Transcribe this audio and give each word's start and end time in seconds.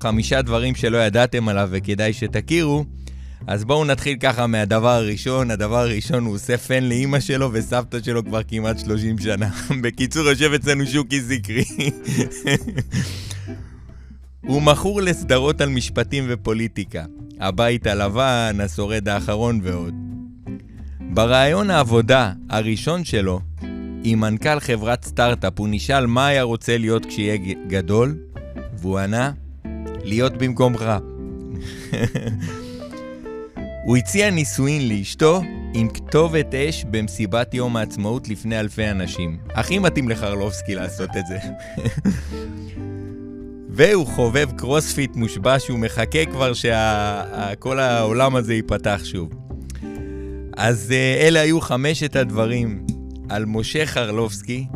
חמישה 0.00 0.42
דברים 0.42 0.74
שלא 0.74 0.98
ידעתם 0.98 1.48
עליו 1.48 1.68
וכדאי 1.72 2.12
שתכירו, 2.12 2.84
אז 3.46 3.64
בואו 3.64 3.84
נתחיל 3.84 4.16
ככה 4.20 4.46
מהדבר 4.46 4.88
הראשון. 4.88 5.50
הדבר 5.50 5.78
הראשון, 5.78 6.24
הוא 6.24 6.34
עושה 6.34 6.58
פן 6.58 6.84
לאימא 6.84 7.20
שלו 7.20 7.50
וסבתא 7.52 8.02
שלו 8.02 8.24
כבר 8.24 8.42
כמעט 8.48 8.78
30 8.78 9.18
שנה. 9.18 9.50
בקיצור, 9.82 10.28
יושב 10.28 10.52
אצלנו 10.52 10.86
שוקי 10.86 11.20
זיקרי. 11.20 11.64
הוא 14.46 14.62
מכור 14.62 15.00
לסדרות 15.00 15.60
על 15.60 15.68
משפטים 15.68 16.24
ופוליטיקה. 16.28 17.04
הבית 17.40 17.86
הלבן, 17.86 18.56
השורד 18.60 19.08
האחרון 19.08 19.60
ועוד. 19.62 19.94
בריאיון 21.00 21.70
העבודה 21.70 22.32
הראשון 22.50 23.04
שלו, 23.04 23.40
עם 24.04 24.20
מנכ"ל 24.20 24.60
חברת 24.60 25.04
סטארט-אפ, 25.04 25.58
הוא 25.58 25.68
נשאל 25.70 26.06
מה 26.06 26.26
היה 26.26 26.42
רוצה 26.42 26.78
להיות 26.78 27.06
כשיהיה 27.06 27.36
גדול, 27.66 28.18
והוא 28.78 28.98
ענה, 28.98 29.32
להיות 30.04 30.36
במקומך. 30.36 30.84
הוא 33.84 33.96
הציע 33.96 34.30
נישואין 34.30 34.88
לאשתו 34.88 35.42
עם 35.74 35.88
כתובת 35.88 36.54
אש 36.54 36.84
במסיבת 36.90 37.54
יום 37.54 37.76
העצמאות 37.76 38.28
לפני 38.28 38.60
אלפי 38.60 38.90
אנשים. 38.90 39.38
הכי 39.54 39.78
מתאים 39.78 40.08
לחרלובסקי 40.08 40.74
לעשות 40.74 41.10
את 41.18 41.26
זה. 41.26 41.38
והוא 43.70 44.06
חובב 44.06 44.48
קרוספיט 44.56 45.16
מושבע 45.16 45.58
שהוא 45.58 45.78
מחכה 45.78 46.24
כבר 46.24 46.52
שכל 46.52 47.78
העולם 47.78 48.36
הזה 48.36 48.54
ייפתח 48.54 49.00
שוב. 49.04 49.30
אז 50.56 50.92
אה, 50.92 51.26
אלה 51.28 51.40
היו 51.40 51.60
חמשת 51.60 52.16
הדברים 52.16 52.86
על 53.28 53.44
משה 53.44 53.86
חרלובסקי. 53.86 54.66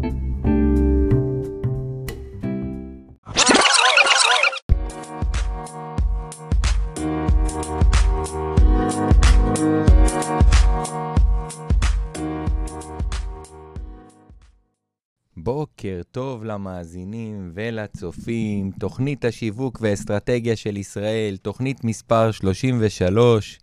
בוקר 15.84 16.02
טוב 16.12 16.44
למאזינים 16.44 17.50
ולצופים, 17.54 18.70
תוכנית 18.78 19.24
השיווק 19.24 19.78
ואסטרטגיה 19.82 20.56
של 20.56 20.76
ישראל, 20.76 21.36
תוכנית 21.42 21.84
מספר 21.84 22.30
33, 22.30 23.58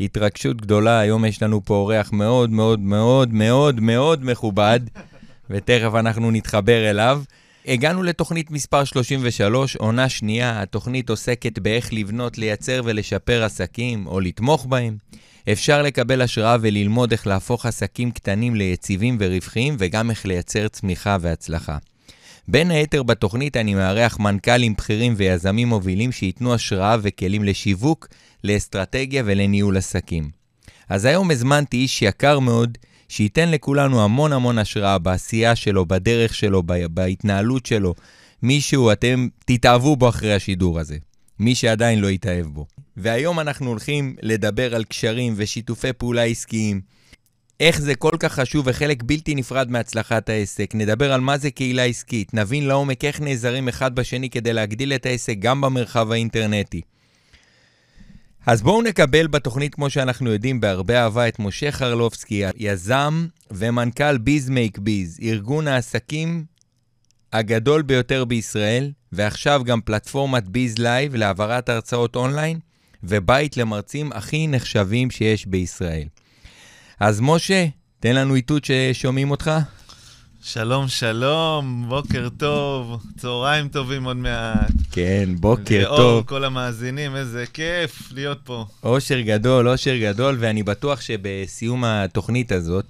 התרגשות 0.00 0.60
גדולה, 0.60 0.98
היום 0.98 1.24
יש 1.24 1.42
לנו 1.42 1.64
פה 1.64 1.74
אורח 1.74 2.12
מאוד 2.12 2.50
מאוד 2.50 2.80
מאוד 2.80 3.32
מאוד 3.32 3.80
מאוד 3.80 4.24
מכובד, 4.24 4.80
ותכף 5.50 5.94
אנחנו 5.94 6.30
נתחבר 6.30 6.90
אליו. 6.90 7.22
הגענו 7.66 8.02
לתוכנית 8.02 8.50
מספר 8.50 8.84
33, 8.84 9.76
עונה 9.76 10.08
שנייה, 10.08 10.62
התוכנית 10.62 11.10
עוסקת 11.10 11.58
באיך 11.58 11.92
לבנות, 11.92 12.38
לייצר 12.38 12.80
ולשפר 12.84 13.44
עסקים, 13.44 14.06
או 14.06 14.20
לתמוך 14.20 14.66
בהם. 14.66 14.96
אפשר 15.52 15.82
לקבל 15.82 16.22
השראה 16.22 16.56
וללמוד 16.60 17.12
איך 17.12 17.26
להפוך 17.26 17.66
עסקים 17.66 18.10
קטנים 18.10 18.54
ליציבים 18.54 19.16
ורווחיים, 19.20 19.76
וגם 19.78 20.10
איך 20.10 20.26
לייצר 20.26 20.68
צמיחה 20.68 21.16
והצלחה. 21.20 21.76
בין 22.48 22.70
היתר 22.70 23.02
בתוכנית 23.02 23.56
אני 23.56 23.74
מארח 23.74 24.18
מנכ"לים 24.18 24.74
בכירים 24.74 25.14
ויזמים 25.16 25.68
מובילים 25.68 26.12
שייתנו 26.12 26.54
השראה 26.54 26.96
וכלים 27.02 27.44
לשיווק, 27.44 28.08
לאסטרטגיה 28.44 29.22
ולניהול 29.26 29.76
עסקים. 29.76 30.30
אז 30.88 31.04
היום 31.04 31.30
הזמנתי 31.30 31.76
איש 31.76 32.02
יקר 32.02 32.38
מאוד, 32.38 32.78
שייתן 33.08 33.50
לכולנו 33.50 34.04
המון 34.04 34.32
המון 34.32 34.58
השראה 34.58 34.98
בעשייה 34.98 35.56
שלו, 35.56 35.86
בדרך 35.86 36.34
שלו, 36.34 36.62
בהתנהלות 36.90 37.66
שלו. 37.66 37.94
מישהו, 38.42 38.92
אתם 38.92 39.28
תתאהבו 39.44 39.96
בו 39.96 40.08
אחרי 40.08 40.34
השידור 40.34 40.80
הזה. 40.80 40.96
מי 41.38 41.54
שעדיין 41.54 41.98
לא 41.98 42.08
התאהב 42.08 42.46
בו. 42.46 42.66
והיום 42.96 43.40
אנחנו 43.40 43.68
הולכים 43.68 44.16
לדבר 44.22 44.74
על 44.74 44.84
קשרים 44.84 45.34
ושיתופי 45.36 45.92
פעולה 45.92 46.22
עסקיים. 46.22 46.80
איך 47.60 47.80
זה 47.80 47.94
כל 47.94 48.16
כך 48.20 48.32
חשוב 48.32 48.66
וחלק 48.66 49.02
בלתי 49.02 49.34
נפרד 49.34 49.70
מהצלחת 49.70 50.28
העסק. 50.28 50.70
נדבר 50.74 51.12
על 51.12 51.20
מה 51.20 51.38
זה 51.38 51.50
קהילה 51.50 51.84
עסקית, 51.84 52.34
נבין 52.34 52.66
לעומק 52.66 53.04
איך 53.04 53.20
נעזרים 53.20 53.68
אחד 53.68 53.94
בשני 53.94 54.30
כדי 54.30 54.52
להגדיל 54.52 54.92
את 54.92 55.06
העסק 55.06 55.34
גם 55.38 55.60
במרחב 55.60 56.12
האינטרנטי. 56.12 56.80
אז 58.46 58.62
בואו 58.62 58.82
נקבל 58.82 59.26
בתוכנית, 59.26 59.74
כמו 59.74 59.90
שאנחנו 59.90 60.32
יודעים, 60.32 60.60
בהרבה 60.60 61.02
אהבה, 61.02 61.28
את 61.28 61.38
משה 61.38 61.72
חרלובסקי, 61.72 62.42
יזם 62.56 63.26
ומנכ"ל 63.50 64.18
Biz 64.18 64.48
Make 64.48 64.78
Biz, 64.78 65.18
ארגון 65.22 65.68
העסקים 65.68 66.44
הגדול 67.32 67.82
ביותר 67.82 68.24
בישראל, 68.24 68.92
ועכשיו 69.12 69.62
גם 69.64 69.80
פלטפורמת 69.80 70.48
Biz 70.48 70.78
Live 70.78 71.14
להעברת 71.14 71.68
הרצאות 71.68 72.16
אונליין, 72.16 72.58
ובית 73.04 73.56
למרצים 73.56 74.12
הכי 74.12 74.46
נחשבים 74.46 75.10
שיש 75.10 75.46
בישראל. 75.46 76.06
אז 77.00 77.20
משה, 77.20 77.66
תן 78.00 78.14
לנו 78.16 78.34
איתות 78.34 78.64
ששומעים 78.64 79.30
אותך. 79.30 79.50
שלום, 80.44 80.88
שלום, 80.88 81.84
בוקר 81.88 82.28
טוב, 82.36 83.02
צהריים 83.18 83.68
טובים 83.68 84.04
עוד 84.04 84.16
מעט. 84.16 84.72
כן, 84.92 85.28
בוקר 85.40 85.82
לאור 85.82 85.96
טוב. 85.96 86.24
כל 86.26 86.44
המאזינים, 86.44 87.16
איזה 87.16 87.44
כיף 87.52 88.12
להיות 88.12 88.38
פה. 88.44 88.64
אושר 88.82 89.20
גדול, 89.20 89.68
אושר 89.68 89.96
גדול, 89.96 90.36
ואני 90.40 90.62
בטוח 90.62 91.00
שבסיום 91.00 91.84
התוכנית 91.84 92.52
הזאת, 92.52 92.84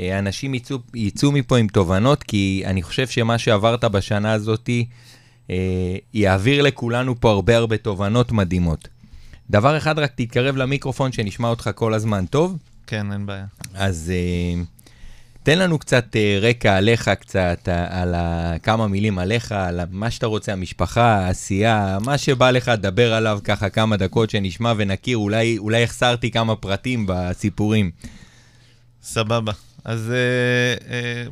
אה, 0.00 0.18
אנשים 0.18 0.54
יצאו, 0.54 0.78
יצאו 0.94 1.32
מפה 1.32 1.58
עם 1.58 1.66
תובנות, 1.68 2.22
כי 2.22 2.62
אני 2.66 2.82
חושב 2.82 3.06
שמה 3.06 3.38
שעברת 3.38 3.84
בשנה 3.84 4.32
הזאת 4.32 4.70
אה, 5.50 5.96
יעביר 6.14 6.62
לכולנו 6.62 7.20
פה 7.20 7.30
הרבה 7.30 7.56
הרבה 7.56 7.76
תובנות 7.76 8.32
מדהימות. 8.32 8.88
דבר 9.50 9.76
אחד, 9.76 9.98
רק 9.98 10.12
תתקרב 10.14 10.56
למיקרופון 10.56 11.12
שנשמע 11.12 11.48
אותך 11.48 11.70
כל 11.74 11.94
הזמן 11.94 12.26
טוב. 12.26 12.56
כן, 12.86 13.12
אין 13.12 13.26
בעיה. 13.26 13.44
אז 13.74 14.12
אה, 14.14 14.62
תן 15.42 15.58
לנו 15.58 15.78
קצת 15.78 16.16
אה, 16.16 16.38
רקע 16.42 16.76
עליך, 16.76 17.08
קצת 17.08 17.68
אה, 17.68 18.02
על 18.02 18.14
כמה 18.62 18.86
מילים 18.86 19.18
עליך, 19.18 19.52
על 19.52 19.80
מה 19.90 20.10
שאתה 20.10 20.26
רוצה, 20.26 20.52
המשפחה, 20.52 21.14
העשייה, 21.16 21.98
מה 22.04 22.18
שבא 22.18 22.50
לך, 22.50 22.68
דבר 22.68 23.12
עליו 23.12 23.38
ככה 23.44 23.68
כמה 23.68 23.96
דקות 23.96 24.30
שנשמע 24.30 24.72
ונכיר, 24.76 25.16
אולי, 25.18 25.58
אולי 25.58 25.82
החסרתי 25.84 26.30
כמה 26.30 26.56
פרטים 26.56 27.04
בסיפורים. 27.08 27.90
סבבה. 29.02 29.52
אז 29.84 30.10
אה, 30.10 30.94
אה, 30.94 31.24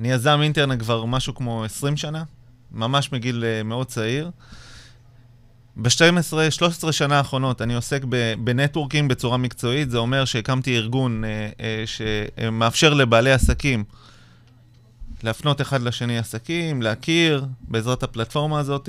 אני 0.00 0.10
יזם 0.10 0.40
אינטרנט 0.42 0.80
כבר 0.80 1.04
משהו 1.04 1.34
כמו 1.34 1.64
20 1.64 1.96
שנה, 1.96 2.22
ממש 2.72 3.12
מגיל 3.12 3.44
אה, 3.44 3.62
מאוד 3.62 3.86
צעיר. 3.86 4.30
ב-12-13 5.76 6.92
שנה 6.92 7.18
האחרונות 7.18 7.62
אני 7.62 7.74
עוסק 7.74 8.04
בנטוורקינג 8.44 9.10
בצורה 9.10 9.36
מקצועית, 9.36 9.90
זה 9.90 9.98
אומר 9.98 10.24
שהקמתי 10.24 10.76
ארגון 10.76 11.24
אה, 11.24 11.50
אה, 11.60 11.84
שמאפשר 11.86 12.94
לבעלי 12.94 13.32
עסקים 13.32 13.84
להפנות 15.22 15.60
אחד 15.60 15.82
לשני 15.82 16.18
עסקים, 16.18 16.82
להכיר 16.82 17.44
בעזרת 17.60 18.02
הפלטפורמה 18.02 18.58
הזאת, 18.58 18.88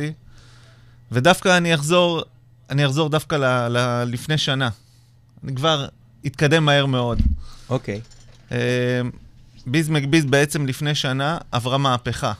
ודווקא 1.11 1.57
אני 1.57 1.75
אחזור, 1.75 2.21
אני 2.69 2.85
אחזור 2.85 3.09
דווקא 3.09 3.35
ל, 3.35 3.43
ל, 3.77 4.03
לפני 4.07 4.37
שנה. 4.37 4.69
אני 5.43 5.55
כבר 5.55 5.87
אתקדם 6.25 6.65
מהר 6.65 6.85
מאוד. 6.85 7.21
אוקיי. 7.69 8.01
אה, 8.51 8.57
ביז 9.65 9.89
מקביז 9.89 10.25
בעצם 10.25 10.65
לפני 10.65 10.95
שנה 10.95 11.37
עברה 11.51 11.77
מהפכה. 11.77 12.33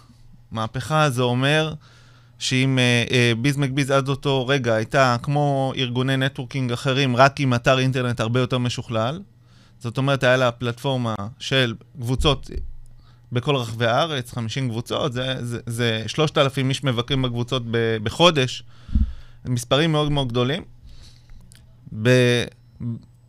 מהפכה 0.51 1.09
זה 1.09 1.21
אומר 1.21 1.73
שאם 2.43 2.79
uh, 2.79 3.09
uh, 3.09 3.13
ביז 3.41 3.57
מקביז 3.57 3.91
עד 3.91 4.07
אותו 4.07 4.47
רגע 4.47 4.73
הייתה 4.73 5.15
כמו 5.23 5.73
ארגוני 5.77 6.17
נטוורקינג 6.17 6.71
אחרים, 6.71 7.15
רק 7.15 7.39
עם 7.39 7.53
אתר 7.53 7.79
אינטרנט 7.79 8.19
הרבה 8.19 8.39
יותר 8.39 8.57
משוכלל, 8.57 9.21
זאת 9.79 9.97
אומרת, 9.97 10.23
היה 10.23 10.37
לה 10.37 10.51
פלטפורמה 10.51 11.15
של 11.39 11.75
קבוצות 12.01 12.49
בכל 13.31 13.55
רחבי 13.55 13.85
הארץ, 13.85 14.31
50 14.33 14.69
קבוצות, 14.69 15.13
זה, 15.13 15.45
זה, 15.45 15.59
זה 15.65 16.03
3,000 16.07 16.69
איש 16.69 16.83
מבקרים 16.83 17.21
בקבוצות 17.21 17.63
ב, 17.71 17.97
בחודש, 18.03 18.63
מספרים 19.45 19.91
מאוד 19.91 20.11
מאוד 20.11 20.27
גדולים. 20.27 20.63
ב... 22.01 22.09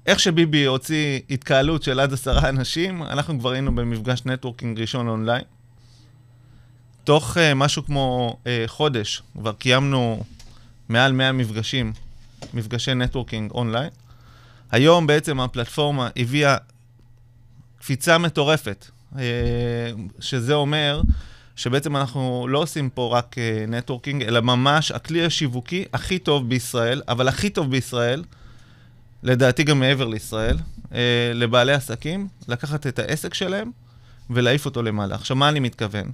איך 0.06 0.20
שביבי 0.20 0.64
הוציא 0.64 1.20
התקהלות 1.30 1.82
של 1.82 2.00
עד 2.00 2.12
עשרה 2.12 2.48
אנשים, 2.48 3.02
אנחנו 3.02 3.38
כבר 3.38 3.50
היינו 3.50 3.74
במפגש 3.74 4.22
נטוורקינג 4.26 4.80
ראשון 4.80 5.08
אונליין. 5.08 5.44
תוך 7.04 7.36
uh, 7.36 7.40
משהו 7.54 7.84
כמו 7.84 8.36
uh, 8.44 8.46
חודש 8.66 9.22
כבר 9.38 9.52
קיימנו 9.52 10.24
מעל 10.88 11.12
100 11.12 11.32
מפגשים, 11.32 11.92
מפגשי 12.54 12.94
networking 12.94 13.50
online. 13.50 13.90
היום 14.70 15.06
בעצם 15.06 15.40
הפלטפורמה 15.40 16.08
הביאה 16.16 16.56
קפיצה 17.78 18.18
מטורפת, 18.18 18.86
uh, 19.12 19.16
שזה 20.20 20.54
אומר 20.54 21.02
שבעצם 21.56 21.96
אנחנו 21.96 22.46
לא 22.48 22.58
עושים 22.58 22.90
פה 22.90 23.10
רק 23.12 23.36
networking, 23.68 24.22
אלא 24.22 24.40
ממש 24.40 24.92
הכלי 24.92 25.24
השיווקי 25.24 25.84
הכי 25.92 26.18
טוב 26.18 26.48
בישראל, 26.48 27.02
אבל 27.08 27.28
הכי 27.28 27.50
טוב 27.50 27.70
בישראל, 27.70 28.24
לדעתי 29.22 29.62
גם 29.62 29.80
מעבר 29.80 30.06
לישראל, 30.06 30.56
uh, 30.90 30.94
לבעלי 31.34 31.72
עסקים, 31.72 32.28
לקחת 32.48 32.86
את 32.86 32.98
העסק 32.98 33.34
שלהם 33.34 33.70
ולהעיף 34.30 34.64
אותו 34.64 34.82
למעלה. 34.82 35.14
עכשיו, 35.14 35.36
מה 35.36 35.48
אני 35.48 35.60
מתכוון? 35.60 36.12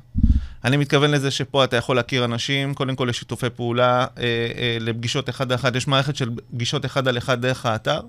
אני 0.64 0.76
מתכוון 0.76 1.10
לזה 1.10 1.30
שפה 1.30 1.64
אתה 1.64 1.76
יכול 1.76 1.96
להכיר 1.96 2.24
אנשים, 2.24 2.74
קודם 2.74 2.96
כל 2.96 3.04
לשיתופי 3.04 3.50
פעולה, 3.50 4.06
אה, 4.18 4.24
אה, 4.56 4.76
לפגישות 4.80 5.28
אחד 5.28 5.52
על 5.52 5.58
אחד, 5.58 5.76
יש 5.76 5.88
מערכת 5.88 6.16
של 6.16 6.30
פגישות 6.50 6.84
אחד 6.84 7.08
על 7.08 7.18
אחד 7.18 7.42
דרך 7.42 7.66
האתר, 7.66 8.00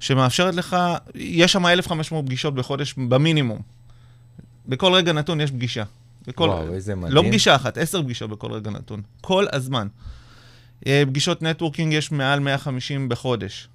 שמאפשרת 0.00 0.54
לך, 0.54 0.76
יש 1.14 1.52
שם 1.52 1.66
1,500 1.66 2.26
פגישות 2.26 2.54
בחודש 2.54 2.94
במינימום. 3.08 3.60
בכל 4.66 4.92
רגע 4.92 5.12
נתון 5.12 5.40
יש 5.40 5.50
פגישה. 5.50 5.84
בכל, 6.26 6.44
וואו, 6.44 6.74
איזה 6.74 6.94
מדהים. 6.94 7.14
לא 7.14 7.22
פגישה 7.22 7.56
אחת, 7.56 7.78
עשר 7.78 8.02
פגישות 8.02 8.30
בכל 8.30 8.52
רגע 8.52 8.70
נתון. 8.70 9.02
כל 9.20 9.46
הזמן. 9.52 9.88
אה, 10.86 11.02
פגישות 11.06 11.42
נטוורקינג 11.42 11.92
יש 11.92 12.12
מעל 12.12 12.40
150 12.40 13.08
בחודש. 13.08 13.68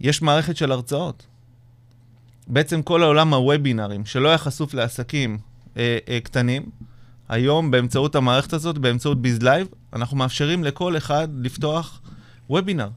יש 0.00 0.22
מערכת 0.22 0.56
של 0.56 0.72
הרצאות. 0.72 1.26
בעצם 2.46 2.82
כל 2.82 3.02
העולם 3.02 3.34
הוובינרים, 3.34 4.06
שלא 4.06 4.28
היה 4.28 4.38
חשוף 4.38 4.74
לעסקים 4.74 5.38
אה, 5.76 5.98
אה, 6.08 6.20
קטנים, 6.20 6.62
היום 7.28 7.70
באמצעות 7.70 8.14
המערכת 8.14 8.52
הזאת, 8.52 8.78
באמצעות 8.78 9.22
Biz 9.22 9.42
Live, 9.42 9.66
אנחנו 9.92 10.16
מאפשרים 10.16 10.64
לכל 10.64 10.96
אחד 10.96 11.28
לפתוח 11.40 12.00
וובינר. 12.50 12.88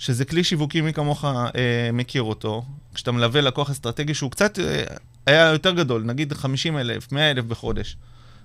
שזה 0.00 0.24
כלי 0.24 0.44
שיווקי, 0.44 0.80
מי 0.80 0.92
כמוך 0.92 1.24
אה, 1.24 1.90
מכיר 1.92 2.22
אותו, 2.22 2.62
כשאתה 2.94 3.12
מלווה 3.12 3.40
לקוח 3.40 3.70
אסטרטגי 3.70 4.14
שהוא 4.14 4.30
קצת 4.30 4.58
אה, 4.58 4.84
היה 5.26 5.52
יותר 5.52 5.74
גדול, 5.74 6.02
נגיד 6.02 6.32
50 6.32 6.78
אלף, 6.78 7.12
100 7.12 7.30
אלף 7.30 7.44
בחודש, 7.44 7.96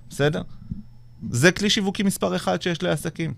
בסדר? 0.10 0.42
זה 1.30 1.52
כלי 1.52 1.70
שיווקי 1.70 2.04
מספר 2.04 2.36
אחד 2.36 2.62
שיש 2.62 2.84
לעסקים. 2.84 3.34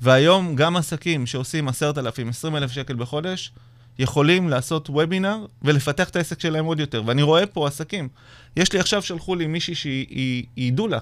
והיום 0.00 0.56
גם 0.56 0.76
עסקים 0.76 1.26
שעושים 1.26 1.68
10,000, 1.68 2.28
20,000 2.28 2.70
שקל 2.70 2.94
בחודש, 2.96 3.52
יכולים 3.98 4.48
לעשות 4.48 4.90
וובינר 4.90 5.46
ולפתח 5.62 6.08
את 6.08 6.16
העסק 6.16 6.40
שלהם 6.40 6.64
עוד 6.64 6.80
יותר. 6.80 7.02
ואני 7.06 7.22
רואה 7.22 7.46
פה 7.46 7.66
עסקים. 7.66 8.08
יש 8.56 8.72
לי 8.72 8.78
עכשיו, 8.78 9.02
שלחו 9.02 9.34
לי 9.34 9.46
מישהי 9.46 9.74
שהיא 9.74 10.06
היא, 10.10 10.44
היא 10.56 10.72
דולה, 10.72 10.98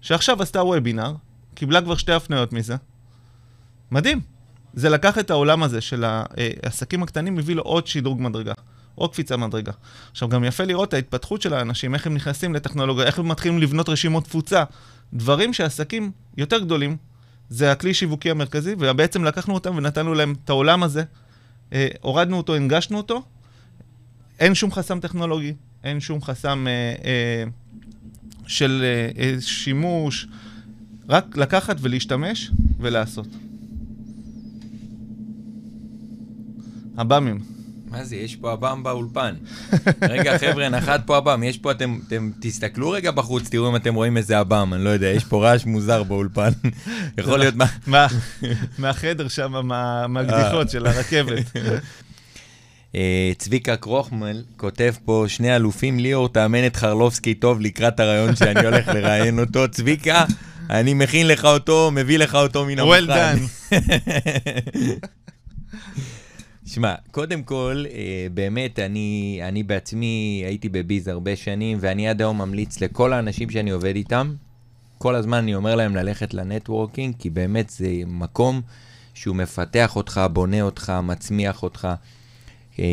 שעכשיו 0.00 0.42
עשתה 0.42 0.62
וובינר, 0.62 1.14
קיבלה 1.54 1.82
כבר 1.82 1.96
שתי 1.96 2.12
הפניות 2.12 2.52
מזה. 2.52 2.76
מדהים. 3.90 4.20
זה 4.74 4.88
לקח 4.88 5.18
את 5.18 5.30
העולם 5.30 5.62
הזה 5.62 5.80
של 5.80 6.04
העסקים 6.04 7.02
הקטנים, 7.02 7.34
מביא 7.34 7.54
לו 7.54 7.62
עוד 7.62 7.86
שדרוג 7.86 8.20
מדרגה, 8.20 8.52
עוד 8.94 9.12
קפיצה 9.12 9.36
מדרגה. 9.36 9.72
עכשיו, 10.10 10.28
גם 10.28 10.44
יפה 10.44 10.64
לראות 10.64 10.88
את 10.88 10.94
ההתפתחות 10.94 11.42
של 11.42 11.54
האנשים, 11.54 11.94
איך 11.94 12.06
הם 12.06 12.14
נכנסים 12.14 12.54
לטכנולוגיה, 12.54 13.04
איך 13.04 13.18
הם 13.18 13.28
מתחילים 13.28 13.58
לבנות 13.58 13.88
רשימות 13.88 14.24
תפוצה. 14.24 14.64
דברים 15.12 15.52
שעסקים 15.52 16.10
יותר 16.36 16.58
גדולים, 16.58 16.96
זה 17.48 17.72
הכלי 17.72 17.94
שיווקי 17.94 18.30
המרכזי, 18.30 18.74
ובעצם 18.78 19.24
לקחנו 19.24 19.54
אותם 19.54 19.76
ונתנו 19.76 20.14
להם 20.14 20.34
את 20.44 20.50
העולם 20.50 20.82
הזה, 20.82 21.04
אה, 21.72 21.88
הורדנו 22.00 22.36
אותו, 22.36 22.54
הנגשנו 22.54 22.96
אותו, 22.96 23.22
אין 24.38 24.54
שום 24.54 24.72
חסם 24.72 25.00
טכנולוגי, 25.00 25.54
אין 25.84 26.00
שום 26.00 26.22
חסם 26.22 26.66
אה, 26.66 26.94
אה, 27.04 27.44
של 28.46 28.84
אה, 28.84 29.22
אה, 29.22 29.40
שימוש, 29.40 30.26
רק 31.08 31.36
לקחת 31.36 31.76
ולהשתמש 31.80 32.50
ולעשות. 32.80 33.26
עב"מים. 36.96 37.51
מה 37.92 38.04
זה, 38.04 38.16
יש 38.16 38.36
פה 38.36 38.52
עב"ם 38.52 38.82
באולפן. 38.82 39.34
רגע, 40.02 40.38
חבר'ה, 40.38 40.68
נחת 40.68 41.02
פה 41.06 41.16
עב"ם, 41.16 41.42
יש 41.42 41.58
פה, 41.58 41.70
אתם, 41.70 41.98
אתם 42.08 42.30
תסתכלו 42.40 42.90
רגע 42.90 43.10
בחוץ, 43.10 43.48
תראו 43.48 43.70
אם 43.70 43.76
אתם 43.76 43.94
רואים 43.94 44.16
איזה 44.16 44.38
עב"ם, 44.38 44.74
אני 44.74 44.84
לא 44.84 44.90
יודע, 44.90 45.06
יש 45.06 45.24
פה 45.24 45.42
רעש 45.44 45.64
מוזר 45.66 46.02
באולפן. 46.02 46.50
יכול 47.18 47.38
להיות 47.38 47.54
מה... 47.54 47.66
מה? 47.86 48.06
מהחדר 48.78 49.28
שם, 49.28 49.52
מה- 49.66 50.06
מהקדיחות 50.06 50.70
של 50.70 50.86
הרכבת. 50.86 51.44
אה, 52.94 53.32
צביקה 53.38 53.76
קרוחמל 53.76 54.42
כותב 54.56 54.94
פה, 55.04 55.24
שני 55.28 55.56
אלופים, 55.56 55.98
ליאור, 56.00 56.28
תאמן 56.28 56.66
את 56.66 56.76
חרלובסקי 56.76 57.34
טוב 57.34 57.60
לקראת 57.60 58.00
הרעיון 58.00 58.36
שאני 58.36 58.64
הולך 58.66 58.88
לראיין 58.88 59.38
אותו. 59.38 59.68
צביקה, 59.76 60.24
אני 60.70 60.94
מכין 60.94 61.26
לך 61.28 61.44
אותו, 61.44 61.90
מביא 61.92 62.18
לך 62.18 62.34
אותו 62.34 62.64
מן 62.66 62.78
well 62.78 62.82
המוכן. 62.82 63.36
done. 63.70 63.76
שמע, 66.74 66.94
קודם 67.10 67.42
כל, 67.42 67.84
אה, 67.90 68.26
באמת, 68.34 68.78
אני, 68.78 69.40
אני 69.42 69.62
בעצמי 69.62 70.42
הייתי 70.46 70.68
בביז 70.68 71.08
הרבה 71.08 71.36
שנים, 71.36 71.78
ואני 71.80 72.08
עד 72.08 72.20
היום 72.20 72.38
ממליץ 72.38 72.80
לכל 72.80 73.12
האנשים 73.12 73.50
שאני 73.50 73.70
עובד 73.70 73.96
איתם, 73.96 74.34
כל 74.98 75.14
הזמן 75.14 75.38
אני 75.38 75.54
אומר 75.54 75.74
להם 75.74 75.96
ללכת 75.96 76.34
לנטוורקינג, 76.34 77.14
כי 77.18 77.30
באמת 77.30 77.70
זה 77.70 77.88
מקום 78.06 78.60
שהוא 79.14 79.36
מפתח 79.36 79.96
אותך, 79.96 80.20
בונה 80.32 80.62
אותך, 80.62 80.92
מצמיח 81.02 81.62
אותך. 81.62 81.88
אה, 82.78 82.84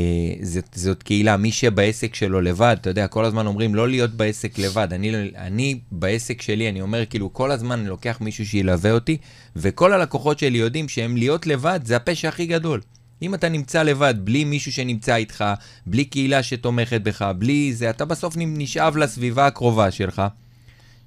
זאת, 0.41 0.69
זאת 0.75 1.03
קהילה, 1.03 1.37
מי 1.37 1.51
שבעסק 1.51 2.15
שלו 2.15 2.41
לבד, 2.41 2.75
אתה 2.81 2.89
יודע, 2.89 3.07
כל 3.07 3.25
הזמן 3.25 3.47
אומרים 3.47 3.75
לא 3.75 3.89
להיות 3.89 4.11
בעסק 4.11 4.57
לבד. 4.57 4.93
אני, 4.93 5.31
אני 5.35 5.79
בעסק 5.91 6.41
שלי, 6.41 6.69
אני 6.69 6.81
אומר 6.81 7.05
כאילו 7.05 7.33
כל 7.33 7.51
הזמן 7.51 7.79
אני 7.79 7.89
לוקח 7.89 8.17
מישהו 8.21 8.45
שילווה 8.45 8.91
אותי, 8.91 9.17
וכל 9.55 9.93
הלקוחות 9.93 10.39
שלי 10.39 10.57
יודעים 10.57 10.89
שהם 10.89 11.17
להיות 11.17 11.47
לבד 11.47 11.79
זה 11.83 11.95
הפשע 11.95 12.27
הכי 12.27 12.45
גדול. 12.45 12.81
אם 13.21 13.33
אתה 13.33 13.49
נמצא 13.49 13.83
לבד, 13.83 14.13
בלי 14.23 14.43
מישהו 14.43 14.71
שנמצא 14.71 15.15
איתך, 15.15 15.45
בלי 15.85 16.05
קהילה 16.05 16.43
שתומכת 16.43 17.01
בך, 17.01 17.21
בלי 17.37 17.73
זה, 17.73 17.89
אתה 17.89 18.05
בסוף 18.05 18.33
נשאב 18.37 18.97
לסביבה 18.97 19.47
הקרובה 19.47 19.91
שלך, 19.91 20.21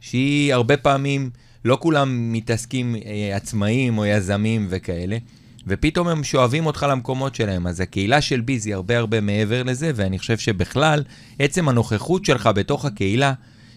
שהיא 0.00 0.54
הרבה 0.54 0.76
פעמים, 0.76 1.30
לא 1.64 1.78
כולם 1.80 2.32
מתעסקים 2.32 2.96
אה, 2.96 3.36
עצמאים 3.36 3.98
או 3.98 4.06
יזמים 4.06 4.66
וכאלה, 4.70 5.18
ופתאום 5.66 6.08
הם 6.08 6.24
שואבים 6.24 6.66
אותך 6.66 6.86
למקומות 6.90 7.34
שלהם. 7.34 7.66
אז 7.66 7.80
הקהילה 7.80 8.20
של 8.20 8.40
ביז 8.40 8.66
היא 8.66 8.74
הרבה 8.74 8.98
הרבה 8.98 9.20
מעבר 9.20 9.62
לזה, 9.62 9.90
ואני 9.94 10.18
חושב 10.18 10.38
שבכלל, 10.38 11.04
עצם 11.38 11.68
הנוכחות 11.68 12.24
שלך 12.24 12.50
בתוך 12.54 12.84
הקהילה, 12.84 13.32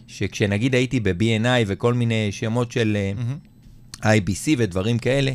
שכשנגיד 0.07 0.75
הייתי 0.75 0.99
ב-B&I 0.99 1.63
וכל 1.67 1.93
מיני 1.93 2.31
שמות 2.31 2.71
של 2.71 2.97
אה, 2.99 3.11
מהמם. 3.15 3.37
IBC 4.03 4.49
ודברים 4.57 4.99
כאלה, 4.99 5.31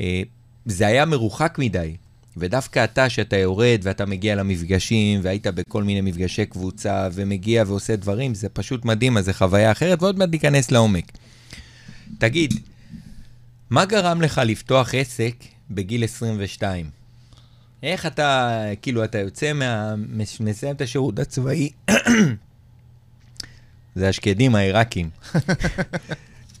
אה, 0.00 0.22
זה 0.66 0.86
היה 0.86 1.04
מרוחק 1.04 1.56
מדי. 1.58 1.96
ודווקא 2.36 2.84
אתה, 2.84 3.08
שאתה 3.10 3.36
יורד 3.36 3.80
ואתה 3.82 4.06
מגיע 4.06 4.34
למפגשים, 4.34 5.20
והיית 5.22 5.46
בכל 5.46 5.82
מיני 5.82 6.00
מפגשי 6.00 6.46
קבוצה, 6.46 7.08
ומגיע 7.12 7.64
ועושה 7.66 7.96
דברים, 7.96 8.34
זה 8.34 8.48
פשוט 8.48 8.84
מדהים, 8.84 9.16
אז 9.16 9.24
זו 9.24 9.32
חוויה 9.32 9.72
אחרת, 9.72 10.02
ועוד 10.02 10.18
מעט 10.18 10.28
ניכנס 10.28 10.70
לעומק. 10.70 11.12
תגיד, 12.18 12.54
מה 13.70 13.84
גרם 13.84 14.22
לך 14.22 14.40
לפתוח 14.44 14.94
עסק 14.94 15.34
בגיל 15.70 16.04
22? 16.04 16.90
איך 17.82 18.06
אתה, 18.06 18.50
כאילו, 18.82 19.04
אתה 19.04 19.18
יוצא 19.18 19.52
מה... 19.52 19.94
מס- 19.96 20.40
מסיים 20.40 20.74
את 20.76 20.80
השירות 20.80 21.18
הצבאי, 21.18 21.70
זה 23.96 24.08
השקדים 24.08 24.54
העיראקים. 24.54 25.10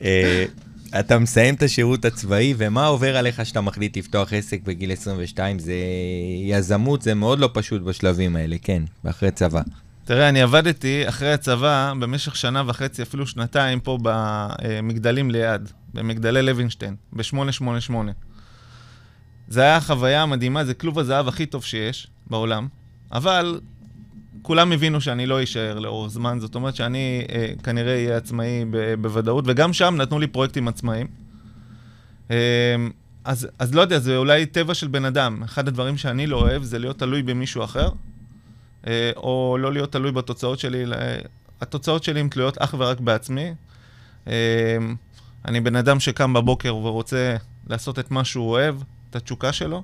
אתה 1.00 1.18
מסיים 1.18 1.54
את 1.54 1.62
השירות 1.62 2.04
הצבאי, 2.04 2.54
ומה 2.56 2.86
עובר 2.86 3.16
עליך 3.16 3.46
שאתה 3.46 3.60
מחליט 3.60 3.96
לפתוח 3.96 4.32
עסק 4.32 4.62
בגיל 4.62 4.92
22? 4.92 5.58
זה 5.58 5.74
יזמות, 6.44 7.02
זה 7.02 7.14
מאוד 7.14 7.38
לא 7.38 7.50
פשוט 7.52 7.82
בשלבים 7.82 8.36
האלה, 8.36 8.56
כן, 8.62 8.82
ואחרי 9.04 9.30
צבא. 9.30 9.62
תראה, 10.04 10.28
אני 10.28 10.42
עבדתי 10.42 11.08
אחרי 11.08 11.32
הצבא 11.32 11.92
במשך 12.00 12.36
שנה 12.36 12.62
וחצי, 12.66 13.02
אפילו 13.02 13.26
שנתיים, 13.26 13.80
פה 13.80 13.98
במגדלים 14.02 15.30
ליד, 15.30 15.68
במגדלי 15.94 16.42
לוינשטיין, 16.42 16.96
ב-888. 17.12 17.94
זה 19.48 19.60
היה 19.60 19.80
חוויה 19.80 20.26
מדהימה, 20.26 20.64
זה 20.64 20.74
כלוב 20.74 20.98
הזהב 20.98 21.28
הכי 21.28 21.46
טוב 21.46 21.64
שיש 21.64 22.06
בעולם, 22.26 22.68
אבל 23.12 23.60
כולם 24.44 24.72
הבינו 24.72 25.00
שאני 25.00 25.26
לא 25.26 25.42
אשאר 25.42 25.78
לאורך 25.78 26.10
זמן, 26.10 26.38
זאת 26.40 26.54
אומרת 26.54 26.76
שאני 26.76 27.24
אה, 27.32 27.52
כנראה 27.62 27.94
אהיה 27.94 28.16
עצמאי 28.16 28.64
ב- 28.70 28.94
בוודאות, 28.94 29.44
וגם 29.48 29.72
שם 29.72 29.94
נתנו 29.98 30.18
לי 30.18 30.26
פרויקטים 30.26 30.68
עצמאיים. 30.68 31.06
אה, 32.30 32.36
אז, 33.24 33.48
אז 33.58 33.74
לא 33.74 33.80
יודע, 33.80 33.98
זה 33.98 34.16
אולי 34.16 34.46
טבע 34.46 34.74
של 34.74 34.88
בן 34.88 35.04
אדם. 35.04 35.42
אחד 35.42 35.68
הדברים 35.68 35.96
שאני 35.96 36.26
לא 36.26 36.36
אוהב 36.36 36.62
זה 36.62 36.78
להיות 36.78 36.98
תלוי 36.98 37.22
במישהו 37.22 37.64
אחר, 37.64 37.88
אה, 38.86 39.10
או 39.16 39.56
לא 39.60 39.72
להיות 39.72 39.92
תלוי 39.92 40.12
בתוצאות 40.12 40.58
שלי. 40.58 40.86
ל- 40.86 40.94
התוצאות 41.60 42.04
שלי 42.04 42.20
הן 42.20 42.28
תלויות 42.28 42.58
אך 42.58 42.74
ורק 42.78 43.00
בעצמי. 43.00 43.54
אה, 44.28 44.32
אני 45.44 45.60
בן 45.60 45.76
אדם 45.76 46.00
שקם 46.00 46.32
בבוקר 46.32 46.76
ורוצה 46.76 47.36
לעשות 47.66 47.98
את 47.98 48.10
מה 48.10 48.24
שהוא 48.24 48.50
אוהב, 48.50 48.76
את 49.10 49.16
התשוקה 49.16 49.52
שלו, 49.52 49.82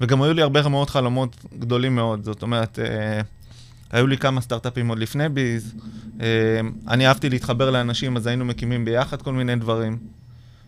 וגם 0.00 0.22
היו 0.22 0.32
לי 0.32 0.42
הרבה 0.42 0.68
מאוד 0.68 0.90
חלומות 0.90 1.36
גדולים 1.58 1.94
מאוד. 1.94 2.24
זאת 2.24 2.42
אומרת, 2.42 2.78
אה, 2.78 3.20
היו 3.90 4.06
לי 4.06 4.18
כמה 4.18 4.40
סטארט-אפים 4.40 4.88
עוד 4.88 4.98
לפני 4.98 5.28
ביז. 5.28 5.74
אה, 6.20 6.26
אני 6.88 7.06
אהבתי 7.06 7.30
להתחבר 7.30 7.70
לאנשים, 7.70 8.16
אז 8.16 8.26
היינו 8.26 8.44
מקימים 8.44 8.84
ביחד 8.84 9.22
כל 9.22 9.32
מיני 9.32 9.56
דברים. 9.56 9.98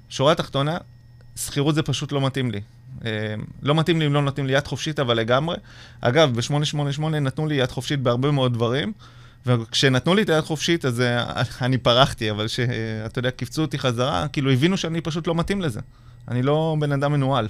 שורה 0.09 0.35
תחתונה, 0.35 0.77
שכירות 1.37 1.75
זה 1.75 1.83
פשוט 1.83 2.13
לא 2.13 2.21
מתאים 2.21 2.51
לי. 2.51 2.61
אה, 3.05 3.35
לא 3.63 3.75
מתאים 3.75 4.01
לי 4.01 4.07
אם 4.07 4.15
לא 4.15 4.23
נותנים 4.23 4.47
לי 4.47 4.53
יד 4.53 4.67
חופשית, 4.67 5.01
אבל 5.01 5.17
לגמרי. 5.17 5.57
אגב, 6.01 6.37
ב-888 6.37 7.03
נתנו 7.03 7.47
לי 7.47 7.55
יד 7.55 7.71
חופשית 7.71 8.01
בהרבה 8.01 8.31
מאוד 8.31 8.55
דברים, 8.55 8.93
וכשנתנו 9.47 10.15
לי 10.15 10.23
את 10.23 10.29
היד 10.29 10.45
חופשית, 10.45 10.85
אז 10.85 11.01
אה, 11.01 11.43
אני 11.63 11.79
פרחתי, 11.79 12.31
אבל 12.31 12.49
שאתה 12.49 13.19
יודע, 13.19 13.31
קיפצו 13.31 13.63
אותי 13.63 13.79
חזרה, 13.79 14.29
כאילו 14.29 14.51
הבינו 14.51 14.77
שאני 14.77 15.01
פשוט 15.01 15.27
לא 15.27 15.35
מתאים 15.35 15.61
לזה. 15.61 15.81
אני 16.29 16.43
לא 16.43 16.77
בן 16.81 16.93
אדם 16.93 17.13
מנוהל. 17.13 17.49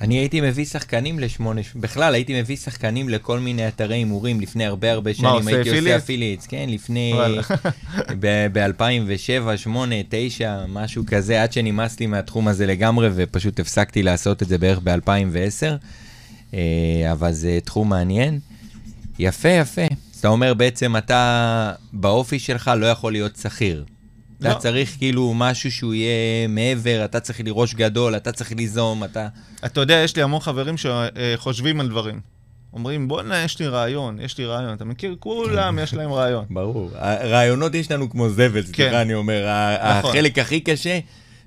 אני 0.00 0.18
הייתי 0.18 0.40
מביא 0.40 0.64
שחקנים 0.64 1.18
לשמונה, 1.18 1.60
בכלל 1.76 2.14
הייתי 2.14 2.40
מביא 2.40 2.56
שחקנים 2.56 3.08
לכל 3.08 3.38
מיני 3.40 3.68
אתרי 3.68 3.94
הימורים 3.94 4.40
לפני 4.40 4.64
הרבה 4.64 4.92
הרבה 4.92 5.14
שנים. 5.14 5.30
עושה 5.30 5.56
הייתי? 5.56 5.78
עושה 5.78 5.96
אפילייטס, 5.96 6.46
כן, 6.46 6.66
לפני, 6.68 7.12
וואלה. 7.14 7.42
ב-2007, 8.20 8.56
2008, 8.56 9.94
2009, 9.98 10.64
משהו 10.68 11.02
כזה, 11.06 11.42
עד 11.42 11.52
שנמאס 11.52 12.00
לי 12.00 12.06
מהתחום 12.06 12.48
הזה 12.48 12.66
לגמרי, 12.66 13.08
ופשוט 13.14 13.60
הפסקתי 13.60 14.02
לעשות 14.02 14.42
את 14.42 14.48
זה 14.48 14.58
בערך 14.58 14.78
ב-2010. 14.84 16.56
אבל 17.12 17.32
זה 17.32 17.58
תחום 17.64 17.88
מעניין. 17.88 18.38
יפה, 19.18 19.48
יפה. 19.48 19.82
אתה 20.20 20.28
אומר 20.28 20.54
בעצם, 20.54 20.96
אתה 20.96 21.72
באופי 21.92 22.38
שלך 22.38 22.70
לא 22.76 22.86
יכול 22.86 23.12
להיות 23.12 23.36
שכיר. 23.36 23.84
אתה 24.46 24.54
לא. 24.54 24.58
צריך 24.58 24.96
כאילו 24.98 25.32
משהו 25.34 25.72
שהוא 25.72 25.94
יהיה 25.94 26.48
מעבר, 26.48 27.04
אתה 27.04 27.20
צריך 27.20 27.40
לראש 27.44 27.74
גדול, 27.74 28.16
אתה 28.16 28.32
צריך 28.32 28.52
ליזום, 28.52 29.04
אתה... 29.04 29.28
אתה 29.64 29.80
יודע, 29.80 29.94
יש 29.94 30.16
לי 30.16 30.22
המון 30.22 30.40
חברים 30.40 30.74
שחושבים 30.76 31.80
על 31.80 31.88
דברים. 31.88 32.20
אומרים, 32.72 33.08
בואנה, 33.08 33.44
יש 33.44 33.58
לי 33.58 33.66
רעיון, 33.66 34.18
יש 34.20 34.38
לי 34.38 34.46
רעיון. 34.46 34.74
אתה 34.74 34.84
מכיר? 34.84 35.16
כולם 35.20 35.78
יש 35.78 35.94
להם 35.94 36.12
רעיון. 36.12 36.44
ברור. 36.54 36.90
רעיונות 37.24 37.74
יש 37.74 37.90
לנו 37.90 38.10
כמו 38.10 38.28
זבל, 38.28 38.62
כן. 38.62 38.72
סליחה, 38.72 39.02
אני 39.02 39.14
אומר. 39.14 39.46
נכון. 39.98 40.10
החלק 40.10 40.38
הכי 40.38 40.60
קשה, 40.60 40.98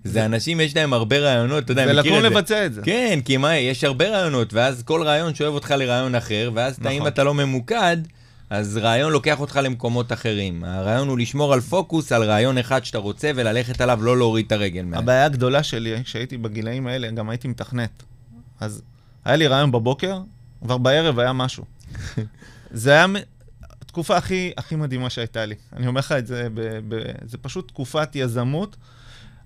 זה 0.03 0.25
אנשים, 0.25 0.61
יש 0.61 0.75
להם 0.75 0.93
הרבה 0.93 1.19
רעיונות, 1.19 1.63
אתה 1.63 1.71
יודע, 1.71 1.85
מכיר 1.85 1.95
ולקום 1.95 2.17
את 2.17 2.21
זה. 2.21 2.29
לבצע 2.29 2.65
את 2.65 2.73
זה. 2.73 2.81
כן, 2.81 3.19
כי 3.25 3.37
מה, 3.37 3.57
יש 3.57 3.83
הרבה 3.83 4.09
רעיונות, 4.09 4.53
ואז 4.53 4.83
כל 4.83 5.03
רעיון 5.03 5.35
שואב 5.35 5.53
אותך 5.53 5.71
לרעיון 5.77 6.15
אחר, 6.15 6.51
ואז 6.53 6.75
אתה, 6.75 6.89
אם 6.89 6.95
נכון. 6.95 7.07
אתה 7.07 7.23
לא 7.23 7.33
ממוקד, 7.33 7.97
אז 8.49 8.77
רעיון 8.77 9.11
לוקח 9.11 9.39
אותך 9.39 9.59
למקומות 9.63 10.11
אחרים. 10.11 10.63
הרעיון 10.63 11.07
הוא 11.07 11.17
לשמור 11.17 11.53
על 11.53 11.61
פוקוס, 11.61 12.11
על 12.11 12.23
רעיון 12.23 12.57
אחד 12.57 12.85
שאתה 12.85 12.97
רוצה, 12.97 13.31
וללכת 13.35 13.81
עליו, 13.81 14.03
לא 14.03 14.17
להוריד 14.17 14.45
את 14.45 14.51
הרגל. 14.51 14.85
הבעיה 14.93 15.25
הגדולה 15.25 15.63
שלי, 15.63 16.03
כשהייתי 16.03 16.37
בגילאים 16.37 16.87
האלה, 16.87 17.11
גם 17.11 17.29
הייתי 17.29 17.47
מתכנת. 17.47 18.03
אז 18.59 18.81
היה 19.25 19.35
לי 19.35 19.47
רעיון 19.47 19.71
בבוקר, 19.71 20.21
כבר 20.63 20.77
בערב 20.77 21.19
היה 21.19 21.33
משהו. 21.33 21.65
זה 22.71 22.91
היה 22.91 23.05
התקופה 23.81 24.17
הכי, 24.17 24.51
הכי 24.57 24.75
מדהימה 24.75 25.09
שהייתה 25.09 25.45
לי. 25.45 25.55
אני 25.73 25.87
אומר 25.87 25.99
לך 25.99 26.11
את 26.11 26.27
זה, 26.27 26.47
ב, 26.53 26.79
ב, 26.87 27.01
זה 27.25 27.37
פשוט 27.37 27.67
תקופת 27.67 28.15
יזמות. 28.15 28.77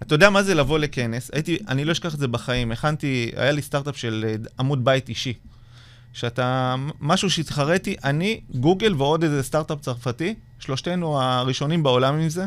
אתה 0.01 0.15
יודע 0.15 0.29
מה 0.29 0.43
זה 0.43 0.55
לבוא 0.55 0.79
לכנס? 0.79 1.31
הייתי, 1.33 1.57
אני 1.67 1.85
לא 1.85 1.91
אשכח 1.91 2.13
את 2.13 2.19
זה 2.19 2.27
בחיים. 2.27 2.71
הכנתי, 2.71 3.31
היה 3.35 3.51
לי 3.51 3.61
סטארט-אפ 3.61 3.97
של 3.97 4.25
אה, 4.27 4.35
עמוד 4.59 4.85
בית 4.85 5.09
אישי. 5.09 5.33
שאתה, 6.13 6.75
משהו 6.99 7.29
שהתחרתי, 7.29 7.95
אני, 8.03 8.41
גוגל 8.55 8.93
ועוד 8.97 9.23
איזה 9.23 9.43
סטארט-אפ 9.43 9.81
צרפתי, 9.81 10.35
שלושתנו 10.59 11.21
הראשונים 11.21 11.83
בעולם 11.83 12.15
עם 12.15 12.29
זה. 12.29 12.45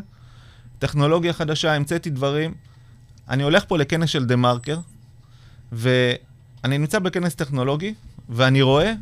טכנולוגיה 0.78 1.32
חדשה, 1.32 1.74
המצאתי 1.74 2.10
דברים. 2.10 2.54
אני 3.28 3.42
הולך 3.42 3.64
פה 3.68 3.78
לכנס 3.78 4.10
של 4.10 4.24
דה 4.24 4.36
מרקר, 4.36 4.78
ואני 5.72 6.78
נמצא 6.78 6.98
בכנס 6.98 7.34
טכנולוגי, 7.34 7.94
ואני 8.28 8.62
רואה, 8.62 8.92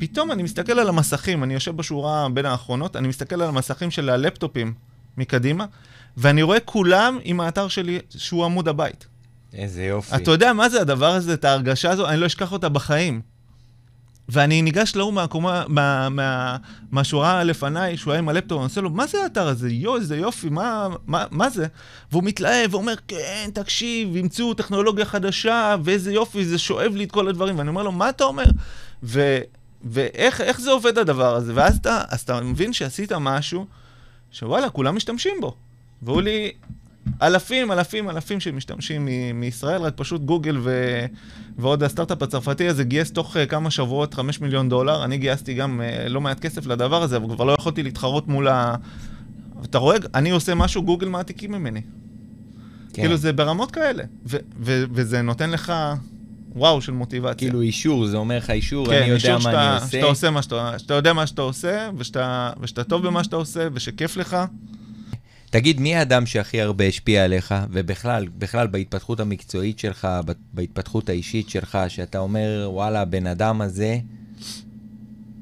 פתאום 0.00 0.32
אני 0.32 0.42
מסתכל 0.42 0.78
על 0.78 0.88
המסכים, 0.88 1.44
אני 1.44 1.54
יושב 1.54 1.76
בשורה 1.76 2.28
בין 2.28 2.46
האחרונות, 2.46 2.96
אני 2.96 3.08
מסתכל 3.08 3.42
על 3.42 3.48
המסכים 3.48 3.90
של 3.90 4.10
הלפטופים 4.10 4.74
מקדימה, 5.16 5.66
ואני 6.16 6.42
רואה 6.42 6.60
כולם 6.60 7.18
עם 7.22 7.40
האתר 7.40 7.68
שלי, 7.68 7.98
שהוא 8.10 8.44
עמוד 8.44 8.68
הבית. 8.68 9.06
איזה 9.52 9.84
יופי. 9.84 10.16
אתה 10.16 10.30
יודע 10.30 10.52
מה 10.52 10.68
זה 10.68 10.80
הדבר 10.80 11.10
הזה, 11.10 11.34
את 11.34 11.44
ההרגשה 11.44 11.90
הזו, 11.90 12.08
אני 12.08 12.20
לא 12.20 12.26
אשכח 12.26 12.52
אותה 12.52 12.68
בחיים. 12.68 13.33
ואני 14.28 14.62
ניגש 14.62 14.96
להוא 14.96 15.12
מהקומה, 15.12 15.64
מה, 15.68 16.08
מה, 16.08 16.56
מהשורה 16.90 17.44
לפניי, 17.44 17.96
שהוא 17.96 18.12
היה 18.12 18.18
עם 18.18 18.28
הלפטופ, 18.28 18.58
אני 18.58 18.64
עושה 18.64 18.80
לו, 18.80 18.90
מה 18.90 19.06
זה 19.06 19.22
האתר 19.22 19.48
הזה? 19.48 19.70
יואו, 19.70 19.96
איזה 19.96 20.16
יופי, 20.16 20.48
מה, 20.48 20.88
מה, 21.06 21.24
מה 21.30 21.50
זה? 21.50 21.66
והוא 22.12 22.24
מתלהב 22.24 22.74
ואומר, 22.74 22.94
כן, 23.08 23.50
תקשיב, 23.54 24.16
המציאו 24.16 24.54
טכנולוגיה 24.54 25.04
חדשה, 25.04 25.76
ואיזה 25.84 26.12
יופי, 26.12 26.44
זה 26.44 26.58
שואב 26.58 26.92
לי 26.94 27.04
את 27.04 27.12
כל 27.12 27.28
הדברים. 27.28 27.58
ואני 27.58 27.68
אומר 27.68 27.82
לו, 27.82 27.92
מה 27.92 28.08
אתה 28.08 28.24
אומר? 28.24 28.44
ו, 29.02 29.38
ואיך 29.84 30.40
איך 30.40 30.60
זה 30.60 30.70
עובד 30.70 30.98
הדבר 30.98 31.34
הזה? 31.34 31.52
ואז 31.54 31.76
אתה, 31.76 32.02
אתה 32.14 32.40
מבין 32.40 32.72
שעשית 32.72 33.12
משהו, 33.12 33.66
שוואלה, 34.32 34.70
כולם 34.70 34.96
משתמשים 34.96 35.34
בו. 35.40 35.54
והוא 36.02 36.22
לי, 36.22 36.52
אלפים, 37.22 37.72
אלפים, 37.72 38.10
אלפים 38.10 38.40
שמשתמשים 38.40 39.04
מ- 39.04 39.40
מישראל, 39.40 39.82
רק 39.82 39.92
פשוט 39.96 40.22
גוגל 40.22 40.56
ו... 40.62 41.00
ועוד 41.58 41.82
הסטארט-אפ 41.82 42.22
הצרפתי 42.22 42.68
הזה 42.68 42.84
גייס 42.84 43.12
תוך 43.12 43.36
uh, 43.36 43.46
כמה 43.46 43.70
שבועות 43.70 44.14
5 44.14 44.40
מיליון 44.40 44.68
דולר. 44.68 45.04
אני 45.04 45.18
גייסתי 45.18 45.54
גם 45.54 45.80
uh, 45.80 46.08
לא 46.08 46.20
מעט 46.20 46.40
כסף 46.40 46.66
לדבר 46.66 47.02
הזה, 47.02 47.16
אבל 47.16 47.34
כבר 47.34 47.44
לא 47.44 47.52
יכולתי 47.52 47.82
להתחרות 47.82 48.28
מול 48.28 48.48
ה... 48.48 48.74
אתה 49.64 49.78
רואה, 49.78 49.96
אני 50.14 50.30
עושה 50.30 50.54
משהו, 50.54 50.82
גוגל 50.82 51.08
מעתיקים 51.08 51.52
ממני. 51.52 51.80
כן. 52.92 53.02
כאילו 53.02 53.16
זה 53.16 53.32
ברמות 53.32 53.70
כאלה. 53.70 54.04
ו- 54.26 54.36
ו- 54.60 54.84
וזה 54.92 55.22
נותן 55.22 55.50
לך 55.50 55.72
וואו 56.56 56.80
של 56.80 56.92
מוטיבציה. 56.92 57.34
כאילו 57.48 57.60
אישור, 57.60 58.06
זה 58.06 58.16
אומר 58.16 58.36
לך 58.36 58.50
אישור, 58.50 58.86
כן, 58.86 58.92
אני 58.92 59.00
יודע 59.04 59.14
אישור 59.14 59.32
מה 59.34 59.40
שאתה, 59.40 59.70
אני 59.70 59.74
עושה. 59.76 59.90
שאתה 59.90 60.06
עושה 60.06 60.30
מה 60.30 60.42
שאתה, 60.42 60.78
שאתה 60.78 60.94
יודע 60.94 61.12
מה 61.12 61.26
שאתה 61.26 61.42
עושה, 61.42 61.90
ושאתה, 61.96 62.50
ושאתה 62.60 62.84
טוב 62.84 63.06
במה 63.06 63.24
שאתה 63.24 63.36
עושה, 63.36 63.68
ושכיף 63.72 64.16
לך. 64.16 64.36
תגיד, 65.54 65.80
מי 65.80 65.96
האדם 65.96 66.26
שהכי 66.26 66.60
הרבה 66.60 66.84
השפיע 66.84 67.24
עליך, 67.24 67.54
ובכלל, 67.70 68.26
בכלל 68.38 68.66
בהתפתחות 68.66 69.20
המקצועית 69.20 69.78
שלך, 69.78 70.08
בהתפתחות 70.52 71.08
האישית 71.08 71.50
שלך, 71.50 71.78
שאתה 71.88 72.18
אומר, 72.18 72.68
וואלה, 72.72 73.02
הבן 73.02 73.26
אדם 73.26 73.60
הזה 73.60 73.98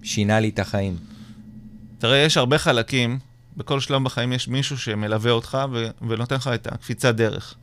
שינה 0.02 0.40
לי 0.40 0.49
את 0.49 0.59
החיים. 0.59 0.97
תראה, 1.99 2.19
יש 2.19 2.37
הרבה 2.37 2.59
חלקים, 2.59 3.19
בכל 3.57 3.81
שלב 3.81 4.04
בחיים 4.04 4.33
יש 4.33 4.49
מישהו 4.49 4.78
שמלווה 4.78 5.31
אותך 5.31 5.59
ו- 5.73 5.88
ונותן 6.09 6.37
לך 6.37 6.50
את 6.54 6.66
הקפיצת 6.66 7.14
דרך. 7.14 7.54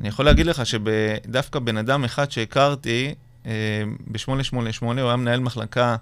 אני 0.00 0.08
יכול 0.08 0.24
להגיד 0.24 0.46
לך 0.46 0.62
שדווקא 0.66 1.58
בן 1.58 1.76
אדם 1.76 2.04
אחד 2.04 2.30
שהכרתי 2.30 3.14
אה, 3.46 3.52
ב-888, 4.06 4.82
הוא 4.82 4.92
היה 4.92 5.16
מנהל 5.16 5.40
מחלקה 5.40 5.96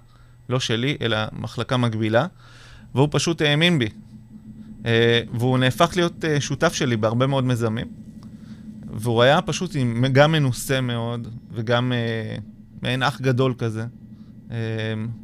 לא 0.49 0.59
שלי, 0.59 0.97
אלא 1.01 1.17
מחלקה 1.31 1.77
מקבילה, 1.77 2.25
והוא 2.95 3.07
פשוט 3.11 3.41
האמין 3.41 3.79
בי. 3.79 3.89
אה, 4.85 5.21
והוא 5.33 5.57
נהפך 5.57 5.91
להיות 5.95 6.25
אה, 6.25 6.41
שותף 6.41 6.73
שלי 6.73 6.97
בהרבה 6.97 7.27
מאוד 7.27 7.43
מיזמים. 7.43 7.87
והוא 8.93 9.21
היה 9.21 9.41
פשוט 9.41 9.75
גם 10.11 10.31
מנוסה 10.31 10.81
מאוד, 10.81 11.27
וגם 11.51 11.93
אה, 11.93 12.37
מעין 12.81 13.03
אח 13.03 13.21
גדול 13.21 13.53
כזה. 13.57 13.85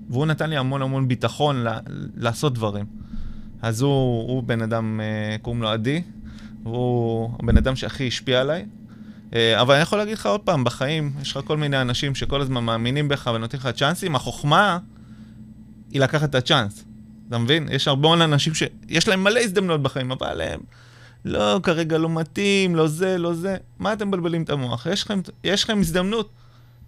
והוא 0.10 0.25
נתן 0.25 0.50
לי 0.50 0.58
המון 0.58 0.82
המון 0.82 1.08
ביטחון 1.08 1.65
לעשות 2.15 2.53
דברים. 2.53 2.86
אז 3.62 3.82
הוא, 3.82 4.27
הוא 4.27 4.44
בן 4.44 4.62
אדם, 4.62 5.00
קוראים 5.41 5.62
לו 5.62 5.70
עדי, 5.70 6.01
הוא 6.63 7.32
הבן 7.39 7.58
אדם 7.58 7.75
שהכי 7.75 8.08
השפיע 8.08 8.41
עליי. 8.41 8.65
אבל 9.34 9.74
אני 9.74 9.82
יכול 9.82 9.98
להגיד 9.98 10.13
לך 10.13 10.25
עוד 10.25 10.41
פעם, 10.41 10.63
בחיים 10.63 11.12
יש 11.22 11.32
לך 11.32 11.44
כל 11.46 11.58
מיני 11.58 11.82
אנשים 11.82 12.15
שכל 12.15 12.41
הזמן 12.41 12.63
מאמינים 12.63 13.08
בך 13.08 13.32
ונותנים 13.36 13.60
לך 13.60 13.68
צ'אנסים, 13.68 14.15
החוכמה 14.15 14.80
היא 15.91 16.01
לקחת 16.01 16.30
את 16.30 16.36
הצ'אנס. 16.36 16.86
אתה 17.32 17.40
מבין? 17.40 17.68
יש 17.72 17.88
הרבה 17.88 18.14
אנשים 18.14 18.54
שיש 18.54 19.08
להם 19.08 19.24
מלא 19.24 19.40
הזדמנויות 19.40 19.82
בחיים, 19.82 20.12
אבל 20.12 20.42
הם 20.42 20.60
לא, 21.26 21.60
כרגע 21.64 21.98
לא 21.98 22.10
מתאים, 22.10 22.76
לא 22.76 22.88
זה, 22.88 23.18
לא 23.18 23.34
זה. 23.34 23.58
מה 23.80 23.94
אתם 23.94 24.08
מבלבלים 24.08 24.44
את 24.44 24.50
המוח? 24.50 24.86
יש 24.86 25.04
לכם, 25.04 25.20
יש 25.44 25.64
לכם 25.64 25.80
הזדמנות, 25.80 26.30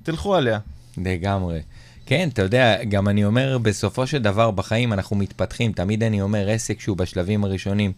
תלכו 0.03 0.35
עליה. 0.35 0.59
לגמרי. 0.97 1.61
כן, 2.05 2.29
אתה 2.33 2.41
יודע, 2.41 2.83
גם 2.83 3.07
אני 3.07 3.25
אומר, 3.25 3.57
בסופו 3.57 4.07
של 4.07 4.17
דבר 4.17 4.51
בחיים 4.51 4.93
אנחנו 4.93 5.15
מתפתחים. 5.15 5.71
תמיד 5.71 6.03
אני 6.03 6.21
אומר, 6.21 6.49
עסק 6.49 6.79
שהוא 6.79 6.97
בשלבים 6.97 7.43
הראשונים, 7.43 7.91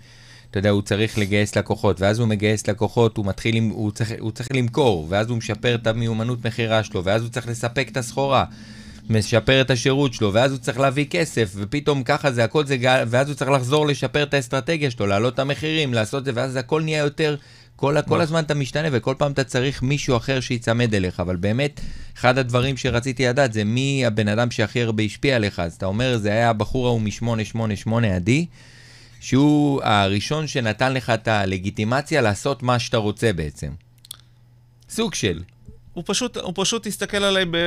אתה 0.51 0.59
יודע, 0.59 0.69
הוא 0.69 0.81
צריך 0.81 1.17
לגייס 1.17 1.57
לקוחות, 1.57 2.01
ואז 2.01 2.19
הוא 2.19 2.27
מגייס 2.27 2.67
לקוחות, 2.67 3.17
הוא 3.17 3.25
מתחיל, 3.25 3.69
הוא 3.71 3.91
צריך, 3.91 4.11
הוא 4.19 4.31
צריך 4.31 4.49
למכור, 4.53 5.05
ואז 5.09 5.29
הוא 5.29 5.37
משפר 5.37 5.75
את 5.75 5.87
המיומנות 5.87 6.45
מכירה 6.45 6.83
שלו, 6.83 7.03
ואז 7.03 7.21
הוא 7.21 7.29
צריך 7.29 7.47
לספק 7.47 7.87
את 7.91 7.97
הסחורה, 7.97 8.45
משפר 9.09 9.61
את 9.61 9.71
השירות 9.71 10.13
שלו, 10.13 10.33
ואז 10.33 10.51
הוא 10.51 10.59
צריך 10.59 10.79
להביא 10.79 11.05
כסף, 11.05 11.51
ופתאום 11.55 12.03
ככה 12.03 12.31
זה, 12.31 12.43
הכל 12.43 12.65
זה, 12.65 12.77
ואז 13.07 13.27
הוא 13.27 13.35
צריך 13.35 13.51
לחזור 13.51 13.87
לשפר 13.87 14.23
את 14.23 14.33
האסטרטגיה 14.33 14.91
שלו, 14.91 15.07
להעלות 15.07 15.33
את 15.33 15.39
המחירים, 15.39 15.93
לעשות 15.93 16.19
את 16.19 16.25
זה, 16.25 16.31
ואז 16.35 16.55
הכל 16.55 16.81
נהיה 16.81 16.99
יותר... 16.99 17.35
כל, 17.75 17.95
כל 18.07 18.21
הזמן 18.21 18.43
אתה 18.43 18.53
משתנה 18.53 18.87
וכל 18.91 19.15
פעם 19.17 19.31
אתה 19.31 19.43
צריך 19.43 19.83
מישהו 19.83 20.17
אחר 20.17 20.39
שיצמד 20.39 20.95
אליך, 20.95 21.19
אבל 21.19 21.35
באמת, 21.35 21.81
אחד 22.17 22.37
הדברים 22.37 22.77
שרציתי 22.77 23.25
לדעת 23.25 23.53
זה 23.53 23.63
מי 23.63 24.05
הבן 24.05 24.27
אדם 24.27 24.51
שהכי 24.51 24.81
הרבה 24.81 25.03
השפיע 25.03 25.35
עליך. 25.35 25.59
אז 25.59 25.73
אתה 25.73 25.85
אומר, 25.85 26.17
זה 26.17 26.31
היה 26.31 26.49
הבחור 26.49 26.87
ההוא 26.87 27.01
מ-888 27.01 28.05
עדי, 28.15 28.45
שהוא 29.19 29.81
הראשון 29.83 30.47
שנתן 30.47 30.93
לך 30.93 31.09
את 31.09 31.27
הלגיטימציה 31.27 32.21
לעשות 32.21 32.63
מה 32.63 32.79
שאתה 32.79 32.97
רוצה 32.97 33.33
בעצם. 33.33 33.71
סוג 34.89 35.13
של. 35.13 35.43
הוא 35.93 36.03
פשוט, 36.07 36.37
הוא 36.37 36.53
פשוט 36.55 36.87
הסתכל 36.87 37.23
עליי 37.23 37.45
ב, 37.51 37.57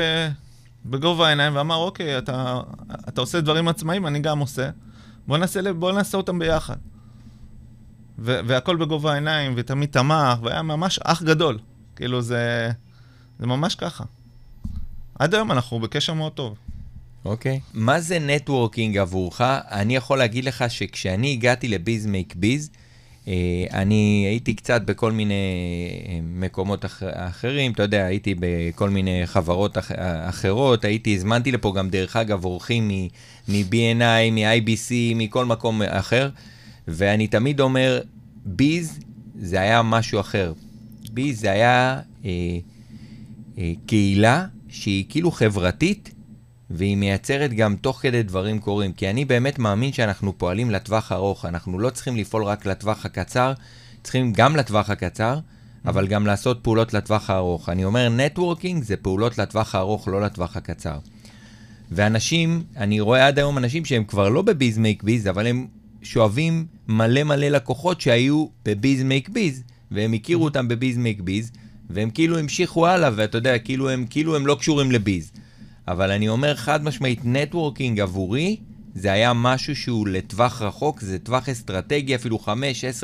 בגובה 0.91 1.27
העיניים 1.27 1.57
ואמר, 1.57 1.77
אוקיי, 1.77 2.19
אתה, 2.19 2.61
אתה 3.09 3.21
עושה 3.21 3.41
דברים 3.41 3.69
עצמאיים, 3.69 4.07
אני 4.07 4.19
גם 4.19 4.39
עושה. 4.39 4.71
בוא 5.27 5.39
נעשה, 5.39 5.73
בוא 5.73 5.93
נעשה 5.93 6.17
אותם 6.17 6.39
ביחד. 6.39 6.77
ו, 8.19 8.41
והכל 8.47 8.77
בגובה 8.77 9.13
העיניים, 9.13 9.53
ותמיד 9.57 9.89
תמך, 9.91 10.39
והיה 10.43 10.63
ממש 10.63 10.99
אח 10.99 11.23
גדול. 11.23 11.59
כאילו, 11.97 12.23
זה, 12.23 12.71
זה 13.39 13.47
ממש 13.47 13.75
ככה. 13.75 14.05
עד 15.19 15.35
היום 15.35 15.53
אנחנו 15.53 15.81
בקשר 15.81 16.15
מאוד 16.15 16.33
טוב. 16.33 16.59
אוקיי. 17.25 17.61
מה 17.75 18.01
זה 18.01 18.19
נטוורקינג 18.19 18.99
עבורך? 18.99 19.41
אני 19.71 19.97
יכול 19.97 20.19
להגיד 20.19 20.45
לך 20.45 20.65
שכשאני 20.69 21.33
הגעתי 21.33 21.69
לביז 21.69 22.07
מייק 22.07 22.35
ביז, 22.35 22.71
אני 23.73 24.25
הייתי 24.29 24.55
קצת 24.55 24.83
בכל 24.83 25.13
מיני 25.13 25.35
אה, 26.09 26.19
מקומות 26.23 26.85
אח, 26.85 27.03
אחרים, 27.13 27.73
אתה 27.73 27.83
יודע, 27.83 28.05
הייתי 28.05 28.35
בכל 28.41 28.91
מיני 28.91 29.23
חברות 29.27 29.79
אח, 29.79 29.93
אחרות, 30.29 30.85
הייתי, 30.85 31.15
הזמנתי 31.15 31.53
לפה 31.53 31.73
גם, 31.77 31.91
דרך 31.91 32.17
אגב, 32.17 32.45
אורחים 32.45 32.89
מ-B&I, 33.49 34.31
מ-IBC, 34.33 34.93
מכל 35.15 35.45
מקום 35.45 35.83
אחר, 35.83 36.29
ואני 36.89 37.27
תמיד 37.27 37.61
אומר, 37.61 38.01
ביז 38.45 38.99
זה 39.39 39.61
היה 39.61 39.83
משהו 39.83 40.21
אחר. 40.21 40.53
ביז 41.13 41.41
זה 41.41 41.51
היה 41.51 42.01
אה, 42.25 42.31
אה, 43.59 43.73
קהילה 43.87 44.47
שהיא 44.69 45.05
כאילו 45.09 45.31
חברתית, 45.31 46.15
והיא 46.71 46.97
מייצרת 46.97 47.53
גם 47.53 47.77
תוך 47.77 47.99
כדי 48.03 48.23
דברים 48.23 48.59
קורים. 48.59 48.93
כי 48.93 49.11
אני 49.11 49.25
באמת 49.25 49.59
מאמין 49.59 49.93
שאנחנו 49.93 50.39
פועלים 50.39 50.71
לטווח 50.71 51.13
ארוך, 51.13 51.45
אנחנו 51.45 51.79
לא 51.79 51.91
צריכים 51.91 52.17
לפעול 52.17 52.45
רק 52.45 52.67
לטווח 52.67 53.07
הקצר, 53.07 53.53
צריכים 54.03 54.33
גם 54.33 54.57
לטווח 54.57 54.91
הקצר, 54.91 55.39
אבל 55.87 56.07
גם 56.07 56.27
לעשות 56.27 56.59
פעולות 56.63 56.95
לטווח 56.95 57.31
הארוך. 57.31 57.69
אני 57.69 57.85
אומר, 57.85 58.09
networking 58.09 58.83
זה 58.83 58.97
פעולות 58.97 59.39
לטווח 59.39 59.75
הארוך, 59.75 60.09
לא 60.09 60.21
לטווח 60.21 60.57
הקצר. 60.57 60.99
ואנשים, 61.91 62.63
אני 62.77 63.01
רואה 63.01 63.27
עד 63.27 63.39
היום 63.39 63.59
אנשים 63.59 63.85
שהם 63.85 64.05
כבר 64.05 64.29
לא 64.29 64.43
ב 64.43 64.52
Biz 64.52 64.79
Make 64.79 65.03
Biz, 65.03 65.29
אבל 65.29 65.47
הם 65.47 65.67
שואבים 66.03 66.67
מלא 66.89 67.25
מלא 67.25 67.49
לקוחות 67.49 68.01
שהיו 68.01 68.47
ב 68.65 68.74
Biz 68.74 69.03
Make 69.03 69.29
Biz, 69.29 69.63
והם 69.91 70.13
הכירו 70.13 70.45
אותם 70.45 70.69
ב 70.69 70.76
Biz 70.76 70.97
Make 70.97 71.21
Biz, 71.21 71.53
והם 71.91 72.11
כאילו 72.11 72.39
המשיכו 72.39 72.87
הלאה, 72.87 73.11
ואתה 73.17 73.39
יודע, 73.39 73.59
כאילו 73.59 73.91
הם, 73.91 74.07
כאילו 74.11 74.37
הם 74.37 74.47
לא 74.47 74.57
קשורים 74.61 74.93
ל 74.93 75.01
Biz. 75.01 75.33
אבל 75.91 76.11
אני 76.11 76.29
אומר 76.29 76.55
חד 76.55 76.85
משמעית, 76.85 77.21
networking 77.25 78.01
עבורי, 78.01 78.57
זה 78.95 79.13
היה 79.13 79.33
משהו 79.33 79.77
שהוא 79.77 80.09
לטווח 80.09 80.63
רחוק, 80.63 81.01
זה 81.01 81.19
טווח 81.19 81.49
אסטרטגי, 81.49 82.15
אפילו 82.15 82.39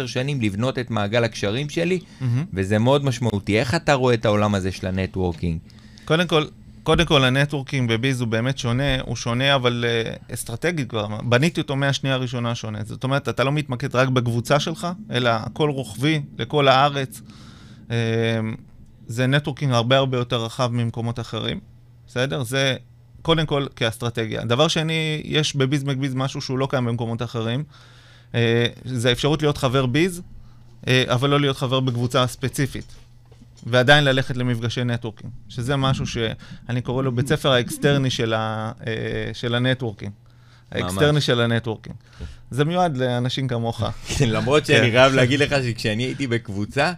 5-10 0.04 0.06
שנים, 0.06 0.40
לבנות 0.40 0.78
את 0.78 0.90
מעגל 0.90 1.24
הקשרים 1.24 1.68
שלי, 1.68 1.98
mm-hmm. 1.98 2.24
וזה 2.52 2.78
מאוד 2.78 3.04
משמעותי. 3.04 3.58
איך 3.58 3.74
אתה 3.74 3.94
רואה 3.94 4.14
את 4.14 4.24
העולם 4.24 4.54
הזה 4.54 4.72
של 4.72 4.86
ה 4.87 4.92
networking? 4.92 5.58
קודם 6.04 6.26
כל, 6.26 6.44
קודם 6.82 7.06
כל, 7.06 7.24
ה 7.25 7.31
networking 7.31 7.92
ב 7.92 8.00
Biz 8.00 8.20
הוא 8.20 8.28
באמת 8.28 8.58
שונה, 8.58 9.00
הוא 9.00 9.16
שונה 9.16 9.54
אבל 9.54 9.84
uh, 9.84 10.34
אסטרטגית 10.34 10.90
כבר. 10.90 11.06
בניתי 11.22 11.60
אותו 11.60 11.76
מהשנייה 11.76 12.14
הראשונה 12.14 12.54
שונה. 12.54 12.78
זאת 12.84 13.04
אומרת, 13.04 13.28
אתה 13.28 13.44
לא 13.44 13.52
מתמקד 13.52 13.96
רק 13.96 14.08
בקבוצה 14.08 14.60
שלך, 14.60 14.88
אלא 15.10 15.30
הכל 15.30 15.70
רוחבי, 15.70 16.20
לכל 16.38 16.68
הארץ. 16.68 17.20
Uh, 17.88 17.92
זה 19.06 19.26
networking 19.26 19.73
הרבה 19.72 19.96
הרבה 19.96 20.18
יותר 20.18 20.44
רחב 20.44 20.70
ממקומות 20.72 21.20
אחרים. 21.20 21.74
בסדר? 22.08 22.42
זה 22.42 22.76
קודם 23.23 23.46
כל 23.46 23.66
כאסטרטגיה. 23.76 24.44
דבר 24.44 24.68
שני, 24.68 25.23
יש 25.25 25.56
ב 25.56 25.63
Biz 25.63 25.84
Make 25.84 26.02
Biz 26.02 26.14
משהו 26.14 26.40
שהוא 26.40 26.58
לא 26.58 26.66
קיים 26.70 26.84
במקומות 26.84 27.23
אחרים. 27.23 27.64
אה, 28.34 28.66
זה 28.84 29.08
האפשרות 29.08 29.42
להיות 29.42 29.58
חבר 29.58 29.87
Biz, 29.87 30.23
אה, 30.88 31.04
אבל 31.06 31.30
לא 31.30 31.40
להיות 31.40 31.56
חבר 31.56 31.80
בקבוצה 31.80 32.26
ספציפית. 32.26 32.94
ועדיין 33.66 34.04
ללכת 34.04 34.37
למפגשי 34.37 34.84
networking, 34.84 35.32
שזה 35.49 35.76
משהו 35.76 36.06
שאני 36.06 36.80
קורא 36.82 37.02
לו 37.02 37.12
בית 37.12 37.28
ספר 37.28 37.52
האקסטרני 37.52 38.11
של, 38.11 38.34
ה, 38.34 38.73
אה, 38.87 38.92
של 39.32 39.54
ה 39.54 39.59
networking. 39.59 40.12
האקסטרני 40.73 41.20
של 41.20 41.40
ה 41.40 41.45
networking. 41.45 41.96
זה 42.50 42.64
מיועד 42.64 42.96
לאנשים 42.96 43.49
כמוך. 43.49 43.82
למרות 44.26 44.66
שאני 44.66 44.90
חייב 44.90 45.14
להגיד 45.14 45.40
לך 45.40 45.54
שכשאני 45.62 46.02
הייתי 46.02 46.26
בקבוצה, 46.26 46.92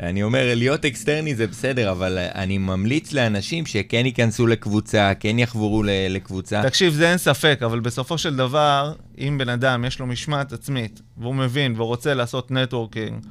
אני 0.00 0.22
אומר, 0.22 0.54
להיות 0.54 0.84
אקסטרני 0.84 1.34
זה 1.34 1.46
בסדר, 1.46 1.90
אבל 1.92 2.18
אני 2.18 2.58
ממליץ 2.58 3.12
לאנשים 3.12 3.66
שכן 3.66 4.06
ייכנסו 4.06 4.46
לקבוצה, 4.46 5.12
כן 5.20 5.38
יחברו 5.38 5.82
לקבוצה. 5.86 6.62
תקשיב, 6.62 6.92
זה 6.92 7.10
אין 7.10 7.18
ספק, 7.18 7.58
אבל 7.64 7.80
בסופו 7.80 8.18
של 8.18 8.36
דבר, 8.36 8.92
אם 9.18 9.38
בן 9.38 9.48
אדם 9.48 9.84
יש 9.84 9.98
לו 9.98 10.06
משמעת 10.06 10.52
עצמית, 10.52 11.02
והוא 11.18 11.34
מבין 11.34 11.74
ורוצה 11.76 12.14
לעשות 12.14 12.50
נטוורקינג, 12.50 13.24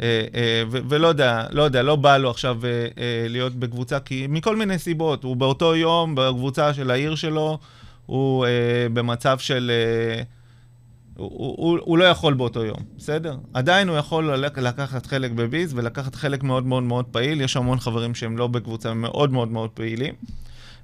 אה, 0.00 0.24
אה, 0.34 0.62
ולא 0.68 1.06
יודע, 1.06 1.44
לא 1.50 1.62
יודע, 1.62 1.82
לא 1.82 1.96
בא 1.96 2.16
לו 2.16 2.30
עכשיו 2.30 2.58
אה, 2.64 2.70
להיות 3.28 3.54
בקבוצה, 3.54 4.00
כי 4.00 4.26
מכל 4.28 4.56
מיני 4.56 4.78
סיבות, 4.78 5.24
הוא 5.24 5.36
באותו 5.36 5.76
יום 5.76 6.14
בקבוצה 6.14 6.74
של 6.74 6.90
העיר 6.90 7.14
שלו, 7.14 7.58
הוא 8.06 8.46
במצב 8.92 9.38
של... 9.38 9.70
הוא, 11.16 11.54
הוא, 11.58 11.78
הוא 11.82 11.98
לא 11.98 12.04
יכול 12.04 12.34
באותו 12.34 12.64
יום, 12.64 12.78
בסדר? 12.98 13.36
עדיין 13.54 13.88
הוא 13.88 13.96
יכול 13.96 14.44
לקחת 14.56 15.06
חלק 15.06 15.30
בביז 15.30 15.74
ולקחת 15.74 16.14
חלק 16.14 16.42
מאוד 16.42 16.66
מאוד 16.66 16.82
מאוד 16.82 17.04
פעיל. 17.04 17.40
יש 17.40 17.56
המון 17.56 17.80
חברים 17.80 18.14
שהם 18.14 18.38
לא 18.38 18.46
בקבוצה, 18.46 18.90
הם 18.90 19.00
מאוד 19.00 19.32
מאוד 19.32 19.48
מאוד 19.48 19.70
פעילים. 19.70 20.14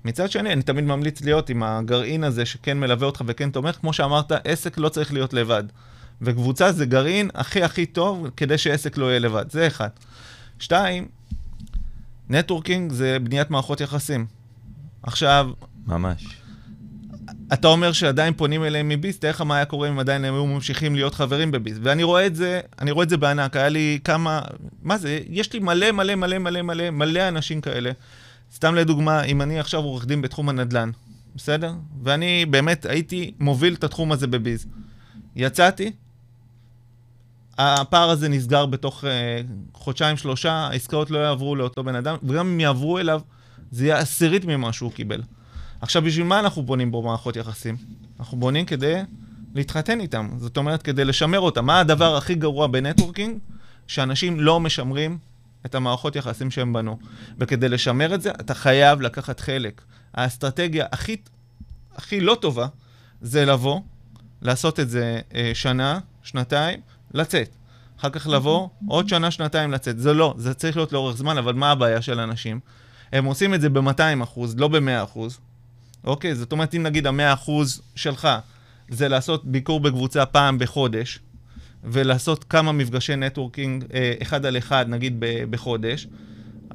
מצד 0.05 0.31
שני, 0.31 0.53
אני 0.53 0.63
תמיד 0.63 0.85
ממליץ 0.85 1.21
להיות 1.21 1.51
עם 1.51 1.63
הגרעין 1.63 2.25
הזה 2.25 2.47
שכן 2.47 2.81
מלווה 2.81 3.07
אותך 3.07 3.23
וכן 3.27 3.51
תומך. 3.51 3.77
כמו 3.77 3.93
שאמרת, 3.93 4.33
עסק 4.33 4.79
לא 4.79 4.89
צריך 4.89 5.13
להיות 5.13 5.33
לבד. 5.33 5.65
וקבוצה 6.23 6.73
זה 6.73 6.87
גרעין 6.87 7.31
הכי 7.35 7.63
הכי 7.63 7.87
טוב 7.87 8.29
כדי 8.37 8.59
שעסק 8.59 8.97
לא 8.97 9.07
יהיה 9.07 9.19
לבד. 9.19 9.51
זה 9.51 9.67
אחד. 9.67 9.89
שתיים, 10.59 11.09
נטוורקינג 12.29 12.93
זה 12.93 13.19
בניית 13.23 13.51
מערכות 13.51 13.81
יחסים. 13.81 14.27
עכשיו... 15.03 15.51
ממש. 15.87 16.42
אתה 17.53 17.69
אומר 17.69 17.93
שעדיין 17.93 18.35
פונים 18.35 18.65
אליהם 18.65 18.89
מביס, 18.89 19.19
תאר 19.19 19.31
לך 19.31 19.41
מה 19.41 19.57
היה 19.57 19.65
קורה 19.65 19.89
אם 19.89 19.99
עדיין 19.99 20.25
הם 20.25 20.35
היו 20.35 20.47
ממשיכים 20.47 20.95
להיות 20.95 21.15
חברים 21.15 21.51
בביס. 21.51 21.79
ואני 21.83 22.03
רואה 22.03 22.27
את 22.27 22.37
זה, 22.37 22.61
אני 22.81 22.91
רואה 22.91 23.05
את 23.05 23.09
זה 23.09 23.17
בענק, 23.17 23.57
היה 23.57 23.69
לי 23.69 23.99
כמה, 24.05 24.41
מה 24.83 24.99
זה, 24.99 25.21
יש 25.29 25.53
לי 25.53 25.59
מלא 25.59 25.93
מלא 25.93 26.15
מלא 26.15 26.39
מלא 26.39 26.63
מלא 26.63 26.91
מלא 26.91 27.29
אנשים 27.29 27.61
כאלה. 27.61 27.91
סתם 28.55 28.75
לדוגמה, 28.75 29.23
אם 29.23 29.43
אני 29.43 29.61
עכשיו 29.61 29.81
עורך 29.81 30.07
דין 30.07 30.23
בתחום 30.23 30.49
הנדל"ן, 30.49 30.91
בסדר? 31.37 31.73
ואני 32.03 32.47
באמת 32.47 32.87
הייתי 32.87 33.35
מוביל 33.41 33.75
את 33.75 33.85
התחום 33.85 34.13
הזה 34.13 34.27
בביז. 34.27 34.67
יצאתי, 35.37 35.93
הפער 37.59 38.11
הזה 38.11 38.29
נסגר 38.29 38.67
בתוך 38.67 39.05
uh, 39.05 39.07
חודשיים, 39.75 40.17
שלושה, 40.17 40.53
העסקאות 40.53 41.11
לא 41.11 41.19
יעברו 41.19 41.57
לאותו 41.57 41.85
בן 41.85 41.95
אדם, 41.95 42.17
וגם 42.23 42.47
אם 42.47 42.61
יעברו 42.61 42.99
אליו, 42.99 43.21
זה 43.71 43.85
יהיה 43.85 43.99
עשירית 43.99 44.45
ממה 44.45 44.73
שהוא 44.73 44.93
קיבל. 44.93 45.23
עכשיו, 45.83 46.03
בשביל 46.03 46.27
מה 46.27 46.39
אנחנו 46.39 46.63
בונים 46.63 46.91
בו 46.91 47.03
מערכות 47.03 47.37
יחסים? 47.37 47.77
אנחנו 48.21 48.39
בונים 48.39 48.65
כדי 48.65 49.01
להתחתן 49.55 50.01
איתם. 50.01 50.29
זאת 50.39 50.57
אומרת, 50.57 50.83
כדי 50.83 51.05
לשמר 51.05 51.41
אותם. 51.41 51.67
מה 51.67 51.81
הדבר 51.81 52.17
הכי 52.17 52.35
גרוע 52.35 52.67
בנטוורקינג? 52.67 53.39
שאנשים 53.87 54.41
לא 54.41 54.61
משמרים 54.61 55.19
את 55.67 55.75
המערכות 55.75 56.17
יחסים 56.17 56.51
שהם 56.51 56.73
בנו. 56.73 56.99
וכדי 57.39 57.69
לשמר 57.69 58.15
את 58.15 58.23
זה, 58.23 58.31
אתה 58.31 58.55
חייב 58.55 59.01
לקחת 59.01 59.41
חלק. 59.41 59.83
האסטרטגיה 60.15 60.87
הכי, 60.93 61.17
הכי 61.97 62.21
לא 62.21 62.37
טובה 62.41 62.67
זה 63.21 63.45
לבוא, 63.45 63.81
לעשות 64.43 64.81
את 64.81 64.91
זה 64.91 65.21
אה, 65.35 65.51
שנה, 65.55 65.99
שנתיים, 66.23 66.81
לצאת. 67.15 67.49
אחר 67.99 68.11
כך 68.11 68.27
לבוא, 68.27 68.69
עוד 68.89 69.09
שנה, 69.09 69.31
שנתיים 69.31 69.73
לצאת. 69.73 69.99
זה 69.99 70.13
לא, 70.13 70.35
זה 70.37 70.55
צריך 70.55 70.77
להיות 70.77 70.93
לאורך 70.93 71.17
זמן, 71.17 71.39
אבל 71.39 71.53
מה 71.53 71.71
הבעיה 71.71 72.03
של 72.03 72.21
אנשים? 72.21 72.61
הם 73.13 73.25
עושים 73.25 73.55
את 73.55 73.61
זה 73.61 73.69
ב-200 73.69 74.23
אחוז, 74.23 74.57
לא 74.59 74.69
ב-100 74.69 75.05
אחוז. 75.05 75.39
אוקיי? 76.05 76.35
זאת 76.35 76.53
אומרת, 76.53 76.75
אם 76.75 76.83
נגיד 76.83 77.07
המאה 77.07 77.33
אחוז 77.33 77.83
שלך 77.95 78.29
זה 78.89 79.09
לעשות 79.09 79.45
ביקור 79.45 79.81
בקבוצה 79.81 80.27
פעם 80.27 80.59
בחודש, 80.59 81.19
ולעשות 81.85 82.45
כמה 82.45 82.73
מפגשי 82.73 83.17
נטוורקינג 83.17 83.85
אה, 83.95 84.15
אחד 84.23 84.47
על 84.47 84.59
אחד, 84.59 84.87
נגיד 84.89 85.17
בחודש, 85.51 86.07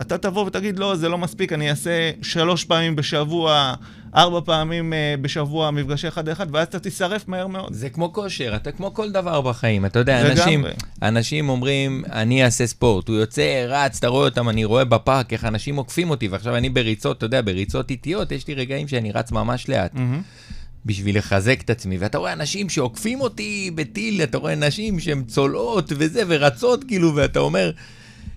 אתה 0.02 0.18
תבוא 0.18 0.46
ותגיד, 0.46 0.80
לא, 0.80 0.96
זה 0.96 1.10
לא 1.10 1.18
מספיק, 1.18 1.54
אני 1.54 1.70
אעשה 1.70 2.12
שלוש 2.22 2.64
פעמים 2.64 2.96
בשבוע, 2.96 3.74
ארבע 4.16 4.40
פעמים 4.46 4.94
uh, 4.94 5.22
בשבוע 5.22 5.72
מפגשי 5.72 6.08
אחד 6.08 6.30
אחד, 6.30 6.48
ואז 6.52 6.68
אתה 6.68 6.80
תישרף 6.80 7.28
מהר 7.28 7.48
מאוד. 7.48 7.74
זה 7.74 7.90
כמו 7.90 8.14
כושר, 8.14 8.56
אתה 8.56 8.72
כמו 8.72 8.94
כל 8.94 9.12
דבר 9.12 9.42
בחיים. 9.42 9.86
אתה 9.86 10.00
יודע, 10.00 10.32
אנשים, 10.32 10.66
אנשים 11.02 11.50
אומרים, 11.50 12.04
אני 12.12 12.46
אעשה 12.46 12.68
ספורט. 12.68 13.08
הוא 13.08 13.18
יוצא, 13.18 13.66
רץ, 13.68 13.98
אתה 13.98 14.08
רואה 14.08 14.26
אותם, 14.26 14.50
אני 14.50 14.66
רואה 14.66 14.86
בפארק 14.86 15.34
איך 15.34 15.46
אנשים 15.46 15.76
עוקפים 15.76 16.10
אותי, 16.10 16.28
ועכשיו 16.28 16.56
אני 16.56 16.70
בריצות, 16.70 17.18
אתה 17.18 17.26
יודע, 17.26 17.42
בריצות 17.42 17.92
איטיות, 17.92 18.32
יש 18.32 18.48
לי 18.48 18.54
רגעים 18.54 18.88
שאני 18.88 19.12
רץ 19.12 19.32
ממש 19.32 19.70
לאט. 19.70 19.94
Mm-hmm. 19.96 20.48
בשביל 20.86 21.18
לחזק 21.18 21.62
את 21.62 21.70
עצמי, 21.70 21.98
ואתה 21.98 22.18
רואה 22.18 22.34
אנשים 22.34 22.70
שעוקפים 22.70 23.22
אותי 23.22 23.72
בטיל, 23.76 24.24
אתה 24.24 24.38
רואה 24.38 24.56
נשים 24.56 25.00
שהן 25.00 25.24
צולעות 25.24 25.92
וזה, 25.98 26.24
ורצות 26.28 26.84
כאילו, 26.84 27.16
ואתה 27.16 27.40
אומר, 27.40 27.72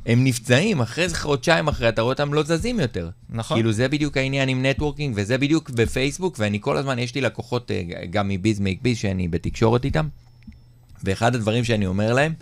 הם 0.06 0.24
נפצעים, 0.24 0.80
אחרי 0.80 1.08
זה 1.08 1.16
חודשיים 1.16 1.68
אחרי, 1.68 1.88
אתה 1.88 2.02
רואה 2.02 2.12
אותם 2.12 2.34
לא 2.34 2.42
זזים 2.42 2.80
יותר. 2.80 3.10
נכון. 3.30 3.56
כאילו, 3.56 3.72
זה 3.72 3.88
בדיוק 3.88 4.16
העניין 4.16 4.48
עם 4.48 4.66
networking, 4.66 5.14
וזה 5.16 5.38
בדיוק 5.38 5.70
בפייסבוק, 5.70 6.36
ואני 6.38 6.60
כל 6.60 6.76
הזמן, 6.76 6.98
יש 6.98 7.14
לי 7.14 7.20
לקוחות 7.20 7.70
אה, 7.70 7.82
גם 8.10 8.28
מ 8.28 8.36
Biz 8.36 8.60
Make 8.60 8.82
Biz, 8.82 8.98
שאני 8.98 9.28
בתקשורת 9.28 9.84
איתם, 9.84 10.08
ואחד 11.04 11.34
הדברים 11.34 11.64
שאני 11.64 11.86
אומר 11.86 12.12
להם, 12.12 12.32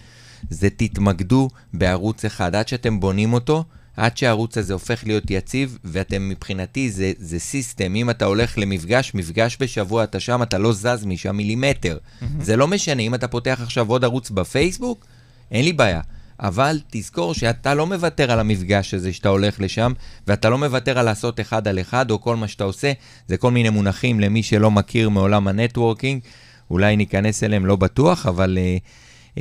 זה 0.51 0.71
תתמקדו 0.71 1.49
בערוץ 1.75 2.25
אחד. 2.25 2.55
עד 2.55 2.69
שאתם 2.69 3.01
בונים 3.01 3.33
אותו, 3.33 3.65
עד 3.97 4.17
שהערוץ 4.17 4.59
הזה 4.59 4.73
הופך 4.73 5.05
להיות 5.07 5.31
יציב, 5.31 5.79
ואתם 5.85 6.29
מבחינתי, 6.29 6.91
זה, 6.91 7.13
זה 7.19 7.39
system. 7.39 7.95
אם 7.95 8.11
אתה 8.11 8.25
הולך 8.25 8.59
למפגש, 8.59 9.15
מפגש 9.15 9.57
בשבוע, 9.61 10.05
אתה 10.05 10.21
שם, 10.21 10.43
אתה 10.43 10.59
לא 10.59 10.73
זז 10.73 11.05
משם 11.07 11.37
מילימטר. 11.37 11.99
Mm-hmm. 11.99 12.25
זה 12.41 12.57
לא 12.57 12.69
משנה, 12.69 13.03
אם 13.03 13.15
אתה 13.15 13.29
פותח 13.29 13.61
עכשיו 13.63 13.91
עוד 13.91 14.05
ערוץ 14.05 14.31
בפייסבוק, 14.31 15.07
אין 15.51 15.65
לי 15.65 15.73
בעיה. 15.73 16.01
אבל 16.41 16.81
תזכור 16.91 17.35
שאתה 17.35 17.75
לא 17.75 17.87
מוותר 17.87 18.33
על 18.33 18.41
המפגש 18.41 18.95
הזה 18.95 19.13
שאתה 19.13 19.29
הולך 19.29 19.61
לשם, 19.61 19.93
ואתה 20.27 20.51
לא 20.51 20.59
מוותר 20.59 20.99
על 20.99 21.05
לעשות 21.05 21.41
אחד 21.41 21.69
על 21.69 21.81
אחד, 21.81 22.11
או 22.11 22.21
כל 22.21 22.37
מה 22.37 22.49
שאתה 22.49 22.65
עושה, 22.65 22.93
זה 23.27 23.37
כל 23.37 23.51
מיני 23.51 23.71
מונחים 23.71 24.21
למי 24.21 24.43
שלא 24.43 24.71
מכיר 24.71 25.09
מעולם 25.09 25.49
ה 25.49 25.55
networking, 25.55 26.21
אולי 26.71 26.97
ניכנס 26.97 27.45
אליהם, 27.45 27.67
לא 27.67 27.77
בטוח, 27.77 28.27
אבל 28.27 28.59
uh, 28.59 29.39
uh, 29.39 29.41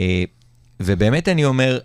ובאמת 0.79 1.27
אני 1.27 1.45
אומר, 1.45 1.79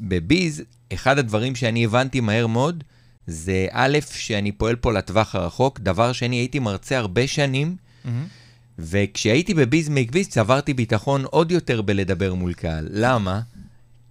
ב 0.00 0.12
Biz, 0.12 0.62
אחד 0.92 1.18
הדברים 1.18 1.54
שאני 1.54 1.84
הבנתי 1.84 2.20
מהר 2.20 2.46
מאוד, 2.46 2.84
זה 3.26 3.66
א', 3.70 3.98
שאני 4.10 4.52
פועל 4.52 4.76
פה 4.76 4.92
לטווח 4.92 5.34
הרחוק, 5.34 5.80
דבר 5.80 6.12
שני, 6.12 6.36
הייתי 6.36 6.58
מרצה 6.58 6.98
הרבה 6.98 7.26
שנים, 7.26 7.76
mm-hmm. 7.76 8.08
וכשהייתי 8.78 9.54
ב 9.54 9.62
Biz 9.62 9.88
Make 9.88 10.12
Biz 10.12 10.28
צברתי 10.28 10.74
ביטחון 10.74 11.24
עוד 11.24 11.52
יותר 11.52 11.82
בלדבר 11.82 12.34
מול 12.34 12.52
קהל. 12.52 12.88
למה? 12.90 13.40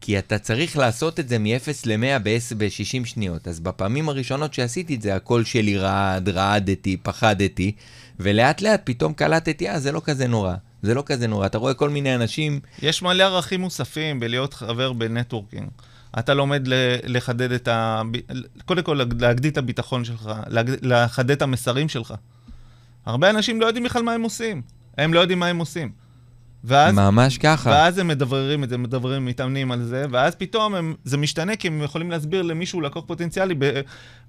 כי 0.02 0.20
אתה 0.20 0.40
צריך 0.40 0.78
לעשות 0.78 1.20
את 1.20 1.30
זה 1.30 1.40
מ-0 1.40 1.72
ל-100 1.86 2.20
ב-60 2.58 3.06
שניות. 3.06 3.48
אז 3.48 3.60
בפעמים 3.60 4.10
הראשונות 4.10 4.54
שעשיתי 4.54 4.96
את 4.96 5.02
זה, 5.02 5.16
הקול 5.16 5.44
שלי 5.44 5.78
רעד, 5.78 6.30
רעדתי, 6.30 6.98
פחדתי, 6.98 7.72
ולאט 8.20 8.62
לאט 8.62 8.82
פתאום 8.84 9.14
קלטתי, 9.14 9.70
אה, 9.70 9.80
זה 9.80 9.92
לא 9.92 10.02
כזה 10.04 10.28
נורא. 10.28 10.54
זה 10.82 10.94
לא 10.94 11.04
כזה 11.06 11.28
נורא. 11.28 11.46
אתה 11.46 11.58
רואה 11.58 11.74
כל 11.74 11.90
מיני 11.90 12.16
אנשים... 12.16 12.60
יש 12.82 13.02
מלא 13.02 13.24
ערכים 13.24 13.62
מוספים 13.62 14.20
בלהיות 14.20 14.54
חבר 14.54 14.94
ב 14.94 15.00
networking. 15.00 15.70
אתה 16.20 16.34
לומד 16.34 16.64
לחדד 17.04 17.52
את 17.52 17.68
ה... 17.68 18.02
קודם 18.66 18.84
כל, 18.84 19.02
להגדיל 19.20 19.52
את 19.52 19.58
הביטחון 19.58 20.06
שלך, 20.06 20.32
לחדד 20.82 21.32
את 21.32 21.42
המסרים 21.42 21.90
שלך. 21.90 22.14
הרבה 23.06 23.30
אנשים 23.30 23.62
לא 23.62 23.66
יודעים 23.66 23.84
בכלל 23.84 24.02
מה 24.02 24.14
הם 24.14 24.22
עושים. 24.22 24.62
הם 24.98 25.14
לא 25.14 25.20
יודעים 25.20 25.40
מה 25.40 25.48
הם 25.48 25.58
עושים. 25.58 25.92
ואז, 26.64 26.96
ממש 26.96 27.38
ככה. 27.38 27.70
ואז 27.70 27.98
הם 27.98 28.08
מדבררים 28.08 28.64
את 28.64 28.70
זה, 28.70 28.78
מדבררים, 28.78 29.26
מתאמנים 29.26 29.72
על 29.72 29.84
זה, 29.84 30.06
ואז 30.12 30.36
פתאום 30.36 30.76
הם, 30.76 30.96
זה 31.04 31.18
משתנה, 31.18 31.56
כי 31.56 31.68
הם 31.68 31.82
יכולים 31.82 32.12
להסביר 32.12 32.42
למישהו, 32.42 32.82
לקוח 32.82 33.04
פוטנציאלי, 33.08 33.56
ב, 33.60 33.82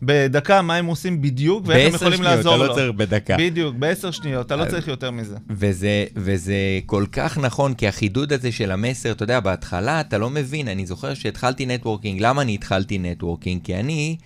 בדקה 0.03 0.63
מה 0.63 0.77
הם 0.77 0.87
עושים 0.87 1.23
בדיוק, 1.23 1.63
ואיך 1.67 1.89
הם 1.89 1.95
יכולים 1.95 2.19
שניות, 2.19 2.37
לעזור 2.37 2.57
לו. 2.57 2.59
בעשר 2.59 2.71
שניות, 2.71 2.87
אתה 2.87 2.87
לא 2.87 2.95
צריך 2.95 2.97
בדקה. 2.97 3.37
בדיוק, 3.39 3.75
בעשר 3.75 4.11
שניות, 4.11 4.47
אתה 4.47 4.57
לא 4.57 4.65
צריך 4.65 4.89
יותר 4.89 5.11
מזה. 5.11 5.37
וזה, 5.51 6.05
וזה 6.17 6.55
כל 6.87 7.05
כך 7.13 7.39
נכון, 7.39 7.75
כי 7.75 7.89
החידוד 7.89 8.33
הזה 8.33 8.53
של 8.53 8.71
המסר, 8.71 9.11
אתה 9.11 9.23
יודע, 9.23 9.41
בהתחלה 9.41 10.01
אתה 10.01 10.19
לא 10.19 10.31
מבין, 10.31 10.69
אני 10.69 10.87
זוכר 10.87 11.15
שהתחלתי 11.15 11.67
networking, 11.67 12.21
למה 12.21 12.43
אני 12.43 12.55
התחלתי 12.55 12.99
networking? 12.99 13.61
כי 13.65 13.77
אני... 13.77 14.17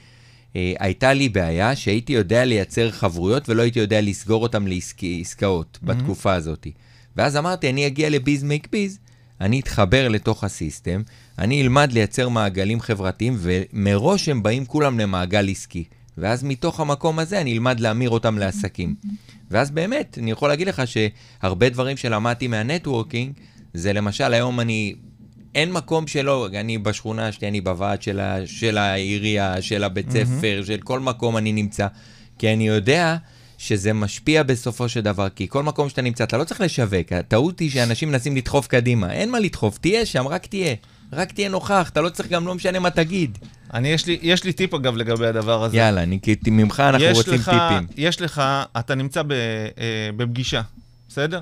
אה, 0.57 0.73
הייתה 0.79 1.12
לי 1.12 1.29
בעיה 1.29 1.77
שהייתי 1.77 2.12
יודע 2.12 2.45
לייצר 2.45 2.90
חברויות 2.90 3.49
ולא 3.49 3.62
הייתי 3.62 3.79
יודע 3.79 4.01
לסגור 4.01 4.43
אותן 4.43 4.64
לעסקאות 4.67 5.79
mm-hmm. 5.83 5.87
בתקופה 5.87 6.35
הזאת. 6.35 6.67
ואז 7.16 7.37
אמרתי, 7.37 7.70
אני 7.70 7.87
אגיע 7.87 8.11
לביז 8.11 8.42
מייק 8.42 8.68
ביז, 8.72 8.98
אני 9.40 9.61
אתחבר 9.61 10.09
לתוך 10.09 10.44
הסיסטם, 10.44 11.03
אני 11.38 11.62
אלמד 11.62 11.92
לייצר 11.92 12.29
מעגלים 12.29 12.81
חברתיים, 12.81 13.37
ומראש 13.38 14.29
הם 14.29 14.42
באים 14.42 14.64
כולם 14.64 14.98
למעגל 14.98 15.50
עסקי. 15.50 15.85
ואז 16.18 16.44
מתוך 16.44 16.81
המקום 16.81 17.18
הזה 17.18 17.40
אני 17.40 17.53
אלמד 17.53 17.81
להמיר 17.81 18.11
אותם 18.11 18.38
לעסקים. 18.38 18.94
ואז 19.50 19.70
באמת, 19.70 20.18
אני 20.20 20.31
יכול 20.31 20.48
להגיד 20.48 20.68
לך 20.68 20.83
שהרבה 20.87 21.68
דברים 21.68 21.96
שלמדתי 21.96 22.48
מהנטוורקינג, 22.48 23.33
זה 23.74 23.92
למשל, 23.92 24.35
היום 24.35 24.61
אני 24.61 24.94
אין 25.55 25.72
מקום 25.72 26.07
שלא, 26.07 26.48
אני 26.61 26.79
בשכונה 26.79 27.33
שלי, 27.33 27.48
אני 27.48 27.61
בוועד 27.61 28.03
של, 28.03 28.20
ה, 28.20 28.37
של 28.46 28.79
העירייה, 28.79 29.62
של 29.62 29.85
הבית 29.85 30.11
ספר, 30.11 30.61
mm-hmm. 30.62 30.66
של 30.66 30.79
כל 30.85 31.00
מקום 31.00 31.37
אני 31.37 31.53
נמצא. 31.53 31.87
כי 32.38 32.53
אני 32.53 32.68
יודע 32.68 33.16
שזה 33.64 33.92
משפיע 33.92 34.42
בסופו 34.42 34.88
של 34.88 35.00
דבר, 35.00 35.29
כי 35.29 35.48
כל 35.48 35.62
מקום 35.62 35.88
שאתה 35.88 36.03
נמצא, 36.03 36.24
אתה 36.24 36.37
לא 36.37 36.44
צריך 36.44 36.61
לשווק. 36.61 37.12
הטעות 37.12 37.59
היא 37.59 37.70
שאנשים 37.70 38.09
מנסים 38.09 38.37
לדחוף 38.37 38.66
קדימה. 38.66 39.12
אין 39.12 39.31
מה 39.31 39.40
לדחוף, 39.40 39.79
תהיה 39.79 40.07
שם, 40.07 40.29
רק 40.29 40.46
תהיה. 40.46 40.74
רק 41.12 41.33
תהיה 41.33 41.48
נוכח, 41.48 41.88
אתה 41.92 42.00
לא 42.00 42.09
צריך 42.09 42.29
גם 42.29 42.46
לא 42.46 42.55
משנה 42.55 42.79
מה 42.79 42.90
תגיד. 42.90 43.38
אני, 43.74 43.88
יש 43.88 44.07
לי, 44.07 44.18
יש 44.22 44.44
לי 44.44 44.53
טיפ 44.53 44.74
אגב 44.74 44.96
לגבי 44.96 45.27
הדבר 45.27 45.64
הזה. 45.64 45.77
יאללה, 45.77 46.03
אני, 46.03 46.18
ממך 46.46 46.81
אנחנו 46.81 47.07
רוצים 47.12 47.35
לך, 47.35 47.48
טיפים. 47.48 47.87
יש 47.96 48.20
לך, 48.20 48.42
אתה 48.79 48.94
נמצא 48.94 49.22
ב, 49.22 49.33
אה, 49.33 50.11
בפגישה, 50.16 50.62
בסדר? 51.09 51.40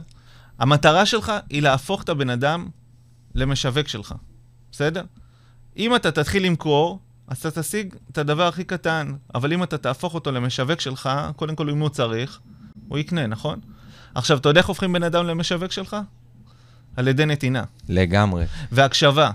המטרה 0.58 1.06
שלך 1.06 1.32
היא 1.50 1.62
להפוך 1.62 2.02
את 2.02 2.08
הבן 2.08 2.30
אדם 2.30 2.66
למשווק 3.34 3.88
שלך, 3.88 4.14
בסדר? 4.72 5.04
אם 5.76 5.96
אתה 5.96 6.10
תתחיל 6.10 6.46
למכור, 6.46 6.98
אז 7.28 7.46
אתה 7.46 7.60
תשיג 7.60 7.94
את 8.10 8.18
הדבר 8.18 8.46
הכי 8.48 8.64
קטן, 8.64 9.12
אבל 9.34 9.52
אם 9.52 9.62
אתה 9.62 9.78
תהפוך 9.78 10.14
אותו 10.14 10.32
למשווק 10.32 10.80
שלך, 10.80 11.10
קודם 11.36 11.56
כל 11.56 11.70
אם 11.70 11.78
הוא 11.78 11.88
צריך, 11.88 12.40
הוא 12.88 12.98
יקנה, 12.98 13.26
נכון? 13.26 13.60
עכשיו, 14.14 14.38
אתה 14.38 14.48
יודע 14.48 14.60
איך 14.60 14.68
הופכים 14.68 14.92
בן 14.92 15.02
אדם 15.02 15.26
למשווק 15.26 15.72
שלך? 15.72 15.96
על 16.96 17.08
ידי 17.08 17.26
נתינה. 17.26 17.64
לגמרי. 17.88 18.44
והקשבה. 18.72 19.30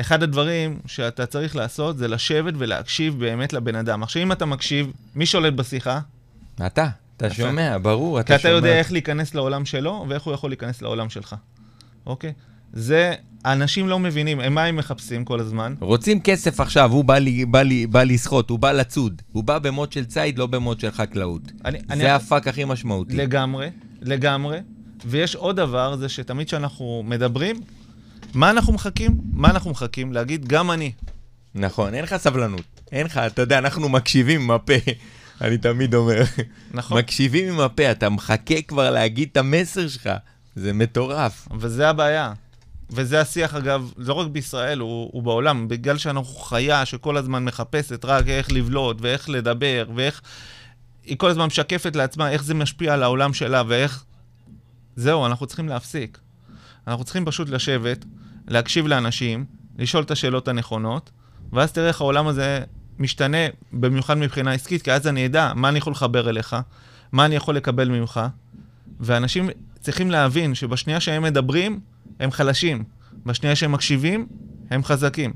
אחד 0.00 0.22
הדברים 0.22 0.78
שאתה 0.86 1.26
צריך 1.26 1.56
לעשות 1.56 1.98
זה 1.98 2.08
לשבת 2.08 2.54
ולהקשיב 2.58 3.18
באמת 3.18 3.52
לבן 3.52 3.76
אדם. 3.76 4.02
עכשיו, 4.02 4.22
אם 4.22 4.32
אתה 4.32 4.46
מקשיב, 4.46 4.92
מי 5.14 5.26
שולט 5.26 5.54
בשיחה? 5.54 6.00
אתה. 6.66 6.88
אתה 7.16 7.34
שומע, 7.34 7.78
ברור, 7.82 8.20
אתה 8.20 8.26
שומע. 8.26 8.38
כי 8.38 8.48
אתה 8.48 8.48
יודע 8.48 8.78
איך 8.78 8.92
להיכנס 8.92 9.34
לעולם 9.34 9.64
שלו, 9.64 10.06
ואיך 10.08 10.22
הוא 10.22 10.34
יכול 10.34 10.50
להיכנס 10.50 10.82
לעולם 10.82 11.10
שלך, 11.10 11.36
אוקיי? 12.06 12.32
זה, 12.74 13.14
אנשים 13.44 13.88
לא 13.88 13.98
מבינים, 13.98 14.40
הם 14.40 14.54
מה 14.54 14.64
הם 14.64 14.76
מחפשים 14.76 15.24
כל 15.24 15.40
הזמן? 15.40 15.74
רוצים 15.80 16.20
כסף 16.20 16.60
עכשיו, 16.60 16.92
הוא 16.92 17.04
בא, 17.04 17.18
לי, 17.18 17.44
בא, 17.44 17.62
לי, 17.62 17.86
בא 17.86 18.02
לסחוט, 18.02 18.50
הוא 18.50 18.58
בא 18.58 18.72
לצוד. 18.72 19.22
הוא 19.32 19.44
בא 19.44 19.58
במוד 19.58 19.92
של 19.92 20.04
ציד, 20.04 20.38
לא 20.38 20.46
במוד 20.46 20.80
של 20.80 20.90
חקלאות. 20.90 21.42
אני, 21.64 21.78
זה 21.78 21.84
אני... 21.94 22.10
הפאק 22.10 22.48
הכי 22.48 22.64
משמעותי. 22.64 23.16
לגמרי, 23.16 23.70
לגמרי. 24.02 24.58
ויש 25.04 25.36
עוד 25.36 25.56
דבר, 25.56 25.96
זה 25.96 26.08
שתמיד 26.08 26.46
כשאנחנו 26.46 27.02
מדברים, 27.06 27.60
מה 28.34 28.50
אנחנו 28.50 28.72
מחכים? 28.72 29.16
מה 29.32 29.50
אנחנו 29.50 29.70
מחכים? 29.70 30.12
להגיד, 30.12 30.48
גם 30.48 30.70
אני. 30.70 30.92
נכון, 31.54 31.94
אין 31.94 32.04
לך 32.04 32.16
סבלנות. 32.16 32.80
אין 32.92 33.06
לך, 33.06 33.18
אתה 33.18 33.42
יודע, 33.42 33.58
אנחנו 33.58 33.88
מקשיבים 33.88 34.40
עם 34.40 34.50
הפה. 34.50 34.74
אני 35.40 35.58
תמיד 35.58 35.94
אומר. 35.94 36.22
נכון. 36.70 36.98
מקשיבים 36.98 37.54
עם 37.54 37.60
הפה, 37.60 37.90
אתה 37.90 38.10
מחכה 38.10 38.62
כבר 38.62 38.90
להגיד 38.90 39.28
את 39.32 39.36
המסר 39.36 39.88
שלך. 39.88 40.10
זה 40.56 40.72
מטורף. 40.72 41.48
וזה 41.58 41.88
הבעיה. 41.88 42.32
וזה 42.94 43.20
השיח, 43.20 43.54
אגב, 43.54 43.92
לא 43.96 44.14
רק 44.14 44.26
בישראל, 44.26 44.78
הוא, 44.78 45.10
הוא 45.12 45.22
בעולם, 45.22 45.68
בגלל 45.68 45.98
שאנחנו 45.98 46.24
חיה 46.24 46.86
שכל 46.86 47.16
הזמן 47.16 47.44
מחפשת 47.44 48.04
רק 48.04 48.28
איך 48.28 48.52
לבלוט 48.52 48.96
ואיך 49.00 49.28
לדבר 49.28 49.84
ואיך... 49.94 50.22
היא 51.04 51.18
כל 51.18 51.30
הזמן 51.30 51.46
משקפת 51.46 51.96
לעצמה 51.96 52.30
איך 52.30 52.44
זה 52.44 52.54
משפיע 52.54 52.94
על 52.94 53.02
העולם 53.02 53.34
שלה 53.34 53.62
ואיך... 53.68 54.04
זהו, 54.96 55.26
אנחנו 55.26 55.46
צריכים 55.46 55.68
להפסיק. 55.68 56.18
אנחנו 56.86 57.04
צריכים 57.04 57.24
פשוט 57.24 57.48
לשבת, 57.48 58.04
להקשיב 58.48 58.86
לאנשים, 58.86 59.44
לשאול 59.78 60.02
את 60.02 60.10
השאלות 60.10 60.48
הנכונות, 60.48 61.10
ואז 61.52 61.72
תראה 61.72 61.88
איך 61.88 62.00
העולם 62.00 62.26
הזה 62.26 62.60
משתנה, 62.98 63.38
במיוחד 63.72 64.18
מבחינה 64.18 64.52
עסקית, 64.52 64.82
כי 64.82 64.92
אז 64.92 65.06
אני 65.06 65.26
אדע 65.26 65.52
מה 65.54 65.68
אני 65.68 65.78
יכול 65.78 65.92
לחבר 65.92 66.28
אליך, 66.28 66.56
מה 67.12 67.24
אני 67.24 67.36
יכול 67.36 67.56
לקבל 67.56 67.88
ממך, 67.88 68.20
ואנשים 69.00 69.50
צריכים 69.80 70.10
להבין 70.10 70.54
שבשנייה 70.54 71.00
שהם 71.00 71.22
מדברים, 71.22 71.80
הם 72.20 72.30
חלשים. 72.30 72.84
בשנייה 73.26 73.56
שהם 73.56 73.72
מקשיבים, 73.72 74.26
הם 74.70 74.84
חזקים. 74.84 75.32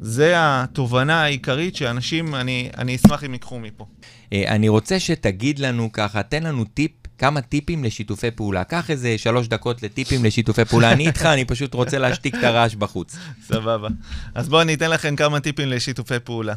זה 0.00 0.32
התובנה 0.36 1.22
העיקרית 1.22 1.76
שאנשים, 1.76 2.34
אני, 2.34 2.70
אני 2.78 2.96
אשמח 2.96 3.24
אם 3.24 3.32
ייקחו 3.32 3.58
מפה. 3.60 3.86
אה, 4.32 4.44
אני 4.48 4.68
רוצה 4.68 5.00
שתגיד 5.00 5.58
לנו 5.58 5.92
ככה, 5.92 6.22
תן 6.22 6.42
לנו 6.42 6.64
טיפ, 6.64 6.90
כמה 7.18 7.40
טיפים 7.40 7.84
לשיתופי 7.84 8.30
פעולה. 8.30 8.64
קח 8.64 8.90
איזה 8.90 9.18
שלוש 9.18 9.48
דקות 9.48 9.82
לטיפים 9.82 10.24
לשיתופי 10.24 10.64
פעולה. 10.64 10.92
אני 10.92 11.06
איתך, 11.06 11.26
אני 11.26 11.44
פשוט 11.44 11.74
רוצה 11.74 11.98
להשתיק 11.98 12.34
את 12.34 12.44
הרעש 12.44 12.74
בחוץ. 12.74 13.16
סבבה. 13.46 13.88
אז 14.34 14.48
בואו 14.48 14.62
אני 14.62 14.74
אתן 14.74 14.90
לכם 14.90 15.16
כמה 15.16 15.40
טיפים 15.40 15.68
לשיתופי 15.68 16.18
פעולה. 16.24 16.54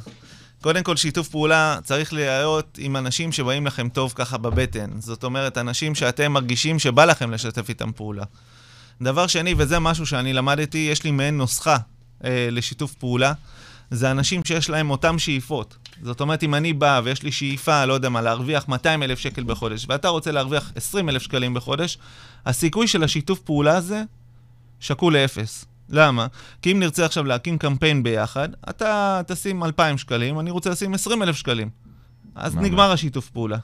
קודם 0.62 0.84
כל, 0.84 0.96
שיתוף 0.96 1.30
פעולה 1.30 1.80
צריך 1.84 2.14
להיות 2.14 2.78
עם 2.82 2.98
אנשים 2.98 3.32
שבאים 3.32 3.66
לכם 3.66 3.90
טוב 3.90 4.14
ככה 4.16 4.38
בבטן. 4.38 4.90
זאת 5.00 5.24
אומרת, 5.24 5.58
אנשים 5.58 5.96
שאתם 5.96 6.32
מרגישים 6.32 6.80
שבא 6.80 7.06
לכם 7.06 7.32
לשתף 7.32 7.70
איתם 7.70 7.92
פעולה. 7.96 8.24
דבר 9.02 9.28
שני, 9.28 9.54
וזה 9.58 9.80
משהו 9.80 10.06
שאני 10.06 10.34
למדתי, 10.34 10.88
יש 10.92 11.04
לי 11.04 11.12
מעין 11.12 11.38
נוסחה 11.38 11.78
אה, 12.24 12.48
לשיתוף 12.52 12.94
פעולה, 12.94 13.34
זה 13.92 14.12
אנשים 14.12 14.42
שיש 14.46 14.70
להם 14.70 14.90
אותם 14.90 15.20
שאיפות. 15.20 15.78
זאת 16.02 16.22
אומרת, 16.22 16.44
אם 16.44 16.56
אני 16.56 16.74
בא 16.74 17.02
ויש 17.04 17.24
לי 17.24 17.32
שאיפה, 17.32 17.86
לא 17.86 17.94
יודע 17.94 18.10
מה, 18.10 18.22
להרוויח 18.22 18.68
200 18.68 19.04
אלף 19.04 19.20
שקל 19.20 19.44
בחודש, 19.44 19.86
ואתה 19.90 20.08
רוצה 20.08 20.32
להרוויח 20.32 20.72
20 20.76 21.10
אלף 21.10 21.22
שקלים 21.22 21.54
בחודש, 21.54 21.98
הסיכוי 22.46 22.88
של 22.88 23.04
השיתוף 23.04 23.40
פעולה 23.40 23.78
הזה 23.78 24.04
שקול 24.80 25.14
לאפס. 25.18 25.66
למה? 25.90 26.28
כי 26.62 26.72
אם 26.72 26.80
נרצה 26.80 27.06
עכשיו 27.06 27.24
להקים 27.24 27.58
קמפיין 27.58 28.04
ביחד, 28.04 28.50
אתה 28.70 29.22
תשים 29.28 29.64
2,000 29.64 29.98
שקלים, 29.98 30.40
אני 30.40 30.52
רוצה 30.52 30.70
לשים 30.70 30.94
20 30.94 31.24
אלף 31.24 31.36
שקלים. 31.36 31.70
אז 32.36 32.56
ממש. 32.56 32.66
נגמר 32.66 32.92
השיתוף 32.92 33.30
פעולה. 33.30 33.58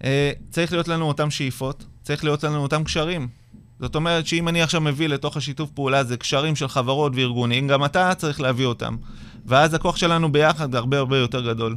Uh, 0.00 0.04
צריך 0.50 0.72
להיות 0.72 0.88
לנו 0.88 1.08
אותם 1.08 1.30
שאיפות, 1.30 1.84
צריך 2.02 2.24
להיות 2.24 2.44
לנו 2.44 2.62
אותם 2.62 2.84
קשרים. 2.84 3.28
זאת 3.80 3.94
אומרת 3.94 4.26
שאם 4.26 4.48
אני 4.48 4.62
עכשיו 4.62 4.80
מביא 4.80 5.08
לתוך 5.08 5.36
השיתוף 5.36 5.70
פעולה 5.70 5.98
הזה 5.98 6.16
קשרים 6.16 6.56
של 6.56 6.68
חברות 6.68 7.12
וארגונים, 7.14 7.68
גם 7.68 7.84
אתה 7.84 8.14
צריך 8.14 8.40
להביא 8.40 8.66
אותם. 8.66 8.96
ואז 9.46 9.74
הכוח 9.74 9.96
שלנו 9.96 10.32
ביחד 10.32 10.74
הרבה 10.74 10.98
הרבה 10.98 11.18
יותר 11.18 11.52
גדול. 11.52 11.76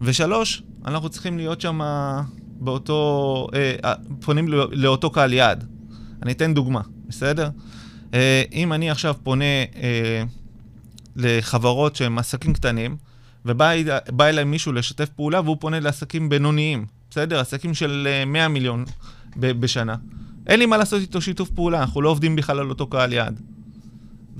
ושלוש, 0.00 0.62
אנחנו 0.86 1.08
צריכים 1.08 1.36
להיות 1.36 1.60
שם 1.60 1.80
באותו, 2.60 3.46
אה, 3.54 3.74
אה, 3.84 3.94
פונים 4.20 4.48
לאותו 4.72 5.10
קהל 5.10 5.32
יעד. 5.32 5.64
אני 6.22 6.32
אתן 6.32 6.54
דוגמה, 6.54 6.80
בסדר? 7.08 7.50
אה, 8.14 8.42
אם 8.52 8.72
אני 8.72 8.90
עכשיו 8.90 9.14
פונה 9.22 9.44
אה, 9.76 10.22
לחברות 11.16 11.96
שהן 11.96 12.18
עסקים 12.18 12.52
קטנים, 12.52 12.96
ובא 13.44 13.72
אליי 14.20 14.44
מישהו 14.44 14.72
לשתף 14.72 15.08
פעולה 15.08 15.40
והוא 15.40 15.56
פונה 15.60 15.80
לעסקים 15.80 16.28
בינוניים, 16.28 16.86
בסדר? 17.10 17.40
עסקים 17.40 17.74
של 17.74 18.08
100 18.26 18.42
אה, 18.42 18.48
מיליון 18.48 18.84
בשנה. 19.36 19.96
אין 20.50 20.58
לי 20.58 20.66
מה 20.66 20.76
לעשות 20.76 21.00
איתו 21.00 21.20
שיתוף 21.20 21.50
פעולה, 21.50 21.80
אנחנו 21.80 22.02
לא 22.02 22.08
עובדים 22.08 22.36
בכלל 22.36 22.58
על 22.58 22.70
אותו 22.70 22.86
קהל 22.86 23.12
יעד. 23.12 23.40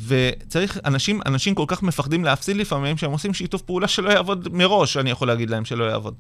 וצריך, 0.07 0.79
אנשים, 0.85 1.21
אנשים 1.27 1.55
כל 1.55 1.65
כך 1.67 1.83
מפחדים 1.83 2.25
להפסיד 2.25 2.57
לפעמים, 2.57 2.97
שהם 2.97 3.11
עושים 3.11 3.35
שיתוף 3.35 3.63
פעולה 3.63 3.89
שלא 3.89 4.11
יעבוד 4.11 4.49
מראש, 4.53 4.97
אני 4.97 5.11
יכול 5.11 5.29
להגיד 5.29 5.51
להם 5.51 5.65
שלא 5.65 5.85
יעבוד. 5.85 6.15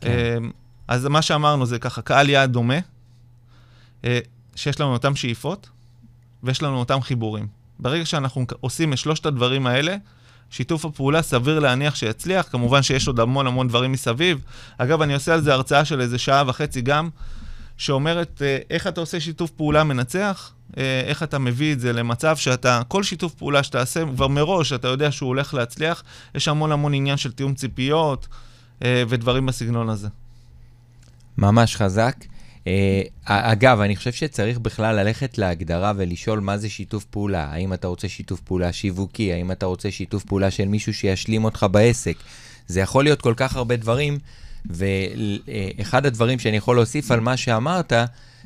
כן. 0.00 0.10
אמ, 0.10 0.50
אז 0.88 1.06
מה 1.06 1.22
שאמרנו 1.22 1.66
זה 1.66 1.78
ככה, 1.78 2.02
קהל 2.02 2.28
יעד 2.28 2.52
דומה, 2.52 2.78
אה, 4.04 4.18
שיש 4.56 4.80
לנו 4.80 4.92
אותם 4.92 5.16
שאיפות, 5.16 5.68
ויש 6.42 6.62
לנו 6.62 6.78
אותם 6.78 7.00
חיבורים. 7.00 7.46
ברגע 7.78 8.06
שאנחנו 8.06 8.46
עושים 8.60 8.92
את 8.92 8.98
שלושת 8.98 9.26
הדברים 9.26 9.66
האלה, 9.66 9.96
שיתוף 10.50 10.84
הפעולה 10.84 11.22
סביר 11.22 11.58
להניח 11.58 11.94
שיצליח, 11.94 12.46
כמובן 12.50 12.82
שיש 12.82 13.06
עוד 13.06 13.20
המון 13.20 13.46
המון 13.46 13.68
דברים 13.68 13.92
מסביב. 13.92 14.38
אגב, 14.78 15.02
אני 15.02 15.14
עושה 15.14 15.34
על 15.34 15.40
זה 15.40 15.54
הרצאה 15.54 15.84
של 15.84 16.00
איזה 16.00 16.18
שעה 16.18 16.44
וחצי 16.46 16.80
גם, 16.80 17.08
שאומרת 17.76 18.42
אה, 18.42 18.58
איך 18.70 18.86
אתה 18.86 19.00
עושה 19.00 19.20
שיתוף 19.20 19.50
פעולה 19.50 19.84
מנצח, 19.84 20.52
אה, 20.78 21.00
איך 21.06 21.22
אתה 21.22 21.38
מביא 21.38 21.72
את 21.72 21.80
זה 21.80 21.92
למצב 21.92 22.36
שאתה, 22.36 22.82
כל 22.88 23.02
שיתוף 23.02 23.34
פעולה 23.34 23.62
שתעשה, 23.62 24.04
כבר 24.14 24.28
מראש 24.28 24.72
אתה 24.72 24.88
יודע 24.88 25.12
שהוא 25.12 25.28
הולך 25.28 25.54
להצליח, 25.54 26.02
יש 26.34 26.48
המון 26.48 26.72
המון 26.72 26.94
עניין 26.94 27.16
של 27.16 27.32
תיאום 27.32 27.54
ציפיות 27.54 28.28
אה, 28.84 29.02
ודברים 29.08 29.46
בסגנון 29.46 29.88
הזה. 29.88 30.08
ממש 31.38 31.76
חזק. 31.76 32.16
Uh, 32.64 32.66
אגב, 33.24 33.80
אני 33.80 33.96
חושב 33.96 34.12
שצריך 34.12 34.58
בכלל 34.58 34.96
ללכת 34.96 35.38
להגדרה 35.38 35.92
ולשאול 35.96 36.40
מה 36.40 36.58
זה 36.58 36.68
שיתוף 36.68 37.04
פעולה. 37.04 37.44
האם 37.44 37.72
אתה 37.72 37.88
רוצה 37.88 38.08
שיתוף 38.08 38.40
פעולה 38.40 38.72
שיווקי? 38.72 39.32
האם 39.32 39.52
אתה 39.52 39.66
רוצה 39.66 39.90
שיתוף 39.90 40.24
פעולה 40.24 40.50
של 40.50 40.64
מישהו 40.64 40.94
שישלים 40.94 41.44
אותך 41.44 41.66
בעסק? 41.70 42.16
זה 42.66 42.80
יכול 42.80 43.04
להיות 43.04 43.20
כל 43.22 43.34
כך 43.36 43.56
הרבה 43.56 43.76
דברים, 43.76 44.18
ואחד 44.70 46.06
הדברים 46.06 46.38
שאני 46.38 46.56
יכול 46.56 46.76
להוסיף 46.76 47.10
על 47.10 47.20
מה 47.20 47.36
שאמרת, 47.36 47.92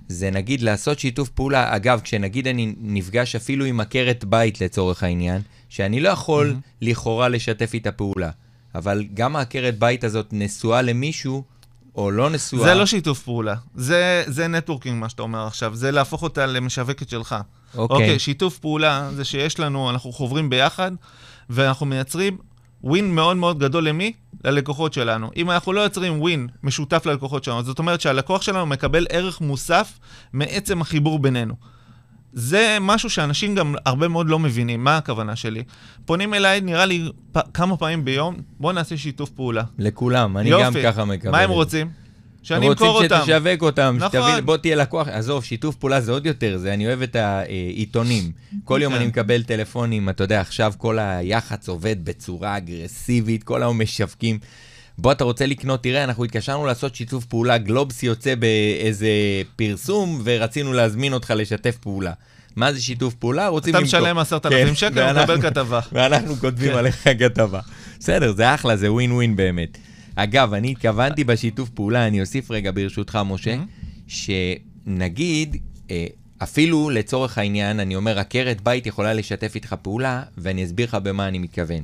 זה 0.08 0.30
נגיד 0.30 0.62
לעשות 0.62 0.98
שיתוף 0.98 1.28
פעולה. 1.28 1.76
אגב, 1.76 2.00
כשנגיד 2.00 2.48
אני 2.48 2.74
נפגש 2.80 3.36
אפילו 3.36 3.64
עם 3.64 3.80
עקרת 3.80 4.24
בית 4.24 4.60
לצורך 4.60 5.02
העניין, 5.02 5.42
שאני 5.68 6.00
לא 6.00 6.08
יכול 6.08 6.50
mm-hmm. 6.50 6.76
לכאורה 6.82 7.28
לשתף 7.28 7.70
איתה 7.74 7.92
פעולה, 7.92 8.30
אבל 8.74 9.04
גם 9.14 9.36
העקרת 9.36 9.78
בית 9.78 10.04
הזאת 10.04 10.26
נשואה 10.32 10.82
למישהו, 10.82 11.44
או 11.94 12.10
לא 12.10 12.30
נשואה. 12.30 12.62
זה 12.62 12.74
לא 12.74 12.86
שיתוף 12.86 13.22
פעולה, 13.22 13.54
זה, 13.74 14.22
זה 14.26 14.48
נטוורקינג, 14.48 15.00
מה 15.00 15.08
שאתה 15.08 15.22
אומר 15.22 15.46
עכשיו, 15.46 15.74
זה 15.74 15.90
להפוך 15.90 16.22
אותה 16.22 16.46
למשווקת 16.46 17.08
שלך. 17.08 17.36
אוקיי. 17.74 17.96
אוקיי, 17.96 18.18
שיתוף 18.18 18.58
פעולה 18.58 19.10
זה 19.14 19.24
שיש 19.24 19.60
לנו, 19.60 19.90
אנחנו 19.90 20.12
חוברים 20.12 20.50
ביחד, 20.50 20.92
ואנחנו 21.50 21.86
מייצרים 21.86 22.38
ווין 22.84 23.14
מאוד 23.14 23.36
מאוד 23.36 23.58
גדול 23.58 23.88
למי? 23.88 24.12
ללקוחות 24.44 24.92
שלנו. 24.92 25.30
אם 25.36 25.50
אנחנו 25.50 25.72
לא 25.72 25.80
יוצרים 25.80 26.20
ווין 26.20 26.48
משותף 26.62 27.06
ללקוחות 27.06 27.44
שלנו, 27.44 27.62
זאת 27.62 27.78
אומרת 27.78 28.00
שהלקוח 28.00 28.42
שלנו 28.42 28.66
מקבל 28.66 29.06
ערך 29.10 29.40
מוסף 29.40 29.98
מעצם 30.32 30.80
החיבור 30.80 31.18
בינינו. 31.18 31.54
זה 32.32 32.78
משהו 32.80 33.10
שאנשים 33.10 33.54
גם 33.54 33.74
הרבה 33.86 34.08
מאוד 34.08 34.28
לא 34.28 34.38
מבינים, 34.38 34.84
מה 34.84 34.96
הכוונה 34.96 35.36
שלי. 35.36 35.62
פונים 36.04 36.34
אליי, 36.34 36.60
נראה 36.60 36.86
לי, 36.86 37.08
פ- 37.32 37.54
כמה 37.54 37.76
פעמים 37.76 38.04
ביום, 38.04 38.36
בוא 38.60 38.72
נעשה 38.72 38.96
שיתוף 38.96 39.30
פעולה. 39.30 39.62
לכולם, 39.78 40.36
אני 40.36 40.48
יופי. 40.48 40.64
גם 40.64 40.92
ככה 40.92 41.04
מקבל. 41.04 41.30
מה 41.32 41.38
הם. 41.38 41.50
רוצים? 41.50 41.90
שאני 42.42 42.68
אמכור 42.68 42.88
אותם. 43.02 43.14
רוצים 43.18 43.34
שתשווק 43.36 43.62
אותם, 43.62 43.96
נכון. 44.00 44.08
שתביא, 44.22 44.40
בוא 44.44 44.56
תהיה 44.56 44.76
לקוח, 44.76 45.08
עזוב, 45.08 45.44
שיתוף 45.44 45.74
פעולה 45.74 46.00
זה 46.00 46.12
עוד 46.12 46.26
יותר, 46.26 46.58
זה 46.58 46.74
אני 46.74 46.86
אוהב 46.86 47.02
את 47.02 47.16
העיתונים. 47.16 48.30
כל 48.64 48.80
יום 48.82 48.92
כן. 48.92 48.98
אני 48.98 49.06
מקבל 49.08 49.42
טלפונים, 49.42 50.08
אתה 50.08 50.24
יודע, 50.24 50.40
עכשיו 50.40 50.72
כל 50.78 50.98
היח"צ 50.98 51.68
עובד 51.68 51.96
בצורה 52.04 52.56
אגרסיבית, 52.56 53.42
כל 53.44 53.62
היום 53.62 53.82
משווקים. 53.82 54.38
בוא, 54.98 55.12
אתה 55.12 55.24
רוצה 55.24 55.46
לקנות, 55.46 55.82
תראה, 55.82 56.04
אנחנו 56.04 56.24
התקשרנו 56.24 56.66
לעשות 56.66 56.94
שיתוף 56.94 57.24
פעולה, 57.24 57.58
גלובס 57.58 58.02
יוצא 58.02 58.34
באיזה 58.34 59.08
פרסום, 59.56 60.20
ורצינו 60.24 60.72
להזמין 60.72 61.12
אותך 61.12 61.32
לשתף 61.36 61.76
פעולה. 61.76 62.12
מה 62.56 62.72
זה 62.72 62.80
שיתוף 62.82 63.14
פעולה? 63.14 63.48
רוצים 63.48 63.70
אתה 63.74 63.80
למכור. 63.80 64.00
משלם 64.00 64.18
10,000 64.18 64.68
כן, 64.68 64.74
שקל, 64.74 64.98
ואנחנו- 64.98 65.32
ומקבל 65.34 65.50
כתבה. 65.50 65.80
ואנחנו 65.92 66.36
כותבים 66.36 66.72
כן. 66.72 66.78
עליך 66.78 67.08
כתבה. 67.18 67.60
בסדר, 68.00 68.32
זה 68.32 68.54
אחלה, 68.54 68.76
זה 68.76 68.92
ווין 68.92 69.12
ווין 69.12 69.36
באמת. 69.36 69.78
אגב, 70.20 70.54
אני 70.54 70.70
התכוונתי 70.70 71.24
בשיתוף 71.24 71.68
פעולה, 71.68 72.06
אני 72.06 72.20
אוסיף 72.20 72.50
רגע 72.50 72.70
ברשותך, 72.74 73.18
משה, 73.26 73.56
שנגיד, 74.06 75.56
אה, 75.90 76.06
אפילו 76.42 76.90
לצורך 76.90 77.38
העניין, 77.38 77.80
אני 77.80 77.96
אומר, 77.96 78.18
עקרת 78.18 78.60
בית 78.60 78.86
יכולה 78.86 79.14
לשתף 79.14 79.54
איתך 79.54 79.74
פעולה, 79.82 80.22
ואני 80.38 80.64
אסביר 80.64 80.86
לך 80.86 80.94
במה 80.94 81.28
אני 81.28 81.38
מתכוון. 81.38 81.82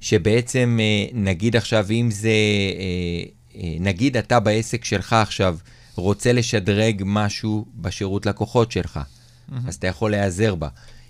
שבעצם, 0.00 0.78
אה, 0.80 1.06
נגיד 1.14 1.56
עכשיו, 1.56 1.86
אם 1.90 2.08
זה, 2.10 2.28
אה, 3.56 3.76
נגיד 3.80 4.16
אתה 4.16 4.40
בעסק 4.40 4.84
שלך 4.84 5.12
עכשיו 5.12 5.56
רוצה 5.94 6.32
לשדרג 6.32 7.02
משהו 7.06 7.66
בשירות 7.74 8.26
לקוחות 8.26 8.72
שלך, 8.72 9.00
אז 9.66 9.74
אתה 9.74 9.86
יכול 9.86 10.10
להיעזר 10.10 10.54
בה. 10.54 10.68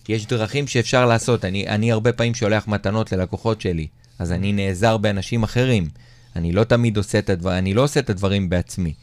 יש 0.09 0.27
דרכים 0.27 0.67
שאפשר 0.67 1.07
לעשות. 1.07 1.45
אני, 1.45 1.69
אני 1.69 1.93
הרבה 1.93 2.13
פעמים 2.13 2.35
שולח 2.35 2.69
מתנות 2.69 3.13
ללקוחות 3.13 3.61
שלי, 3.61 3.87
אז 4.19 4.33
אני 4.33 4.53
נעזר 4.53 4.97
באנשים 4.97 5.43
אחרים. 5.43 5.89
אני 6.37 6.53
לא 6.53 6.65
תמיד 6.65 6.97
עושה 6.97 7.19
את 7.19 7.31
הדברים, 7.31 7.59
אני 7.59 7.75
לא 7.75 7.83
עושה 7.83 8.01
את 8.01 8.11
הדברים 8.11 8.49
בעצמי. 8.49 8.95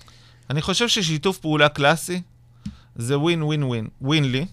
אני 0.49 0.61
חושב 0.61 0.87
ששיתוף 0.87 1.37
פעולה 1.37 1.69
קלאסי 1.69 2.21
זה 2.95 3.19
ווין 3.19 3.43
ווין 3.43 3.63
ווין. 3.63 3.87
ווין 4.01 4.31
לי, 4.31 4.45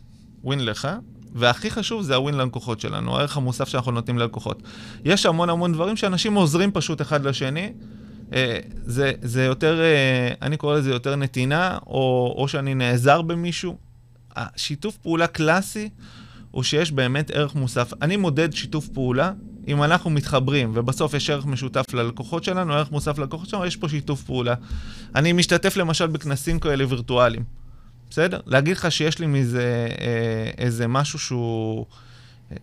ווין 0.44 0.64
לך, 0.64 0.88
והכי 1.34 1.70
חשוב 1.70 2.02
זה 2.02 2.14
הווין 2.14 2.34
ללקוחות 2.34 2.80
שלנו, 2.80 3.18
הערך 3.18 3.36
המוסף 3.36 3.68
שאנחנו 3.68 3.92
נותנים 3.92 4.18
ללקוחות. 4.18 4.62
יש 5.04 5.26
המון 5.26 5.50
המון 5.50 5.72
דברים 5.72 5.96
שאנשים 5.96 6.34
עוזרים 6.34 6.70
פשוט 6.72 7.00
אחד 7.00 7.24
לשני. 7.24 7.72
אה, 8.32 8.58
זה, 8.84 9.12
זה 9.22 9.44
יותר, 9.44 9.80
אה, 9.80 10.32
אני 10.42 10.56
קורא 10.56 10.76
לזה 10.76 10.90
יותר 10.90 11.16
נתינה, 11.16 11.78
או, 11.86 12.34
או 12.38 12.48
שאני 12.48 12.74
נעזר 12.74 13.22
במישהו. 13.22 13.76
השיתוף 14.36 14.96
פעולה 14.96 15.26
קלאסי 15.26 15.88
הוא 16.50 16.62
שיש 16.62 16.92
באמת 16.92 17.30
ערך 17.30 17.54
מוסף. 17.54 17.92
אני 18.02 18.16
מודד 18.16 18.52
שיתוף 18.52 18.88
פעולה, 18.88 19.32
אם 19.68 19.82
אנחנו 19.82 20.10
מתחברים 20.10 20.72
ובסוף 20.74 21.14
יש 21.14 21.30
ערך 21.30 21.46
משותף 21.46 21.84
ללקוחות 21.92 22.44
שלנו, 22.44 22.74
ערך 22.74 22.90
מוסף 22.90 23.18
ללקוחות 23.18 23.48
שלנו, 23.48 23.66
יש 23.66 23.76
פה 23.76 23.88
שיתוף 23.88 24.22
פעולה. 24.22 24.54
אני 25.14 25.32
משתתף 25.32 25.76
למשל 25.76 26.06
בכנסים 26.06 26.60
כאלה 26.60 26.84
וירטואליים, 26.88 27.44
בסדר? 28.10 28.40
להגיד 28.46 28.76
לך 28.76 28.92
שיש 28.92 29.18
לי 29.18 29.26
מזה 29.26 29.88
אה, 30.00 30.50
איזה 30.58 30.86
משהו 30.86 31.18
שהוא... 31.18 31.86
אה, 32.52 32.56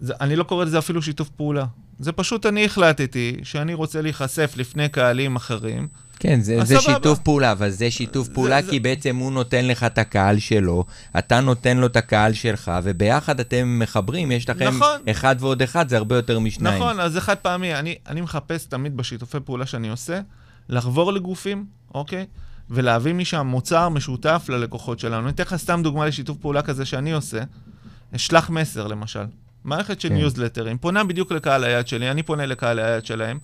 זה, 0.00 0.14
אני 0.20 0.36
לא 0.36 0.44
קורא 0.44 0.64
לזה 0.64 0.78
אפילו 0.78 1.02
שיתוף 1.02 1.28
פעולה. 1.28 1.66
זה 1.98 2.12
פשוט 2.12 2.46
אני 2.46 2.64
החלטתי 2.64 3.36
שאני 3.42 3.74
רוצה 3.74 4.02
להיחשף 4.02 4.54
לפני 4.56 4.88
קהלים 4.88 5.36
אחרים. 5.36 5.88
כן, 6.20 6.40
זה, 6.40 6.64
זה. 6.64 6.80
שיתוף 6.80 7.18
פעולה, 7.18 7.52
אבל 7.52 7.70
זה 7.70 7.90
שיתוף 7.90 8.26
זה- 8.26 8.34
פעולה 8.34 8.62
זה- 8.62 8.70
כי 8.70 8.80
בעצם 8.80 9.16
הוא 9.16 9.32
נותן 9.32 9.64
לך 9.66 9.84
את 9.84 9.98
הקהל 9.98 10.38
שלו, 10.38 10.84
אתה 11.18 11.40
נותן 11.40 11.76
לו 11.76 11.86
את 11.86 11.96
הקהל 11.96 12.32
שלך, 12.32 12.70
וביחד 12.84 13.40
אתם 13.40 13.78
מחברים, 13.78 14.32
יש 14.32 14.48
לכם 14.50 14.68
נכון. 14.68 15.00
אחד 15.10 15.36
ועוד 15.38 15.62
אחד, 15.62 15.88
זה 15.88 15.96
הרבה 15.96 16.16
יותר 16.16 16.38
משניים. 16.38 16.82
נכון, 16.82 17.00
אז 17.00 17.12
זה 17.12 17.20
חד 17.20 17.34
פעמי. 17.34 17.74
אני, 17.74 17.94
אני 18.08 18.20
מחפש 18.20 18.64
תמיד 18.66 18.96
בשיתופי 18.96 19.38
פעולה 19.44 19.66
שאני 19.66 19.88
עושה, 19.88 20.20
לחבור 20.68 21.12
לגופים, 21.12 21.64
אוקיי? 21.94 22.26
ולהביא 22.70 23.12
משם 23.14 23.46
מוצר 23.46 23.88
משותף 23.88 24.46
ללקוחות 24.48 24.98
שלנו. 24.98 25.22
אני 25.24 25.34
אתן 25.34 25.42
לך 25.42 25.56
סתם 25.56 25.80
דוגמה 25.84 26.06
לשיתוף 26.06 26.36
פעולה 26.36 26.62
כזה 26.62 26.84
שאני 26.84 27.12
עושה. 27.12 27.40
שלח 28.16 28.50
מסר, 28.50 28.86
למשל. 28.86 29.24
מערכת 29.64 30.00
של 30.00 30.08
כן. 30.08 30.14
ניוזלטרים, 30.14 30.78
פונה 30.78 31.04
בדיוק 31.04 31.32
לקהל 31.32 31.64
היעד 31.64 31.88
שלי, 31.88 32.10
אני 32.10 32.22
פונה 32.22 32.46
לקהל 32.46 32.78
היעד 32.78 33.06
שלהם. 33.06 33.38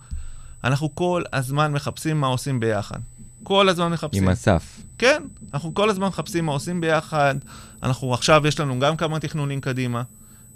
אנחנו 0.65 0.95
כל 0.95 1.23
הזמן 1.33 1.73
מחפשים 1.73 2.21
מה 2.21 2.27
עושים 2.27 2.61
ביחד. 2.61 2.99
כל 3.43 3.69
הזמן 3.69 3.93
מחפשים. 3.93 4.23
עם 4.23 4.29
אסף. 4.29 4.81
כן, 4.99 5.23
אנחנו 5.55 5.75
כל 5.75 5.91
הזמן 5.91 6.07
מחפשים 6.07 6.47
מה 6.47 6.53
עושים 6.53 6.81
ביחד. 6.81 7.35
אנחנו 7.83 8.15
עכשיו, 8.15 8.47
יש 8.47 8.61
לנו 8.61 8.79
גם 8.79 8.97
כמה 8.97 9.21
תכנונים 9.21 9.61
קדימה. 9.61 10.03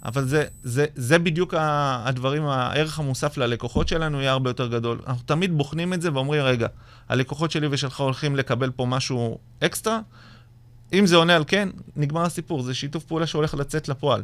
אבל 0.05 0.25
זה, 0.25 0.45
זה, 0.63 0.87
זה 0.95 1.19
בדיוק 1.19 1.55
הדברים, 1.59 2.47
הערך 2.47 2.99
המוסף 2.99 3.37
ללקוחות 3.37 3.89
שלנו 3.89 4.21
יהיה 4.21 4.31
הרבה 4.31 4.51
יותר 4.51 4.67
גדול. 4.67 5.01
אנחנו 5.07 5.23
תמיד 5.27 5.53
בוחנים 5.53 5.95
את 5.95 6.03
זה 6.03 6.13
ואומרים, 6.13 6.43
רגע, 6.43 6.67
הלקוחות 7.09 7.51
שלי 7.51 7.69
ושלך 7.71 8.01
הולכים 8.01 8.37
לקבל 8.37 8.71
פה 8.71 8.87
משהו 8.87 9.39
אקסטרה? 9.61 10.01
אם 10.93 11.07
זה 11.07 11.17
עונה 11.17 11.37
על 11.37 11.45
כן, 11.47 11.69
נגמר 11.97 12.23
הסיפור, 12.23 12.63
זה 12.63 12.75
שיתוף 12.75 13.05
פעולה 13.05 13.27
שהולך 13.27 13.55
לצאת 13.55 13.89
לפועל. 13.89 14.23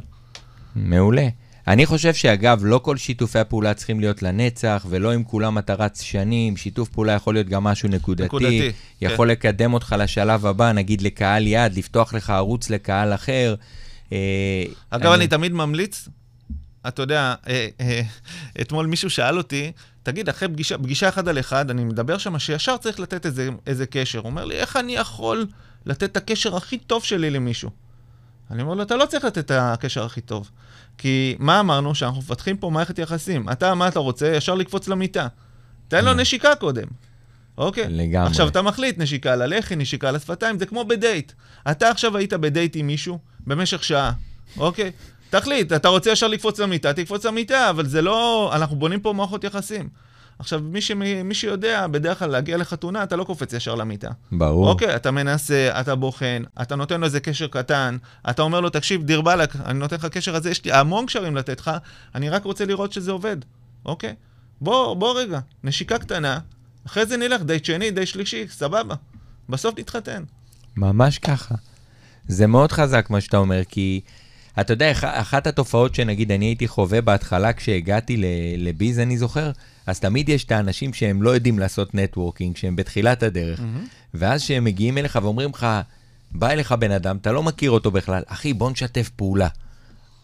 מעולה. 0.75 1.27
אני 1.67 1.85
חושב 1.85 2.13
שאגב, 2.13 2.61
לא 2.63 2.79
כל 2.83 2.97
שיתופי 2.97 3.39
הפעולה 3.39 3.73
צריכים 3.73 3.99
להיות 3.99 4.23
לנצח, 4.23 4.85
ולא 4.89 5.11
עם 5.11 5.23
כולם 5.23 5.57
אתה 5.57 5.73
רץ 5.73 6.01
שנים, 6.01 6.57
שיתוף 6.57 6.89
פעולה 6.89 7.13
יכול 7.13 7.33
להיות 7.33 7.47
גם 7.47 7.63
משהו 7.63 7.89
נקודתי. 7.89 8.25
נקודתי, 8.25 8.71
יכול 9.01 9.31
לקדם 9.31 9.73
אותך 9.73 9.95
לשלב 9.99 10.45
הבא, 10.45 10.71
נגיד 10.71 11.01
לקהל 11.01 11.47
יעד, 11.47 11.77
לפתוח 11.77 12.13
לך 12.13 12.29
ערוץ 12.29 12.69
לקהל 12.69 13.13
אחר. 13.13 13.55
אה, 14.11 14.63
אגב, 14.89 15.11
אני 15.11 15.27
תמיד 15.27 15.51
ממליץ, 15.51 16.07
אתה 16.87 17.01
יודע, 17.01 17.35
אה, 17.47 17.67
אה, 17.81 18.01
אתמול 18.61 18.85
מישהו 18.85 19.09
שאל 19.09 19.37
אותי, 19.37 19.71
תגיד, 20.03 20.29
אחרי 20.29 20.49
פגישה, 20.49 20.77
פגישה 20.77 21.09
אחד 21.09 21.27
על 21.27 21.39
אחד, 21.39 21.69
אני 21.69 21.83
מדבר 21.83 22.17
שם 22.17 22.39
שישר 22.39 22.77
צריך 22.77 22.99
לתת 22.99 23.25
איזה, 23.25 23.49
איזה 23.67 23.85
קשר. 23.85 24.19
הוא 24.19 24.25
אומר 24.25 24.45
לי, 24.45 24.55
איך 24.55 24.77
אני 24.77 24.95
יכול 24.95 25.45
לתת 25.85 26.03
את 26.03 26.17
הקשר 26.17 26.55
הכי 26.55 26.77
טוב 26.77 27.03
שלי 27.03 27.29
למישהו? 27.29 27.69
אני 28.51 28.61
אומר 28.61 28.73
לו, 28.73 28.83
אתה 28.83 28.95
לא 28.95 29.05
צריך 29.05 29.25
לתת 29.25 29.37
את 29.37 29.51
הקשר 29.51 30.05
הכי 30.05 30.21
טוב. 30.21 30.49
כי 30.97 31.35
מה 31.39 31.59
אמרנו? 31.59 31.95
שאנחנו 31.95 32.19
מפתחים 32.21 32.57
פה 32.57 32.69
מערכת 32.69 32.99
יחסים. 32.99 33.49
אתה, 33.49 33.75
מה 33.75 33.87
אתה 33.87 33.99
רוצה? 33.99 34.27
ישר 34.27 34.55
לקפוץ 34.55 34.87
למיטה. 34.87 35.27
תן 35.87 36.05
לו 36.05 36.13
נשיקה 36.13 36.55
קודם. 36.55 36.87
אוקיי? 37.57 37.85
לגמרי. 37.89 38.29
עכשיו 38.29 38.47
אתה 38.47 38.61
מחליט, 38.61 38.97
נשיקה 38.97 39.33
על 39.33 39.41
הלחי, 39.41 39.75
נשיקה 39.75 40.09
על 40.09 40.15
השפתיים, 40.15 40.59
זה 40.59 40.65
כמו 40.65 40.85
בדייט. 40.85 41.31
אתה 41.71 41.89
עכשיו 41.89 42.17
היית 42.17 42.33
בדייט 42.33 42.75
עם 42.75 42.87
מישהו 42.87 43.19
במשך 43.47 43.83
שעה. 43.83 44.11
אוקיי? 44.57 44.91
תחליט, 45.29 45.73
אתה 45.73 45.87
רוצה 45.87 46.11
ישר 46.11 46.27
לקפוץ 46.27 46.59
למיטה, 46.59 46.93
תקפוץ 46.93 47.25
למיטה, 47.25 47.69
אבל 47.69 47.85
זה 47.85 48.01
לא... 48.01 48.51
אנחנו 48.55 48.75
בונים 48.75 48.99
פה 48.99 49.13
מערכות 49.13 49.43
יחסים. 49.43 49.89
עכשיו, 50.39 50.59
מי, 50.63 50.81
ש... 50.81 50.91
מי 51.25 51.33
שיודע, 51.33 51.87
בדרך 51.87 52.19
כלל 52.19 52.29
להגיע 52.29 52.57
לחתונה, 52.57 53.03
אתה 53.03 53.15
לא 53.15 53.23
קופץ 53.23 53.53
ישר 53.53 53.75
למיטה. 53.75 54.09
ברור. 54.31 54.69
אוקיי, 54.69 54.95
אתה 54.95 55.11
מנסה, 55.11 55.69
אתה 55.81 55.95
בוחן, 55.95 56.43
אתה 56.61 56.75
נותן 56.75 56.99
לו 56.99 57.05
איזה 57.05 57.19
קשר 57.19 57.47
קטן, 57.47 57.97
אתה 58.29 58.41
אומר 58.41 58.59
לו, 58.61 58.69
תקשיב, 58.69 59.03
דיר 59.03 59.21
באלק, 59.21 59.55
אני 59.65 59.79
נותן 59.79 59.95
לך 59.95 60.05
קשר 60.05 60.35
הזה, 60.35 60.49
יש 60.51 60.65
לי 60.65 60.71
המון 60.71 61.05
קשרים 61.05 61.35
לתת 61.35 61.59
לך, 61.59 61.71
אני 62.15 62.29
רק 62.29 62.43
רוצה 62.43 62.65
לראות 62.65 62.93
שזה 62.93 63.11
עובד, 63.11 63.37
אוקיי? 63.85 64.15
בוא, 64.61 64.93
בוא 64.93 65.19
רגע, 65.19 65.39
נשיקה 65.63 65.97
קטנה, 65.97 66.39
אחרי 66.87 67.05
זה 67.05 67.17
נלך, 67.17 67.41
דייט 67.41 67.65
שני, 67.65 67.91
דייט 67.91 68.07
שלישי, 68.07 68.45
סבבה. 68.49 68.95
בסוף 69.49 69.79
נתחתן. 69.79 70.23
ממש 70.77 71.19
ככה. 71.19 71.55
זה 72.27 72.47
מאוד 72.47 72.71
חזק 72.71 73.07
מה 73.09 73.21
שאתה 73.21 73.37
אומר, 73.37 73.61
כי 73.69 74.01
אתה 74.59 74.73
יודע, 74.73 74.91
אח- 74.91 75.03
אחת 75.03 75.47
התופעות 75.47 75.95
שנגיד 75.95 76.31
אני 76.31 76.45
הייתי 76.45 76.67
חווה 76.67 77.01
בהתחלה 77.01 77.53
כשהגעתי 77.53 78.23
לביז, 78.57 78.99
אני 78.99 79.17
זוכר, 79.17 79.51
אז 79.87 79.99
תמיד 79.99 80.29
יש 80.29 80.43
את 80.43 80.51
האנשים 80.51 80.93
שהם 80.93 81.21
לא 81.21 81.29
יודעים 81.29 81.59
לעשות 81.59 81.95
נטוורקינג, 81.95 82.57
שהם 82.57 82.75
בתחילת 82.75 83.23
הדרך, 83.23 83.61
ואז 84.13 84.41
שהם 84.41 84.63
מגיעים 84.63 84.97
אליך 84.97 85.19
ואומרים 85.21 85.49
לך, 85.49 85.67
בא 86.31 86.49
אליך 86.49 86.71
בן 86.71 86.91
אדם, 86.91 87.17
אתה 87.17 87.31
לא 87.31 87.43
מכיר 87.43 87.71
אותו 87.71 87.91
בכלל, 87.91 88.23
אחי, 88.27 88.53
בוא 88.53 88.71
נשתף 88.71 89.09
פעולה. 89.15 89.47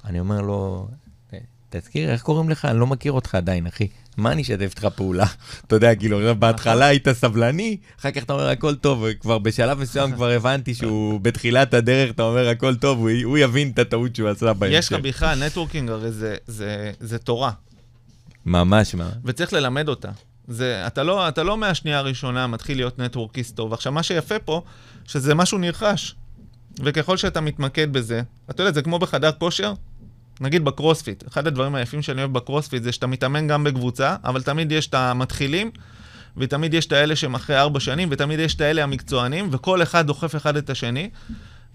אני 0.05 0.19
אומר 0.19 0.41
לו, 0.41 0.87
"אה, 1.33 1.37
תזכיר, 1.69 2.11
איך 2.11 2.21
קוראים 2.21 2.49
לך? 2.49 2.65
אני 2.65 2.79
לא 2.79 2.87
מכיר 2.87 3.11
אותך 3.11 3.35
עדיין, 3.35 3.67
אחי. 3.67 3.87
מה 4.17 4.31
אני 4.31 4.41
אשתף 4.41 4.61
איתך 4.61 4.85
פעולה? 4.95 5.25
אתה 5.67 5.75
יודע, 5.75 5.95
כאילו, 5.95 6.35
בהתחלה 6.35 6.85
היית 6.85 7.07
סבלני, 7.11 7.77
אחר 7.99 8.11
כך 8.11 8.23
אתה 8.23 8.33
אומר, 8.33 8.49
הכל 8.49 8.75
טוב, 8.75 9.05
כבר 9.19 9.37
בשלב 9.39 9.79
מסוים 9.79 10.11
כבר 10.11 10.29
הבנתי 10.37 10.73
שהוא 10.73 11.19
בתחילת 11.19 11.73
הדרך, 11.73 12.11
אתה 12.11 12.23
אומר, 12.23 12.47
הכל 12.49 12.75
טוב, 12.75 12.99
הוא, 12.99 13.09
הוא 13.23 13.37
יבין 13.37 13.69
את 13.69 13.79
הטעות 13.79 14.15
שהוא 14.15 14.29
עשה 14.29 14.53
בהמשך. 14.53 14.77
יש 14.77 14.93
לך 14.93 14.99
בכלל, 14.99 15.45
networking 15.45 15.89
הרי 15.89 16.11
זה, 16.11 16.35
זה, 16.47 16.91
זה 16.99 17.17
תורה, 17.19 17.51
ממש, 18.45 18.95
מה? 18.95 19.09
וצריך 19.25 19.53
ללמד 19.53 19.89
אותה. 19.89 20.09
זה, 20.47 20.87
אתה, 20.87 21.03
לא, 21.03 21.27
אתה 21.27 21.43
לא 21.43 21.57
מהשנייה 21.57 21.97
הראשונה 21.97 22.47
מתחיל 22.47 22.77
להיות 22.77 22.99
נטוורקיסט 22.99 23.55
טוב. 23.55 23.73
עכשיו, 23.73 23.91
מה 23.91 24.03
שיפה 24.03 24.39
פה, 24.39 24.61
שזה 25.07 25.35
משהו 25.35 25.57
נרכש. 25.57 26.15
וככל 26.79 27.17
שאתה 27.17 27.41
מתמקד 27.41 27.93
בזה, 27.93 28.21
אתה 28.49 28.63
יודע, 28.63 28.71
זה 28.71 28.81
כמו 28.81 28.99
בחדר 28.99 29.31
כושר, 29.31 29.73
נגיד 30.41 30.65
בקרוספיט. 30.65 31.27
אחד 31.27 31.47
הדברים 31.47 31.75
היפים 31.75 32.01
שאני 32.01 32.21
אוהב 32.21 32.33
בקרוספיט 32.33 32.83
זה 32.83 32.91
שאתה 32.91 33.07
מתאמן 33.07 33.47
גם 33.47 33.63
בקבוצה, 33.63 34.15
אבל 34.23 34.41
תמיד 34.41 34.71
יש 34.71 34.87
את 34.87 34.93
המתחילים, 34.93 35.71
ותמיד 36.37 36.73
יש 36.73 36.85
את 36.85 36.91
האלה 36.91 37.15
שהם 37.15 37.35
אחרי 37.35 37.59
ארבע 37.59 37.79
שנים, 37.79 38.07
ותמיד 38.11 38.39
יש 38.39 38.55
את 38.55 38.61
האלה 38.61 38.83
המקצוענים, 38.83 39.49
וכל 39.51 39.81
אחד 39.81 40.07
דוחף 40.07 40.35
אחד 40.35 40.57
את 40.57 40.69
השני. 40.69 41.09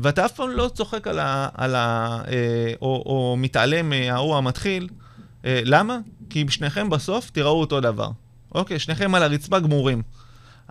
ואתה 0.00 0.24
אף 0.24 0.32
פעם 0.32 0.50
לא 0.50 0.70
צוחק 0.74 1.06
על 1.06 1.18
ה... 1.18 1.48
על 1.54 1.74
ה 1.74 2.18
אה, 2.28 2.72
או, 2.82 3.02
או 3.06 3.36
מתעלם 3.38 3.90
מההוא 3.90 4.36
המתחיל. 4.36 4.88
אה, 5.44 5.60
למה? 5.64 5.98
כי 6.30 6.44
שניכם 6.48 6.90
בסוף 6.90 7.30
תיראו 7.30 7.60
אותו 7.60 7.80
דבר. 7.80 8.10
אוקיי, 8.54 8.78
שניכם 8.78 9.14
על 9.14 9.22
הרצפה 9.22 9.58
גמורים. 9.60 10.02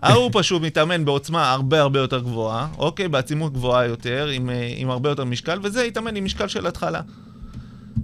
ההוא 0.00 0.30
פשוט 0.40 0.62
מתאמן 0.62 1.04
בעוצמה 1.04 1.52
הרבה 1.52 1.80
הרבה 1.80 1.98
יותר 2.00 2.20
גבוהה, 2.20 2.68
אוקיי, 2.78 3.08
בעצימות 3.08 3.52
גבוהה 3.52 3.86
יותר, 3.86 4.28
עם, 4.32 4.50
אה, 4.50 4.72
עם 4.76 4.90
הרבה 4.90 5.08
יותר 5.08 5.24
משקל, 5.24 5.58
וזה 5.62 5.84
יתאמן 5.84 6.16
עם 6.16 6.24
משקל 6.24 6.48
של 6.48 6.66
התחלה. 6.66 7.00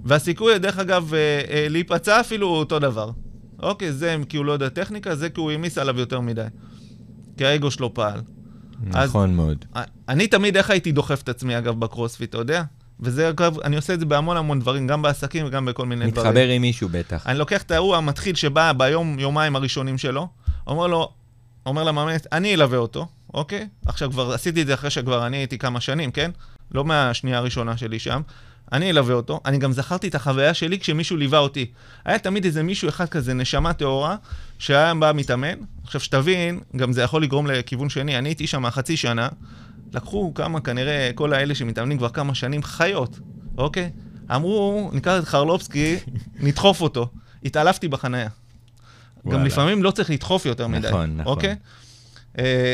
והסיכוי, 0.03 0.59
דרך 0.59 0.79
אגב, 0.79 1.13
אה, 1.13 1.19
אה, 1.49 1.67
להיפצע 1.69 2.19
אפילו 2.19 2.47
הוא 2.47 2.57
אותו 2.57 2.79
דבר. 2.79 3.11
אוקיי, 3.59 3.91
זה 3.93 4.15
כי 4.29 4.37
הוא 4.37 4.45
לא 4.45 4.51
יודע 4.51 4.69
טכניקה, 4.69 5.15
זה 5.15 5.29
כי 5.29 5.39
הוא 5.39 5.51
העמיס 5.51 5.77
עליו 5.77 5.99
יותר 5.99 6.19
מדי. 6.19 6.45
כי 7.37 7.45
האגו 7.45 7.71
שלו 7.71 7.93
פעל. 7.93 8.21
אז- 8.93 9.09
נכון 9.09 9.35
מאוד. 9.35 9.65
אני 10.09 10.27
תמיד, 10.27 10.57
איך 10.57 10.69
הייתי 10.69 10.91
דוחף 10.91 11.21
את 11.21 11.29
עצמי, 11.29 11.57
אגב, 11.57 11.79
בקרוספיט, 11.79 12.29
אתה 12.29 12.37
יודע? 12.37 12.63
וזה, 12.99 13.29
אגב, 13.29 13.59
אני 13.59 13.75
עושה 13.75 13.93
את 13.93 13.99
זה 13.99 14.05
בהמון 14.05 14.37
המון 14.37 14.59
דברים, 14.59 14.87
גם 14.87 15.01
בעסקים 15.01 15.45
וגם 15.45 15.65
בכל 15.65 15.85
מיני 15.85 16.11
דברים. 16.11 16.27
מתחבר 16.27 16.47
עם 16.47 16.61
מישהו 16.61 16.89
בטח. 16.91 17.27
אני 17.27 17.39
לוקח 17.39 17.61
את 17.61 17.71
ההוא 17.71 17.95
המתחיל 17.95 18.35
שבא 18.35 18.71
ביום, 18.71 19.19
יומיים 19.19 19.55
הראשונים 19.55 19.97
שלו, 19.97 20.27
אומר 20.67 20.87
לו, 20.87 21.11
אומר 21.65 21.83
למאמן, 21.83 22.15
אני 22.31 22.53
אלווה 22.53 22.77
אותו, 22.77 23.07
אוקיי? 23.33 23.67
עכשיו 23.85 24.11
כבר 24.11 24.33
עשיתי 24.33 24.61
את 24.61 24.67
זה 24.67 24.73
אחרי 24.73 24.89
שכבר 24.89 25.27
אני 25.27 25.37
הייתי 25.37 25.57
כמה 25.57 25.81
שנים, 25.81 26.11
כן? 26.11 26.31
לא 26.71 26.85
מהשנייה 26.85 27.37
הראשונה 27.37 27.77
שלי 27.77 27.99
שם. 27.99 28.21
אני 28.71 28.89
אלווה 28.89 29.15
אותו. 29.15 29.39
אני 29.45 29.57
גם 29.57 29.71
זכרתי 29.71 30.07
את 30.07 30.15
החוויה 30.15 30.53
שלי 30.53 30.79
כשמישהו 30.79 31.17
ליווה 31.17 31.39
אותי. 31.39 31.71
היה 32.05 32.19
תמיד 32.19 32.45
איזה 32.45 32.63
מישהו 32.63 32.89
אחד 32.89 33.09
כזה, 33.09 33.33
נשמה 33.33 33.73
טהורה, 33.73 34.15
שהיה 34.59 34.93
בא 34.93 35.11
מתאמן. 35.15 35.57
עכשיו, 35.83 36.01
שתבין, 36.01 36.59
גם 36.75 36.93
זה 36.93 37.01
יכול 37.01 37.23
לגרום 37.23 37.47
לכיוון 37.47 37.89
שני. 37.89 38.17
אני 38.17 38.29
הייתי 38.29 38.47
שם 38.47 38.69
חצי 38.69 38.97
שנה, 38.97 39.27
לקחו 39.93 40.33
כמה, 40.33 40.61
כנראה, 40.61 41.11
כל 41.15 41.33
האלה 41.33 41.55
שמתאמנים 41.55 41.97
כבר 41.97 42.09
כמה 42.09 42.35
שנים, 42.35 42.63
חיות, 42.63 43.19
אוקיי? 43.57 43.89
אמרו, 44.35 44.89
ניקח 44.93 45.19
את 45.19 45.25
חרלובסקי, 45.25 45.97
נדחוף 46.45 46.81
אותו. 46.81 47.09
התעלפתי 47.45 47.87
בחנייה. 47.87 48.29
גם 49.25 49.31
וואלה. 49.31 49.43
לפעמים 49.43 49.83
לא 49.83 49.91
צריך 49.91 50.09
לדחוף 50.09 50.45
יותר 50.45 50.67
מדי. 50.67 50.87
נכון, 50.87 51.17
נכון. 51.17 51.33
אוקיי? 51.33 51.55
אה, 52.39 52.73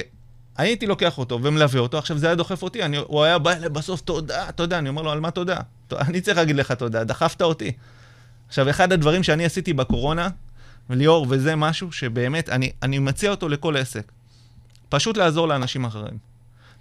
הייתי 0.58 0.88
לוקח 0.88 1.18
אותו 1.18 1.40
ומלווה 1.44 1.80
אותו, 1.80 1.98
עכשיו 1.98 2.18
זה 2.18 2.26
היה 2.26 2.36
דוחף 2.36 2.64
אותי, 2.64 2.84
אני, 2.84 2.98
הוא 2.98 3.24
היה 3.24 3.38
בא 3.38 3.52
אליי 3.52 3.70
בסוף, 3.70 4.02
תודה, 4.02 4.52
תודה, 4.52 4.78
אני 4.78 4.90
אומר 4.90 5.02
לו, 5.02 5.12
על 5.12 5.20
מה 5.20 5.32
תודה? 5.32 5.58
אני 5.92 6.22
צריך 6.22 6.38
להגיד 6.38 6.56
לך 6.56 6.72
תודה, 6.72 7.04
דחפת 7.04 7.42
אותי. 7.42 7.72
עכשיו, 8.48 8.70
אחד 8.70 8.94
הדברים 8.94 9.24
שאני 9.24 9.46
עשיתי 9.46 9.74
בקורונה, 9.74 10.30
ליאור, 10.90 11.26
וזה 11.30 11.56
משהו 11.56 11.92
שבאמת, 11.92 12.50
אני, 12.50 12.72
אני 12.84 13.00
מציע 13.00 13.32
אותו 13.32 13.50
לכל 13.50 13.78
עסק. 13.78 14.12
פשוט 14.90 15.18
לעזור 15.18 15.48
לאנשים 15.48 15.86
אחרים. 15.86 16.31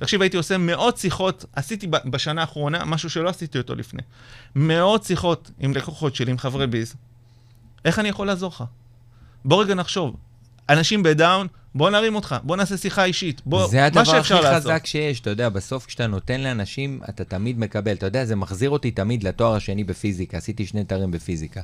תקשיב, 0.00 0.22
הייתי 0.22 0.36
עושה 0.36 0.58
מאות 0.58 0.96
שיחות, 0.96 1.44
עשיתי 1.56 1.86
בשנה 1.86 2.40
האחרונה 2.40 2.84
משהו 2.84 3.10
שלא 3.10 3.28
עשיתי 3.28 3.58
אותו 3.58 3.74
לפני. 3.74 4.02
מאות 4.56 5.04
שיחות 5.04 5.50
עם 5.58 5.74
לקוחות 5.74 6.14
שלי, 6.14 6.30
עם 6.30 6.38
חברי 6.38 6.66
ביז. 6.66 6.94
איך 7.84 7.98
אני 7.98 8.08
יכול 8.08 8.26
לעזור 8.26 8.48
לך? 8.54 8.64
בוא 9.44 9.62
רגע 9.64 9.74
נחשוב. 9.74 10.16
אנשים 10.68 11.02
בדאון, 11.02 11.46
בוא 11.74 11.90
נרים 11.90 12.14
אותך, 12.14 12.36
בוא 12.42 12.56
נעשה 12.56 12.76
שיחה 12.76 13.04
אישית. 13.04 13.42
בוא, 13.46 13.68
זה 13.68 13.76
מה 13.76 13.86
הדבר 13.86 14.00
הכי 14.00 14.10
שאפשר 14.10 14.40
לעשות. 14.40 14.72
חזק 14.72 14.86
שיש, 14.86 15.20
אתה 15.20 15.30
יודע, 15.30 15.48
בסוף 15.48 15.86
כשאתה 15.86 16.06
נותן 16.06 16.40
לאנשים, 16.40 17.00
אתה 17.08 17.24
תמיד 17.24 17.58
מקבל. 17.58 17.92
אתה 17.92 18.06
יודע, 18.06 18.24
זה 18.24 18.36
מחזיר 18.36 18.70
אותי 18.70 18.90
תמיד 18.90 19.22
לתואר 19.22 19.54
השני 19.54 19.84
בפיזיקה, 19.84 20.36
עשיתי 20.36 20.66
שני 20.66 20.84
תארים 20.84 21.10
בפיזיקה. 21.10 21.60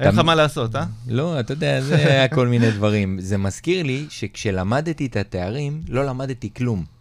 אין 0.00 0.08
לך 0.08 0.18
מה 0.18 0.34
לעשות, 0.34 0.76
אה? 0.76 0.84
לא, 1.08 1.40
אתה 1.40 1.52
יודע, 1.52 1.80
זה 1.80 1.96
היה 2.12 2.28
כל 2.28 2.48
מיני 2.48 2.70
דברים. 2.70 3.20
זה 3.20 3.38
מזכיר 3.38 3.82
לי 3.82 4.06
שכשלמדתי 4.10 5.06
את 5.06 5.16
התארים, 5.16 5.82
לא 5.88 6.06
למדתי 6.06 6.50
כלום. 6.56 6.99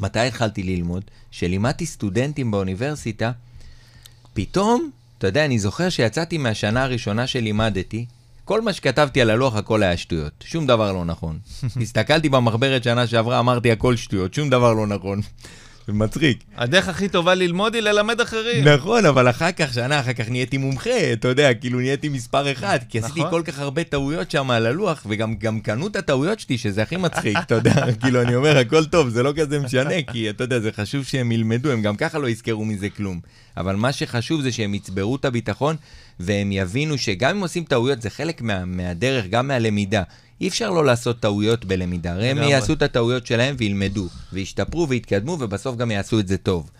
מתי 0.00 0.18
התחלתי 0.18 0.62
ללמוד? 0.62 1.04
כשלימדתי 1.30 1.86
סטודנטים 1.86 2.50
באוניברסיטה, 2.50 3.32
פתאום, 4.34 4.90
אתה 5.18 5.26
יודע, 5.26 5.44
אני 5.44 5.58
זוכר 5.58 5.88
שיצאתי 5.88 6.38
מהשנה 6.38 6.82
הראשונה 6.82 7.26
שלימדתי, 7.26 8.06
כל 8.44 8.60
מה 8.60 8.72
שכתבתי 8.72 9.20
על 9.20 9.30
הלוח, 9.30 9.56
הכל 9.56 9.82
היה 9.82 9.96
שטויות. 9.96 10.32
שום 10.44 10.66
דבר 10.66 10.92
לא 10.92 11.04
נכון. 11.04 11.38
הסתכלתי 11.82 12.28
במחברת 12.28 12.84
שנה 12.84 13.06
שעברה, 13.06 13.40
אמרתי 13.40 13.72
הכל 13.72 13.96
שטויות, 13.96 14.34
שום 14.34 14.50
דבר 14.50 14.72
לא 14.72 14.86
נכון. 14.86 15.20
מצחיק. 15.94 16.44
הדרך 16.56 16.88
הכי 16.88 17.08
טובה 17.08 17.34
ללמוד 17.34 17.74
היא 17.74 17.82
ללמד 17.82 18.20
אחרים. 18.20 18.68
נכון, 18.68 19.06
אבל 19.06 19.30
אחר 19.30 19.52
כך, 19.52 19.74
שנה 19.74 20.00
אחר 20.00 20.12
כך 20.12 20.30
נהייתי 20.30 20.58
מומחה, 20.58 21.12
אתה 21.12 21.28
יודע, 21.28 21.54
כאילו 21.54 21.80
נהייתי 21.80 22.08
מספר 22.08 22.52
אחד, 22.52 22.78
כי 22.88 22.98
עשיתי 22.98 23.20
נכון. 23.20 23.30
כל 23.30 23.42
כך 23.44 23.58
הרבה 23.58 23.84
טעויות 23.84 24.30
שם 24.30 24.50
על 24.50 24.66
הלוח, 24.66 25.06
וגם 25.08 25.34
גם 25.34 25.60
קנו 25.60 25.86
את 25.86 25.96
הטעויות 25.96 26.40
שלי, 26.40 26.58
שזה 26.58 26.82
הכי 26.82 26.96
מצחיק, 26.96 27.36
אתה 27.42 27.54
יודע, 27.54 27.84
כאילו, 28.00 28.22
אני 28.22 28.34
אומר, 28.34 28.58
הכל 28.58 28.84
טוב, 28.84 29.08
זה 29.08 29.22
לא 29.22 29.32
כזה 29.36 29.58
משנה, 29.58 30.02
כי 30.12 30.30
אתה 30.30 30.44
יודע, 30.44 30.60
זה 30.60 30.72
חשוב 30.72 31.04
שהם 31.04 31.32
ילמדו, 31.32 31.70
הם 31.70 31.82
גם 31.82 31.96
ככה 31.96 32.18
לא 32.18 32.28
יזכרו 32.28 32.64
מזה 32.64 32.88
כלום. 32.88 33.20
אבל 33.56 33.76
מה 33.76 33.92
שחשוב 33.92 34.40
זה 34.40 34.52
שהם 34.52 34.74
יצברו 34.74 35.16
את 35.16 35.24
הביטחון, 35.24 35.76
והם 36.20 36.52
יבינו 36.52 36.98
שגם 36.98 37.36
אם 37.36 37.42
עושים 37.42 37.64
טעויות, 37.64 38.02
זה 38.02 38.10
חלק 38.10 38.42
מה, 38.42 38.64
מהדרך, 38.64 39.24
גם 39.30 39.48
מהלמידה. 39.48 40.02
אי 40.40 40.48
אפשר 40.48 40.70
לא 40.70 40.84
לעשות 40.84 41.20
טעויות 41.20 41.64
בלמידה. 41.64 42.12
הרי 42.12 42.28
הם. 42.28 42.38
יעשו 42.38 42.72
את 42.72 42.82
הטעויות 42.82 43.26
שלהם 43.26 43.54
וילמדו, 43.58 44.08
וישתפרו 44.32 44.88
ויתקדמו, 44.88 45.36
ובסוף 45.40 45.76
גם 45.76 45.90
יעשו 45.90 46.20
את 46.20 46.28
זה 46.28 46.36
טוב. 46.36 46.70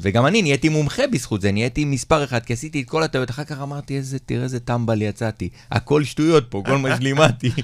וגם 0.00 0.26
אני 0.26 0.42
נהייתי 0.42 0.68
מומחה 0.68 1.06
בזכות 1.06 1.40
זה, 1.40 1.52
נהייתי 1.52 1.84
מספר 1.84 2.24
אחד, 2.24 2.44
כי 2.44 2.52
עשיתי 2.52 2.82
את 2.82 2.88
כל 2.88 3.02
הטעויות, 3.02 3.30
אחר 3.30 3.44
כך 3.44 3.60
אמרתי, 3.60 3.96
איזה, 3.96 4.18
תראה 4.18 4.42
איזה 4.42 4.60
טמבל 4.60 5.02
יצאתי. 5.02 5.48
הכל 5.70 6.04
שטויות 6.04 6.46
פה, 6.50 6.62
כל 6.66 6.78
מה 6.78 6.96
שלימדתי. 6.96 7.50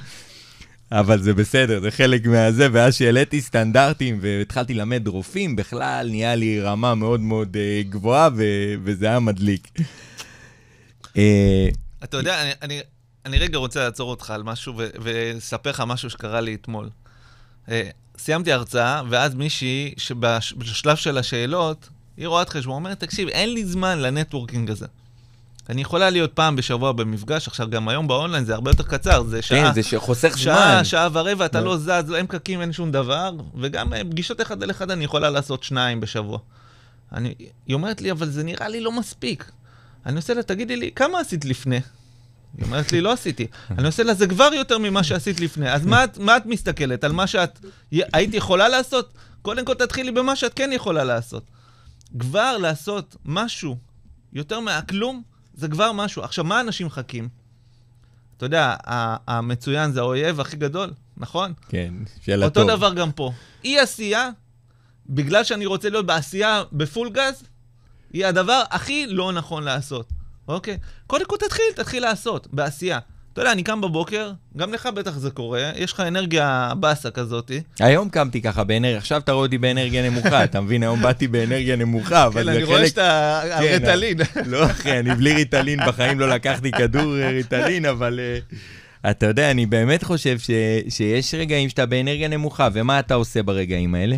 אבל 0.93 1.23
זה 1.23 1.35
בסדר, 1.35 1.81
זה 1.81 1.91
חלק 1.91 2.27
מהזה, 2.27 2.69
ואז 2.73 2.95
שהעליתי 2.95 3.41
סטנדרטים 3.41 4.19
והתחלתי 4.21 4.75
ללמד 4.75 5.09
רופאים, 5.09 5.57
בכלל 5.57 6.09
נהיה 6.11 6.35
לי 6.35 6.61
רמה 6.61 6.95
מאוד 6.95 7.21
מאוד 7.21 7.57
uh, 7.57 7.89
גבוהה, 7.89 8.29
ו- 8.37 8.75
וזה 8.85 9.07
היה 9.07 9.21
מדליק. 9.21 9.69
Uh, 11.05 11.19
אתה 12.05 12.17
יודע, 12.17 12.43
אני, 12.43 12.51
אני, 12.63 12.81
אני 13.27 13.39
רגע 13.39 13.59
רוצה 13.59 13.85
לעצור 13.85 14.11
אותך 14.11 14.31
על 14.31 14.43
משהו 14.43 14.75
ולספר 14.77 15.71
לך 15.71 15.83
משהו 15.87 16.11
שקרה 16.11 16.41
לי 16.41 16.55
אתמול. 16.55 16.91
אה, 17.71 17.91
סיימתי 18.19 18.53
הרצאה, 18.53 19.03
ואז 19.09 19.35
מישהי 19.35 19.95
שבשלב 19.97 20.97
של 20.97 21.19
השאלות, 21.19 21.89
היא 22.17 22.29
רואת 22.29 22.49
חשבון, 22.49 22.75
אומרת, 22.75 23.01
תקשיב, 23.01 23.29
אין 23.29 23.55
לי 23.55 23.65
זמן 23.65 23.99
לנטוורקינג 23.99 24.71
הזה. 24.71 24.87
אני 25.69 25.81
יכולה 25.81 26.11
להיות 26.11 26.33
פעם 26.33 26.57
בשבוע 26.57 26.93
במפגש, 26.93 27.49
עכשיו 27.49 27.71
גם 27.71 27.89
היום 27.89 28.09
באונליין 28.09 28.45
זה 28.45 28.55
הרבה 28.55 28.71
יותר 28.71 28.83
קצר, 28.83 29.23
זה 29.23 29.43
שעה. 29.43 29.69
כן, 29.69 29.75
זה 29.75 29.83
שחוסך 29.83 30.39
שעה, 30.39 30.75
זמן. 30.75 30.85
שעה 30.85 31.09
ורבע, 31.13 31.47
אתה 31.47 31.59
כן. 31.59 31.65
לא 31.65 31.77
זז, 31.77 32.13
אין 32.15 32.27
פקקים, 32.27 32.61
אין 32.61 32.73
שום 32.73 32.93
דבר, 32.93 33.31
וגם 33.61 33.93
אה, 33.95 34.05
פגישות 34.05 34.41
אחד 34.41 34.63
על 34.63 34.71
אחד 34.71 34.91
אני 34.91 35.05
יכולה 35.05 35.31
לעשות 35.31 35.63
שניים 35.63 36.01
בשבוע. 36.01 36.39
אני, 37.13 37.35
היא 37.67 37.75
אומרת 37.75 38.01
לי, 38.01 38.11
אבל 38.11 38.29
זה 38.29 38.45
נראה 38.45 38.69
לי 38.69 38.81
לא 38.81 38.93
מספיק. 38.93 39.51
אני 40.07 40.17
עושה 40.17 40.35
לה, 40.35 40.43
תגידי 40.43 40.77
לי, 40.77 40.91
כמה 40.97 41.21
עשית 41.21 41.45
לפני? 41.45 41.81
היא 42.57 42.65
אומרת 42.67 42.93
לי, 42.93 43.01
לא 43.01 43.13
עשיתי. 43.13 43.47
אני 43.71 43.87
עושה 43.87 44.03
לה, 44.03 44.15
זה 44.15 44.27
כבר 44.27 44.51
יותר 44.55 44.79
ממה 44.79 45.05
שעשית 45.05 45.41
לפני. 45.41 45.73
אז 45.73 45.87
מה, 45.87 46.05
מה 46.19 46.37
את 46.37 46.47
מסתכלת? 46.47 47.05
על 47.05 47.13
מה 47.13 47.27
שאת 47.27 47.59
היית 47.93 48.35
יכולה 48.35 48.69
לעשות? 48.69 49.13
קודם 49.43 49.65
כל 49.65 49.75
תתחילי 49.75 50.11
במה 50.11 50.37
שאת 50.37 50.55
כן 50.55 50.71
יכולה 50.73 51.05
לעשות. 51.05 51.51
כבר 52.19 52.57
לעשות 52.59 53.17
משהו 53.25 53.77
יותר 54.33 54.61
מהכלום, 54.61 55.23
זה 55.55 55.69
כבר 55.69 55.93
משהו. 55.93 56.23
עכשיו, 56.23 56.45
מה 56.45 56.61
אנשים 56.61 56.87
מחכים? 56.87 57.29
אתה 58.37 58.47
יודע, 58.47 58.75
המצוין 59.29 59.93
זה 59.93 60.01
האויב 60.01 60.41
הכי 60.41 60.57
גדול, 60.57 60.91
נכון? 61.17 61.53
כן, 61.69 61.95
של 62.23 62.45
אותו 62.45 62.61
הטוב. 62.61 62.77
דבר 62.77 62.95
גם 62.95 63.13
פה. 63.13 63.33
אי 63.65 63.79
עשייה, 63.79 64.31
בגלל 65.07 65.45
שאני 65.45 65.67
רוצה 65.67 65.91
להיות 65.91 66.07
בעשייה 66.07 66.63
בפול 66.73 67.11
גז, 67.11 67.43
היא 68.13 68.27
הדבר 68.27 68.63
הכי 68.71 69.07
לא 69.07 69.33
נכון 69.33 69.63
לעשות, 69.63 70.13
אוקיי? 70.49 70.79
קודם 71.07 71.25
כל 71.27 71.37
תתחיל, 71.37 71.65
תתחיל 71.75 72.03
לעשות, 72.03 72.49
בעשייה. 72.53 72.99
אתה 73.33 73.41
יודע, 73.41 73.53
אני 73.53 73.63
קם 73.63 73.81
בבוקר, 73.81 74.33
גם 74.57 74.73
לך 74.73 74.87
בטח 74.87 75.11
זה 75.11 75.31
קורה, 75.31 75.71
יש 75.77 75.93
לך 75.93 76.01
אנרגיה 76.01 76.73
באסה 76.81 77.11
כזאתי. 77.11 77.61
היום 77.81 78.09
קמתי 78.09 78.43
ככה 78.43 78.65
באנרגיה, 78.65 78.99
עכשיו 78.99 79.21
אתה 79.21 79.33
רואה 79.33 79.47
אותי 79.47 79.59
באנרגיה 79.59 80.11
נמוכה, 80.11 80.45
אתה 80.45 80.61
מבין? 80.61 80.83
היום 80.83 81.03
באתי 81.03 81.29
באנרגיה 81.29 81.77
נמוכה, 81.77 82.27
אבל 82.27 82.41
כן, 82.41 82.45
זה 82.45 82.57
אני 82.57 82.65
רואה 82.65 82.79
חלק... 82.79 82.89
שאתה 82.89 83.41
על 83.41 83.69
כן, 83.69 83.79
רטלין. 83.83 84.19
לא, 84.47 84.67
אחי, 84.67 84.99
אני 84.99 85.15
בלי 85.15 85.35
ריטלין, 85.35 85.81
בחיים 85.87 86.21
לא 86.21 86.29
לקחתי 86.29 86.71
כדור 86.71 87.19
אה, 87.19 87.31
ריטלין, 87.31 87.87
אבל 87.87 88.21
אה, 89.05 89.11
אתה 89.11 89.27
יודע, 89.27 89.51
אני 89.51 89.67
באמת 89.67 90.03
חושב 90.05 90.39
ש, 90.39 90.51
שיש 90.89 91.35
רגעים 91.35 91.69
שאתה 91.69 91.87
באנרגיה 91.87 92.29
נמוכה, 92.29 92.69
ומה 92.73 92.99
אתה 93.01 93.15
עושה 93.15 93.43
ברגעים 93.43 93.95
האלה? 93.95 94.17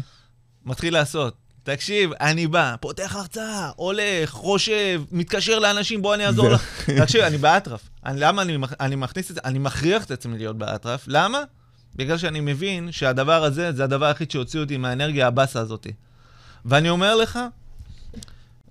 מתחיל 0.66 0.92
לעשות. 0.92 1.39
תקשיב, 1.62 2.10
אני 2.20 2.46
בא, 2.46 2.74
פותח 2.80 3.16
הרצאה, 3.16 3.70
הולך, 3.76 4.30
חושב, 4.30 5.02
מתקשר 5.10 5.58
לאנשים, 5.58 6.02
בוא 6.02 6.14
אני 6.14 6.26
אעזור 6.26 6.48
לך. 6.48 6.90
תקשיב, 7.00 7.20
אני 7.20 7.38
באטרף. 7.38 7.80
אני, 8.06 8.20
למה 8.20 8.42
אני, 8.42 8.58
אני 8.80 8.96
מכניס 8.96 9.30
את 9.30 9.34
זה? 9.34 9.40
אני 9.44 9.58
מכריח 9.58 10.04
את 10.04 10.10
עצמי 10.10 10.38
להיות 10.38 10.58
באטרף. 10.58 11.04
למה? 11.06 11.42
בגלל 11.96 12.18
שאני 12.18 12.40
מבין 12.40 12.92
שהדבר 12.92 13.44
הזה, 13.44 13.72
זה 13.72 13.84
הדבר 13.84 14.06
היחיד 14.06 14.30
שהוציא 14.30 14.60
אותי 14.60 14.76
מהאנרגיה 14.76 15.26
הבאסה 15.26 15.60
הזאת. 15.60 15.86
ואני 16.64 16.88
אומר 16.88 17.16
לך, 17.16 17.38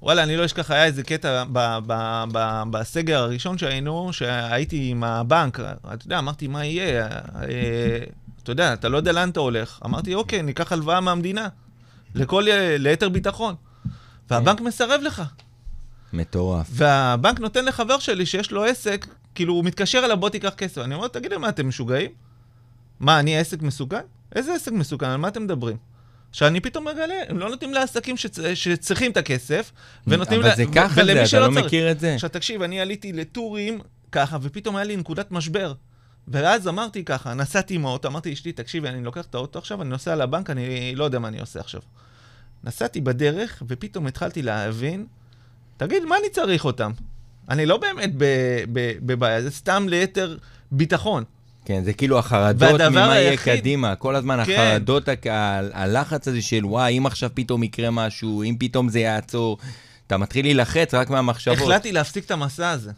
וואלה, 0.02 0.24
אני 0.24 0.38
לא 0.38 0.46
אשכח, 0.46 0.72
היה 0.72 0.86
איזה 0.86 1.04
קטע 1.04 1.44
ב- 1.52 1.78
ב- 1.88 2.24
ב- 2.32 2.64
בסגר 2.72 3.20
הראשון 3.20 3.58
שהיינו, 3.58 4.14
שהייתי 4.14 4.88
עם 4.90 5.04
הבנק, 5.04 5.60
אתה 5.60 6.06
יודע, 6.06 6.20
אמרתי, 6.20 6.48
מה 6.48 6.66
יהיה? 6.66 7.08
אה, 7.08 8.00
אתה 8.44 8.52
יודע, 8.52 8.74
אתה 8.74 8.90
לא 8.90 8.98
יודע 8.98 9.12
לאן 9.12 9.30
אתה 9.30 9.40
הולך. 9.40 9.80
אמרתי, 9.86 10.14
אוקיי, 10.14 10.42
ניקח 10.42 10.72
הלוואה 10.72 11.00
מהמדינה, 11.02 11.48
לכל, 12.16 12.46
ליתר 12.80 13.10
ביטחון. 13.10 13.56
והבנק 14.30 14.62
מסרב 14.62 15.02
לך. 15.04 15.24
מטורף. 16.14 16.68
והבנק 16.70 17.40
נותן 17.40 17.66
לחבר 17.66 18.00
שלי 18.00 18.26
שיש 18.26 18.52
לו 18.52 18.64
עסק, 18.66 19.06
כאילו, 19.36 19.54
הוא 19.54 19.66
מתקשר 19.66 20.02
אליו, 20.06 20.18
בוא 20.18 20.30
תיקח 20.30 20.50
כסף. 20.50 20.78
אני 20.82 20.96
אומר, 20.96 21.08
תגידו, 21.08 21.40
מה, 21.40 21.50
אתם 21.50 21.68
משוגעים? 21.68 22.12
מה, 23.00 23.20
אני 23.20 23.38
עסק 23.38 23.62
מסוכן? 23.62 24.02
איזה 24.36 24.54
עסק 24.54 24.72
מסוכן? 24.72 25.06
על 25.06 25.18
מה 25.18 25.28
אתם 25.28 25.44
מדברים? 25.44 25.78
שאני 26.32 26.60
פתאום 26.60 26.88
מגלה, 26.88 27.14
הם 27.30 27.40
לא 27.40 27.50
נותנים 27.50 27.74
לעסקים 27.74 28.18
שצ... 28.18 28.40
שצריכים 28.54 29.12
את 29.12 29.18
הכסף, 29.18 29.72
ונותנים 30.08 30.40
אבל 30.40 30.50
לה- 30.50 30.56
זה 30.56 30.64
ככה 30.76 31.06
זה, 31.06 31.24
אתה 31.24 31.40
לא 31.40 31.54
צריך. 31.54 31.66
מכיר 31.66 31.92
את 31.92 32.00
זה. 32.00 32.14
עכשיו 32.16 32.30
תקשיב, 32.30 32.62
אני 32.62 32.82
עליתי 32.82 33.14
לטורים 33.14 33.80
ככה, 34.12 34.38
ופתאום 34.42 34.76
היה 34.76 34.86
לי 34.86 34.96
נקודת 34.96 35.32
משבר. 35.32 35.74
ואז 36.28 36.68
אמרתי 36.68 37.04
ככה, 37.04 37.34
נסעתי 37.34 37.76
עם 37.76 37.86
האוטו, 37.86 38.08
אמרתי 38.08 38.30
לאשתי, 38.30 38.52
תקשיבי, 38.52 38.90
אני 38.90 39.04
לוקח 39.04 39.26
את 39.30 39.36
האוטו 39.36 39.60
עכשיו, 39.60 39.82
אני 39.82 39.90
נוסע 39.90 40.16
לבנק, 40.16 40.50
אני 40.50 40.96
לא 40.96 41.04
יודע 41.04 41.20
מה 41.20 41.28
אני 41.28 41.40
עושה 41.40 41.60
עכשיו. 41.60 41.82
נסעתי 42.64 43.02
בדרך, 43.02 43.64
ופתאום 43.68 44.08
התחלתי 44.08 44.42
להבין, 44.42 45.06
תגיד, 45.78 46.04
מה 46.04 46.16
אני 46.22 46.30
צריך 46.30 46.66
אותם? 46.66 46.92
אני 47.50 47.66
לא 47.66 47.78
באמת 47.78 48.12
בבעיה, 49.02 49.42
זה 49.42 49.52
סתם 49.52 49.86
ליתר 49.90 50.38
ביטחון. 50.72 51.24
כן, 51.66 51.84
זה 51.84 51.94
כאילו 51.94 52.20
החרדות 52.20 52.82
ממה 52.82 53.00
יהיה 53.00 53.30
היחיד- 53.32 53.60
קדימה. 53.60 53.96
כל 53.96 54.16
הזמן 54.16 54.46
כן. 54.46 54.54
החרדות, 54.54 55.08
ה- 55.10 55.14
הלחץ 55.74 56.28
הזה 56.28 56.42
של 56.42 56.66
וואי, 56.66 56.98
אם 56.98 57.06
עכשיו 57.06 57.30
פתאום 57.34 57.64
יקרה 57.64 57.92
משהו, 57.92 58.44
אם 58.44 58.56
פתאום 58.60 58.90
זה 58.90 59.00
יעצור, 59.00 59.58
אתה 60.08 60.18
מתחיל 60.18 60.46
להילחץ 60.46 60.94
רק 60.94 61.10
מהמחשבות. 61.10 61.58
החלטתי 61.58 61.92
להפסיק 61.92 62.26
את 62.26 62.32
המסע 62.32 62.70
הזה, 62.70 62.92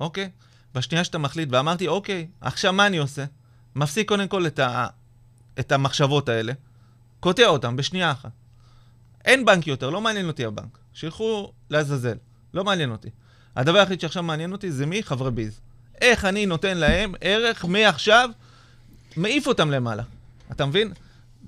אוקיי? 0.00 0.28
בשנייה 0.74 1.04
שאתה 1.04 1.18
מחליט, 1.18 1.48
ואמרתי, 1.52 1.88
אוקיי, 1.88 2.26
עכשיו 2.40 2.72
מה 2.72 2.86
אני 2.86 2.98
עושה? 2.98 3.24
מפסיק 3.74 4.08
קודם 4.08 4.28
כל 4.28 4.46
את, 4.46 4.58
ה... 4.58 4.86
את 5.58 5.72
המחשבות 5.72 6.28
האלה, 6.28 6.52
קוטע 7.20 7.46
אותם 7.46 7.76
בשנייה 7.76 8.10
אחת. 8.10 8.30
אין 9.24 9.44
בנק 9.44 9.66
יותר, 9.66 9.90
לא 9.90 10.00
מעניין 10.00 10.26
אותי 10.26 10.44
הבנק. 10.44 10.78
שילכו 10.92 11.52
לעזאזל, 11.70 12.16
לא 12.54 12.64
מעניין 12.64 12.90
אותי. 12.90 13.08
הדבר 13.56 13.78
היחיד 13.78 14.00
שעכשיו 14.00 14.22
מעניין 14.22 14.52
אותי 14.52 14.72
זה 14.72 14.86
מי? 14.86 15.02
חברי 15.02 15.30
ביז. 15.30 15.60
איך 16.00 16.24
אני 16.24 16.46
נותן 16.46 16.78
להם 16.78 17.14
ערך 17.20 17.64
מעכשיו, 17.64 18.30
מעיף 19.16 19.46
אותם 19.46 19.70
למעלה. 19.70 20.02
אתה 20.52 20.66
מבין? 20.66 20.92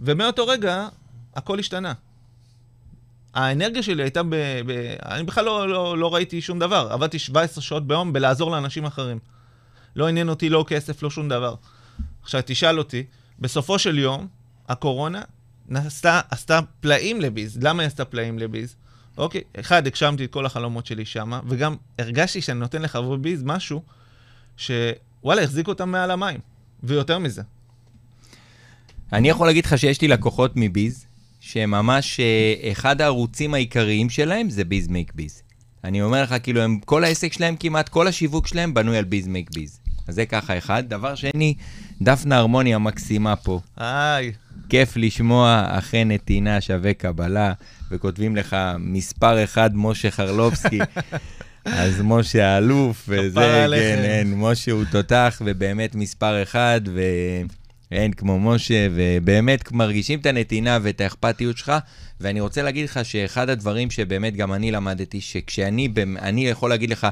ומאותו 0.01 0.47
רגע, 0.47 0.89
הכל 1.35 1.59
השתנה. 1.59 1.93
האנרגיה 3.35 3.83
שלי 3.83 4.03
הייתה 4.03 4.23
ב... 4.23 4.35
ב... 4.67 4.95
אני 5.05 5.23
בכלל 5.23 5.45
לא, 5.45 5.69
לא, 5.69 5.99
לא 5.99 6.15
ראיתי 6.15 6.41
שום 6.41 6.59
דבר. 6.59 6.89
עבדתי 6.91 7.19
17 7.19 7.63
שעות 7.63 7.87
ביום 7.87 8.13
בלעזור 8.13 8.51
לאנשים 8.51 8.85
אחרים. 8.85 9.19
לא 9.97 10.09
עניין 10.09 10.29
אותי 10.29 10.49
לא 10.49 10.65
כסף, 10.69 11.03
לא 11.03 11.11
שום 11.11 11.29
דבר. 11.29 11.55
עכשיו, 12.23 12.41
תשאל 12.47 12.79
אותי, 12.79 13.05
בסופו 13.39 13.79
של 13.79 13.99
יום, 13.99 14.27
הקורונה 14.69 15.23
נעשתה, 15.69 16.21
עשתה 16.31 16.61
פלאים 16.81 17.21
לביז. 17.21 17.59
למה 17.63 17.83
היא 17.83 17.87
עשתה 17.87 18.05
פלאים 18.05 18.39
לביז? 18.39 18.77
אוקיי, 19.17 19.43
אחד, 19.61 19.87
הגשמתי 19.87 20.25
את 20.25 20.33
כל 20.33 20.47
החלומות 20.47 20.87
שלי 20.87 21.05
שמה, 21.05 21.41
וגם 21.47 21.77
הרגשתי 21.99 22.43
שאני 22.43 22.61
נותן 22.61 22.83
לחברי 22.83 23.19
ביז 23.19 23.43
משהו 23.43 23.83
שוואלה, 24.57 25.43
החזיק 25.43 25.69
אותם 25.69 25.91
מעל 25.91 26.11
המים. 26.11 26.41
ויותר 26.83 27.19
מזה. 27.19 27.43
אני 29.13 29.29
יכול 29.29 29.47
להגיד 29.47 29.65
לך 29.65 29.79
שיש 29.79 30.01
לי 30.01 30.09
לקוחות 30.09 30.53
מביז, 30.57 31.07
שממש 31.41 32.21
אה, 32.21 32.71
אחד 32.73 33.01
הערוצים 33.01 33.55
העיקריים 33.55 34.11
שלהם 34.11 34.51
זה 34.51 34.65
ביז 34.65 34.89
מייק 34.89 35.13
ביז. 35.15 35.43
אני 35.85 36.03
אומר 36.03 36.23
לך, 36.23 36.35
כאילו, 36.43 36.61
הם, 36.61 36.79
כל 36.85 37.05
העסק 37.05 37.33
שלהם, 37.33 37.57
כמעט 37.57 37.89
כל 37.89 38.07
השיווק 38.07 38.47
שלהם 38.47 38.75
בנוי 38.75 38.99
על 38.99 39.05
ביז 39.05 39.27
מייק 39.27 39.51
ביז. 39.55 39.81
אז 40.09 40.15
זה 40.15 40.27
ככה 40.27 40.59
אחד. 40.59 40.83
דבר 40.89 41.15
שני, 41.15 41.55
דפנה 42.03 42.37
הרמוני 42.37 42.75
המקסימה 42.75 43.37
פה. 43.37 43.61
איי, 43.81 44.33
כיף 44.69 44.97
לשמוע, 44.97 45.65
אחרי 45.69 46.05
נתינה 46.05 46.61
שווה 46.61 46.95
קבלה, 46.95 47.53
וכותבים 47.91 48.37
לך 48.37 48.57
מספר 48.79 49.45
אחד, 49.45 49.71
משה 49.75 50.11
חרלובסקי. 50.11 50.79
אז 51.65 52.01
משה 52.05 52.49
האלוף, 52.49 53.05
וזה. 53.09 53.41
כן, 53.41 53.99
אין, 54.05 54.35
משה 54.37 54.73
הוא 54.73 54.85
תותח, 54.91 55.43
ובאמת 55.45 55.95
מספר 55.95 56.43
אחד, 56.43 56.81
ואין 57.93 58.13
כמו 58.13 58.41
משה, 58.41 58.89
ובאמת 58.95 59.73
מרגישים 59.73 60.19
את 60.19 60.27
הנתינה 60.27 60.79
ואת 60.83 61.01
האכפתיות 61.01 61.57
שלך. 61.57 61.73
ואני 62.21 62.41
רוצה 62.41 62.63
להגיד 62.63 62.85
לך 62.85 63.01
שאחד 63.03 63.51
הדברים 63.51 63.91
שבאמת 63.91 64.37
גם 64.37 64.53
אני 64.53 64.71
למדתי, 64.71 65.21
שכשאני, 65.21 65.89
אני 66.19 66.49
יכול 66.49 66.71
להגיד 66.71 66.91
לך, 66.91 67.07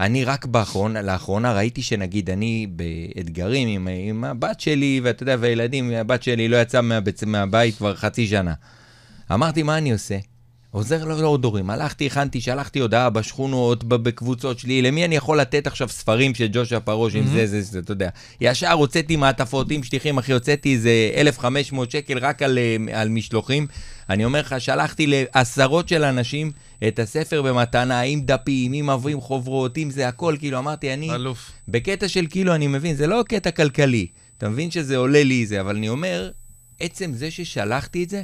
אני 0.00 0.24
רק 0.24 0.46
באחרונה, 0.46 1.02
לאחרונה 1.02 1.52
ראיתי 1.52 1.82
שנגיד 1.82 2.30
אני 2.30 2.66
באתגרים 2.70 3.68
עם, 3.68 3.88
עם 4.08 4.24
הבת 4.24 4.60
שלי, 4.60 5.00
ואתה 5.04 5.22
יודע, 5.22 5.36
והילדים, 5.40 5.90
הבת 5.90 6.22
שלי 6.22 6.48
לא 6.48 6.56
יצאה 6.56 6.80
מהבית 7.26 7.76
כבר 7.76 7.94
חצי 7.94 8.26
שנה. 8.26 8.54
אמרתי, 9.32 9.62
מה 9.62 9.78
אני 9.78 9.92
עושה? 9.92 10.18
עוזר 10.70 11.04
לעוד 11.04 11.44
הורים. 11.44 11.70
הלכתי, 11.70 12.06
הכנתי, 12.06 12.40
שלחתי 12.40 12.78
הודעה 12.78 13.10
בשכונות, 13.10 13.84
בקבוצות 13.84 14.58
שלי, 14.58 14.82
למי 14.82 15.04
אני 15.04 15.16
יכול 15.16 15.40
לתת 15.40 15.66
עכשיו 15.66 15.88
ספרים 15.88 16.34
של 16.34 16.46
ג'ושה 16.52 16.80
פרוש, 16.80 17.14
עם 17.14 17.26
זה, 17.26 17.46
זה, 17.46 17.62
זה, 17.62 17.78
אתה 17.78 17.92
יודע. 17.92 18.08
ישר 18.40 18.72
הוצאתי 18.72 19.16
מעטפות 19.16 19.70
עם 19.70 19.82
שטיחים, 19.82 20.18
אחי, 20.18 20.32
הוצאתי 20.32 20.74
איזה 20.74 21.10
1,500 21.14 21.90
שקל 21.90 22.18
רק 22.18 22.42
על, 22.42 22.58
אה, 22.58 23.00
על 23.00 23.08
משלוחים. 23.08 23.66
אני 24.10 24.24
אומר 24.24 24.40
לך, 24.40 24.54
שלחתי 24.58 25.06
לעשרות 25.06 25.88
של 25.88 26.04
אנשים 26.04 26.52
את 26.88 26.98
הספר 26.98 27.42
במתנה, 27.42 28.00
עם 28.00 28.20
דפים, 28.20 28.72
עם 28.72 28.90
עבים, 28.90 29.20
חוברות, 29.20 29.76
עם 29.76 29.90
זה, 29.90 30.08
הכל, 30.08 30.36
כאילו, 30.38 30.58
אמרתי, 30.58 30.94
אני... 30.94 31.14
אלוף. 31.14 31.50
בקטע 31.68 32.08
של 32.08 32.26
כאילו, 32.30 32.54
אני 32.54 32.66
מבין, 32.66 32.96
זה 32.96 33.06
לא 33.06 33.24
קטע 33.28 33.50
כלכלי. 33.50 34.06
אתה 34.38 34.48
מבין 34.48 34.70
שזה 34.70 34.96
עולה 34.96 35.22
לי 35.22 35.46
זה, 35.46 35.60
אבל 35.60 35.76
אני 35.76 35.88
אומר, 35.88 36.30
עצם 36.80 37.12
זה 37.14 37.30
ששלחתי 37.30 38.04
את 38.04 38.10
זה, 38.10 38.22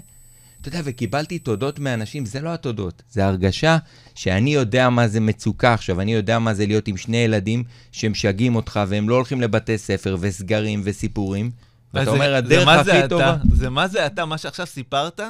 אתה 0.61 0.68
יודע, 0.68 0.80
וקיבלתי 0.84 1.38
תודות 1.38 1.78
מאנשים, 1.78 2.26
זה 2.26 2.40
לא 2.40 2.54
התודות, 2.54 3.02
זה 3.11 3.26
הרגשה 3.26 3.78
שאני 4.14 4.54
יודע 4.54 4.90
מה 4.90 5.09
זה 5.09 5.20
מצוקה 5.20 5.74
עכשיו, 5.74 6.00
אני 6.00 6.14
יודע 6.14 6.38
מה 6.38 6.54
זה 6.54 6.66
להיות 6.66 6.88
עם 6.88 6.96
שני 6.96 7.16
ילדים 7.16 7.64
שמשגעים 7.92 8.57
אותך, 8.57 8.80
והם 8.88 9.09
לא 9.09 9.14
הולכים 9.14 9.40
לבתי 9.40 9.78
ספר, 9.78 10.16
וסגרים, 10.20 10.80
וסיפורים. 10.84 11.50
ואתה 11.94 12.11
אומר, 12.11 12.34
הדרך 12.34 12.82
זה 12.82 12.98
הכי? 12.98 13.09
טובה... 13.09 13.36
זה 13.52 13.70
מה 13.70 13.88
זה 13.88 14.07
אתה, 14.07 14.24
מה 14.24 14.38
שעכשיו 14.38 14.66
סיפרת, 14.66 15.20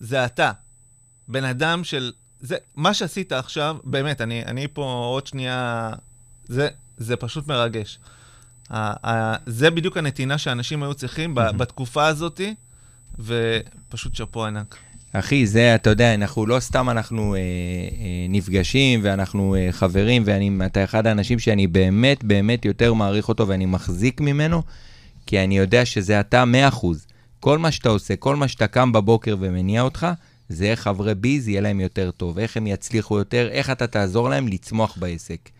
זה 0.00 0.24
אתה. 0.24 0.52
בן 1.28 1.44
אדם 1.44 1.84
של... 1.84 2.12
זה, 2.40 2.56
מה 2.74 2.94
שעשית 2.94 3.32
עכשיו, 3.32 3.76
באמת, 3.84 4.20
אני, 4.20 4.44
אני 4.44 4.66
פה 4.72 4.82
עוד 5.12 5.26
שנייה... 5.26 5.90
זה, 6.44 6.68
זה 6.96 7.16
פשוט 7.16 7.48
מרגש. 7.48 7.98
ה, 8.70 9.10
ה, 9.10 9.36
זה 9.46 9.70
בדיוק 9.70 9.96
הנתינה 9.96 10.38
שאנשים 10.38 10.82
היו 10.82 10.94
צריכים 10.94 11.34
ב, 11.34 11.40
בתקופה 11.40 12.06
הזאת, 12.06 12.40
ופשוט 13.18 14.14
שאפו 14.14 14.44
ענק. 14.44 14.76
אחי, 15.12 15.46
זה, 15.46 15.74
אתה 15.74 15.90
יודע, 15.90 16.14
אנחנו 16.14 16.46
לא 16.46 16.60
סתם 16.60 16.90
אנחנו 16.90 17.34
אה, 17.34 17.38
אה, 17.38 17.44
נפגשים 18.28 19.00
ואנחנו 19.02 19.54
אה, 19.54 19.68
חברים, 19.70 20.24
ואתה 20.58 20.84
אחד 20.84 21.06
האנשים 21.06 21.38
שאני 21.38 21.66
באמת 21.66 22.24
באמת 22.24 22.64
יותר 22.64 22.92
מעריך 22.94 23.28
אותו 23.28 23.48
ואני 23.48 23.66
מחזיק 23.66 24.20
ממנו, 24.20 24.62
כי 25.26 25.44
אני 25.44 25.58
יודע 25.58 25.84
שזה 25.84 26.20
אתה 26.20 26.44
100%. 26.72 26.86
כל 27.40 27.58
מה 27.58 27.70
שאתה 27.70 27.88
עושה, 27.88 28.16
כל 28.16 28.36
מה 28.36 28.48
שאתה 28.48 28.66
קם 28.66 28.92
בבוקר 28.92 29.36
ומניע 29.40 29.82
אותך, 29.82 30.06
זה 30.48 30.64
איך 30.64 30.80
חברי 30.80 31.14
ביז 31.14 31.48
יהיה 31.48 31.60
להם 31.60 31.80
יותר 31.80 32.10
טוב, 32.10 32.38
איך 32.38 32.56
הם 32.56 32.66
יצליחו 32.66 33.18
יותר, 33.18 33.48
איך 33.50 33.70
אתה 33.70 33.86
תעזור 33.86 34.28
להם 34.28 34.48
לצמוח 34.48 34.96
בעסק. 34.98 35.50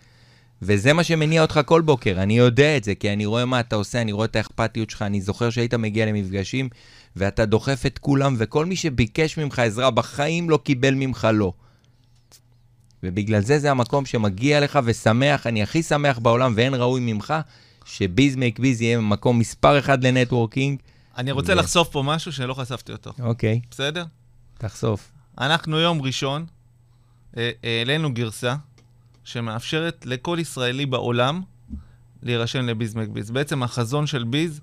וזה 0.62 0.92
מה 0.92 1.04
שמניע 1.04 1.42
אותך 1.42 1.60
כל 1.66 1.80
בוקר, 1.80 2.22
אני 2.22 2.38
יודע 2.38 2.76
את 2.76 2.84
זה, 2.84 2.94
כי 2.94 3.12
אני 3.12 3.26
רואה 3.26 3.44
מה 3.44 3.60
אתה 3.60 3.76
עושה, 3.76 4.00
אני 4.00 4.12
רואה 4.12 4.24
את 4.24 4.36
האכפתיות 4.36 4.90
שלך, 4.90 5.02
אני 5.02 5.20
זוכר 5.20 5.50
שהיית 5.50 5.74
מגיע 5.74 6.06
למפגשים, 6.06 6.68
ואתה 7.16 7.46
דוחף 7.46 7.86
את 7.86 7.98
כולם, 7.98 8.34
וכל 8.38 8.66
מי 8.66 8.76
שביקש 8.76 9.38
ממך 9.38 9.58
עזרה 9.58 9.90
בחיים 9.90 10.50
לא 10.50 10.56
קיבל 10.64 10.94
ממך 10.94 11.28
לא. 11.32 11.52
ובגלל 13.02 13.40
זה 13.40 13.58
זה 13.58 13.70
המקום 13.70 14.06
שמגיע 14.06 14.60
לך 14.60 14.78
ושמח, 14.84 15.46
אני 15.46 15.62
הכי 15.62 15.82
שמח 15.82 16.18
בעולם 16.18 16.52
ואין 16.56 16.74
ראוי 16.74 17.00
ממך, 17.00 17.34
שביז 17.84 18.36
מייק 18.36 18.58
ביז 18.58 18.80
יהיה 18.80 19.00
מקום 19.00 19.38
מספר 19.38 19.78
אחד 19.78 20.04
לנטוורקינג. 20.04 20.78
אני 21.16 21.32
רוצה 21.32 21.52
ו... 21.52 21.56
לחשוף 21.56 21.88
פה 21.88 22.02
משהו 22.06 22.32
שלא 22.32 22.54
חשפתי 22.54 22.92
אותו. 22.92 23.12
אוקיי. 23.20 23.60
בסדר? 23.70 24.04
תחשוף. 24.58 25.12
אנחנו 25.38 25.78
יום 25.78 26.02
ראשון 26.02 26.46
אה, 27.36 27.50
העלינו 27.62 28.14
גרסה 28.14 28.54
שמאפשרת 29.24 30.06
לכל 30.06 30.38
ישראלי 30.40 30.86
בעולם 30.86 31.42
להירשם 32.22 32.66
לביז 32.66 32.94
מקביז. 32.94 33.30
בעצם 33.30 33.62
החזון 33.62 34.06
של 34.06 34.24
ביז, 34.24 34.60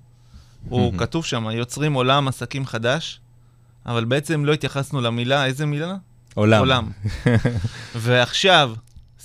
הוא 0.68 0.94
כתוב 0.98 1.24
שם, 1.24 1.50
יוצרים 1.50 1.92
עולם 1.92 2.28
עסקים 2.28 2.66
חדש, 2.66 3.20
אבל 3.86 4.04
בעצם 4.04 4.44
לא 4.44 4.52
התייחסנו 4.52 5.00
למילה, 5.00 5.46
איזה 5.46 5.66
מילה? 5.66 5.96
עולם. 6.34 6.58
עולם. 6.58 6.90
ועכשיו 7.94 8.74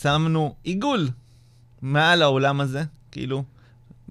שמנו 0.02 0.56
עיגול 0.64 1.10
מעל 1.82 2.22
העולם 2.22 2.62
הזה, 2.62 2.84
כאילו, 3.12 3.44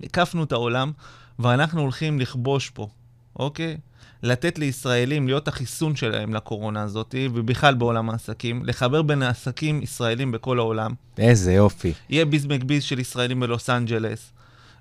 הקפנו 0.02 0.44
את 0.44 0.52
העולם, 0.52 0.92
ואנחנו 1.38 1.80
הולכים 1.80 2.20
לכבוש 2.20 2.70
פה, 2.70 2.88
אוקיי? 3.36 3.76
לתת 4.22 4.58
לישראלים 4.58 5.26
להיות 5.26 5.48
החיסון 5.48 5.96
שלהם 5.96 6.34
לקורונה 6.34 6.82
הזאת, 6.82 7.14
ובכלל 7.32 7.74
בעולם 7.74 8.10
העסקים, 8.10 8.62
לחבר 8.64 9.02
בין 9.02 9.22
העסקים 9.22 9.82
ישראלים 9.82 10.32
בכל 10.32 10.58
העולם. 10.58 10.94
איזה 11.18 11.52
יופי. 11.52 11.92
יהיה 12.08 12.24
ביז 12.24 12.46
מקביז 12.46 12.82
של 12.82 12.98
ישראלים 12.98 13.40
בלוס 13.40 13.70
אנג'לס, 13.70 14.32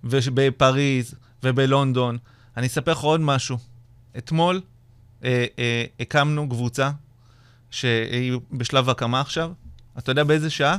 ובפריז, 0.03 1.15
ובלונדון. 1.43 2.17
אני 2.57 2.67
אספר 2.67 2.91
לך 2.91 2.99
עוד 2.99 3.21
משהו. 3.21 3.57
אתמול 4.17 4.61
אה, 5.23 5.45
אה, 5.59 5.85
הקמנו 5.99 6.49
קבוצה 6.49 6.91
שהיא 7.71 8.33
בשלב 8.51 8.89
הקמה 8.89 9.21
עכשיו. 9.21 9.51
אתה 9.97 10.11
יודע 10.11 10.23
באיזה 10.23 10.49
שעה? 10.49 10.77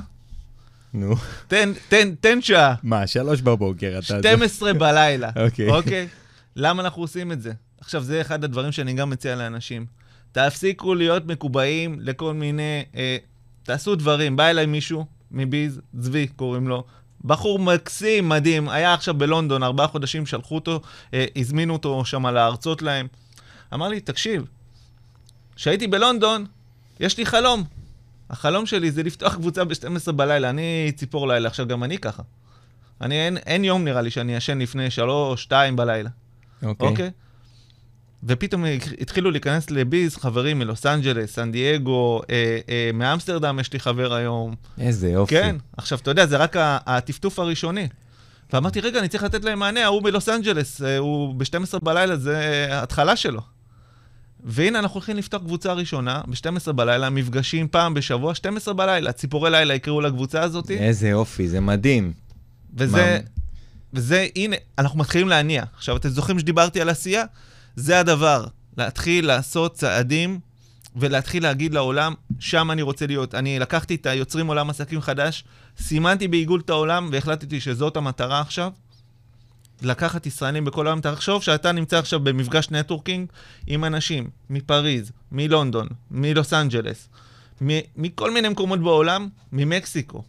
נו. 0.94 1.14
תן, 1.48 1.72
תן, 1.88 2.14
תן 2.14 2.42
שעה. 2.42 2.74
מה, 2.82 3.06
שלוש 3.06 3.40
בבוקר, 3.40 3.98
אתה... 3.98 4.18
12 4.18 4.72
בלילה. 4.72 5.30
אוקיי. 5.44 5.68
אוקיי? 5.70 6.08
למה 6.56 6.82
אנחנו 6.82 7.02
עושים 7.02 7.32
את 7.32 7.42
זה? 7.42 7.52
עכשיו, 7.80 8.02
זה 8.02 8.20
אחד 8.20 8.44
הדברים 8.44 8.72
שאני 8.72 8.94
גם 8.94 9.10
מציע 9.10 9.36
לאנשים. 9.36 9.86
תפסיקו 10.32 10.94
להיות 10.94 11.26
מקובעים 11.26 11.98
לכל 12.00 12.34
מיני... 12.34 12.84
אה, 12.96 13.16
תעשו 13.62 13.94
דברים. 13.94 14.36
בא 14.36 14.46
אליי 14.46 14.66
מישהו 14.66 15.06
מביז, 15.30 15.80
צבי 16.00 16.26
קוראים 16.26 16.68
לו, 16.68 16.84
בחור 17.26 17.58
מקסים, 17.58 18.28
מדהים, 18.28 18.68
היה 18.68 18.94
עכשיו 18.94 19.14
בלונדון, 19.14 19.62
ארבעה 19.62 19.86
חודשים 19.86 20.26
שלחו 20.26 20.54
אותו, 20.54 20.80
אה, 21.14 21.24
הזמינו 21.36 21.72
אותו 21.72 22.04
שם 22.04 22.26
להרצות 22.26 22.82
להם. 22.82 23.06
אמר 23.74 23.88
לי, 23.88 24.00
תקשיב, 24.00 24.44
כשהייתי 25.56 25.86
בלונדון, 25.86 26.46
יש 27.00 27.18
לי 27.18 27.26
חלום. 27.26 27.64
החלום 28.30 28.66
שלי 28.66 28.90
זה 28.90 29.02
לפתוח 29.02 29.34
קבוצה 29.40 29.64
ב-12 29.64 30.12
בלילה. 30.12 30.50
אני 30.50 30.92
ציפור 30.96 31.28
לילה, 31.28 31.48
עכשיו 31.48 31.66
גם 31.66 31.84
אני 31.84 31.98
ככה. 31.98 32.22
אני, 33.00 33.26
אין, 33.26 33.36
אין 33.36 33.64
יום 33.64 33.84
נראה 33.84 34.02
לי 34.02 34.10
שאני 34.10 34.34
ישן 34.34 34.58
לפני 34.58 34.90
3, 34.90 35.42
2 35.42 35.76
בלילה. 35.76 36.10
אוקיי. 36.62 36.88
Okay. 36.88 36.90
אוקיי? 36.90 37.06
Okay? 37.08 37.25
ופתאום 38.26 38.64
התחילו 39.00 39.30
להיכנס 39.30 39.70
לביז 39.70 40.16
חברים 40.16 40.58
מלוס 40.58 40.86
אנג'לס, 40.86 41.32
סן 41.34 41.52
דייגו, 41.52 42.22
אה, 42.30 42.58
אה, 42.68 42.90
מאמסטרדם 42.94 43.58
יש 43.60 43.72
לי 43.72 43.80
חבר 43.80 44.14
היום. 44.14 44.54
איזה 44.78 45.08
יופי. 45.08 45.34
כן, 45.34 45.56
עכשיו, 45.76 45.98
אתה 45.98 46.10
יודע, 46.10 46.26
זה 46.26 46.36
רק 46.36 46.56
הטפטוף 46.58 47.38
הראשוני. 47.38 47.88
ואמרתי, 48.52 48.80
רגע, 48.80 48.98
אני 48.98 49.08
צריך 49.08 49.22
לתת 49.22 49.44
להם 49.44 49.58
מענה, 49.58 49.84
ההוא 49.84 50.02
מלוס 50.02 50.28
אנג'לס, 50.28 50.82
אה, 50.82 50.98
הוא 50.98 51.34
ב-12 51.34 51.78
בלילה, 51.82 52.16
זה 52.16 52.66
ההתחלה 52.70 53.16
שלו. 53.16 53.40
והנה, 54.44 54.78
אנחנו 54.78 54.94
הולכים 54.94 55.16
לפתוח 55.16 55.42
קבוצה 55.42 55.72
ראשונה, 55.72 56.20
ב-12 56.26 56.72
בלילה, 56.72 57.10
מפגשים 57.10 57.68
פעם 57.68 57.94
בשבוע, 57.94 58.34
12 58.34 58.74
בלילה, 58.74 59.12
ציפורי 59.12 59.50
לילה 59.50 59.74
יקראו 59.74 60.00
לקבוצה 60.00 60.42
הזאת. 60.42 60.70
איזה 60.70 61.08
יופי, 61.08 61.48
זה 61.48 61.60
מדהים. 61.60 62.12
וזה, 62.76 62.96
מה... 62.96 63.28
וזה, 63.92 64.26
הנה, 64.36 64.56
אנחנו 64.78 64.98
מתחילים 64.98 65.28
להניע. 65.28 65.64
עכשיו, 65.76 65.96
אתם 65.96 66.08
זוכרים 66.08 66.38
שדיברתי 66.38 66.80
על 66.80 66.88
עשייה? 66.88 67.24
זה 67.76 68.00
הדבר, 68.00 68.46
להתחיל 68.76 69.26
לעשות 69.26 69.74
צעדים 69.74 70.40
ולהתחיל 70.96 71.42
להגיד 71.42 71.74
לעולם, 71.74 72.14
שם 72.38 72.70
אני 72.70 72.82
רוצה 72.82 73.06
להיות. 73.06 73.34
אני 73.34 73.58
לקחתי 73.58 73.94
את 73.94 74.06
היוצרים 74.06 74.46
עולם 74.46 74.70
עסקים 74.70 75.00
חדש, 75.00 75.44
סימנתי 75.78 76.28
בעיגול 76.28 76.60
את 76.60 76.70
העולם 76.70 77.08
והחלטתי 77.12 77.60
שזאת 77.60 77.96
המטרה 77.96 78.40
עכשיו. 78.40 78.70
לקחת 79.82 80.26
ישראלים 80.26 80.64
בכל 80.64 80.86
העולם. 80.86 81.00
תחשוב 81.00 81.42
שאתה 81.42 81.72
נמצא 81.72 81.98
עכשיו 81.98 82.20
במפגש 82.20 82.70
נטוורקינג 82.70 83.28
עם 83.66 83.84
אנשים 83.84 84.30
מפריז, 84.50 85.12
מלונדון, 85.32 85.88
מלוס 86.10 86.52
אנג'לס, 86.52 87.08
מכל 87.96 88.30
מיני 88.30 88.48
מקומות 88.48 88.80
בעולם, 88.80 89.28
ממקסיקו. 89.52 90.22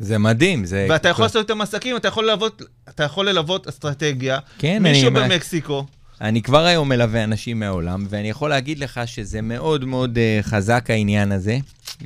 זה 0.00 0.18
מדהים, 0.18 0.64
זה... 0.64 0.86
ואתה 0.90 1.08
יכול 1.08 1.24
לעשות 1.24 1.50
איתם 1.50 1.60
עסקים, 1.60 1.96
אתה 1.96 2.08
יכול 2.08 2.24
ללוות, 2.24 2.62
אתה 2.88 3.04
יכול 3.04 3.28
ללוות 3.28 3.66
אסטרטגיה. 3.66 4.38
כן, 4.58 4.82
מישהו 4.82 5.08
אני... 5.08 5.20
במקסיקו. 5.20 5.86
אני 6.20 6.42
כבר 6.42 6.64
היום 6.64 6.88
מלווה 6.88 7.24
אנשים 7.24 7.60
מהעולם, 7.60 8.06
ואני 8.08 8.30
יכול 8.30 8.50
להגיד 8.50 8.78
לך 8.78 9.00
שזה 9.06 9.40
מאוד 9.42 9.84
מאוד 9.84 10.18
uh, 10.18 10.42
חזק 10.46 10.90
העניין 10.90 11.32
הזה, 11.32 11.58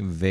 ו- 0.09 0.27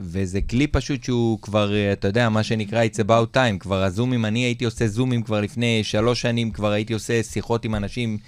וזה 0.00 0.40
כלי 0.50 0.66
פשוט 0.66 1.04
שהוא 1.04 1.38
כבר, 1.42 1.70
uh, 1.70 1.92
אתה 1.92 2.08
יודע, 2.08 2.28
מה 2.28 2.42
שנקרא 2.42 2.84
It's 2.84 2.98
about 3.06 3.36
time, 3.36 3.58
כבר 3.60 3.82
הזומים, 3.82 4.24
אני 4.24 4.38
הייתי 4.40 4.64
עושה 4.64 4.86
זומים 4.88 5.22
כבר 5.22 5.40
לפני 5.40 5.80
שלוש 5.84 6.20
שנים, 6.20 6.50
כבר 6.50 6.70
הייתי 6.72 6.92
עושה 6.92 7.22
שיחות 7.22 7.64
עם 7.64 7.74
אנשים 7.74 8.18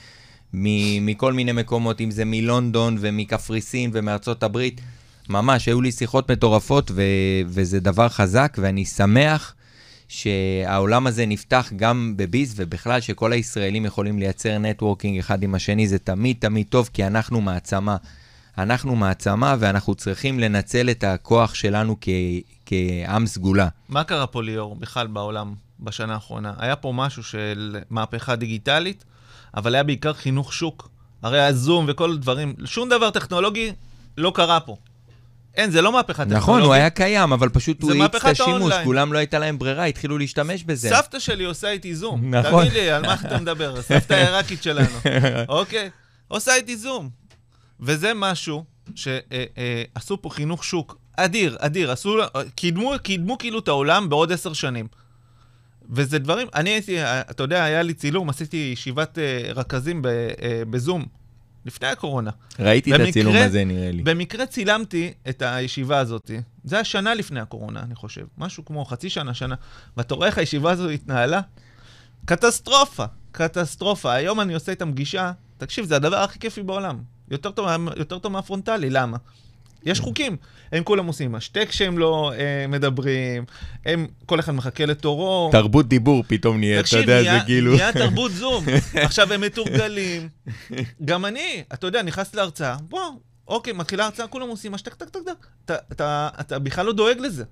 מ- 0.54 1.07
מכל 1.07 1.32
מיני 1.32 1.52
מקומות, 1.52 2.00
אם 2.00 2.11
זה 2.11 2.24
מלונדון 2.24 2.96
ומקפריסין 3.00 3.90
ומארצות 3.92 4.42
הברית. 4.42 4.80
ממש, 5.28 5.66
היו 5.66 5.80
לי 5.80 5.92
שיחות 5.92 6.30
מטורפות, 6.30 6.90
ו- 6.94 7.02
וזה 7.46 7.80
דבר 7.80 8.09
חזק, 8.09 8.57
ואני 8.61 8.84
שמח. 8.84 9.54
שהעולם 10.09 11.07
הזה 11.07 11.26
נפתח 11.26 11.72
גם 11.76 12.14
בביז, 12.16 12.54
ובכלל 12.57 13.00
שכל 13.00 13.32
הישראלים 13.32 13.84
יכולים 13.84 14.18
לייצר 14.18 14.59
נטוורקינג 14.59 15.18
אחד 15.18 15.42
עם 15.42 15.54
השני, 15.54 15.88
זה 15.88 15.98
תמיד 15.98 16.36
תמיד 16.40 16.66
טוב, 16.68 16.90
כי 16.92 17.07
אנחנו 17.07 17.40
מעצמה. 17.40 17.96
אנחנו 18.59 18.96
מעצמה, 18.96 19.57
ואנחנו 19.59 19.94
צריכים 19.94 20.40
לנצל 20.40 20.90
את 20.90 21.04
הכוח 21.04 21.54
שלנו 21.54 21.96
כ- 22.00 22.09
כעם 22.66 23.26
סגולה. 23.26 23.68
מה 23.88 24.04
קרה 24.04 24.26
פה, 24.26 24.42
ליאור, 24.42 24.76
בכלל 24.76 25.07
בעולם 25.07 25.54
בשנה 25.80 26.14
האחרונה? 26.14 26.52
היה 26.59 26.76
פה 26.76 26.92
משהו 26.94 27.22
של 27.22 27.76
מהפכה 27.90 28.36
דיגיטלית, 28.36 29.04
אבל 29.57 29.74
היה 29.74 29.82
בעיקר 29.84 30.12
חינוך 30.12 30.52
שוק. 30.52 30.88
הרי 31.22 31.42
הזום 31.42 31.84
וכל 31.88 32.11
הדברים, 32.12 32.54
שום 32.64 32.88
דבר 32.88 33.11
טכנולוגי 33.11 33.72
לא 34.18 34.32
קרה 34.34 34.61
פה. 34.61 34.76
אין, 35.57 35.70
זה 35.70 35.82
לא 35.82 35.92
מהפכה 35.92 36.12
טכנולוגית. 36.12 36.42
נכון, 36.42 36.62
הוא 36.62 36.72
היה 36.72 36.90
קיים, 36.90 37.32
אבל 37.32 37.48
פשוט 37.48 37.82
הוא 37.82 37.92
האיץ 37.92 38.14
את 38.14 38.24
השימוש, 38.24 38.74
כולם 38.84 39.12
לא 39.12 39.18
הייתה 39.18 39.38
להם 39.38 39.59
ברירה, 39.59 39.84
התחילו 39.84 40.18
להשתמש 40.18 40.64
בזה. 40.64 40.88
סבתא 40.88 41.18
שלי 41.18 41.44
עושה 41.44 41.70
איתי 41.70 41.94
זום. 41.94 42.34
נכון. 42.34 42.64
תגיד 42.64 42.78
לי, 42.78 42.90
על 42.90 43.02
מה 43.02 43.14
אתה 43.14 43.38
מדבר? 43.38 43.82
סבתא 43.82 44.14
העיראקית 44.14 44.62
שלנו. 44.62 44.98
אוקיי? 45.48 45.90
עושה 46.28 46.54
איתי 46.54 46.76
זום. 46.76 47.09
וזה 47.80 48.12
משהו 48.14 48.64
שעשו 48.94 49.14
אה, 49.28 49.44
אה, 50.11 50.16
פה 50.20 50.30
חינוך 50.30 50.64
שוק 50.64 50.98
אדיר, 51.16 51.57
אדיר. 51.59 51.90
עשו, 51.90 52.18
קידמו, 52.54 52.92
קידמו 53.02 53.38
כאילו 53.38 53.59
את 53.59 53.68
העולם 53.68 54.09
בעוד 54.09 54.32
עשר 54.32 54.52
שנים. 54.52 54.86
וזה 55.90 56.18
דברים, 56.18 56.48
אני 56.54 56.70
הייתי, 56.70 56.96
אתה 57.02 57.42
יודע, 57.42 57.64
היה 57.64 57.82
לי 57.82 57.94
צילום, 57.94 58.28
עשיתי 58.28 58.70
ישיבת 58.72 59.18
אה, 59.18 59.52
רכזים 59.54 60.02
בזום. 60.70 61.07
לפני 61.67 61.89
הקורונה. 61.89 62.31
ראיתי 62.59 62.91
במקרה, 62.91 63.05
את 63.05 63.09
הצילום 63.09 63.37
הזה, 63.37 63.64
נראה 63.64 63.91
לי. 63.91 64.03
במקרה 64.03 64.47
צילמתי 64.47 65.12
את 65.29 65.43
הישיבה 65.43 65.99
הזאת. 65.99 66.31
זה 66.64 66.77
היה 66.77 66.85
שנה 66.85 67.14
לפני 67.14 67.41
הקורונה, 67.41 67.81
אני 67.81 67.95
חושב. 67.95 68.27
משהו 68.39 68.64
כמו 68.64 68.85
חצי 68.85 69.11
שנה, 69.11 69.35
שנה. 69.35 69.55
ואתה 69.97 70.14
רואה 70.14 70.27
איך 70.27 70.39
הישיבה 70.39 70.71
הזאת 70.71 70.91
התנהלה? 70.91 71.41
קטסטרופה, 72.25 73.05
קטסטרופה. 73.33 74.12
היום 74.12 74.41
אני 74.41 74.55
עושה 74.55 74.73
איתם 74.73 74.93
פגישה, 74.93 75.33
תקשיב, 75.59 75.85
זה 75.85 75.97
הדבר 75.97 76.17
הכי 76.17 76.39
כיפי 76.39 76.62
בעולם. 76.62 76.99
יותר 77.31 77.51
טוב, 77.51 77.69
יותר 77.97 78.19
טוב 78.19 78.33
מהפרונטלי, 78.33 78.91
למה? 78.91 79.17
יש 79.85 80.01
חוקים. 80.01 80.37
הם 80.72 80.85
כולם 80.85 81.07
עושים 81.07 81.35
השטק 81.35 81.72
שהם 81.72 81.99
לא 81.99 82.33
אה, 82.39 82.66
מדברים, 82.66 83.45
הם, 83.85 84.07
כל 84.27 84.41
אחד 84.41 84.53
מחכה 84.53 84.87
לתורו. 84.87 85.49
תרבות 85.53 85.89
דיבור 85.89 86.24
פתאום 86.27 86.59
נהיה, 86.59 86.81
אתה 86.81 86.99
יודע, 86.99 87.20
נהיה, 87.20 87.39
זה 87.39 87.45
כאילו... 87.45 87.77
נהיה 87.77 87.93
תרבות 87.93 88.33
זום. 88.33 88.64
עכשיו 88.95 89.33
הם 89.33 89.41
מתורגלים. 89.41 90.29
גם 91.05 91.24
אני, 91.24 91.62
אתה 91.74 91.87
יודע, 91.87 92.03
נכנס 92.03 92.35
להרצאה, 92.35 92.77
בוא, 92.89 93.01
אוקיי, 93.49 93.72
מתחילה 93.72 94.05
הרצאה, 94.05 94.27
כולם 94.27 94.49
עושים 94.49 94.72
מה 94.72 94.79
שטק, 94.79 94.95
טק, 94.95 95.09
טק, 95.09 95.20
טק. 95.27 95.47
אתה, 95.64 95.77
אתה, 95.93 96.29
אתה 96.41 96.59
בכלל 96.59 96.87
לא 96.87 96.93
דואג 96.93 97.18
לזה. 97.18 97.45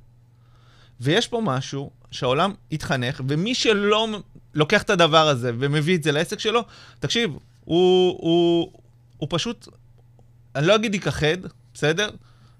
ויש 1.00 1.28
פה 1.28 1.40
משהו 1.44 1.90
שהעולם 2.10 2.52
התחנך, 2.72 3.20
ומי 3.28 3.54
שלא 3.54 4.08
לוקח 4.54 4.82
את 4.82 4.90
הדבר 4.90 5.28
הזה 5.28 5.52
ומביא 5.58 5.96
את 5.96 6.02
זה 6.02 6.12
לעסק 6.12 6.38
שלו, 6.38 6.60
תקשיב, 7.00 7.30
הוא, 7.64 8.18
הוא, 8.20 8.72
הוא 9.16 9.28
פשוט, 9.30 9.68
אני 10.56 10.66
לא 10.66 10.74
אגיד 10.74 10.94
ייכחד, 10.94 11.36
בסדר? 11.74 12.10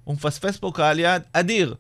הוא 0.05 0.15
מפספס 0.15 0.57
פה 0.57 0.73
קהל 0.75 0.99
יעד 0.99 1.23
אדיר, 1.33 1.75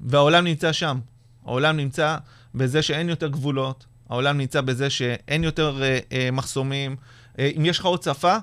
והעולם 0.00 0.44
נמצא 0.44 0.72
שם. 0.72 0.98
העולם 1.44 1.76
נמצא 1.76 2.16
בזה 2.54 2.82
שאין 2.82 3.08
יותר 3.08 3.28
גבולות, 3.28 3.86
העולם 4.08 4.38
נמצא 4.38 4.60
בזה 4.60 4.90
שאין 4.90 5.44
יותר 5.44 5.82
אה, 5.82 5.98
אה, 6.12 6.30
מחסומים. 6.32 6.96
אה, 7.38 7.50
אם 7.56 7.64
יש 7.64 7.78
לך 7.78 7.84
עוד 7.84 8.02
שפה, 8.02 8.36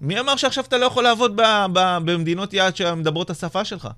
מי 0.00 0.20
אמר 0.20 0.36
שעכשיו 0.36 0.64
אתה 0.64 0.78
לא 0.78 0.86
יכול 0.86 1.04
לעבוד 1.04 1.36
ב, 1.36 1.42
ב, 1.72 1.98
במדינות 2.04 2.52
יעד 2.52 2.76
שמדברות 2.76 3.30
השפה 3.30 3.64
שלך? 3.64 3.88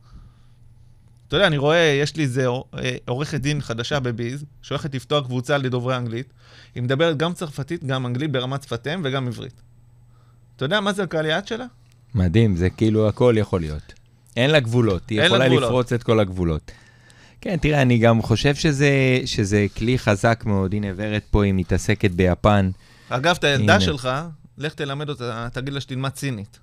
אתה 1.29 1.37
יודע, 1.37 1.47
אני 1.47 1.57
רואה, 1.57 1.99
יש 2.03 2.17
לי 2.17 2.23
איזה 2.23 2.47
אה, 2.47 2.97
עורכת 3.09 3.41
דין 3.41 3.61
חדשה 3.61 4.01
בביז, 4.01 4.45
שהולכת 4.63 4.95
לפתוח 4.95 5.27
קבוצה 5.27 5.59
לדוברי 5.59 5.97
אנגלית. 5.97 6.33
היא 6.75 6.83
מדברת 6.83 7.17
גם 7.17 7.35
צרפתית, 7.35 7.85
גם 7.85 8.07
אנגלית 8.07 8.33
ברמת 8.33 8.63
שפתיהם 8.63 9.01
וגם 9.05 9.29
עברית. 9.29 9.63
אתה 10.57 10.65
יודע 10.65 10.81
מה 10.81 10.93
זה 10.93 11.03
הקהל 11.03 11.27
יעד 11.27 11.47
שלה? 11.47 11.67
מדהים, 12.15 12.57
זה 12.57 12.71
כאילו 12.71 13.09
הכל 13.09 13.35
יכול 13.39 13.61
להיות. 13.61 13.93
אין 14.37 14.51
לה 14.51 14.61
גבולות, 14.61 15.11
היא 15.11 15.23
יכולה 15.23 15.49
גבולות. 15.49 15.63
לפרוץ 15.63 15.93
את 15.93 16.03
כל 16.03 16.21
הגבולות. 16.21 16.71
כן, 17.41 17.57
תראה, 17.57 17.83
אני 17.83 17.99
גם 17.99 18.23
חושב 18.23 18.55
שזה, 18.55 18.91
שזה 19.25 19.67
כלי 19.77 19.99
חזק 19.99 20.43
מאוד. 20.47 20.75
הנה, 20.75 20.87
ורד 20.97 21.21
פה, 21.31 21.45
היא 21.45 21.55
מתעסקת 21.55 22.11
ביפן. 22.11 22.71
אגב, 23.09 23.37
את 23.39 23.45
הילדה 23.45 23.81
שלך, 23.81 24.09
לך 24.59 24.75
תלמד 24.75 25.09
אותה, 25.09 25.49
תגיד 25.53 25.75
לה 25.75 25.81
שתלמד 25.81 26.17
סינית. 26.17 26.59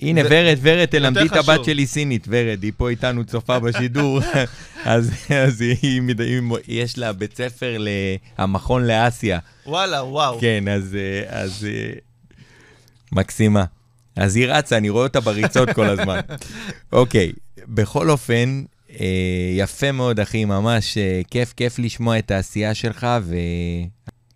הנה, 0.00 0.20
ורד, 0.24 0.58
ורד, 0.62 0.84
תלמדי 0.84 1.26
את 1.26 1.32
הבת 1.32 1.64
שלי 1.64 1.86
סינית, 1.86 2.26
ורד, 2.30 2.62
היא 2.62 2.72
פה 2.76 2.88
איתנו 2.90 3.24
צופה 3.24 3.58
בשידור, 3.58 4.20
אז, 4.84 5.12
אז 5.46 5.60
היא, 5.60 5.76
היא, 5.82 6.42
יש 6.68 6.98
לה 6.98 7.12
בית 7.12 7.36
ספר 7.36 7.76
למכון 8.38 8.86
לאסיה. 8.86 9.38
וואלה, 9.66 10.04
וואו. 10.04 10.40
כן, 10.40 10.68
אז, 10.68 10.96
אז 11.28 11.66
מקסימה. 13.12 13.64
אז 14.20 14.36
היא 14.36 14.46
רצה, 14.48 14.76
אני 14.76 14.88
רואה 14.88 15.02
אותה 15.02 15.20
בריצות 15.20 15.70
כל 15.70 15.86
הזמן. 15.86 16.20
אוקיי, 16.92 17.32
בכל 17.68 18.10
אופן, 18.10 18.62
אה, 19.00 19.06
יפה 19.56 19.92
מאוד, 19.92 20.20
אחי, 20.20 20.44
ממש 20.44 20.98
אה, 20.98 21.20
כיף, 21.30 21.52
כיף 21.56 21.78
לשמוע 21.78 22.18
את 22.18 22.30
העשייה 22.30 22.74
שלך, 22.74 23.06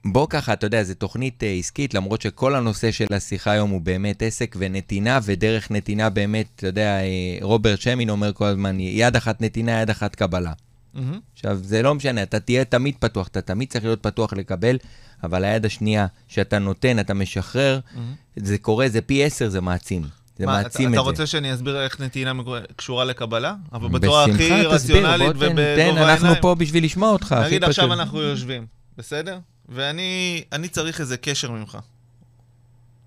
בוא 0.06 0.26
ככה, 0.30 0.52
אתה 0.52 0.66
יודע, 0.66 0.82
זו 0.82 0.94
תוכנית 0.94 1.42
uh, 1.42 1.46
עסקית, 1.58 1.94
למרות 1.94 2.22
שכל 2.22 2.54
הנושא 2.54 2.90
של 2.90 3.06
השיחה 3.10 3.50
היום 3.50 3.70
הוא 3.70 3.80
באמת 3.80 4.22
עסק 4.22 4.56
ונתינה, 4.58 5.18
ודרך 5.24 5.70
נתינה 5.70 6.10
באמת, 6.10 6.46
אתה 6.56 6.66
יודע, 6.66 6.98
רוברט 7.40 7.80
שמין 7.80 8.10
אומר 8.10 8.32
כל 8.32 8.44
הזמן, 8.44 8.80
יד 8.80 9.16
אחת 9.16 9.40
נתינה, 9.40 9.80
יד 9.80 9.90
אחת 9.90 10.14
קבלה. 10.14 10.52
Mm-hmm. 10.52 10.98
עכשיו, 11.34 11.58
זה 11.62 11.82
לא 11.82 11.94
משנה, 11.94 12.22
אתה 12.22 12.40
תהיה 12.40 12.64
תמיד 12.64 12.94
פתוח, 12.98 13.28
אתה 13.28 13.40
תמיד 13.40 13.68
צריך 13.68 13.84
להיות 13.84 14.02
פתוח 14.02 14.32
לקבל, 14.32 14.76
אבל 15.24 15.44
היד 15.44 15.66
השנייה 15.66 16.06
שאתה 16.28 16.58
נותן, 16.58 16.98
אתה 16.98 17.14
משחרר, 17.14 17.80
mm-hmm. 17.84 17.98
זה 18.36 18.58
קורה, 18.58 18.88
זה 18.88 19.00
פי 19.00 19.24
עשר, 19.24 19.48
זה 19.48 19.60
מעצים. 19.60 20.02
זה 20.38 20.46
מה, 20.46 20.52
מעצים 20.52 20.64
אתה, 20.64 20.72
את 20.72 20.78
אתה 20.78 20.88
זה. 20.88 20.94
אתה 20.94 21.00
רוצה 21.00 21.26
שאני 21.26 21.54
אסביר 21.54 21.80
איך 21.80 22.00
נתינה 22.00 22.32
קשורה 22.76 23.04
לקבלה? 23.04 23.54
אבל 23.72 23.88
בצורה 23.88 24.24
הכי 24.24 24.62
רציונלית 24.62 25.28
ובגובה 25.28 25.82
העיניים. 25.82 25.98
אנחנו 25.98 26.34
פה 26.40 26.54
בשביל 26.54 26.84
לשמוע 26.84 27.10
אותך. 27.10 27.36
נגיד 27.44 27.64
עכשיו 27.64 27.92
אנחנו 27.92 28.20
יושבים, 28.20 28.66
בסדר? 28.98 29.38
ואני 29.68 30.68
צריך 30.70 31.00
איזה 31.00 31.16
קשר 31.16 31.50
ממך. 31.50 31.78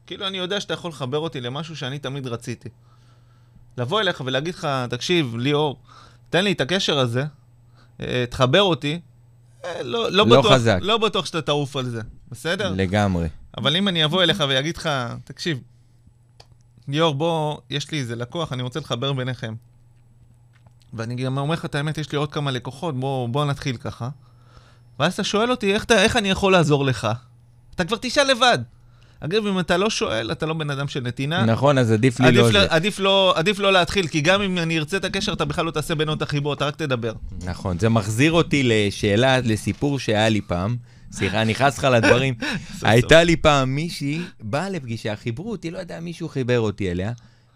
כאילו, 0.08 0.28
אני 0.28 0.38
יודע 0.38 0.62
שאתה 0.62 0.74
יכול 0.74 0.90
לחבר 0.90 1.18
אותי 1.18 1.42
למשהו 1.42 1.76
שאני 1.76 2.00
תמיד 2.00 2.28
רציתי. 2.28 2.70
לבוא 3.78 4.02
אליך 4.02 4.22
ולהגיד 4.26 4.56
לך, 4.56 4.68
תקשיב, 4.90 5.36
ליאור, 5.38 5.80
תן 6.30 6.44
לי 6.44 6.52
את 6.52 6.62
הקשר 6.62 7.00
הזה, 7.00 7.26
אה, 8.02 8.26
תחבר 8.30 8.62
אותי, 8.62 9.00
לא, 9.66 9.82
לא, 9.84 10.12
לא 10.12 10.26
בטוח, 10.26 10.54
חזק. 10.54 10.80
לא 10.82 10.98
בטוח 10.98 11.26
שאתה 11.26 11.42
תעוף 11.42 11.76
על 11.76 11.86
זה, 11.86 12.02
בסדר? 12.32 12.74
לגמרי. 12.76 13.28
אבל 13.58 13.76
אם 13.76 13.88
אני 13.88 14.06
אבוא 14.06 14.24
אליך 14.24 14.44
ואגיד 14.50 14.78
לך, 14.78 14.90
תקשיב, 15.24 15.60
ליאור, 16.88 17.16
בוא, 17.16 17.58
יש 17.70 17.92
לי 17.92 18.00
איזה 18.00 18.16
לקוח, 18.16 18.54
אני 18.54 18.64
רוצה 18.64 18.80
לחבר 18.80 19.14
ביניכם. 19.14 19.56
ואני 20.94 21.16
גם 21.16 21.38
אומר 21.38 21.54
לך 21.54 21.66
את 21.66 21.76
האמת, 21.76 21.98
יש 21.98 22.12
לי 22.12 22.18
עוד 22.18 22.32
כמה 22.32 22.52
לקוחות, 22.52 23.00
בוא, 23.00 23.30
בוא 23.30 23.46
נתחיל 23.46 23.78
ככה. 23.78 24.10
ואז 25.00 25.14
אתה 25.14 25.24
שואל 25.24 25.52
אותי, 25.52 25.74
איך, 25.74 25.84
אתה, 25.84 26.04
איך 26.04 26.18
אני 26.18 26.30
יכול 26.30 26.52
לעזור 26.52 26.86
לך? 26.86 27.08
אתה 27.76 27.86
כבר 27.86 27.98
תשאל 28.02 28.32
לבד. 28.32 28.60
אגב, 29.20 29.48
אם 29.48 29.60
אתה 29.60 29.78
לא 29.78 29.90
שואל, 29.90 30.32
אתה 30.32 30.46
לא 30.46 30.54
בן 30.54 30.70
אדם 30.70 30.88
של 30.88 31.00
נתינה. 31.00 31.46
נכון, 31.46 31.78
אז 31.78 31.92
עדיף 31.92 32.20
לי 32.20 32.28
עדיף 32.28 32.54
לא... 32.54 32.64
ל, 32.64 32.68
עדיף 32.70 33.00
לא, 33.00 33.34
עדיף 33.38 33.60
לא 33.60 33.74
להתחיל, 33.74 34.08
כי 34.08 34.22
גם 34.22 34.42
אם 34.42 34.58
אני 34.58 34.78
ארצה 34.78 34.98
את 34.98 35.06
הקשר, 35.06 35.34
אתה 35.34 35.46
בכלל 35.46 35.66
לא 35.66 35.72
תעשה 35.72 35.96
בינו 35.96 36.14
את 36.14 36.22
החיבור, 36.22 36.54
אתה 36.54 36.66
רק 36.66 36.76
תדבר. 36.76 37.14
נכון, 37.46 37.80
זה 37.80 37.90
מחזיר 37.90 38.32
אותי 38.32 38.62
לשאלה, 38.66 39.40
לסיפור 39.40 40.00
שהיה 40.00 40.30
לי 40.30 40.42
פעם. 40.42 40.78
סליחה, 41.12 41.42
אני 41.42 41.52
נכנס 41.52 41.78
לך 41.78 41.84
לדברים. 41.84 42.34
הייתה 42.82 43.24
לי 43.24 43.36
פעם 43.36 43.76
מישהי, 43.76 44.22
באה 44.42 44.70
לפגישה, 44.70 45.16
חיברו 45.16 45.52
אותי, 45.52 45.72
לא 45.72 45.78
יודע, 45.78 46.00
מישהו 46.00 46.30
חיבר 46.30 46.60
אותי 46.60 46.92
אליה. 46.92 47.12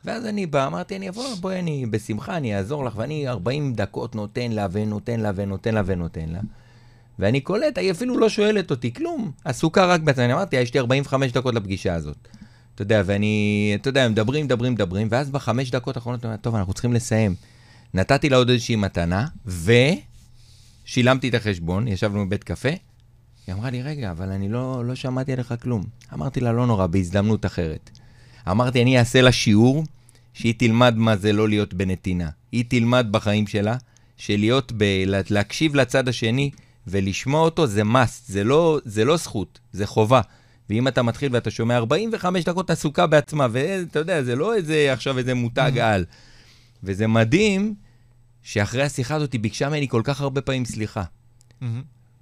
ואז 0.05 0.26
אני 0.26 0.45
בא, 0.45 0.68
אמרתי, 0.68 0.95
אני 0.95 1.09
אבוא, 1.09 1.36
בואי, 1.39 1.59
אני 1.59 1.86
בשמחה, 1.89 2.38
אני 2.38 2.57
אעזור 2.57 2.86
לך, 2.86 2.93
ואני 2.95 3.28
40 3.28 3.74
דקות 3.74 4.16
נותן 4.16 4.51
לה 4.51 4.68
ונותן 4.72 5.20
לה 5.20 5.32
ונותן 5.36 5.76
לה 5.76 5.82
ונותן 5.86 6.30
לה. 6.30 6.39
ואני 7.22 7.41
קולט, 7.41 7.78
היא 7.78 7.91
אפילו 7.91 8.17
לא 8.17 8.30
שואלת 8.30 8.72
אותי 8.72 8.93
כלום, 8.93 9.32
עסוקה 9.45 9.86
רק 9.86 10.01
בעצמי. 10.01 10.26
אני 10.26 10.34
אמרתי, 10.34 10.55
יש 10.55 10.74
לי 10.74 10.80
45 10.80 11.32
דקות 11.32 11.55
לפגישה 11.55 11.93
הזאת. 11.93 12.28
אתה 12.76 12.82
יודע, 12.82 13.01
ואני, 13.05 13.72
אתה 13.82 13.89
יודע, 13.89 14.09
מדברים, 14.09 14.45
מדברים, 14.45 14.74
מדברים, 14.74 15.07
ואז 15.11 15.30
בחמש 15.30 15.72
דקות 15.72 15.95
האחרונות, 15.95 16.26
טוב, 16.41 16.55
אנחנו 16.55 16.74
צריכים 16.74 16.93
לסיים. 16.93 17.36
נתתי 17.93 18.30
לה 18.30 18.38
עוד 18.38 18.49
איזושהי 18.49 18.76
מתנה, 18.76 19.28
ושילמתי 20.86 21.30
את 21.30 21.34
החשבון, 21.34 21.88
ישבנו 21.88 22.26
בבית 22.26 22.43
קפה. 22.43 22.69
היא 23.47 23.55
אמרה 23.55 23.69
לי, 23.69 23.82
רגע, 23.82 24.11
אבל 24.11 24.30
אני 24.30 24.49
לא, 24.49 24.86
לא 24.86 24.95
שמעתי 24.95 25.34
עליך 25.34 25.53
כלום. 25.61 25.84
אמרתי 26.13 26.39
לה, 26.39 26.51
לא 26.51 26.67
נורא, 26.67 26.88
בהזדמנות 26.88 27.45
אחרת. 27.45 27.89
אמרתי, 28.49 28.82
אני 28.82 28.99
אעשה 28.99 29.22
לה 29.22 29.32
שיעור, 29.32 29.84
שהיא 30.34 30.53
תלמד 30.57 30.93
מה 30.97 31.17
זה 31.17 31.34
לא 31.34 31.49
להיות 31.49 31.74
בנתינה. 31.74 32.30
היא 32.51 32.65
תלמד 32.67 33.07
בחיים 33.11 33.47
שלה, 33.47 33.78
שלהיות, 34.17 34.72
ב... 34.78 34.84
להקשיב 35.30 35.76
לצד 35.76 36.07
השני, 36.07 36.51
ולשמוע 36.88 37.42
אותו 37.42 37.68
זה 37.68 37.82
must, 37.82 38.22
זה 38.26 38.44
לא, 38.44 38.80
זה 38.86 39.06
לא 39.06 39.18
זכות, 39.18 39.60
זה 39.72 39.88
חובה. 39.88 40.22
ואם 40.70 40.88
אתה 40.88 41.04
מתחיל 41.04 41.34
ואתה 41.34 41.52
שומע 41.52 41.78
45 41.78 42.44
דקות 42.44 42.70
עסוקה 42.70 43.08
בעצמה, 43.08 43.48
ואתה 43.52 44.00
יודע, 44.00 44.24
זה 44.24 44.36
לא 44.36 44.56
איזה 44.56 44.94
עכשיו 44.94 45.18
איזה 45.18 45.34
מותג 45.34 45.72
mm-hmm. 45.76 45.82
על. 45.82 46.06
וזה 46.84 47.08
מדהים 47.08 47.76
שאחרי 48.44 48.84
השיחה 48.84 49.16
הזאת 49.16 49.34
היא 49.34 49.42
ביקשה 49.42 49.70
ממני 49.70 49.88
כל 49.88 50.02
כך 50.04 50.22
הרבה 50.22 50.42
פעמים 50.42 50.66
סליחה. 50.66 51.04
Mm-hmm. 51.04 51.66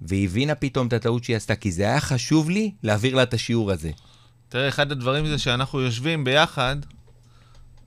והיא 0.00 0.24
הבינה 0.24 0.54
פתאום 0.54 0.86
את 0.86 0.92
הטעות 0.92 1.24
שהיא 1.24 1.36
עשתה, 1.36 1.54
כי 1.54 1.72
זה 1.72 1.82
היה 1.82 2.00
חשוב 2.00 2.50
לי 2.50 2.72
להעביר 2.82 3.14
לה 3.14 3.22
את 3.22 3.34
השיעור 3.34 3.70
הזה. 3.70 3.90
תראה, 4.48 4.68
אחד 4.68 4.92
הדברים 4.92 5.26
זה 5.26 5.38
שאנחנו 5.38 5.80
יושבים 5.80 6.24
ביחד, 6.24 6.76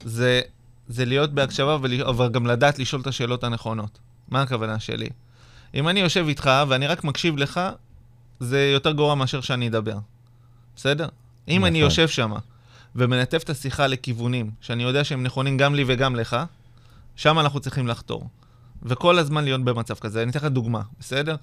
זה, 0.04 0.42
זה 0.88 1.06
להיות 1.06 1.34
בהקשבה, 1.34 1.76
אבל 1.76 2.30
גם 2.30 2.48
לדעת 2.48 2.80
לשאול 2.80 3.02
את 3.02 3.08
השאלות 3.08 3.44
הנכונות. 3.44 4.00
מה 4.30 4.42
הכוונה 4.42 4.80
שלי? 4.80 5.10
אם 5.74 5.88
אני 5.88 6.00
יושב 6.00 6.26
איתך 6.28 6.50
ואני 6.68 6.88
רק 6.88 7.04
מקשיב 7.04 7.38
לך, 7.38 7.62
זה 8.40 8.70
יותר 8.74 8.92
גרוע 8.92 9.16
מאשר 9.16 9.42
שאני 9.42 9.68
אדבר. 9.68 9.98
בסדר? 10.76 11.08
אם 11.48 11.56
נכון. 11.56 11.68
אני 11.68 11.80
יושב 11.80 12.08
שם 12.08 12.34
ומנתב 12.96 13.40
את 13.44 13.50
השיחה 13.50 13.88
לכיוונים, 13.88 14.52
שאני 14.62 14.84
יודע 14.84 15.04
שהם 15.04 15.24
נכונים 15.24 15.58
גם 15.58 15.76
לי 15.76 15.84
וגם 15.88 16.16
לך, 16.16 16.38
שם 17.16 17.40
אנחנו 17.40 17.60
צריכים 17.60 17.88
לחתור. 17.88 18.30
וכל 18.84 19.20
הזמן 19.20 19.44
להיות 19.44 19.64
במצב 19.64 19.94
כזה. 19.94 20.24
אני 20.24 20.32
אתן 20.32 20.40
לך 20.40 20.46
דוגמה, 20.46 20.82
בסדר? 21.00 21.36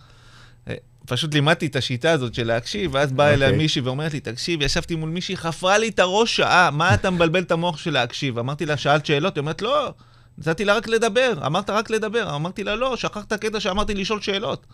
אה, 0.68 0.74
פשוט 1.06 1.34
לימדתי 1.34 1.66
את 1.66 1.76
השיטה 1.76 2.10
הזאת 2.10 2.34
של 2.34 2.46
להקשיב, 2.46 2.90
ואז 2.94 3.12
באה 3.12 3.30
okay. 3.30 3.34
אליה 3.34 3.48
אוקיי. 3.48 3.58
מישהי 3.58 3.80
ואומרת 3.82 4.12
לי, 4.12 4.20
תקשיב, 4.20 4.62
ישבתי 4.62 4.94
מול 4.94 5.10
מישהי, 5.10 5.36
חפרה 5.36 5.78
לי 5.78 5.88
את 5.88 5.98
הראש 5.98 6.36
שעה, 6.36 6.70
מה 6.70 6.94
אתה 6.94 7.10
מבלבל 7.10 7.42
את 7.42 7.50
המוח 7.50 7.78
של 7.78 7.90
להקשיב? 7.90 8.38
אמרתי 8.38 8.66
לה, 8.66 8.76
שאלת 8.76 9.06
שאלות? 9.06 9.36
היא 9.36 9.40
אומרת, 9.40 9.62
לא, 9.62 9.94
נתתי 10.40 10.64
לה 10.64 10.74
רק 10.74 10.88
לדבר, 10.88 11.32
אמרת 11.46 11.70
רק 11.70 11.90
לדבר. 11.90 12.34
אמרתי 12.36 12.64
לה, 12.64 12.76
לא, 12.76 12.96
שכחת 12.96 13.32
קטע 13.32 13.60
שאמרתי 13.60 13.94
לשאול 13.94 14.20
שאלות. 14.20 14.66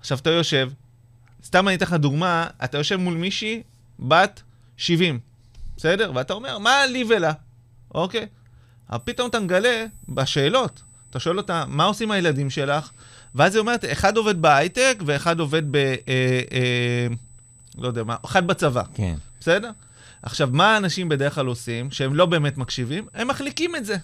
עכשיו 0.00 0.18
אתה 0.18 0.30
יושב, 0.30 0.70
סתם 1.44 1.68
אני 1.68 1.76
אתן 1.76 1.84
לך 1.84 1.92
דוגמה, 1.92 2.46
אתה 2.64 2.78
יושב 2.78 2.96
מול 2.96 3.14
מישהי, 3.14 3.62
בת 3.98 4.42
70, 4.76 5.18
בסדר? 5.76 6.12
ואתה 6.14 6.32
אומר, 6.32 6.58
מה 6.58 6.86
לי 6.86 7.04
ולה? 7.08 7.32
אוקיי? 7.94 8.26
אבל 8.90 8.98
פתאום 9.04 9.28
אתה 9.28 9.40
מגלה 9.40 9.86
בשאלות, 10.08 10.82
אתה 11.10 11.20
שואל 11.20 11.38
אותה, 11.38 11.64
מה 11.68 11.84
עושים 11.84 12.10
הילדים 12.10 12.50
שלך? 12.50 12.90
ואז 13.34 13.54
היא 13.54 13.60
אומרת, 13.60 13.84
אחד 13.84 14.16
עובד 14.16 14.42
בהייטק 14.42 15.02
ואחד 15.06 15.40
עובד 15.40 15.72
ב... 15.72 15.76
אה, 15.76 15.94
אה, 16.52 17.06
לא 17.78 17.86
יודע 17.86 18.04
מה, 18.04 18.16
אחד 18.24 18.46
בצבא. 18.46 18.82
כן. 18.94 19.14
בסדר? 19.40 19.70
עכשיו, 20.22 20.48
מה 20.52 20.74
האנשים 20.74 21.08
בדרך 21.08 21.34
כלל 21.34 21.46
עושים, 21.46 21.90
שהם 21.90 22.14
לא 22.14 22.26
באמת 22.26 22.58
מקשיבים? 22.58 23.06
הם 23.14 23.28
מחליקים 23.28 23.76
את 23.76 23.84
זה. 23.84 23.96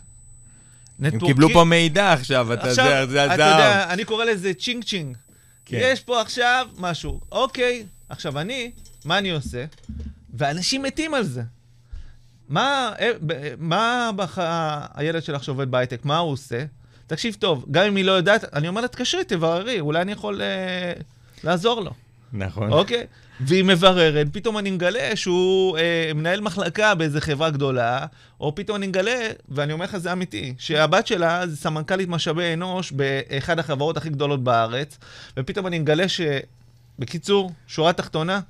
הם 1.03 1.19
קיבלו 1.19 1.49
פה 1.53 1.65
מידע 1.65 2.13
עכשיו, 2.13 2.53
אתה 2.53 2.69
יודע, 2.69 2.75
זה 3.07 3.23
הזהב. 3.23 3.31
אתה 3.31 3.43
יודע, 3.43 3.87
אני 3.93 4.05
קורא 4.05 4.25
לזה 4.25 4.55
ching 4.55 4.85
ching. 4.85 5.17
כן. 5.65 5.79
יש 5.81 6.01
פה 6.01 6.21
עכשיו 6.21 6.69
משהו. 6.79 7.21
אוקיי, 7.33 7.87
עכשיו 8.09 8.39
אני, 8.39 8.71
מה 9.05 9.19
אני 9.19 9.31
עושה? 9.31 9.65
ואנשים 10.35 10.83
מתים 10.83 11.15
על 11.15 11.23
זה. 11.23 11.43
מה, 12.49 12.93
אה, 13.01 13.11
ב- 13.27 13.55
מה 13.59 14.11
בח... 14.17 14.39
הילד 14.95 15.23
שלך 15.23 15.45
שעובד 15.45 15.71
בהייטק, 15.71 16.05
מה 16.05 16.19
הוא 16.19 16.33
עושה? 16.33 16.65
תקשיב 17.07 17.37
טוב, 17.39 17.65
גם 17.71 17.85
אם 17.85 17.97
היא 17.97 18.05
לא 18.05 18.13
יודעת, 18.13 18.55
אני 18.55 18.69
אומר 18.69 18.81
לה, 18.81 18.89
תקשרי, 18.89 19.25
תבררי, 19.25 19.81
אולי 19.81 20.01
אני 20.03 20.13
יכול 20.13 20.43
אה, 20.43 20.93
לעזור 21.45 21.81
לו, 21.81 21.91
נכון. 22.33 22.73
אוקיי? 22.73 23.07
והיא 23.41 23.65
מבררת, 23.65 24.27
פתאום 24.33 24.59
אני 24.59 24.71
מגלה 24.71 25.17
שהוא 25.17 25.79
אה, 25.79 26.11
מנהל 26.15 26.41
מחלקה 26.41 26.95
באיזה 26.95 27.21
חברה 27.21 27.51
גדולה, 27.51 28.07
או 28.41 28.55
פתאום 28.55 28.77
אני 28.77 28.87
מגלה, 28.87 29.29
ואני 29.49 29.73
אומר 29.73 29.85
לך, 29.85 29.97
זה 29.97 30.13
אמיתי, 30.13 30.55
שהבת 30.59 31.07
שלה 31.07 31.47
זה 31.47 31.57
סמנכ"לית 31.57 32.09
משאבי 32.09 32.53
אנוש 32.53 32.93
באחד 32.93 33.59
החברות 33.59 33.97
הכי 33.97 34.09
גדולות 34.09 34.45
בארץ, 34.45 34.99
ופתאום 35.37 35.67
אני 35.67 35.79
מגלה 35.79 36.09
ש... 36.09 36.21
בקיצור, 36.99 37.53
שורה 37.67 37.93
תחתונה, 37.93 38.41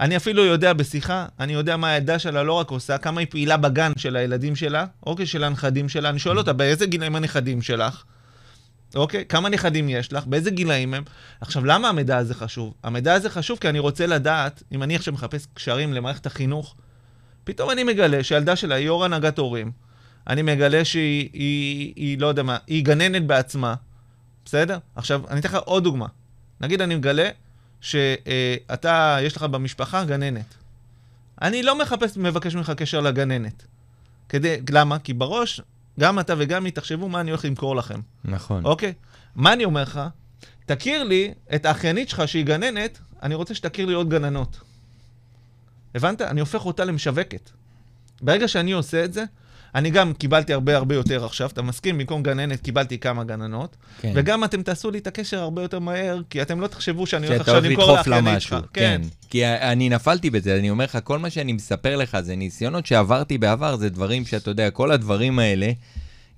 אני 0.00 0.16
אפילו 0.16 0.44
יודע 0.44 0.72
בשיחה, 0.72 1.26
אני 1.40 1.52
יודע 1.52 1.76
מה 1.76 1.88
הילדה 1.88 2.18
שלה 2.18 2.42
לא 2.42 2.52
רק 2.52 2.70
עושה, 2.70 2.98
כמה 2.98 3.20
היא 3.20 3.28
פעילה 3.30 3.56
בגן 3.56 3.92
של 3.96 4.16
הילדים 4.16 4.56
שלה, 4.56 4.86
אוקיי, 5.06 5.26
של 5.26 5.44
הנכדים 5.44 5.88
שלה. 5.88 6.08
אני 6.08 6.18
שואל 6.18 6.38
אותה, 6.38 6.52
באיזה 6.52 6.86
גילאים 6.86 7.16
הנכדים 7.16 7.62
שלך? 7.62 8.04
אוקיי? 8.96 9.24
כמה 9.28 9.48
נכדים 9.48 9.88
יש 9.88 10.12
לך? 10.12 10.26
באיזה 10.26 10.50
גילאים 10.50 10.94
הם? 10.94 11.04
עכשיו, 11.40 11.64
למה 11.64 11.88
המידע 11.88 12.16
הזה 12.16 12.34
חשוב? 12.34 12.74
המידע 12.82 13.14
הזה 13.14 13.30
חשוב 13.30 13.58
כי 13.58 13.68
אני 13.68 13.78
רוצה 13.78 14.06
לדעת, 14.06 14.62
אם 14.72 14.82
אני 14.82 14.96
עכשיו 14.96 15.14
מחפש 15.14 15.46
קשרים 15.54 15.92
למערכת 15.92 16.26
החינוך, 16.26 16.74
פתאום 17.44 17.70
אני 17.70 17.84
מגלה 17.84 18.24
שהילדה 18.24 18.56
שלה 18.56 18.74
היא 18.74 18.86
יו"ר 18.86 19.04
הנהגת 19.04 19.38
הורים. 19.38 19.72
אני 20.26 20.42
מגלה 20.42 20.84
שהיא, 20.84 21.30
היא, 21.32 21.92
היא, 21.96 22.18
לא 22.18 22.26
יודע 22.26 22.42
מה, 22.42 22.56
היא 22.66 22.84
גננת 22.84 23.26
בעצמה, 23.26 23.74
בסדר? 24.44 24.78
עכשיו, 24.96 25.22
אני 25.28 25.40
אתן 25.40 25.48
לך 25.48 25.54
עוד 25.54 25.84
דוגמה. 25.84 26.06
נגיד 26.60 26.80
אני 26.80 26.94
מגלה 26.96 27.28
שאתה, 27.80 29.18
יש 29.22 29.36
לך 29.36 29.42
במשפחה 29.42 30.04
גננת. 30.04 30.54
אני 31.42 31.62
לא 31.62 31.78
מחפש, 31.78 32.16
מבקש 32.16 32.54
ממך 32.54 32.72
קשר 32.76 33.00
לגננת. 33.00 33.66
כדי, 34.28 34.60
למה? 34.70 34.98
כי 34.98 35.14
בראש, 35.14 35.60
גם 36.00 36.20
אתה 36.20 36.34
וגם 36.38 36.64
היא 36.64 36.72
תחשבו 36.72 37.08
מה 37.08 37.20
אני 37.20 37.30
הולך 37.30 37.44
למכור 37.44 37.76
לכם. 37.76 38.00
נכון. 38.24 38.64
אוקיי? 38.64 38.92
מה 39.36 39.52
אני 39.52 39.64
אומר 39.64 39.82
לך? 39.82 40.00
תכיר 40.66 41.04
לי 41.04 41.34
את 41.54 41.66
האחיינית 41.66 42.08
שלך 42.08 42.28
שהיא 42.28 42.44
גננת, 42.44 42.98
אני 43.22 43.34
רוצה 43.34 43.54
שתכיר 43.54 43.86
לי 43.86 43.94
עוד 43.94 44.10
גננות. 44.10 44.60
הבנת? 45.94 46.22
אני 46.22 46.40
הופך 46.40 46.66
אותה 46.66 46.84
למשווקת. 46.84 47.50
ברגע 48.22 48.48
שאני 48.48 48.72
עושה 48.72 49.04
את 49.04 49.12
זה, 49.12 49.24
אני 49.76 49.90
גם 49.90 50.12
קיבלתי 50.12 50.52
הרבה 50.52 50.76
הרבה 50.76 50.94
יותר 50.94 51.24
עכשיו, 51.24 51.48
אתה 51.52 51.62
מסכים? 51.62 51.98
במקום 51.98 52.22
גננת 52.22 52.60
קיבלתי 52.60 52.98
כמה 52.98 53.24
גננות, 53.24 53.76
כן. 54.00 54.12
וגם 54.14 54.44
אתם 54.44 54.62
תעשו 54.62 54.90
לי 54.90 54.98
את 54.98 55.06
הקשר 55.06 55.38
הרבה 55.38 55.62
יותר 55.62 55.78
מהר, 55.78 56.20
כי 56.30 56.42
אתם 56.42 56.60
לא 56.60 56.66
תחשבו 56.66 57.06
שאני 57.06 57.26
הולך 57.26 57.40
עכשיו 57.40 57.60
למכור 57.60 57.92
לדחוף 57.92 58.06
לה 58.06 58.16
לאחיינית 58.16 58.36
משהו. 58.36 58.48
שלך. 58.58 58.64
כן. 58.72 59.02
כי 59.30 59.46
אני 59.46 59.88
נפלתי 59.88 60.30
בזה, 60.30 60.56
אני 60.56 60.70
אומר 60.70 60.84
לך, 60.84 60.98
כל 61.04 61.18
מה 61.18 61.30
שאני 61.30 61.52
מספר 61.52 61.96
לך 61.96 62.20
זה 62.20 62.36
ניסיונות 62.36 62.86
שעברתי 62.86 63.38
בעבר, 63.38 63.76
זה 63.76 63.88
דברים 63.88 64.26
שאתה 64.26 64.50
יודע, 64.50 64.70
כל 64.70 64.90
הדברים 64.90 65.38
האלה, 65.38 65.72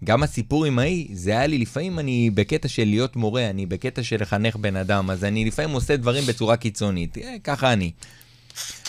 גם 0.05 0.23
הסיפור 0.23 0.65
עם 0.65 0.79
ההיא, 0.79 1.09
זה 1.13 1.31
היה 1.31 1.47
לי, 1.47 1.59
לפעמים 1.59 1.99
אני 1.99 2.31
בקטע 2.35 2.69
של 2.69 2.85
להיות 2.85 3.17
מורה, 3.17 3.51
אני 3.51 3.67
בקטע 3.67 4.03
של 4.03 4.17
לחנך 4.21 4.57
בן 4.57 4.77
אדם, 4.77 5.11
אז 5.11 5.25
אני 5.25 5.45
לפעמים 5.45 5.71
עושה 5.71 5.97
דברים 5.97 6.25
בצורה 6.27 6.57
קיצונית, 6.57 7.19
אה, 7.19 7.37
ככה 7.45 7.73
אני. 7.73 7.91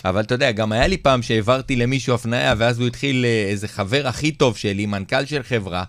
אבל 0.06 0.22
אתה 0.22 0.34
יודע, 0.34 0.52
גם 0.52 0.72
היה 0.72 0.88
לי 0.88 0.98
פעם 0.98 1.22
שהעברתי 1.22 1.76
למישהו 1.76 2.16
הפניה, 2.16 2.54
ואז 2.58 2.80
הוא 2.80 2.88
התחיל, 2.88 3.26
אה, 3.26 3.46
איזה 3.50 3.68
חבר 3.68 4.08
הכי 4.08 4.32
טוב 4.32 4.58
שלי, 4.58 4.86
מנכ"ל 4.86 5.26
של 5.26 5.44
חברה. 5.44 5.84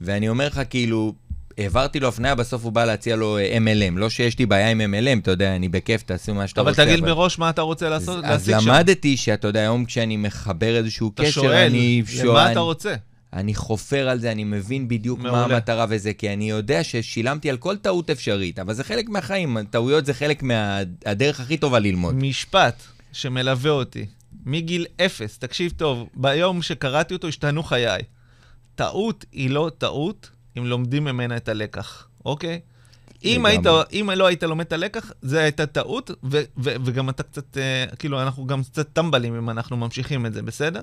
ואני 0.00 0.28
אומר 0.28 0.46
לך, 0.46 0.60
כאילו, 0.70 1.14
העברתי 1.58 2.00
לו 2.00 2.08
הפניה, 2.08 2.34
בסוף 2.34 2.64
הוא 2.64 2.72
בא 2.72 2.84
להציע 2.84 3.16
לו 3.16 3.38
אה, 3.38 3.56
MLM. 3.58 3.98
לא 3.98 4.10
שיש 4.10 4.38
לי 4.38 4.46
בעיה 4.46 4.70
עם 4.70 4.80
MLM, 4.80 5.18
אתה 5.22 5.30
יודע, 5.30 5.56
אני 5.56 5.68
בכיף, 5.68 6.02
תעשו 6.02 6.34
מה 6.34 6.46
שאתה 6.46 6.60
אבל 6.60 6.70
רוצה. 6.70 6.84
תגיד 6.84 7.00
מראש 7.00 7.38
מה 7.38 7.50
אתה 7.50 7.62
רוצה 7.62 7.86
אז, 7.86 7.92
לעשות, 7.92 8.24
אז 8.24 8.48
להשיג 8.48 8.64
שם. 8.64 8.70
למדתי 8.70 9.16
שאתה 9.16 9.48
יודע, 9.48 9.60
היום 9.60 9.84
כשאני 9.84 10.16
מחבר 10.16 10.76
איזשהו 10.76 11.10
אתה 11.14 11.22
קשר, 11.22 11.30
שואל, 11.30 11.66
אני 11.66 12.02
למה 12.24 12.44
אני, 12.44 12.52
אתה 12.52 12.60
רוצה? 12.60 12.94
אני 13.32 13.54
חופר 13.54 14.08
על 14.08 14.18
זה, 14.18 14.32
אני 14.32 14.44
מבין 14.44 14.88
בדיוק 14.88 15.18
מה 15.18 15.30
מעולה. 15.30 15.54
המטרה 15.54 15.86
וזה, 15.88 16.12
כי 16.12 16.32
אני 16.32 16.50
יודע 16.50 16.84
ששילמתי 16.84 17.50
על 17.50 17.56
כל 17.56 17.76
טעות 17.76 18.10
אפשרית, 18.10 18.58
אבל 18.58 18.74
זה 18.74 18.84
חלק 18.84 19.08
מהחיים, 19.08 19.56
טעויות 19.70 20.06
זה 20.06 20.14
חלק 20.14 20.42
מהדרך 20.42 21.40
הכי 21.40 21.56
טובה 21.56 21.78
ללמוד. 21.78 22.14
משפט 22.14 22.82
שמלווה 23.12 23.70
אותי 23.70 24.06
מגיל 24.46 24.86
אפס, 25.00 25.38
תקשיב 25.38 25.72
טוב, 25.76 26.08
ביום 26.14 26.62
שקראתי 26.62 27.14
אותו 27.14 27.28
השתנו 27.28 27.62
חיי. 27.62 28.02
טעות 28.74 29.24
היא 29.32 29.50
לא 29.50 29.70
טעות 29.78 30.30
אם 30.58 30.66
לומדים 30.66 31.04
ממנה 31.04 31.36
את 31.36 31.48
הלקח, 31.48 32.08
אוקיי? 32.24 32.60
אם, 33.24 33.46
היית. 33.46 33.66
אם 33.92 34.10
לא 34.14 34.26
היית 34.26 34.42
לומד 34.42 34.64
את 34.64 34.72
הלקח, 34.72 35.12
זה 35.22 35.40
הייתה 35.42 35.66
טעות, 35.66 36.10
ו- 36.10 36.42
ו- 36.58 36.74
וגם 36.84 37.08
אתה 37.08 37.22
קצת, 37.22 37.56
אה, 37.56 37.84
כאילו, 37.98 38.22
אנחנו 38.22 38.46
גם 38.46 38.62
קצת 38.62 38.88
טמבלים 38.92 39.36
אם 39.36 39.50
אנחנו 39.50 39.76
ממשיכים 39.76 40.26
את 40.26 40.34
זה, 40.34 40.42
בסדר? 40.42 40.80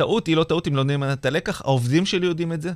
טעות 0.00 0.26
היא 0.26 0.36
לא 0.36 0.44
טעות 0.44 0.68
אם 0.68 0.76
לומדים 0.76 1.00
ממנה 1.00 1.12
את 1.12 1.26
הלקח, 1.26 1.60
העובדים 1.64 2.06
שלי 2.06 2.26
יודעים 2.26 2.52
את 2.52 2.62
זה, 2.62 2.72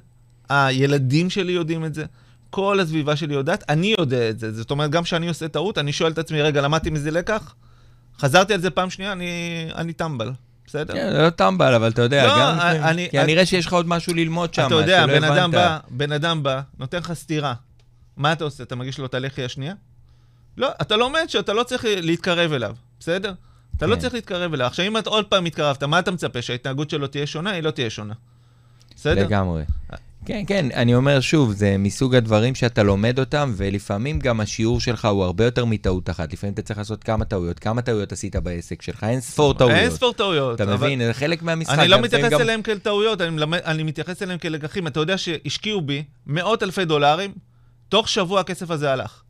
הילדים 0.49 1.31
שלי 1.31 1.53
יודעים 1.53 1.85
את 1.85 1.95
זה, 1.95 2.05
כל 2.51 2.81
הסביבה 2.81 3.17
שלי 3.17 3.35
יודעת, 3.35 3.65
אני 3.69 3.95
יודע 3.99 4.31
את 4.31 4.39
זה. 4.39 4.53
זאת 4.53 4.71
אומרת, 4.71 4.91
גם 4.91 5.03
כשאני 5.03 5.29
עושה 5.29 5.49
טעות, 5.49 5.79
אני 5.79 5.93
שואל 5.93 6.13
את 6.13 6.19
עצמי, 6.19 6.43
רגע, 6.43 6.61
למדתי 6.61 6.91
מזה 6.91 7.11
לקח? 7.11 7.55
חזרתי 8.19 8.55
על 8.55 8.61
זה 8.61 8.71
פעם 8.71 8.91
שנייה, 8.91 9.13
אני, 9.13 9.31
אני 9.75 9.93
טמבל, 9.93 10.33
בסדר? 10.67 10.95
כן, 10.95 11.13
לא 11.23 11.31
טמבל, 11.31 11.75
אבל 11.75 11.89
אתה 11.89 12.03
יודע, 12.03 12.27
לא, 12.27 12.33
גם... 12.39 12.59
אני- 12.61 12.81
אני- 12.85 13.09
כי 13.11 13.19
כנראה 13.19 13.47
שיש 13.47 13.67
לך 13.67 13.73
עוד 13.73 13.89
משהו 13.89 14.15
ללמוד 14.15 14.55
שם, 14.55 14.67
אתה 14.67 14.75
יודע, 14.75 15.05
שלא 15.07 15.19
בן 15.19 15.25
אדם. 15.25 15.51
בא, 15.51 15.79
בן 15.91 16.13
אדם 16.13 16.43
בא, 16.43 16.61
נותן 16.79 16.99
לך 16.99 17.13
סטירה. 17.13 17.55
מה 18.17 18.33
אתה 18.33 18.45
עושה? 18.45 18.63
אתה 18.63 18.77
מגיש 18.77 18.99
לו 18.99 19.07
את 19.07 19.15
הלחי 19.15 19.45
השנייה? 19.45 19.75
לא, 20.57 20.69
אתה 20.83 20.97
לומד 20.97 21.25
שאתה 21.29 21.53
לא 21.53 21.63
צריך 21.63 21.85
להתקרב 21.89 22.53
אליו, 22.53 22.75
בסדר? 23.01 23.33
אתה 23.77 23.87
לא 23.87 23.95
כן. 23.95 24.01
צריך 24.01 24.15
להתקרב 24.15 24.55
אליו. 24.55 24.67
עכשיו, 24.67 24.87
אם 24.87 24.99
את 24.99 25.07
עוד 25.07 25.25
פעם 25.25 25.45
התקרבת, 25.45 25.83
מה 25.83 25.99
אתה 25.99 26.11
מצפה? 26.11 26.43
שההתנהגות 26.43 26.91
שלו 26.91 27.07
תהיה 27.07 27.27
שונה? 27.27 27.51
היא 27.51 27.63
לא 27.63 27.71
תהיה 27.71 27.91
שונה. 27.91 28.15
בסדר? 28.97 29.25
לגמרי. 29.27 29.63
כן, 30.27 30.43
כן, 30.47 30.67
אני 30.75 30.95
אומר 30.95 31.21
שוב, 31.21 31.53
זה 31.53 31.77
מסוג 31.79 32.15
הדברים 32.15 32.55
שאתה 32.55 32.83
לומד 32.83 33.19
אותם, 33.19 33.53
ולפעמים 33.57 34.19
גם 34.19 34.41
השיעור 34.41 34.81
שלך 34.81 35.05
הוא 35.05 35.25
הרבה 35.25 35.45
יותר 35.45 35.65
מטעות 35.65 36.11
אחת. 36.11 36.33
לפעמים 36.33 36.55
אתה 36.55 36.63
צריך 36.63 36.79
לעשות 36.79 37.05
כמה 37.05 37.25
טעויות, 37.25 37.59
כמה 37.59 37.83
טעויות 37.83 38.13
עשית 38.13 38.37
בעסק 38.37 38.83
שלך, 38.83 39.05
אין 39.05 39.21
ספור 39.21 39.55
טעויות. 39.55 39.77
אין 39.79 39.91
ספור 39.91 40.13
טעויות. 40.13 40.61
אתה 40.61 40.75
מבין, 40.77 41.05
זה 41.07 41.13
חלק 41.15 41.43
מהמשחק. 41.43 41.79
אני 41.79 41.89
לא 41.89 42.01
מתייחס 42.01 42.31
גם- 42.33 42.41
אליהם 42.41 42.63
כאל 42.63 42.79
טעויות, 42.79 43.21
אני, 43.21 43.31
מלמד, 43.31 43.59
אני 43.65 43.83
מתייחס 43.83 44.23
אליהם 44.23 44.39
כלקחים. 44.39 44.87
אתה 44.87 45.01
יודע 45.01 45.19
שהשקיעו 45.19 45.81
בי 45.81 46.05
מאות 46.27 46.63
אלפי 46.63 46.85
דולרים, 46.85 47.35
תוך 47.89 48.09
שבוע 48.09 48.41
הכסף 48.41 48.71
הזה 48.71 48.93
הלך. 48.93 49.23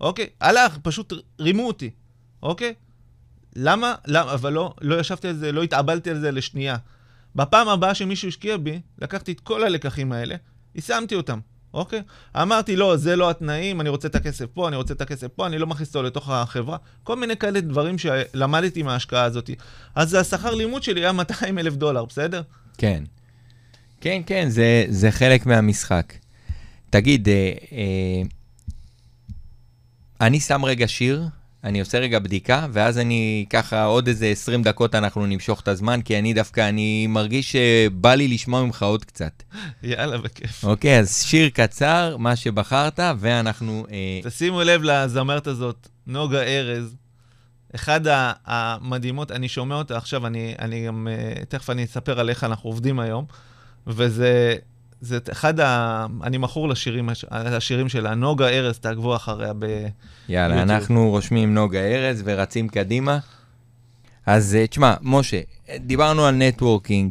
אוקיי? 0.00 0.26
הלך, 0.40 0.78
פשוט 0.82 1.12
רימו 1.40 1.66
אותי. 1.66 1.90
אוקיי? 2.42 2.74
למה? 3.56 3.94
למה? 4.06 4.32
אבל 4.32 4.52
לא, 4.52 4.74
לא 4.80 5.00
ישבתי 5.00 5.28
על 5.28 5.36
זה, 5.36 5.52
לא 5.52 5.62
התאבלתי 5.62 6.10
על 6.10 6.20
זה 6.20 6.30
לשנייה. 6.30 6.76
בפעם 7.36 7.68
הבאה 7.68 7.94
שמישהו 7.94 8.28
השקיע 8.28 8.56
בי, 8.56 8.80
לקחתי 8.98 9.32
את 9.32 9.40
כל 9.40 9.64
הלקחים 9.64 10.12
האלה, 10.12 10.36
יישמתי 10.74 11.14
אותם. 11.14 11.38
אוקיי? 11.74 12.02
אמרתי, 12.36 12.76
לא, 12.76 12.96
זה 12.96 13.16
לא 13.16 13.30
התנאים, 13.30 13.80
אני 13.80 13.88
רוצה 13.88 14.08
את 14.08 14.14
הכסף 14.14 14.46
פה, 14.54 14.68
אני 14.68 14.76
רוצה 14.76 14.94
את 14.94 15.00
הכסף 15.00 15.26
פה, 15.26 15.46
אני 15.46 15.58
לא 15.58 15.66
מכניס 15.66 15.88
אותו 15.88 16.02
לתוך 16.02 16.30
החברה. 16.30 16.76
כל 17.02 17.16
מיני 17.16 17.36
כאלה 17.36 17.60
דברים 17.60 17.98
שלמדתי 17.98 18.82
מההשקעה 18.82 19.24
הזאת. 19.24 19.50
אז 19.94 20.14
השכר 20.14 20.54
לימוד 20.54 20.82
שלי 20.82 21.00
היה 21.00 21.12
200 21.12 21.58
אלף 21.58 21.74
דולר, 21.74 22.04
בסדר? 22.04 22.42
כן. 22.78 23.04
כן, 24.00 24.22
כן, 24.26 24.48
זה, 24.48 24.84
זה 24.88 25.10
חלק 25.10 25.46
מהמשחק. 25.46 26.12
תגיד, 26.90 27.28
אה, 27.28 27.52
אה, 27.72 28.22
אני 30.20 30.40
שם 30.40 30.64
רגע 30.64 30.88
שיר, 30.88 31.22
אני 31.64 31.80
עושה 31.80 31.98
רגע 31.98 32.18
בדיקה, 32.18 32.66
ואז 32.72 32.98
אני 32.98 33.46
ככה 33.50 33.84
עוד 33.84 34.08
איזה 34.08 34.26
20 34.26 34.62
דקות 34.62 34.94
אנחנו 34.94 35.26
נמשוך 35.26 35.60
את 35.60 35.68
הזמן, 35.68 36.02
כי 36.02 36.18
אני 36.18 36.34
דווקא, 36.34 36.68
אני 36.68 37.06
מרגיש 37.06 37.52
שבא 37.52 38.14
לי 38.14 38.28
לשמוע 38.28 38.62
ממך 38.62 38.82
עוד 38.82 39.04
קצת. 39.04 39.42
יאללה, 39.82 40.18
בכיף. 40.18 40.64
אוקיי, 40.64 40.98
אז 40.98 41.22
שיר 41.22 41.48
קצר, 41.48 42.16
מה 42.16 42.36
שבחרת, 42.36 43.00
ואנחנו... 43.18 43.86
אה, 43.90 44.20
תשימו 44.22 44.62
לב 44.62 44.82
לזמרת 44.82 45.46
הזאת, 45.46 45.88
נוגה 46.06 46.42
ארז. 46.42 46.96
אחד 47.74 48.00
המדהימות, 48.46 49.30
אני 49.30 49.48
שומע 49.48 49.74
אותה 49.74 49.96
עכשיו, 49.96 50.26
אני, 50.26 50.54
אני 50.58 50.86
גם, 50.86 51.08
אה, 51.10 51.44
תכף 51.48 51.70
אני 51.70 51.84
אספר 51.84 52.20
על 52.20 52.30
איך 52.30 52.44
אנחנו 52.44 52.70
עובדים 52.70 53.00
היום, 53.00 53.24
וזה 53.86 54.56
זה 55.02 55.18
אחד 55.32 55.60
ה... 55.60 56.06
אני 56.22 56.38
מכור 56.38 56.68
לשירים, 56.68 57.08
לשירים 57.32 57.88
שלה, 57.88 58.14
נוגה 58.14 58.48
ארז, 58.48 58.78
תעקבו 58.78 59.16
אחריה 59.16 59.52
ב... 59.58 59.86
יאללה, 60.28 60.54
יוטיוב. 60.54 60.70
אנחנו 60.70 61.10
רושמים 61.10 61.54
נוגה 61.54 61.80
ארז 61.80 62.22
ורצים 62.24 62.68
קדימה. 62.68 63.18
אז 64.26 64.54
אה, 64.54 64.66
תשמע, 64.66 64.94
משה, 65.02 65.40
דיברנו 65.76 66.24
על 66.24 66.34
נטוורקינג, 66.34 67.10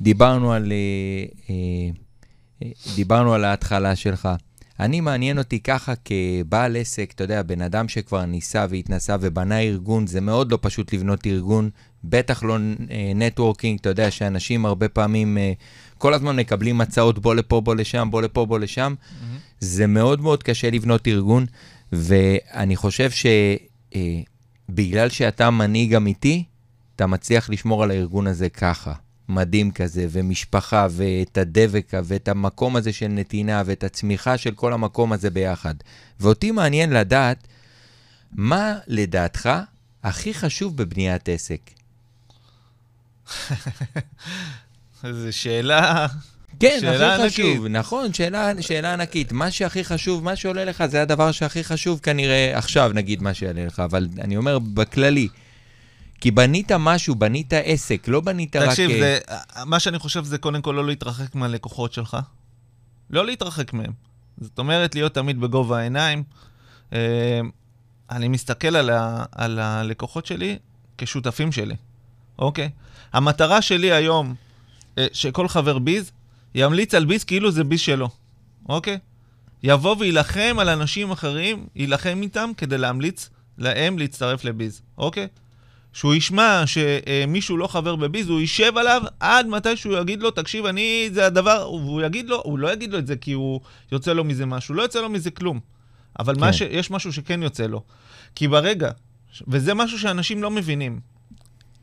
דיברנו 0.00 0.52
על, 0.52 0.72
אה, 0.72 1.54
אה, 2.62 2.68
דיברנו 2.94 3.34
על 3.34 3.44
ההתחלה 3.44 3.96
שלך. 3.96 4.28
אני 4.80 5.00
מעניין 5.00 5.38
אותי 5.38 5.60
ככה 5.60 5.92
כבעל 6.04 6.76
עסק, 6.76 7.12
אתה 7.14 7.24
יודע, 7.24 7.42
בן 7.42 7.62
אדם 7.62 7.88
שכבר 7.88 8.24
ניסה 8.24 8.66
והתנסה 8.70 9.16
ובנה 9.20 9.60
ארגון, 9.60 10.06
זה 10.06 10.20
מאוד 10.20 10.52
לא 10.52 10.58
פשוט 10.62 10.92
לבנות 10.92 11.26
ארגון, 11.26 11.70
בטח 12.04 12.42
לא 12.42 12.56
נטוורקינג, 13.14 13.78
אתה 13.80 13.88
יודע 13.88 14.10
שאנשים 14.10 14.66
הרבה 14.66 14.88
פעמים 14.88 15.38
כל 16.00 16.14
הזמן 16.14 16.36
מקבלים 16.36 16.80
הצעות 16.80 17.18
בוא 17.18 17.34
לפה, 17.34 17.60
בוא 17.60 17.74
לשם, 17.74 18.08
בוא 18.10 18.22
לפה, 18.22 18.46
בוא 18.46 18.58
לשם. 18.58 18.94
זה 19.60 19.86
מאוד 19.86 20.20
מאוד 20.20 20.42
קשה 20.42 20.70
לבנות 20.70 21.08
ארגון, 21.08 21.46
ואני 21.92 22.76
חושב 22.76 23.10
שבגלל 24.70 25.08
שאתה 25.08 25.50
מנהיג 25.50 25.94
אמיתי, 25.94 26.44
אתה 26.96 27.06
מצליח 27.06 27.50
לשמור 27.50 27.82
על 27.82 27.90
הארגון 27.90 28.26
הזה 28.26 28.48
ככה. 28.48 28.92
מדהים 29.28 29.70
כזה, 29.70 30.06
ומשפחה, 30.10 30.86
ואת 30.90 31.38
הדבק, 31.38 31.92
ואת 32.04 32.28
המקום 32.28 32.76
הזה 32.76 32.92
של 32.92 33.08
נתינה, 33.08 33.62
ואת 33.66 33.84
הצמיחה 33.84 34.36
של 34.38 34.54
כל 34.54 34.72
המקום 34.72 35.12
הזה 35.12 35.30
ביחד. 35.30 35.74
ואותי 36.20 36.50
מעניין 36.50 36.90
לדעת, 36.90 37.46
מה 38.32 38.74
לדעתך 38.86 39.50
הכי 40.02 40.34
חשוב 40.34 40.76
בבניית 40.76 41.28
עסק? 41.28 41.60
זו 45.02 45.32
שאלה... 45.32 46.06
כן, 46.60 46.78
שאלה 46.80 47.14
הכי 47.14 47.30
חשוב, 47.30 47.46
ענקית. 47.46 47.70
נכון, 47.70 48.12
שאלה, 48.12 48.52
שאלה 48.60 48.92
ענקית. 48.92 49.32
מה 49.32 49.50
שהכי 49.50 49.84
חשוב, 49.84 50.24
מה 50.24 50.36
שעולה 50.36 50.64
לך, 50.64 50.86
זה 50.86 51.02
הדבר 51.02 51.32
שהכי 51.32 51.64
חשוב 51.64 52.00
כנראה 52.02 52.58
עכשיו, 52.58 52.90
נגיד 52.94 53.22
מה 53.22 53.34
שיעלה 53.34 53.66
לך, 53.66 53.80
אבל 53.80 54.08
אני 54.20 54.36
אומר 54.36 54.58
בכללי. 54.58 55.28
כי 56.20 56.30
בנית 56.30 56.72
משהו, 56.72 57.14
בנית 57.14 57.52
עסק, 57.52 58.08
לא 58.08 58.20
בנית 58.20 58.56
רק... 58.56 58.68
תקשיב, 58.68 58.90
אה, 58.90 58.98
זה, 58.98 59.18
מה 59.66 59.80
שאני 59.80 59.98
חושב 59.98 60.24
זה 60.24 60.38
קודם 60.38 60.62
כל 60.62 60.72
לא 60.72 60.86
להתרחק 60.86 61.34
מהלקוחות 61.34 61.92
שלך. 61.92 62.16
לא 63.10 63.26
להתרחק 63.26 63.72
מהם. 63.72 63.92
זאת 64.40 64.58
אומרת, 64.58 64.94
להיות 64.94 65.14
תמיד 65.14 65.40
בגובה 65.40 65.78
העיניים. 65.78 66.22
אה, 66.92 67.40
אני 68.10 68.28
מסתכל 68.28 68.76
על, 68.76 68.90
ה, 68.90 69.24
על 69.32 69.58
הלקוחות 69.58 70.26
שלי 70.26 70.58
כשותפים 70.98 71.52
שלי, 71.52 71.74
אוקיי? 72.38 72.70
המטרה 73.12 73.62
שלי 73.62 73.92
היום, 73.92 74.34
שכל 75.12 75.48
חבר 75.48 75.78
ביז 75.78 76.12
ימליץ 76.54 76.94
על 76.94 77.04
ביז 77.04 77.24
כאילו 77.24 77.50
זה 77.50 77.64
ביז 77.64 77.80
שלו, 77.80 78.08
אוקיי? 78.68 78.98
יבוא 79.62 79.96
ויילחם 79.98 80.56
על 80.58 80.68
אנשים 80.68 81.10
אחרים, 81.10 81.66
יילחם 81.74 82.18
איתם 82.22 82.50
כדי 82.56 82.78
להמליץ 82.78 83.30
להם 83.58 83.98
להצטרף 83.98 84.44
לביז, 84.44 84.82
אוקיי? 84.98 85.28
שהוא 85.92 86.14
ישמע 86.14 86.62
שמישהו 86.66 87.56
לא 87.56 87.66
חבר 87.66 87.96
בביז, 87.96 88.28
הוא 88.28 88.40
יישב 88.40 88.72
עליו 88.76 89.02
עד 89.20 89.46
מתי 89.46 89.76
שהוא 89.76 89.98
יגיד 89.98 90.22
לו, 90.22 90.30
תקשיב, 90.30 90.66
אני, 90.66 91.10
זה 91.12 91.26
הדבר, 91.26 91.70
והוא 91.72 92.02
יגיד 92.02 92.28
לו, 92.28 92.40
הוא 92.44 92.58
לא 92.58 92.72
יגיד 92.72 92.92
לו 92.92 92.98
את 92.98 93.06
זה 93.06 93.16
כי 93.16 93.32
הוא 93.32 93.60
יוצא 93.92 94.12
לו 94.12 94.24
מזה 94.24 94.46
משהו, 94.46 94.74
לא 94.74 94.82
יוצא 94.82 95.00
לו 95.00 95.08
מזה 95.08 95.30
כלום. 95.30 95.60
אבל 96.18 96.34
כן. 96.34 96.40
מה 96.40 96.52
ש, 96.52 96.60
יש 96.60 96.90
משהו 96.90 97.12
שכן 97.12 97.42
יוצא 97.42 97.66
לו. 97.66 97.82
כי 98.34 98.48
ברגע, 98.48 98.90
וזה 99.48 99.74
משהו 99.74 99.98
שאנשים 99.98 100.42
לא 100.42 100.50
מבינים, 100.50 101.00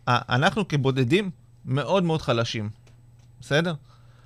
אנחנו 0.07 0.67
כבודדים 0.67 1.29
מאוד 1.65 2.03
מאוד 2.03 2.21
חלשים, 2.21 2.69
בסדר? 3.41 3.73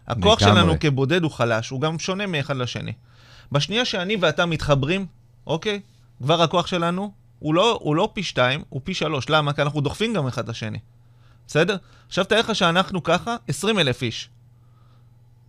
הכוח. 0.08 0.40
שלנו 0.40 0.80
כבודד 0.80 1.24
הוא 1.24 1.32
חלש, 1.32 1.70
הוא 1.70 1.82
גם 1.82 2.00
שונה 2.00 2.28
מאחד 2.28 2.58
לשני. 2.58 2.94
בשנייה 3.52 3.86
שאני 3.86 4.16
ואתה 4.22 4.46
מתחברים, 4.46 5.06
אוקיי? 5.48 5.82
כבר 6.24 6.42
הכוח 6.42 6.68
שלנו 6.68 7.12
הוא 7.40 7.54
לא, 7.54 7.80
הוא 7.82 7.96
לא 7.96 8.10
פי 8.14 8.24
שתיים, 8.24 8.64
הוא 8.70 8.82
פי 8.84 8.94
שלוש. 8.94 9.30
למה? 9.30 9.54
כי 9.54 9.62
אנחנו 9.62 9.82
דוחפים 9.82 10.14
גם 10.14 10.28
אחד 10.28 10.44
את 10.44 10.50
השני. 10.50 10.78
בסדר? 11.48 11.76
עכשיו 12.08 12.26
תאר 12.26 12.40
לך 12.40 12.56
שאנחנו 12.56 13.04
ככה 13.04 13.36
20 13.48 13.80
אלף 13.80 14.02
איש. 14.02 14.30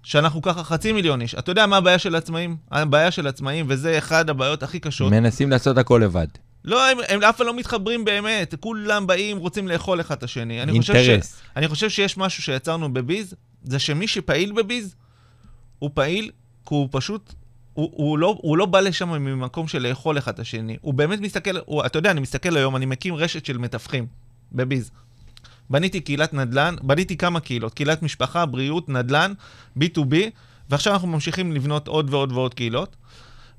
שאנחנו 0.02 0.42
ככה 0.42 0.64
חצי 0.64 0.92
מיליון 0.92 1.20
איש. 1.20 1.34
אתה 1.34 1.50
יודע 1.50 1.66
מה 1.66 1.76
הבעיה 1.76 1.98
של 1.98 2.14
עצמאים? 2.16 2.56
הבעיה 2.70 3.10
של 3.10 3.26
עצמאים, 3.26 3.66
וזה 3.68 3.98
אחד 3.98 4.30
הבעיות 4.30 4.62
הכי 4.62 4.80
קשות. 4.80 5.12
מנסים 5.12 5.50
לעשות 5.50 5.78
הכל 5.78 6.00
לבד. 6.04 6.26
לא, 6.64 6.88
הם, 6.90 6.98
הם 7.08 7.22
אף 7.22 7.36
פעם 7.36 7.46
לא 7.46 7.56
מתחברים 7.56 8.04
באמת. 8.04 8.54
כולם 8.60 9.06
באים, 9.06 9.38
רוצים 9.38 9.68
לאכול 9.68 10.00
אחד 10.00 10.16
את 10.16 10.22
השני. 10.22 10.62
אני 10.62 10.80
חושב, 10.80 10.94
ש, 10.94 10.96
אינטרס. 10.96 11.40
אני 11.56 11.68
חושב 11.68 11.90
שיש 11.90 12.16
משהו 12.16 12.42
שיצרנו 12.42 12.92
בביז, 12.92 13.34
זה 13.64 13.78
שמי 13.78 14.08
שפעיל 14.08 14.52
בביז, 14.52 14.94
הוא 15.78 15.90
פעיל 15.94 16.30
כי 16.66 16.74
הוא 16.74 16.88
פשוט, 16.90 17.32
הוא, 17.74 17.90
הוא, 17.92 18.18
לא, 18.18 18.38
הוא 18.42 18.56
לא 18.56 18.66
בא 18.66 18.80
לשם 18.80 19.08
ממקום 19.08 19.68
של 19.68 19.88
לאכול 19.88 20.18
אחד 20.18 20.32
את 20.32 20.38
השני. 20.38 20.76
הוא 20.80 20.94
באמת 20.94 21.20
מסתכל, 21.20 21.56
הוא, 21.66 21.86
אתה 21.86 21.98
יודע, 21.98 22.10
אני 22.10 22.20
מסתכל 22.20 22.56
היום, 22.56 22.76
אני 22.76 22.86
מקים 22.86 23.14
רשת 23.14 23.46
של 23.46 23.58
מתווכים 23.58 24.06
בביז. 24.52 24.90
בניתי 25.70 26.00
קהילת 26.00 26.34
נדל"ן, 26.34 26.76
בניתי 26.82 27.16
כמה 27.16 27.40
קהילות, 27.40 27.74
קהילת 27.74 28.02
משפחה, 28.02 28.46
בריאות, 28.46 28.88
נדל"ן, 28.88 29.32
B2B, 29.78 30.14
ועכשיו 30.70 30.92
אנחנו 30.92 31.08
ממשיכים 31.08 31.52
לבנות 31.52 31.88
עוד 31.88 32.14
ועוד 32.14 32.32
ועוד 32.32 32.54
קהילות. 32.54 32.96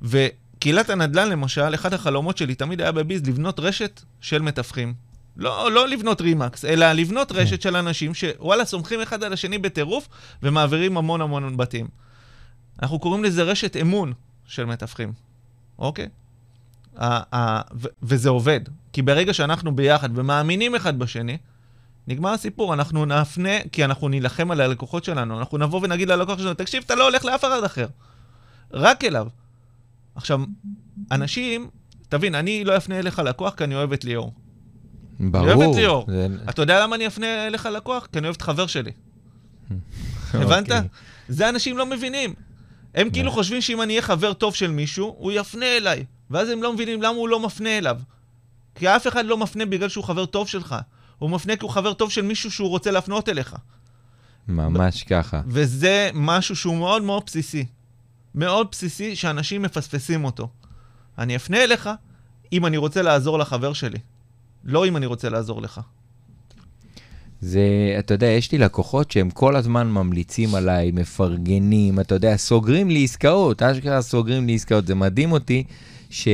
וקהילת 0.01 0.89
הנדל"ן, 0.89 1.29
למשל, 1.29 1.73
אחד 1.73 1.93
החלומות 1.93 2.37
שלי 2.37 2.55
תמיד 2.55 2.81
היה 2.81 2.91
בביז 2.91 3.27
לבנות 3.27 3.59
רשת 3.59 4.01
של 4.21 4.41
מתווכים. 4.41 4.93
לא, 5.37 5.71
לא 5.71 5.87
לבנות 5.87 6.21
רימקס, 6.21 6.65
אלא 6.65 6.91
לבנות 6.91 7.31
רשת 7.31 7.61
של 7.61 7.75
אנשים 7.75 8.13
שוואלה, 8.13 8.65
סומכים 8.65 9.01
אחד 9.01 9.23
על 9.23 9.33
השני 9.33 9.57
בטירוף 9.57 10.07
ומעבירים 10.43 10.97
המון 10.97 11.21
המון 11.21 11.57
בתים. 11.57 11.87
אנחנו 12.81 12.99
קוראים 12.99 13.23
לזה 13.23 13.43
רשת 13.43 13.77
אמון 13.77 14.13
של 14.45 14.65
מתווכים, 14.65 15.13
אוקיי? 15.79 16.09
ה- 16.97 17.35
ה- 17.35 17.61
ו- 17.75 17.87
וזה 18.03 18.29
עובד. 18.29 18.59
כי 18.93 19.01
ברגע 19.01 19.33
שאנחנו 19.33 19.75
ביחד 19.75 20.17
ומאמינים 20.17 20.75
אחד 20.75 20.99
בשני, 20.99 21.37
נגמר 22.07 22.29
הסיפור, 22.29 22.73
אנחנו 22.73 23.05
נפנה, 23.05 23.49
כי 23.71 23.85
אנחנו 23.85 24.07
נילחם 24.09 24.51
על 24.51 24.61
הלקוחות 24.61 25.03
שלנו, 25.03 25.39
אנחנו 25.39 25.57
נבוא 25.57 25.79
ונגיד 25.83 26.07
ללקוח 26.07 26.39
שלנו, 26.39 26.53
תקשיב, 26.53 26.83
אתה 26.85 26.95
לא 26.95 27.03
הולך 27.03 27.25
לאף 27.25 27.43
אחד 27.45 27.63
אחר, 27.63 27.87
רק 28.73 29.03
אליו. 29.03 29.27
עכשיו, 30.15 30.41
אנשים, 31.11 31.69
תבין, 32.09 32.35
אני 32.35 32.63
לא 32.63 32.77
אפנה 32.77 32.99
אליך 32.99 33.19
לקוח 33.19 33.53
כי 33.55 33.63
אני 33.63 33.75
אוהב 33.75 33.93
את 33.93 34.03
ליאור. 34.05 34.33
ברור. 35.19 35.47
אוהב 35.53 35.69
את 35.69 35.75
ליאור. 35.75 36.05
זה- 36.07 36.27
אתה 36.49 36.61
יודע 36.61 36.83
למה 36.83 36.95
אני 36.95 37.07
אפנה 37.07 37.47
אליך 37.47 37.65
לקוח? 37.65 38.07
כי 38.11 38.19
אני 38.19 38.27
אוהב 38.27 38.35
את 38.35 38.41
חבר 38.41 38.67
שלי. 38.67 38.91
הבנת? 40.33 40.71
אוקיי. 40.71 40.87
זה 41.27 41.49
אנשים 41.49 41.77
לא 41.77 41.85
מבינים. 41.85 42.33
הם 42.95 43.09
כאילו 43.09 43.27
נכון. 43.29 43.41
חושבים 43.43 43.61
שאם 43.61 43.81
אני 43.81 43.93
אהיה 43.93 44.01
חבר 44.01 44.33
טוב 44.33 44.55
של 44.55 44.71
מישהו, 44.71 45.15
הוא 45.17 45.31
יפנה 45.31 45.65
אליי. 45.77 46.05
ואז 46.29 46.49
הם 46.49 46.63
לא 46.63 46.73
מבינים 46.73 47.01
למה 47.01 47.15
הוא 47.17 47.29
לא 47.29 47.39
מפנה 47.39 47.77
אליו. 47.77 47.97
כי 48.75 48.87
אף 48.87 49.07
אחד 49.07 49.25
לא 49.25 49.37
מפנה 49.37 49.65
בגלל 49.65 49.89
שהוא 49.89 50.03
חבר 50.03 50.25
טוב 50.25 50.47
שלך. 50.47 50.75
הוא 51.19 51.29
מפנה 51.29 51.55
כי 51.55 51.63
הוא 51.65 51.71
חבר 51.71 51.93
טוב 51.93 52.11
של 52.11 52.21
מישהו 52.21 52.51
שהוא 52.51 52.69
רוצה 52.69 52.91
להפנות 52.91 53.29
אליך. 53.29 53.55
ממש 54.47 55.03
ככה. 55.03 55.41
וזה 55.47 56.09
משהו 56.13 56.55
שהוא 56.55 56.75
מאוד 56.77 57.03
מאוד 57.03 57.23
בסיסי. 57.25 57.65
מאוד 58.35 58.67
בסיסי 58.71 59.15
שאנשים 59.15 59.61
מפספסים 59.61 60.25
אותו. 60.25 60.49
אני 61.17 61.35
אפנה 61.35 61.63
אליך 61.63 61.89
אם 62.53 62.65
אני 62.65 62.77
רוצה 62.77 63.01
לעזור 63.01 63.39
לחבר 63.39 63.73
שלי. 63.73 63.99
לא 64.65 64.85
אם 64.87 64.97
אני 64.97 65.05
רוצה 65.05 65.29
לעזור 65.29 65.61
לך. 65.61 65.81
זה, 67.41 67.61
אתה 67.99 68.13
יודע, 68.13 68.27
יש 68.27 68.51
לי 68.51 68.57
לקוחות 68.57 69.11
שהם 69.11 69.29
כל 69.29 69.55
הזמן 69.55 69.87
ממליצים 69.91 70.55
עליי, 70.55 70.91
מפרגנים, 70.91 71.99
אתה 71.99 72.15
יודע, 72.15 72.37
סוגרים 72.37 72.89
לי 72.89 73.03
עסקאות, 73.03 73.61
אשכרה 73.61 74.01
סוגרים 74.01 74.47
לי 74.47 74.55
עסקאות. 74.55 74.87
זה 74.87 74.95
מדהים 74.95 75.31
אותי 75.31 75.63
ש, 76.09 76.27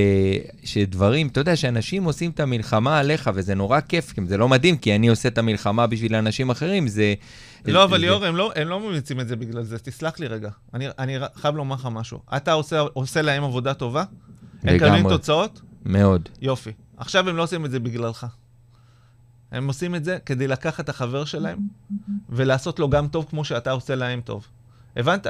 שדברים, 0.64 1.28
אתה 1.28 1.40
יודע, 1.42 1.56
שאנשים 1.56 2.04
עושים 2.04 2.32
את 2.32 2.40
המלחמה 2.40 3.00
עליך, 3.00 3.30
וזה 3.34 3.56
נורא 3.56 3.80
כיף, 3.82 4.12
כי 4.12 4.22
זה 4.28 4.38
לא 4.38 4.50
מדהים, 4.50 4.78
כי 4.78 4.96
אני 4.96 5.08
עושה 5.08 5.30
את 5.30 5.38
המלחמה 5.38 5.88
בשביל 5.88 6.16
אנשים 6.16 6.50
אחרים, 6.50 6.88
זה... 6.88 7.14
לא, 7.66 7.84
אבל 7.84 7.98
זה- 7.98 8.02
ליאור, 8.02 8.26
הם 8.26 8.36
לא, 8.36 8.52
הם 8.56 8.68
לא 8.68 8.80
ממליצים 8.80 9.20
את 9.20 9.28
זה 9.28 9.36
בגלל 9.36 9.64
זה, 9.64 9.80
תסלח 9.80 10.20
לי 10.20 10.28
רגע. 10.28 10.50
אני, 10.74 10.86
אני 11.00 11.16
חייב 11.36 11.56
לומר 11.56 11.76
לך 11.76 11.88
משהו. 11.92 12.20
אתה 12.38 12.54
עושה, 12.54 12.80
עושה 12.80 13.22
להם 13.22 13.44
עבודה 13.44 13.74
טובה? 13.74 14.04
הם 14.64 14.76
מקבלים. 14.76 15.10
תוצאות? 15.10 15.62
מאוד. 15.86 16.30
יופי. 16.42 16.72
עכשיו 17.00 17.30
הם 17.30 17.36
לא 17.38 17.44
עושים 17.44 17.66
את 17.66 17.72
זה 17.72 17.80
בגללך. 17.80 18.26
הם 19.52 19.68
עושים 19.68 19.96
את 19.96 20.04
זה 20.04 20.18
כדי 20.26 20.48
לקחת 20.48 20.80
את 20.84 20.90
החבר 20.90 21.26
שלהם 21.26 21.58
ולעשות 22.30 22.80
לו 22.80 22.90
גם 22.90 23.08
טוב 23.08 23.26
כמו 23.30 23.46
שאתה 23.46 23.72
עושה 23.72 23.96
להם 23.96 24.22
טוב. 24.22 24.48
הבנת? 24.96 25.28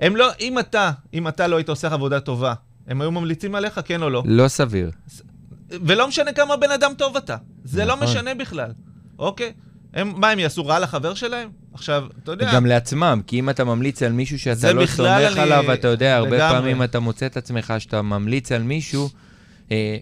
הם 0.00 0.16
לא, 0.16 0.28
אם 0.40 0.58
אתה, 0.58 0.90
אם 1.14 1.28
אתה 1.28 1.46
לא 1.46 1.56
היית 1.56 1.68
עושה 1.68 1.88
עבודה 1.92 2.20
טובה, 2.20 2.54
הם 2.86 3.00
היו 3.00 3.10
ממליצים 3.12 3.54
עליך, 3.54 3.80
כן 3.84 4.02
או 4.02 4.10
לא? 4.10 4.22
לא 4.26 4.48
סביר. 4.48 4.90
ולא 5.70 6.08
משנה 6.08 6.32
כמה 6.32 6.56
בן 6.56 6.70
אדם 6.70 6.92
טוב 6.98 7.16
אתה. 7.16 7.36
זה 7.64 7.84
לא 7.84 7.94
נכון. 7.96 8.08
משנה 8.08 8.34
בכלל, 8.34 8.70
אוקיי? 9.18 9.52
הם, 9.94 10.12
מה, 10.20 10.30
הם 10.30 10.38
יעשו 10.38 10.66
רע 10.66 10.78
לחבר 10.78 11.14
שלהם? 11.14 11.48
עכשיו, 11.74 12.06
אתה 12.22 12.32
יודע... 12.32 12.54
גם 12.54 12.66
לעצמם, 12.66 13.20
כי 13.26 13.38
אם 13.38 13.50
אתה 13.50 13.64
ממליץ 13.64 14.02
על 14.02 14.12
מישהו 14.12 14.38
שאתה 14.38 14.72
לא 14.72 14.86
סומך 14.86 15.08
אני- 15.08 15.40
עליו, 15.40 15.72
אתה 15.74 15.88
יודע, 15.88 16.16
הרבה 16.16 16.36
לגמרי. 16.36 16.58
פעמים 16.58 16.82
אתה 16.82 17.00
מוצא 17.00 17.26
את 17.26 17.36
עצמך 17.36 17.74
שאתה 17.78 18.02
ממליץ 18.02 18.52
על 18.52 18.62
מישהו. 18.62 19.08
אה, 19.70 19.96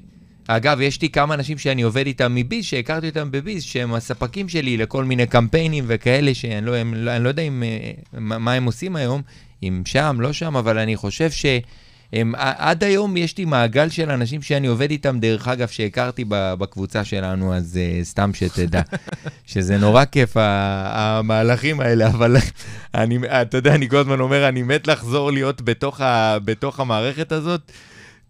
אגב, 0.49 0.81
יש 0.81 1.03
לי 1.03 1.09
כמה 1.09 1.35
אנשים 1.35 1.59
שאני 1.59 1.83
עובד 1.83 2.07
איתם 2.07 2.35
מביז, 2.35 2.65
שהכרתי 2.65 3.09
אותם 3.09 3.31
בביז, 3.31 3.63
שהם 3.63 3.95
הספקים 3.95 4.49
שלי 4.49 4.77
לכל 4.77 5.05
מיני 5.05 5.27
קמפיינים 5.27 5.85
וכאלה, 5.87 6.35
שאני 6.35 6.67
לא, 6.67 6.75
הם, 6.75 6.95
לא, 6.95 7.19
לא 7.19 7.29
יודע 7.29 7.43
אם, 7.43 7.63
אה, 7.63 7.91
מה, 8.21 8.53
הם 8.53 8.65
עושים 8.65 8.97
היום, 8.97 9.23
אם 9.63 9.83
שם, 9.85 10.17
לא 10.21 10.33
שם, 10.33 10.57
אבל 10.57 10.79
אני 10.79 10.97
חושב 10.97 11.31
ש... 11.31 11.47
הם, 12.13 12.35
עד 12.39 12.85
היום 12.85 13.17
יש 13.17 13.39
לי 13.39 13.45
מעגל 13.45 13.89
של 13.89 14.11
אנשים 14.11 14.43
שאני 14.43 14.67
עובד 14.67 14.91
איתם, 14.91 15.19
דרך 15.21 15.49
אגב, 15.49 15.69
שהכרתי 15.69 16.25
בקבוצה 16.29 17.05
שלנו, 17.05 17.55
אז 17.55 17.79
uh, 17.79 18.05
סתם 18.05 18.31
שתדע, 18.35 18.81
שזה 19.47 19.79
נורא 19.79 20.05
כיף, 20.05 20.33
המהלכים 20.37 21.81
האלה, 21.81 22.07
אבל 22.15 22.37
אני, 22.95 23.19
אתה 23.43 23.57
יודע, 23.57 23.75
אני 23.75 23.89
כל 23.89 23.97
הזמן 23.97 24.21
אומר, 24.21 24.49
אני 24.49 24.63
מת 24.63 24.87
לחזור 24.87 25.31
להיות 25.31 25.63
בתוך, 25.63 26.01
ה, 26.01 26.39
בתוך 26.45 26.81
המערכת 26.81 27.33
הזאת, 27.33 27.73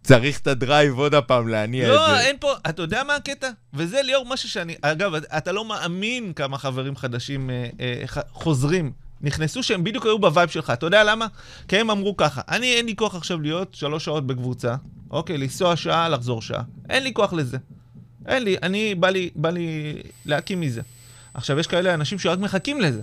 צריך 0.06 0.38
את 0.40 0.46
הדרייב 0.46 0.98
עוד 0.98 1.14
הפעם 1.14 1.48
להניע 1.48 1.84
את 1.84 1.88
לא, 1.88 2.06
זה. 2.08 2.20
אין 2.20 2.36
פה, 2.40 2.52
אתה 2.68 2.82
יודע 2.82 3.02
מה 3.04 3.14
הקטע? 3.16 3.48
וזה 3.74 4.02
ליאור 4.02 4.26
משהו 4.28 4.48
שאני, 4.48 4.74
אגב, 4.82 5.14
אתה 5.14 5.52
לא 5.52 5.64
מאמין 5.64 6.32
כמה 6.32 6.58
חברים 6.58 6.96
חדשים 6.96 7.50
אה, 7.50 7.66
אה, 7.80 8.06
ח- 8.06 8.18
חוזרים, 8.32 8.92
נכנסו 9.20 9.62
שהם 9.62 9.84
בדיוק 9.84 10.06
היו 10.06 10.18
ב 10.18 10.24
vibe 10.24 10.48
שלך. 10.48 10.70
אתה 10.70 10.86
יודע 10.86 11.04
למה? 11.04 11.26
כי 11.68 11.76
הם 11.78 11.90
אמרו 11.90 12.16
ככה, 12.16 12.40
אני 12.48 12.74
אין 12.74 12.86
לי 12.86 12.96
כוח 12.96 13.14
עכשיו 13.14 13.40
להיות 13.40 13.74
שלוש 13.74 14.04
שעות 14.04 14.26
בקבוצה, 14.26 14.74
אוקיי, 15.10 15.38
לנסוע 15.38 15.76
שעה, 15.76 16.08
לחזור 16.08 16.42
שעה. 16.42 16.62
אין 16.90 17.02
לי 17.02 17.12
כוח 17.14 17.32
לזה. 17.32 17.58
אין 18.26 18.42
לי, 18.42 18.56
אני, 18.62 18.94
בא 18.94 19.08
לי, 19.10 19.30
בא 19.36 19.50
לי 19.50 19.92
להקיא 20.26 20.60
מזה. 20.60 20.80
עכשיו, 21.34 21.58
יש 21.58 21.66
כאלה 21.66 21.94
אנשים 21.94 22.18
שרק 22.18 22.38
מחכים 22.38 22.80
לזה. 22.80 23.02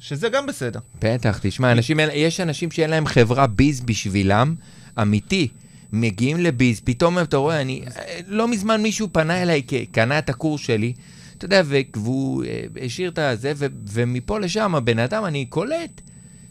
שזה 0.00 0.28
גם 0.28 0.46
בסדר. 0.46 0.80
בטח, 1.02 1.38
תשמע, 1.42 1.72
אנשים, 1.72 2.00
יש 2.12 2.40
אנשים 2.40 2.70
שאין 2.70 2.90
להם 2.90 3.06
חברה 3.06 3.46
Biz 3.46 3.80
בשבילם, 3.80 4.54
אמיתי. 5.02 5.48
מגיעים 5.94 6.36
ל 6.36 6.45
Biz, 6.45 6.80
פתאום 6.80 7.18
אתה 7.18 7.36
רואה, 7.36 7.60
אני... 7.60 7.84
לא 8.26 8.48
מזמן 8.48 8.82
מישהו 8.82 9.08
פנה 9.12 9.42
אליי, 9.42 9.62
קנה 9.92 10.18
את 10.18 10.28
הקורס 10.28 10.60
שלי, 10.60 10.92
אתה 11.38 11.44
יודע, 11.44 11.62
והוא 11.96 12.44
אה, 12.44 12.64
השאיר 12.84 13.10
את 13.10 13.18
הזה, 13.18 13.52
ו- 13.56 13.66
ומפה 13.88 14.38
לשם 14.40 14.74
הבן 14.74 14.98
אדם, 14.98 15.24
אני 15.24 15.44
קולט 15.44 16.00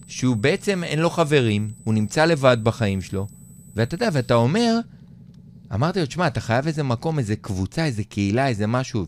שהוא 0.08 0.36
בעצם 0.36 0.84
אין 0.84 1.00
לו 1.00 1.10
חברים, 1.10 1.70
הוא 1.84 1.94
נמצא 1.94 2.26
לבד 2.26 2.58
בחיים 2.64 3.02
שלו, 3.02 3.28
ואתה 3.76 3.96
יודע, 3.96 4.10
ואתה 4.14 4.34
אומר, 4.34 4.80
אמרתי 5.74 6.00
לו, 6.00 6.06
תשמע, 6.06 6.28
אתה 6.28 6.42
חייב 6.42 6.68
איזה 6.68 6.84
מקום, 6.84 7.20
איזה 7.20 7.36
קבוצה, 7.36 7.86
איזה 7.86 8.04
קהילה, 8.04 8.48
איזה 8.48 8.68
משהו. 8.68 9.06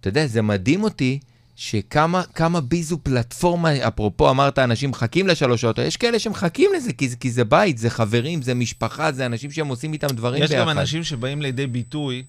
אתה 0.00 0.08
יודע, 0.08 0.26
זה 0.26 0.42
מדהים 0.42 0.82
אותי 0.82 1.18
שכמה 1.56 2.22
כמה 2.34 2.60
ביזו 2.60 2.98
פלטפורמה, 3.02 3.88
אפרופו 3.88 4.30
אמרת, 4.30 4.58
אנשים 4.58 4.90
מחכים 4.90 5.26
לשלוש 5.26 5.60
שעות, 5.60 5.78
יש 5.78 5.96
כאלה 5.96 6.18
שמחכים 6.18 6.70
לזה, 6.76 6.92
כי, 6.92 7.08
כי 7.20 7.30
זה 7.30 7.44
בית, 7.44 7.78
זה 7.78 7.90
חברים, 7.90 8.42
זה 8.42 8.54
משפחה, 8.54 9.12
זה 9.12 9.26
אנשים 9.26 9.50
שהם 9.50 9.68
עושים 9.68 9.92
איתם 9.92 10.06
דברים 10.06 10.42
יש 10.42 10.50
ביחד. 10.50 10.62
גם 10.62 10.68
אנשים 10.68 11.04
שבאים 11.04 11.42
לידי 11.42 11.66
ביטוי 11.66 12.24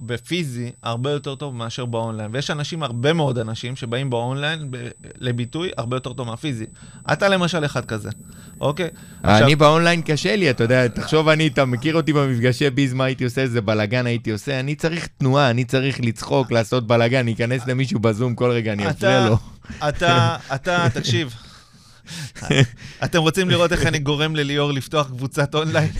בפיזי 0.00 0.70
הרבה 0.82 1.10
יותר 1.10 1.34
טוב 1.34 1.54
מאשר 1.54 1.84
באונליין. 1.84 2.30
ויש 2.32 2.50
אנשים, 2.50 2.82
הרבה 2.82 3.12
מאוד 3.12 3.38
אנשים, 3.38 3.76
שבאים 3.76 4.10
באונליין 4.10 4.70
ב- 4.70 4.88
לביטוי 5.18 5.70
הרבה 5.78 5.96
יותר 5.96 6.12
טוב 6.12 6.26
מהפיזי. 6.26 6.66
אתה 7.12 7.28
למשל 7.28 7.64
אחד 7.64 7.84
כזה, 7.84 8.10
אוקיי? 8.60 8.88
אני 9.24 9.56
באונליין 9.56 10.02
קשה 10.02 10.36
לי, 10.36 10.50
אתה 10.50 10.64
יודע, 10.64 10.88
תחשוב 10.88 11.28
אני, 11.28 11.46
אתה 11.46 11.64
מכיר 11.64 11.94
אותי 11.94 12.12
במפגשי 12.12 12.70
Biz, 12.70 12.92
מה 12.92 13.04
הייתי 13.04 13.24
עושה, 13.24 13.40
איזה 13.40 13.60
בלאגן 13.60 14.06
הייתי 14.06 14.30
עושה, 14.30 14.60
אני 14.60 14.74
צריך 14.74 15.08
תנועה, 15.18 15.50
אני 15.50 15.64
צריך 15.64 16.00
לצחוק, 16.00 16.52
לעשות 16.52 16.86
בלאגן, 16.86 17.24
להיכנס 17.24 17.66
למישהו 17.66 18.00
בזום 18.00 18.34
כל 18.34 18.50
רגע, 18.50 18.72
אני 18.72 18.90
אפריע 18.90 19.18
אתה, 19.20 19.28
לו. 19.28 19.36
אתה, 19.88 20.36
אתה, 20.54 20.86
תקשיב. 20.94 21.34
אתם 23.04 23.18
רוצים 23.18 23.50
לראות 23.50 23.72
איך 23.72 23.86
אני 23.86 23.98
גורם 23.98 24.36
לליאור 24.36 24.72
לפתוח 24.72 25.06
קבוצת 25.06 25.54
אונליין? 25.54 25.90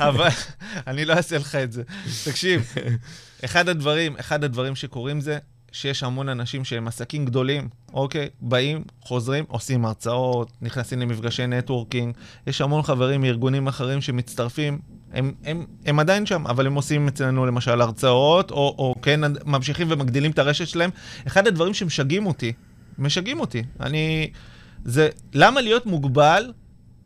אבל 0.00 0.28
אני 0.86 1.04
לא 1.04 1.12
אעשה 1.12 1.38
לך 1.38 1.54
את 1.54 1.72
זה. 1.72 1.82
תקשיב, 2.24 2.74
אחד 3.44 3.68
הדברים, 3.68 4.16
אחד 4.16 4.44
הדברים 4.44 4.76
שקורים 4.76 5.20
זה 5.20 5.38
שיש 5.72 6.02
המון 6.02 6.28
אנשים 6.28 6.64
שהם 6.64 6.88
עסקים 6.88 7.24
גדולים, 7.24 7.68
אוקיי? 7.92 8.28
באים, 8.40 8.82
חוזרים, 9.00 9.44
עושים 9.48 9.84
הרצאות, 9.84 10.52
נכנסים 10.62 11.00
למפגשי 11.00 11.46
נטוורקינג. 11.46 12.14
יש 12.46 12.60
המון 12.60 12.82
חברים 12.82 13.20
מארגונים 13.20 13.68
אחרים 13.68 14.00
שמצטרפים. 14.00 14.78
הם, 15.12 15.32
הם, 15.44 15.66
הם 15.86 15.98
עדיין 15.98 16.26
שם, 16.26 16.46
אבל 16.46 16.66
הם 16.66 16.74
עושים 16.74 17.08
אצלנו 17.08 17.46
למשל 17.46 17.80
הרצאות, 17.80 18.50
או, 18.50 18.74
או 18.78 18.94
כן, 19.02 19.20
ממשיכים 19.44 19.86
ומגדילים 19.90 20.30
את 20.30 20.38
הרשת 20.38 20.68
שלהם. 20.68 20.90
אחד 21.26 21.46
הדברים 21.46 21.74
שמשגעים 21.74 22.26
אותי, 22.26 22.52
משגעים 22.98 23.40
אותי. 23.40 23.62
אני... 23.80 24.30
זה 24.84 25.08
למה 25.34 25.60
להיות 25.60 25.86
מוגבל 25.86 26.52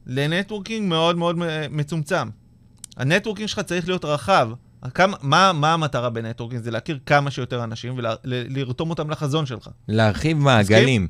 ל 0.06 0.14
networking 0.14 0.88
מאוד 0.88 1.16
מאוד 1.16 1.36
מצומצם. 1.70 2.28
ה 2.96 3.01
networking 3.01 3.48
שלך 3.48 3.60
צריך 3.60 3.88
להיות 3.88 4.04
רחב. 4.04 4.50
כמה, 4.94 5.16
מה, 5.22 5.52
מה 5.52 5.72
המטרה 5.72 6.10
ב 6.10 6.14
networking? 6.14 6.62
זה 6.62 6.70
להכיר 6.70 6.98
כמה 7.06 7.30
שיותר 7.30 7.64
אנשים 7.64 7.98
ולרתום 8.24 8.90
אותם 8.90 9.10
לחזון 9.10 9.46
שלך. 9.46 9.68
להרחיב 9.88 10.38
מעגלים. 10.38 11.08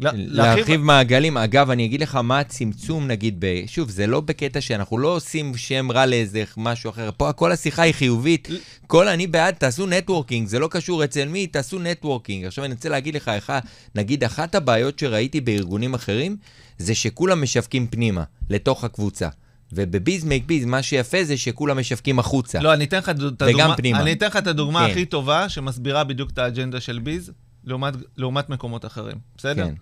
לה- 0.00 0.10
להרחיב 0.14 0.80
מעגלים. 0.80 1.36
אגב, 1.36 1.70
אני 1.70 1.84
אגיד 1.84 2.00
לך 2.00 2.14
מה 2.14 2.38
הצמצום, 2.38 3.06
נגיד, 3.06 3.36
ב... 3.38 3.62
שוב, 3.66 3.90
זה 3.90 4.06
לא 4.06 4.20
בקטע 4.20 4.60
שאנחנו 4.60 4.98
לא 4.98 5.08
עושים 5.16 5.56
שם 5.56 5.92
רע 5.92 6.06
לאיזה 6.06 6.44
משהו 6.56 6.90
אחר. 6.90 7.10
פה 7.16 7.32
כל 7.32 7.52
השיחה 7.52 7.82
היא 7.82 7.94
חיובית. 7.94 8.48
כל 8.86 9.08
אני 9.08 9.26
בעד, 9.26 9.54
תעשו 9.54 9.86
networking, 9.86 10.48
זה 10.48 10.58
לא 10.58 10.68
קשור 10.70 11.04
אצל 11.04 11.28
מי, 11.28 11.46
תעשו 11.46 11.78
networking. 11.78 12.44
עכשיו 12.44 12.64
אני 12.64 12.74
רוצה 12.74 12.88
להגיד 12.88 13.16
לך, 13.16 13.28
אחד, 13.28 13.60
נגיד, 13.94 14.24
אחת 14.24 14.54
הבעיות 14.54 14.98
שראיתי 14.98 15.40
בארגונים 15.40 15.94
אחרים, 15.94 16.36
זה 16.78 16.94
שכולם 16.94 17.42
משווקים 17.42 17.86
פנימה, 17.86 18.24
לתוך 18.50 18.84
הקבוצה. 18.84 19.28
ובביז 19.72 20.24
מייק 20.24 20.44
ביז, 20.46 20.64
מה 20.64 20.82
שיפה 20.82 21.24
זה 21.24 21.36
שכולם 21.36 21.78
משווקים 21.78 22.18
החוצה. 22.18 22.60
לא, 22.60 22.74
אני 22.74 22.84
אתן 22.84 22.98
לך 22.98 23.08
את 23.08 23.42
הדוגמה. 23.42 23.74
אני 23.82 24.12
אתן 24.12 24.26
לך 24.26 24.36
את 24.36 24.46
הדוגמה 24.46 24.84
כן. 24.86 24.90
הכי 24.90 25.04
טובה 25.04 25.48
שמסבירה 25.48 26.04
בדיוק 26.04 26.30
את 26.30 26.38
האג'נדה 26.38 26.80
של 26.80 26.98
ביז, 26.98 27.32
לעומת, 27.64 27.94
לעומת 28.16 28.48
מקומות 28.48 28.84
אחרים, 28.84 29.18
בסדר? 29.36 29.64
כן. 29.66 29.74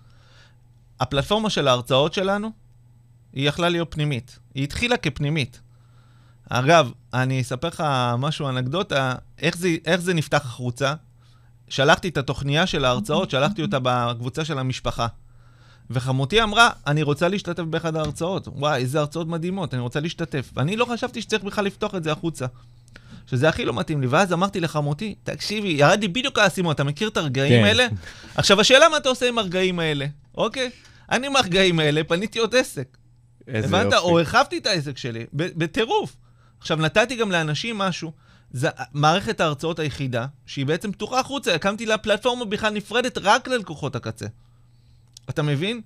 הפלטפורמה 0.99 1.49
של 1.49 1.67
ההרצאות 1.67 2.13
שלנו, 2.13 2.51
היא 3.33 3.47
יכלה 3.49 3.69
להיות 3.69 3.91
פנימית. 3.91 4.39
היא 4.53 4.63
התחילה 4.63 4.97
כפנימית. 4.97 5.61
אגב, 6.49 6.91
אני 7.13 7.41
אספר 7.41 7.67
לך 7.67 7.83
משהו, 8.17 8.49
אנקדוטה, 8.49 9.15
איך 9.39 9.57
זה, 9.57 9.75
איך 9.85 10.01
זה 10.01 10.13
נפתח 10.13 10.45
החוצה. 10.45 10.93
שלחתי 11.69 12.07
את 12.07 12.17
התוכניה 12.17 12.67
של 12.67 12.85
ההרצאות, 12.85 13.31
שלחתי 13.31 13.61
אותה 13.61 13.77
בקבוצה 13.83 14.45
של 14.45 14.59
המשפחה. 14.59 15.07
וחמותי 15.89 16.43
אמרה, 16.43 16.69
אני 16.87 17.03
רוצה 17.03 17.27
להשתתף 17.27 17.63
באחד 17.63 17.95
ההרצאות. 17.95 18.47
וואי, 18.47 18.81
איזה 18.81 18.99
הרצאות 18.99 19.27
מדהימות, 19.27 19.73
אני 19.73 19.81
רוצה 19.81 19.99
להשתתף. 19.99 20.51
ואני 20.53 20.75
לא 20.75 20.85
חשבתי 20.85 21.21
שצריך 21.21 21.43
בכלל 21.43 21.65
לפתוח 21.65 21.95
את 21.95 22.03
זה 22.03 22.11
החוצה. 22.11 22.45
שזה 23.27 23.49
הכי 23.49 23.65
לא 23.65 23.73
מתאים 23.73 24.01
לי. 24.01 24.07
ואז 24.07 24.33
אמרתי 24.33 24.59
לחמותי, 24.59 25.15
תקשיבי, 25.23 25.67
ירד 25.67 26.01
לי 26.01 26.07
בדיוק 26.07 26.39
האסימון, 26.39 26.71
אתה 26.71 26.83
מכיר 26.83 27.07
את 27.07 27.17
הרגעים 27.17 27.61
כן. 27.61 27.67
האלה? 27.67 27.87
עכשיו, 28.35 28.61
השאלה 28.61 28.89
מה 28.89 28.97
אתה 28.97 29.09
עושה 29.09 29.27
עם 29.27 29.37
הרגעים 29.37 29.79
האלה, 29.79 30.05
אוקיי? 30.35 30.69
אני 31.11 31.27
עם 31.27 31.35
הרגעים 31.35 31.79
האלה 31.79 32.03
פניתי 32.03 32.39
עוד 32.39 32.55
עסק. 32.55 32.97
איזה 33.47 33.67
הבנת? 33.67 33.93
יופי. 33.93 33.97
או 33.97 34.19
הרחבתי 34.19 34.57
את 34.57 34.67
העסק 34.67 34.97
שלי, 34.97 35.25
בטירוף. 35.33 36.15
עכשיו, 36.59 36.77
נתתי 36.77 37.15
גם 37.15 37.31
לאנשים 37.31 37.77
משהו. 37.77 38.11
זה 38.51 38.69
מערכת 38.93 39.41
ההרצאות 39.41 39.79
היחידה, 39.79 40.25
שהיא 40.45 40.65
בעצם 40.65 40.91
פתוחה 40.91 41.19
החוצה, 41.19 41.55
הקמתי 41.55 41.85
לה 41.85 41.97
פלטפורמה 41.97 42.45
בכלל 42.45 42.73
נפרדת 42.73 43.17
רק 43.17 43.47
ללקוחות 43.47 43.95
הקצה. 43.95 44.25
אתה 45.29 45.41
מבין? 45.41 45.81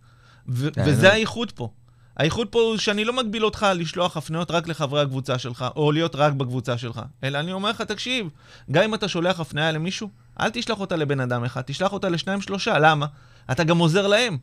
ו- 0.49 0.71
כן, 0.73 0.83
וזה 0.85 1.11
האיחוד 1.13 1.51
פה. 1.51 1.69
האיחוד 2.17 2.47
פה 2.47 2.59
הוא 2.59 2.77
שאני 2.77 3.05
לא 3.05 3.13
מגביל 3.13 3.45
אותך 3.45 3.65
לשלוח 3.75 4.17
הפניות 4.17 4.51
רק 4.51 4.67
לחברי 4.67 5.01
הקבוצה 5.01 5.37
שלך, 5.37 5.65
או 5.75 5.91
להיות 5.91 6.15
רק 6.15 6.33
בקבוצה 6.33 6.77
שלך, 6.77 7.01
אלא 7.23 7.39
אני 7.39 7.51
אומר 7.51 7.69
לך, 7.69 7.81
תקשיב, 7.81 8.29
גם 8.71 8.83
אם 8.83 8.93
אתה 8.93 9.07
שולח 9.07 9.39
הפניה 9.39 9.71
למישהו, 9.71 10.09
אל 10.39 10.49
תשלח 10.49 10.79
אותה 10.79 10.95
לבן 10.95 11.19
אדם 11.19 11.43
אחד, 11.43 11.61
תשלח 11.61 11.93
אותה 11.93 12.09
לשניים 12.09 12.41
שלושה, 12.41 12.79
למה? 12.79 13.05
אתה 13.51 13.63
גם 13.63 13.77
עוזר 13.77 14.07
להם. 14.07 14.37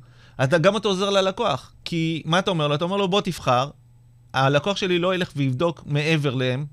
אתה 0.44 0.58
גם 0.58 0.76
אתה 0.76 0.88
עוזר 0.88 1.10
ללקוח. 1.10 1.72
כי 1.84 2.22
מה 2.24 2.38
אתה 2.38 2.50
אומר 2.50 2.68
לו? 2.68 2.74
אתה 2.74 2.84
אומר 2.84 2.96
לו, 2.96 3.08
בוא 3.08 3.20
תבחר, 3.20 3.70
הלקוח 4.34 4.76
שלי 4.76 4.98
לא 4.98 5.14
ילך 5.14 5.32
ויבדוק 5.36 5.82
מעבר 5.86 6.34
להם, 6.34 6.66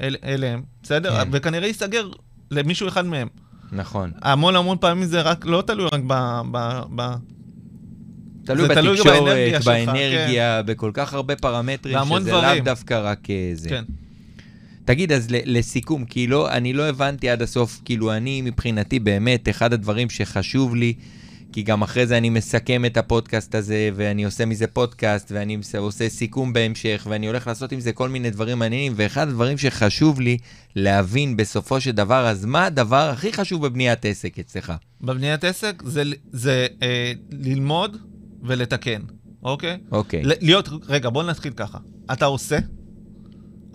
אל, 0.00 0.16
אליהם, 0.24 0.62
בסדר? 0.82 1.24
כן. 1.24 1.28
וכנראה 1.32 1.66
ייסגר 1.66 2.08
למישהו 2.50 2.88
אחד 2.88 3.06
מהם. 3.06 3.28
נכון. 3.72 4.12
המון 4.22 4.56
המון 4.56 4.78
פעמים 4.80 5.04
זה 5.04 5.22
רק, 5.22 5.46
לא 5.46 5.62
תלוי 5.66 5.86
רק 5.92 6.00
ב... 6.06 6.40
ב, 6.50 6.80
ב 6.96 7.14
תלוי 8.44 8.68
באנרגיה 8.68 9.52
בתקשורת, 9.52 9.64
באנרגיה, 9.64 10.62
בכל 10.62 10.90
כך 10.94 11.14
הרבה 11.14 11.36
פרמטרים, 11.36 11.98
שזה 12.04 12.10
לאו 12.10 12.18
דברים. 12.18 12.64
דווקא 12.64 13.00
רק 13.04 13.30
אה, 13.30 13.50
זה. 13.54 13.68
כן. 13.68 13.84
תגיד, 14.84 15.12
אז 15.12 15.26
לסיכום, 15.30 16.04
כי 16.04 16.26
לא, 16.26 16.50
אני 16.50 16.72
לא 16.72 16.88
הבנתי 16.88 17.28
עד 17.28 17.42
הסוף, 17.42 17.80
כאילו 17.84 18.12
אני 18.12 18.42
מבחינתי 18.42 18.98
באמת, 18.98 19.48
אחד 19.48 19.72
הדברים 19.72 20.10
שחשוב 20.10 20.74
לי, 20.76 20.94
כי 21.52 21.62
גם 21.62 21.82
אחרי 21.82 22.06
זה 22.06 22.18
אני 22.18 22.30
מסכם 22.30 22.84
את 22.84 22.96
הפודקאסט 22.96 23.54
הזה, 23.54 23.90
ואני 23.94 24.24
עושה 24.24 24.46
מזה 24.46 24.66
פודקאסט, 24.66 25.32
ואני 25.32 25.58
עושה 25.78 26.08
סיכום 26.08 26.52
בהמשך, 26.52 27.06
ואני 27.10 27.26
הולך 27.26 27.46
לעשות 27.46 27.72
עם 27.72 27.80
זה 27.80 27.92
כל 27.92 28.08
מיני 28.08 28.30
דברים 28.30 28.58
מעניינים, 28.58 28.92
ואחד 28.96 29.28
הדברים 29.28 29.58
שחשוב 29.58 30.20
לי 30.20 30.38
להבין 30.76 31.36
בסופו 31.36 31.80
של 31.80 31.90
דבר, 31.90 32.26
אז 32.26 32.44
מה 32.44 32.66
הדבר 32.66 33.10
הכי 33.10 33.32
חשוב 33.32 33.66
בבניית 33.66 34.04
עסק 34.04 34.38
אצלך? 34.38 34.72
בבניית 35.00 35.44
עסק 35.44 35.82
זה, 35.86 36.02
זה 36.32 36.66
אה, 36.82 37.12
ללמוד 37.32 37.96
ולתקן, 38.44 39.00
אוקיי? 39.42 39.78
אוקיי. 39.92 40.22
להיות, 40.24 40.68
רגע, 40.88 41.10
בוא 41.10 41.22
נתחיל 41.22 41.52
ככה. 41.52 41.78
אתה 42.12 42.24
עושה, 42.24 42.58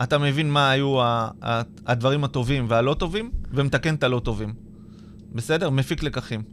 אתה 0.04 0.18
מבין 0.18 0.52
מה 0.52 0.70
היו 0.72 1.02
ה- 1.02 1.30
ה- 1.44 1.62
הדברים 1.88 2.24
הטובים 2.24 2.66
והלא 2.70 2.94
טובים, 2.94 3.32
ומתקן 3.52 3.96
את 3.96 4.04
הלא 4.04 4.20
טובים. 4.24 4.54
בסדר? 5.34 5.70
מפיק 5.70 6.04
לקחים. 6.04 6.44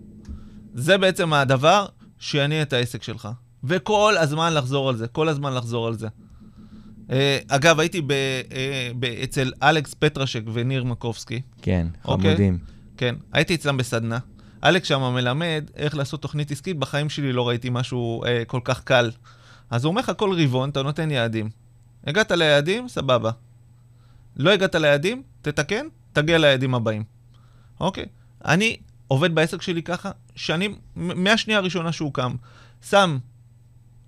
זה 0.74 0.98
בעצם 0.98 1.32
הדבר 1.32 1.86
שיניע 2.18 2.62
את 2.62 2.72
העסק 2.72 3.02
שלך. 3.02 3.28
וכל 3.64 4.14
הזמן 4.18 4.54
לחזור 4.54 4.88
על 4.88 4.96
זה, 4.96 5.08
כל 5.08 5.28
הזמן 5.28 5.54
לחזור 5.54 5.86
על 5.86 5.94
זה. 5.94 6.08
אה, 7.10 7.38
אגב, 7.48 7.80
הייתי 7.80 8.00
ב, 8.00 8.10
אה, 8.12 8.90
ב, 8.98 9.04
אצל 9.04 9.52
אלכס 9.62 9.94
פטרשק 9.94 10.42
וניר 10.52 10.84
מקובסקי. 10.84 11.40
כן, 11.62 11.86
אוקיי. 12.04 12.30
חמודים. 12.30 12.58
כן, 12.96 13.14
הייתי 13.32 13.54
אצלם 13.54 13.76
בסדנה. 13.76 14.18
אלכס 14.64 14.88
שם 14.88 15.02
מלמד 15.14 15.64
איך 15.76 15.96
לעשות 15.96 16.22
תוכנית 16.22 16.50
עסקית, 16.50 16.78
בחיים 16.78 17.08
שלי 17.08 17.32
לא 17.32 17.48
ראיתי 17.48 17.68
משהו 17.70 18.24
אה, 18.24 18.42
כל 18.46 18.60
כך 18.64 18.84
קל. 18.84 19.10
אז 19.70 19.84
הוא 19.84 19.90
אומר 19.90 20.00
לך 20.00 20.12
כל 20.16 20.42
רבעון, 20.42 20.70
אתה 20.70 20.82
נותן 20.82 21.10
יעדים. 21.10 21.50
הגעת 22.06 22.30
ליעדים, 22.30 22.88
סבבה. 22.88 23.30
לא 24.36 24.50
הגעת 24.50 24.74
ליעדים, 24.74 25.22
תתקן, 25.42 25.86
תגיע 26.12 26.38
ליעדים 26.38 26.74
הבאים. 26.74 27.04
אוקיי? 27.80 28.06
אני 28.44 28.76
עובד 29.08 29.34
בעסק 29.34 29.62
שלי 29.62 29.82
ככה, 29.82 30.10
מ- 30.96 31.24
מהשנייה 31.24 31.58
הראשונה 31.58 31.92
שהוא 31.92 32.14
קם, 32.14 32.34
שם 32.82 33.18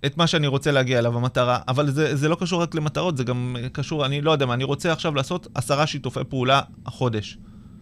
את 0.07 0.17
מה 0.17 0.27
שאני 0.27 0.47
רוצה 0.47 0.71
להגיע 0.71 0.99
אליו, 0.99 1.17
המטרה, 1.17 1.59
אבל 1.69 1.91
זה, 1.91 2.17
זה 2.17 2.29
לא 2.29 2.37
קשור 2.41 2.63
רק 2.63 2.75
למטרות, 2.75 3.17
זה 3.17 3.25
גם 3.25 3.57
אה, 3.63 3.69
קשור, 3.69 4.07
אני 4.07 4.21
לא 4.21 4.31
יודע 4.31 4.47
מה, 4.47 4.55
אני 4.55 4.65
רוצה 4.65 4.93
עכשיו 4.93 5.15
לעשות 5.15 5.47
עשרה 5.55 5.87
שיתופי 5.87 6.21
פעולה 6.29 6.61
החודש. 6.87 7.39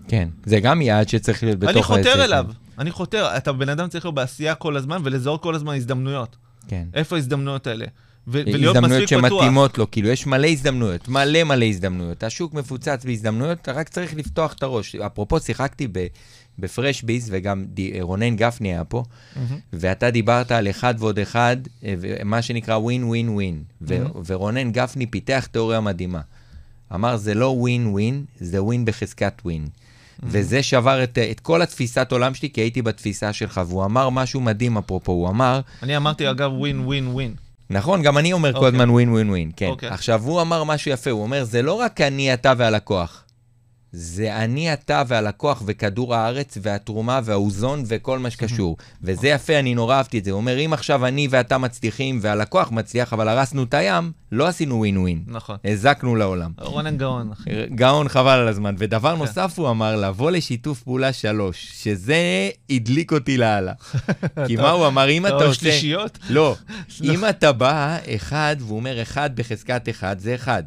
כן, 0.08 0.28
זה 0.46 0.60
גם 0.60 0.82
יעד 0.82 1.08
שצריך 1.08 1.42
להיות 1.42 1.58
בתוך 1.58 1.70
אני 1.90 1.98
העסק. 1.98 2.08
חותר 2.10 2.24
אליו. 2.24 2.46
אני 2.78 2.90
חותר, 2.90 3.36
אתה 3.36 3.52
בן 3.52 3.68
אדם 3.68 3.88
צריך 3.88 4.04
להיות 4.04 4.14
בעשייה 4.14 4.54
כל 4.54 4.76
הזמן 4.76 5.00
ולזהות 5.04 5.42
כל 5.42 5.54
הזמן 5.54 5.74
הזדמנויות. 5.74 6.36
כן. 6.68 6.84
איפה 6.94 7.16
ההזדמנויות 7.16 7.66
האלה? 7.66 7.84
ו- 8.28 8.42
ולהיות 8.46 8.76
הזדמנויות 8.76 9.02
מספיק 9.02 9.18
פתוח. 9.18 9.30
שמתאימות 9.30 9.78
לו, 9.78 9.90
כאילו 9.90 10.08
יש 10.08 10.26
מלא 10.26 10.46
הזדמנויות, 10.46 11.08
מלא 11.08 11.44
מלא 11.44 11.64
הזדמנויות. 11.64 12.22
השוק 12.22 12.54
מפוצץ 12.54 13.02
בהזדמנויות, 13.04 13.58
אתה 13.62 13.72
רק 13.72 13.88
צריך 13.88 14.14
לפתוח 14.16 14.52
את 14.52 14.62
הראש. 14.62 14.94
אפרופו, 14.94 15.40
שיחקתי 15.40 15.88
ב- 15.92 16.06
בפרש 16.58 17.02
ביז, 17.02 17.28
וגם 17.32 17.64
די- 17.68 18.00
רונן 18.00 18.36
גפני 18.36 18.68
היה 18.68 18.84
פה, 18.84 19.02
מהמם. 19.36 19.58
ואתה 19.72 20.10
דיברת 20.10 20.52
על 20.52 20.70
אחד 20.70 20.94
ועוד 20.98 21.18
אחד, 21.18 21.56
אה, 21.84 21.94
מה 22.24 22.42
שנקרא 22.42 22.76
ווין 22.76 23.04
ווין 23.04 23.28
ווין. 23.34 23.62
ורונן 24.26 24.70
גפני 24.72 25.06
פיתח 25.06 25.48
תיאוריה 25.52 25.80
מדהימה. 25.80 26.20
אמר, 26.94 27.16
זה 27.16 27.34
לא 27.34 27.46
ווין 27.46 27.86
ווין, 27.86 28.24
זה 28.40 28.62
ווין 28.62 28.84
בחזקת 28.84 29.32
ווין. 29.44 29.66
וזה 30.22 30.62
שבר 30.62 31.02
את, 31.02 31.18
את 31.30 31.40
כל 31.40 31.62
התפיסת 31.62 32.12
עולם 32.12 32.34
שלי, 32.34 32.50
כי 32.50 32.60
הייתי 32.60 32.82
בתפיסה 32.82 33.32
שלך, 33.32 33.60
והוא 33.68 33.84
אמר 33.84 34.10
משהו 34.10 34.40
מדהים 34.40 34.78
אפרופו, 34.78 35.12
הוא 35.12 35.28
אמר, 35.28 35.60
אני 35.82 35.96
אמרתי, 35.96 36.30
אגב, 36.30 36.52
ווין, 36.52 36.80
ווין, 36.80 37.06
ווין. 37.06 37.34
נכון, 37.70 38.02
גם 38.02 38.18
אני 38.18 38.32
אומר 38.32 38.52
כל 38.52 38.56
אוקיי. 38.58 38.68
הזמן 38.68 38.90
ווין 38.90 39.08
ווין 39.08 39.30
ווין, 39.30 39.50
כן. 39.56 39.66
אוקיי. 39.66 39.88
עכשיו, 39.88 40.22
הוא 40.22 40.40
אמר 40.40 40.64
משהו 40.64 40.90
יפה, 40.90 41.10
הוא 41.10 41.22
אומר, 41.22 41.44
זה 41.44 41.62
לא 41.62 41.72
רק 41.72 42.00
אני, 42.00 42.34
אתה 42.34 42.52
והלקוח. 42.56 43.22
זה 43.98 44.36
אני, 44.36 44.72
אתה 44.72 45.02
והלקוח 45.06 45.62
וכדור 45.66 46.14
הארץ 46.14 46.58
והתרומה 46.62 47.20
והאוזון 47.24 47.82
וכל 47.86 48.18
מה 48.18 48.30
שקשור. 48.30 48.76
וזה 49.02 49.28
יפה, 49.28 49.58
אני 49.58 49.74
נורא 49.74 49.96
אהבתי 49.96 50.18
את 50.18 50.24
זה. 50.24 50.30
הוא 50.30 50.36
אומר, 50.36 50.58
אם 50.58 50.72
עכשיו 50.72 51.06
אני 51.06 51.28
ואתה 51.30 51.58
מצליחים 51.58 52.18
והלקוח 52.22 52.70
מצליח, 52.70 53.12
אבל 53.12 53.28
הרסנו 53.28 53.62
את 53.62 53.74
הים, 53.74 54.12
לא 54.32 54.46
עשינו 54.46 54.76
ווין 54.76 54.98
ווין. 54.98 55.22
נכון. 55.26 55.56
הזקנו 55.64 56.16
לעולם. 56.16 56.50
רונן 56.58 56.96
גאון, 56.96 57.32
אחי. 57.32 57.50
גאון 57.74 58.08
חבל 58.08 58.38
על 58.38 58.48
הזמן. 58.48 58.74
ודבר 58.78 59.12
כן. 59.12 59.18
נוסף 59.18 59.58
הוא 59.58 59.70
אמר, 59.70 59.96
לבוא 59.96 60.30
לשיתוף 60.30 60.82
פעולה 60.82 61.12
שלוש, 61.12 61.72
שזה 61.74 62.50
הדליק 62.70 63.12
אותי 63.12 63.36
לאללה. 63.36 63.72
כי 64.46 64.56
מה 64.56 64.70
הוא 64.70 64.86
אמר, 64.86 65.10
אם 65.10 65.26
אתה 65.26 65.34
עושה... 65.34 65.60
שלישיות? 65.60 66.18
לא, 66.30 66.56
אם 67.12 67.24
אתה 67.28 67.52
בא 67.52 67.98
אחד, 68.16 68.56
והוא 68.58 68.76
אומר 68.76 69.02
אחד 69.02 69.36
בחזקת 69.36 69.88
אחד, 69.88 70.18
זה 70.18 70.34
אחד. 70.34 70.62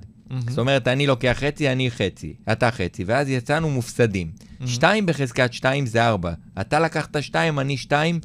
זאת 0.49 0.57
אומרת, 0.57 0.87
אני 0.87 1.07
לוקח 1.07 1.37
חצי, 1.39 1.71
אני 1.71 1.91
חצי, 1.91 2.33
אתה 2.51 2.71
חצי, 2.71 3.03
ואז 3.03 3.29
יצאנו 3.29 3.69
מופסדים. 3.69 4.31
שתיים 4.65 5.05
בחזקת 5.05 5.53
שתיים 5.53 5.85
זה 5.85 6.07
ארבע. 6.07 6.33
אתה 6.61 6.79
לקחת 6.79 7.21
שתיים, 7.21 7.59
אני 7.59 7.77
שתיים, 7.77 8.19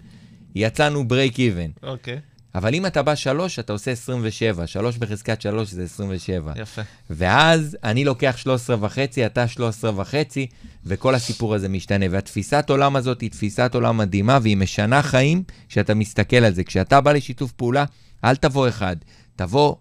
יצאנו 0.54 1.04
break 1.10 1.34
even. 1.34 1.86
אוקיי, 1.86 2.18
אבל 2.54 2.74
אם 2.74 2.86
אתה 2.86 3.02
בא 3.02 3.14
שלוש, 3.14 3.58
אתה 3.58 3.72
עושה 3.72 3.90
27. 3.90 4.66
שלוש 4.66 4.96
בחזקת 4.96 5.40
שלוש 5.40 5.70
זה 5.70 5.82
27. 5.82 6.52
יפה. 6.56 6.82
ואז 7.10 7.76
אני 7.84 8.04
לוקח 8.04 8.36
13 8.36 8.76
וחצי, 8.80 9.26
אתה 9.26 9.48
13 9.48 10.00
וחצי, 10.00 10.46
וכל 10.86 11.14
הסיפור 11.14 11.54
הזה 11.54 11.68
משתנה. 11.68 12.06
והתפיסת 12.10 12.70
עולם 12.70 12.96
הזאת 12.96 13.20
היא 13.20 13.30
תפיסת 13.30 13.70
עולם 13.74 13.96
מדהימה, 13.96 14.38
והיא 14.42 14.56
משנה 14.56 15.02
חיים 15.02 15.42
כשאתה 15.68 15.94
מסתכל 15.94 16.36
על 16.36 16.54
זה. 16.54 16.64
כשאתה 16.64 17.00
בא 17.00 17.12
לשיתוף 17.12 17.52
פעולה, 17.52 17.84
אל 18.24 18.36
תבוא 18.36 18.68
אחד, 18.68 18.96
תבוא 19.36 19.74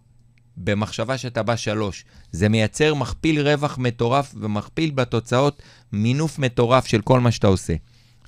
במחשבה 0.57 1.17
שאתה 1.17 1.43
בא 1.43 1.55
שלוש. 1.55 2.05
זה 2.31 2.49
מייצר 2.49 2.93
מכפיל 2.93 3.47
רווח 3.47 3.77
מטורף 3.77 4.35
ומכפיל 4.39 4.91
בתוצאות 4.91 5.61
מינוף 5.91 6.39
מטורף 6.39 6.85
של 6.85 7.01
כל 7.01 7.19
מה 7.19 7.31
שאתה 7.31 7.47
עושה. 7.47 7.73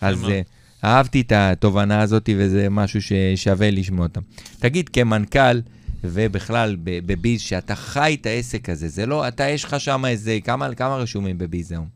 אז. 0.01 0.23
אה, 0.23 0.41
אהבתי 0.83 1.21
את 1.21 1.31
התובנה 1.35 2.01
הזאת, 2.01 2.29
וזה 2.37 2.69
משהו 2.69 2.99
ששווה 3.01 3.71
לשמוע 3.71 4.05
אותם. 4.05 4.21
תגיד, 4.59 4.89
כמנכ"ל, 4.89 5.59
ובכלל 6.03 6.75
בביז, 6.79 7.41
שאתה 7.41 7.75
חי 7.75 8.17
את 8.21 8.25
העסק 8.25 8.69
הזה, 8.69 8.87
זה 8.87 9.05
לא, 9.05 9.27
אתה, 9.27 9.43
יש 9.49 9.63
לך 9.63 9.79
שם 9.79 10.05
איזה, 10.05 10.37
כמה, 10.43 10.75
כמה 10.75 10.95
רשומים 10.95 11.37
בביז 11.37 11.71
היום? 11.71 11.87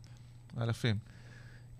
אלפים. 0.60 0.96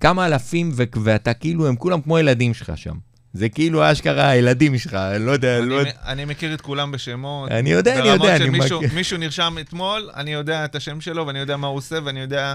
כמה 0.00 0.26
אלפים, 0.26 0.70
ו- 0.74 0.82
ואתה 1.04 1.34
כאילו, 1.34 1.68
הם 1.68 1.76
כולם 1.76 2.00
כמו 2.00 2.18
ילדים 2.18 2.54
שלך 2.54 2.72
שם. 2.76 2.96
זה 3.32 3.48
כאילו 3.48 3.92
אשכרה 3.92 4.28
הילדים 4.28 4.78
שלך, 4.78 4.94
אני 4.94 5.26
לא 5.26 5.30
יודע, 5.30 5.58
אני 5.58 5.68
לא... 5.68 5.82
אני 6.06 6.24
מכיר 6.24 6.54
את 6.54 6.60
כולם 6.60 6.92
בשמות. 6.92 7.50
אני 7.50 7.70
יודע, 7.70 8.00
אני 8.00 8.08
יודע, 8.08 8.38
ברמות. 8.38 8.66
שמישהו 8.90 9.18
נרשם 9.18 9.54
אתמול, 9.60 10.10
אני 10.14 10.32
יודע 10.32 10.64
את 10.64 10.74
השם 10.74 11.00
שלו, 11.00 11.26
ואני 11.26 11.38
יודע 11.38 11.56
מה 11.56 11.66
הוא 11.66 11.76
עושה, 11.76 11.98
ואני 12.04 12.20
יודע... 12.20 12.54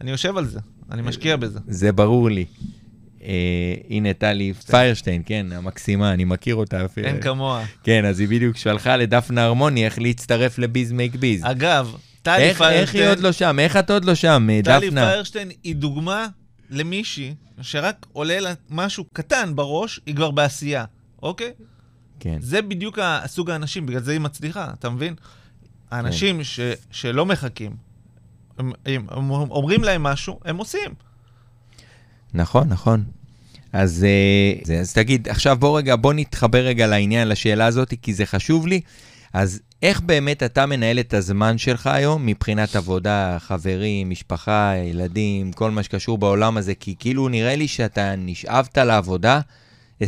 אני 0.00 0.10
יושב 0.10 0.36
על 0.36 0.46
זה, 0.46 0.60
אני 0.90 1.02
משקיע 1.02 1.36
בזה. 1.36 1.58
זה 1.66 1.92
ברור 1.92 2.30
לי. 2.30 2.44
אה, 3.24 3.74
הנה 3.90 4.12
טלי 4.12 4.52
פיירשטיין, 4.52 5.22
כן, 5.26 5.46
המקסימה, 5.52 6.12
אני 6.12 6.24
מכיר 6.24 6.54
אותה 6.54 6.84
אפילו. 6.84 7.06
אין 7.06 7.20
כמוה. 7.20 7.64
כן, 7.84 8.04
אז 8.04 8.20
היא 8.20 8.28
בדיוק 8.28 8.56
שלחה 8.56 8.96
לדפנה 8.96 9.44
הרמוני 9.44 9.84
איך 9.84 9.98
להצטרף 9.98 10.58
לביז 10.58 10.92
מייק 10.92 11.14
ביז. 11.14 11.42
אגב, 11.44 11.96
טלי 12.22 12.36
איך 12.36 12.42
איך 12.42 12.60
היא 12.60 12.74
פיירשטיין... 12.74 13.08
עוד 13.08 13.20
לא 13.20 13.32
שם? 13.32 13.58
איך 13.58 13.76
את 13.76 13.90
עוד 13.90 14.04
לא 14.04 14.14
שם, 14.14 14.48
אה, 14.50 14.60
טלי 14.64 14.88
דפנה? 14.88 15.06
פיירשטיין 15.06 15.50
היא 15.64 15.76
דוגמה 15.76 16.26
למישהי 16.72 17.34
שרק 17.62 18.06
עולה 18.12 18.40
לה 18.40 18.52
משהו 18.70 19.04
קטן 19.12 19.56
בראש, 19.56 20.00
היא 20.06 20.16
כבר 20.16 20.30
בעשייה, 20.30 20.84
אוקיי? 21.22 21.52
כן. 22.20 22.38
זה 22.40 22.62
בדיוק 22.62 22.98
הסוג 23.02 23.50
האנשים, 23.50 23.86
בגלל 23.86 24.02
זה 24.02 24.12
היא 24.12 24.20
מצליחה, 24.20 24.70
אתה 24.78 24.90
מבין? 24.90 25.14
האנשים 25.90 26.36
כן. 26.36 26.44
ש, 26.44 26.60
שלא 26.90 27.26
מחכים, 27.26 27.76
הם, 28.58 28.72
הם, 28.86 29.06
הם 29.10 29.30
אומרים 29.30 29.84
להם 29.84 30.02
משהו, 30.02 30.40
הם 30.44 30.56
עושים. 30.56 30.94
נכון, 32.34 32.68
נכון. 32.68 33.04
אז, 33.72 34.04
אה, 34.04 34.60
זה, 34.64 34.80
אז 34.80 34.92
תגיד, 34.92 35.28
עכשיו 35.28 35.56
בוא 35.56 35.78
רגע, 35.78 35.96
בוא 35.96 36.12
נתחבר 36.12 36.58
רגע 36.66 36.86
לעניין, 36.86 37.28
לשאלה 37.28 37.66
הזאת, 37.66 37.94
כי 38.02 38.14
זה 38.14 38.26
חשוב 38.26 38.66
לי. 38.66 38.80
אז 39.32 39.60
איך 39.82 40.00
באמת 40.00 40.42
אתה 40.42 40.66
מנהל 40.66 41.00
את 41.00 41.14
הזמן 41.14 41.58
שלך 41.58 41.86
היום 41.86 42.26
מבחינת 42.26 42.76
עבודה, 42.76 43.36
חברים, 43.40 44.10
משפחה, 44.10 44.72
ילדים, 44.76 45.52
כל 45.52 45.70
מה 45.70 45.82
שקשור 45.82 46.18
בעולם 46.18 46.56
הזה? 46.56 46.74
כי 46.74 46.94
כאילו 46.98 47.28
נראה 47.28 47.56
לי 47.56 47.68
שאתה 47.68 48.16
נשאבת 48.16 48.78
לעבודה 48.78 49.40
24/7, 50.02 50.04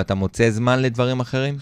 אתה 0.00 0.14
מוצא 0.14 0.50
זמן 0.50 0.82
לדברים 0.82 1.20
אחרים? 1.20 1.56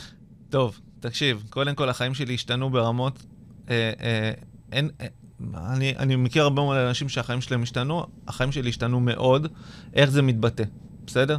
טוב, 0.50 0.80
תקשיב, 1.00 1.42
קודם 1.50 1.74
כל 1.74 1.88
החיים 1.88 2.14
שלי 2.14 2.34
השתנו 2.34 2.70
ברמות, 2.70 3.22
אה, 3.70 3.92
אה, 4.02 4.32
אין, 4.72 4.90
אה, 5.00 5.06
אני, 5.54 5.94
אני 5.98 6.16
מכיר 6.16 6.42
הרבה 6.42 6.62
מאוד 6.62 6.76
אנשים 6.76 7.08
שהחיים 7.08 7.40
שלהם 7.40 7.62
השתנו, 7.62 8.06
החיים 8.28 8.52
שלי 8.52 8.68
השתנו 8.68 9.00
מאוד, 9.00 9.46
איך 9.94 10.10
זה 10.10 10.22
מתבטא, 10.22 10.64
בסדר? 11.06 11.38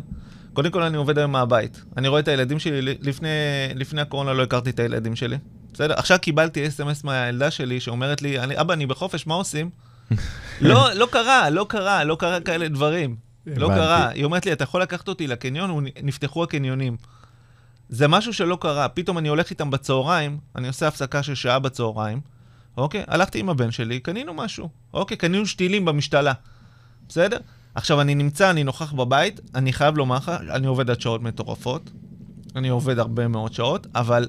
קודם 0.54 0.72
כל 0.72 0.84
אני 0.84 0.98
עובד 0.98 1.18
היום 1.18 1.32
מהבית. 1.32 1.82
אני 1.98 2.08
רואה 2.08 2.20
את 2.20 2.28
הילדים 2.28 2.60
שלי, 2.60 2.98
לפני, 3.02 3.28
לפני 3.76 4.02
הקורונה 4.02 4.34
לא 4.34 4.44
הכרתי 4.44 4.70
את 4.70 4.80
הילדים 4.80 5.16
שלי, 5.16 5.38
בסדר? 5.74 5.94
עכשיו 5.94 6.18
קיבלתי 6.22 6.68
אס.אם.אס 6.68 7.04
מהילדה 7.04 7.52
שלי 7.52 7.80
שאומרת 7.80 8.22
לי, 8.22 8.40
אני, 8.40 8.62
אבא, 8.62 8.74
אני 8.74 8.86
בחופש, 8.86 9.28
מה 9.28 9.34
עושים? 9.34 9.70
לא, 10.62 10.94
לא 10.94 11.08
קרה, 11.12 11.50
לא 11.50 11.66
קרה, 11.70 12.04
לא 12.04 12.16
קרה 12.16 12.40
כאלה 12.40 12.68
דברים. 12.68 13.16
לא. 13.46 13.68
קרה. 13.68 14.10
היא 14.10 14.24
אומרת 14.24 14.46
לי, 14.46 14.54
אתה 14.54 14.64
יכול 14.64 14.82
לקחת 14.82 15.08
אותי 15.08 15.28
לקניון, 15.28 15.86
נפתחו 16.04 16.44
הקניונים. 16.44 16.98
זה 17.90 18.08
משהו 18.08 18.34
שלא 18.34 18.58
קרה. 18.62 18.90
פתאום 18.90 19.18
אני 19.18 19.30
הולך 19.30 19.50
איתם 19.50 19.70
בצהריים, 19.72 20.38
אני 20.56 20.68
עושה 20.68 20.88
הפסקה 20.88 21.24
של 21.24 21.36
שעה 21.36 21.60
בצהריים, 21.60 22.22
אוקיי? 22.78 23.04
הלכתי 23.08 23.40
עם 23.40 23.50
הבן 23.50 23.72
שלי, 23.72 24.00
קנינו 24.00 24.34
משהו. 24.34 24.70
אוקיי, 24.94 25.18
קנינו 25.18 25.46
שתילים 25.46 25.86
במשתלה. 25.86 26.34
בסדר? 27.10 27.38
עכשיו, 27.76 28.02
אני 28.02 28.16
נמצא, 28.16 28.50
אני 28.50 28.64
נוכח 28.64 28.94
בבית, 28.94 29.40
אני 29.56 29.74
חייב 29.74 29.98
לומר 29.98 30.16
לך, 30.16 30.32
אני 30.50 30.68
עובד 30.68 30.90
עד 30.90 31.02
שעות 31.02 31.22
מטורפות. 31.22 31.90
אני 32.56 32.70
עובד 32.70 33.00
הרבה 33.00 33.28
מאוד 33.28 33.54
שעות, 33.54 33.88
אבל 33.96 34.28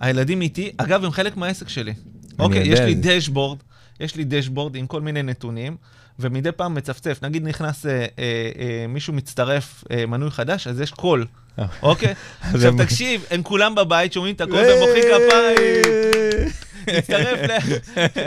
הילדים 0.00 0.40
איתי, 0.40 0.72
אגב, 0.76 1.04
הם 1.04 1.10
חלק 1.10 1.36
מהעסק 1.36 1.68
שלי. 1.68 1.94
אוקיי, 2.38 2.62
יש 2.66 2.80
לי. 2.80 2.94
דשבורד, 2.94 3.58
יש 4.00 4.16
לי 4.16 4.24
דשבורד 4.24 4.76
עם 4.76 4.86
כל 4.86 5.00
מיני 5.00 5.22
נתונים, 5.22 5.76
ומדי 6.18 6.52
פעם 6.52 6.74
מצפצף. 6.74 7.18
נגיד 7.22 7.48
נכנס 7.48 7.86
אה, 7.86 7.92
אה, 7.92 8.06
אה, 8.18 8.86
מישהו 8.88 9.12
מצטרף, 9.12 9.84
אה, 9.90 10.06
מנוי 10.06 10.30
חדש, 10.30 10.66
אז 10.66 10.80
יש 10.80 10.90
קול, 10.90 11.26
אה. 11.58 11.66
אוקיי? 11.82 12.14
עכשיו 12.54 12.74
תקשיב, 12.78 13.24
הם 13.30 13.42
כולם 13.42 13.74
בבית, 13.74 14.12
שומעים 14.12 14.34
את 14.34 14.40
הקול 14.40 14.58
ומוחאים 14.58 15.04
כפיים. 15.04 16.63
הצטרף 16.88 17.38
ל- 17.48 17.74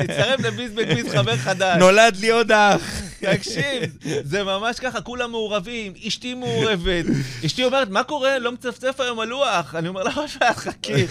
הצטרף 0.01 0.39
לביז 0.39 0.71
בקביז 0.71 1.07
חבר 1.07 1.37
חדש. 1.37 1.77
נולד 1.79 2.17
לי 2.19 2.29
עוד 2.29 2.51
אח. 2.51 3.01
תקשיב, 3.19 3.97
זה 4.23 4.43
ממש 4.43 4.79
ככה, 4.79 5.01
כולם 5.01 5.31
מעורבים, 5.31 5.93
אשתי 6.07 6.33
מעורבת. 6.33 7.05
אשתי 7.45 7.63
אומרת, 7.63 7.89
מה 7.89 8.03
קורה? 8.03 8.39
לא 8.39 8.51
מצפצף 8.51 8.99
היום 8.99 9.19
על 9.19 9.27
לוח. 9.27 9.75
אני 9.75 9.87
אומר 9.87 10.03
לה, 10.03 10.11
מה 10.15 10.53
חכי. 10.53 11.05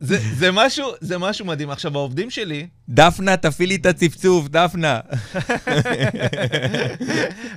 זה, 0.00 0.18
זה, 0.36 0.52
משהו, 0.52 0.90
זה 1.00 1.18
משהו 1.18 1.44
מדהים. 1.44 1.70
עכשיו, 1.70 1.96
העובדים 1.96 2.30
שלי, 2.30 2.66
דפנה, 2.88 3.36
תפעילי 3.36 3.74
את 3.74 3.86
הצפצוף, 3.86 4.48
דפנה. 4.48 5.00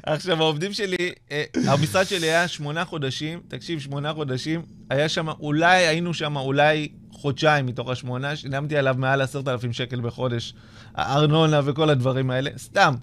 עכשיו, 0.03 0.41
העובדים 0.41 0.73
שלי, 0.73 1.11
אה, 1.31 1.43
המשרד 1.67 2.07
שלי 2.07 2.27
היה 2.27 2.47
שמונה 2.47 2.85
חודשים, 2.85 3.39
תקשיב, 3.47 3.79
שמונה 3.79 4.13
חודשים, 4.13 4.61
היה 4.89 5.09
שם, 5.09 5.29
אולי 5.29 5.87
היינו 5.87 6.13
שם, 6.13 6.35
אולי 6.37 6.87
חודשיים 7.21 7.65
מתוך 7.65 7.89
השמונה, 7.89 8.35
שילמתי 8.35 8.77
עליו 8.77 8.95
מעל 8.97 9.21
עשרת 9.21 9.47
אלפים 9.47 9.73
שקל 9.73 10.01
בחודש, 10.01 10.53
הארנונה 10.95 11.59
וכל 11.63 11.89
הדברים 11.89 12.31
האלה, 12.31 12.49
סתם. 12.57 12.93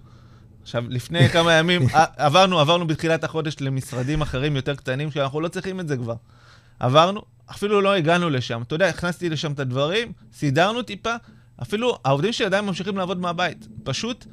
עכשיו, 0.63 0.85
לפני 0.89 1.29
כמה 1.35 1.53
ימים, 1.53 1.83
עברנו, 2.17 2.61
עברנו 2.61 2.87
בתחילת 2.87 3.25
החודש 3.25 3.57
למשרדים 3.61 4.23
אחרים 4.23 4.57
יותר 4.57 4.75
קטנים, 4.75 5.11
שאנחנו 5.11 5.41
לא 5.41 5.49
צריכים 5.49 5.81
את 5.81 5.89
זה 5.89 5.97
כבר. 5.97 6.15
עברנו, 6.81 7.23
אפילו 7.51 7.81
לא 7.81 7.95
הגענו 7.95 8.31
לשם. 8.31 8.63
אתה 8.63 8.75
יודע, 8.75 8.89
הכנסתי 8.89 9.29
לשם 9.29 9.53
את 9.53 9.61
הדברים, 9.61 10.13
סידרנו 10.33 10.83
טיפה, 10.83 11.15
אפילו 11.63 11.99
העובדים 12.05 12.33
שלי 12.33 12.47
עדיין 12.47 12.65
ממשיכים 12.65 12.97
לעבוד 12.97 13.21
מהבית. 13.21 13.69
פשוט, 13.85 14.27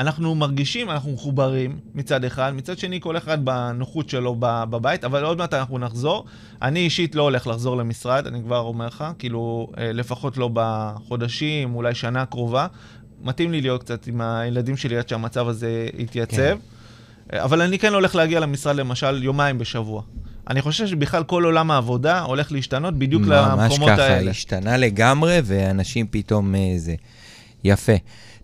אנחנו 0.00 0.34
מרגישים, 0.34 0.90
אנחנו 0.90 1.12
מחוברים 1.12 1.78
מצד 1.94 2.24
אחד, 2.24 2.52
מצד 2.56 2.78
שני 2.78 3.00
כל 3.00 3.16
אחד 3.16 3.44
בנוחות 3.44 4.08
שלו 4.08 4.36
בבית, 4.40 5.04
אבל 5.04 5.24
עוד 5.24 5.38
מעט 5.38 5.54
אנחנו 5.54 5.78
נחזור. 5.78 6.24
אני 6.62 6.80
אישית 6.80 7.14
לא 7.14 7.22
הולך 7.22 7.46
לחזור 7.46 7.76
למשרד, 7.76 8.26
אני 8.26 8.42
כבר 8.42 8.58
אומר 8.58 8.86
לך, 8.86 9.04
כאילו, 9.18 9.70
אה, 9.78 9.92
לפחות 9.92 10.36
לא 10.36 10.50
בחודשים, 10.52 11.74
אולי 11.74 11.94
שנה 11.94 12.26
קרובה. 12.26 12.66
מתאים 13.22 13.52
לי 13.52 13.60
להיות 13.60 13.82
קצת 13.82 14.06
עם 14.06 14.20
הילדים 14.20 14.76
שלי 14.76 14.98
עד 14.98 15.08
שהמצב 15.08 15.48
הזה 15.48 15.88
יתייצב. 15.98 16.36
כן. 16.36 16.56
אבל 17.32 17.62
אני 17.62 17.78
כן 17.78 17.94
הולך 17.94 18.14
להגיע 18.14 18.40
למשרד 18.40 18.76
למשל 18.76 19.22
יומיים 19.22 19.58
בשבוע. 19.58 20.02
אני 20.50 20.62
חושב 20.62 20.86
שבכלל 20.86 21.24
כל 21.24 21.44
עולם 21.44 21.70
העבודה 21.70 22.20
הולך 22.20 22.52
להשתנות 22.52 22.98
בדיוק 22.98 23.22
למקומות 23.26 23.90
ככה, 23.90 24.02
האלה. 24.02 24.14
ממש 24.14 24.22
ככה, 24.22 24.30
השתנה 24.30 24.76
לגמרי, 24.76 25.40
ואנשים 25.44 26.06
פתאום 26.10 26.54
אה, 26.54 26.72
זה. 26.76 26.94
יפה. 27.64 27.92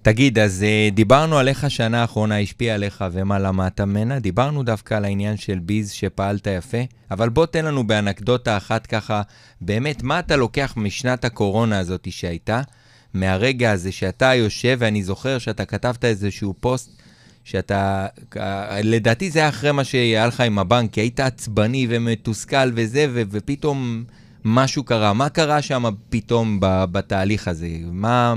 תגיד, 0.06 0.38
אז 0.38 0.62
אה, 0.62 0.88
דיברנו 0.92 1.38
על 1.38 1.48
איך 1.48 1.64
השנה 1.64 2.00
האחרונה 2.00 2.38
השפיעה 2.38 2.74
עליך 2.74 3.04
ומה 3.12 3.38
למדת 3.38 3.80
ממנה, 3.80 4.18
דיברנו 4.18 4.62
דווקא 4.62 4.94
על 4.94 5.04
העניין 5.04 5.36
של 5.36 5.58
ביז 5.58 5.90
שפעלת 5.90 6.46
יפה, 6.46 6.78
אבל 7.10 7.28
בוא 7.28 7.46
תן 7.46 7.64
לנו 7.64 7.86
באנקדוטה 7.86 8.56
אחת 8.56 8.86
ככה, 8.86 9.22
באמת, 9.60 10.02
מה 10.02 10.18
אתה 10.18 10.36
לוקח 10.36 10.74
משנת 10.76 11.24
הקורונה 11.24 11.78
הזאת 11.78 12.08
שהייתה, 12.10 12.60
מהרגע 13.14 13.72
הזה 13.72 13.92
שאתה 13.92 14.34
יושב, 14.34 14.76
ואני 14.80 15.02
זוכר 15.02 15.38
שאתה 15.38 15.64
כתבת 15.64 16.04
איזשהו 16.04 16.54
פוסט, 16.60 17.02
שאתה, 17.44 18.06
לדעתי 18.82 19.30
זה 19.30 19.38
היה 19.38 19.48
אחרי 19.48 19.72
מה 19.72 19.84
שהיה 19.84 20.26
לך 20.26 20.40
עם 20.40 20.58
הבנק, 20.58 20.92
כי 20.92 21.00
היית 21.00 21.20
עצבני 21.20 21.86
ומתוסכל 21.90 22.70
וזה, 22.74 23.06
ו- 23.14 23.22
ופתאום 23.30 24.04
משהו 24.44 24.84
קרה. 24.84 25.12
מה 25.12 25.28
קרה 25.28 25.62
שם 25.62 25.84
פתאום 26.10 26.58
בתהליך 26.60 27.48
הזה? 27.48 27.68
מה... 27.82 28.34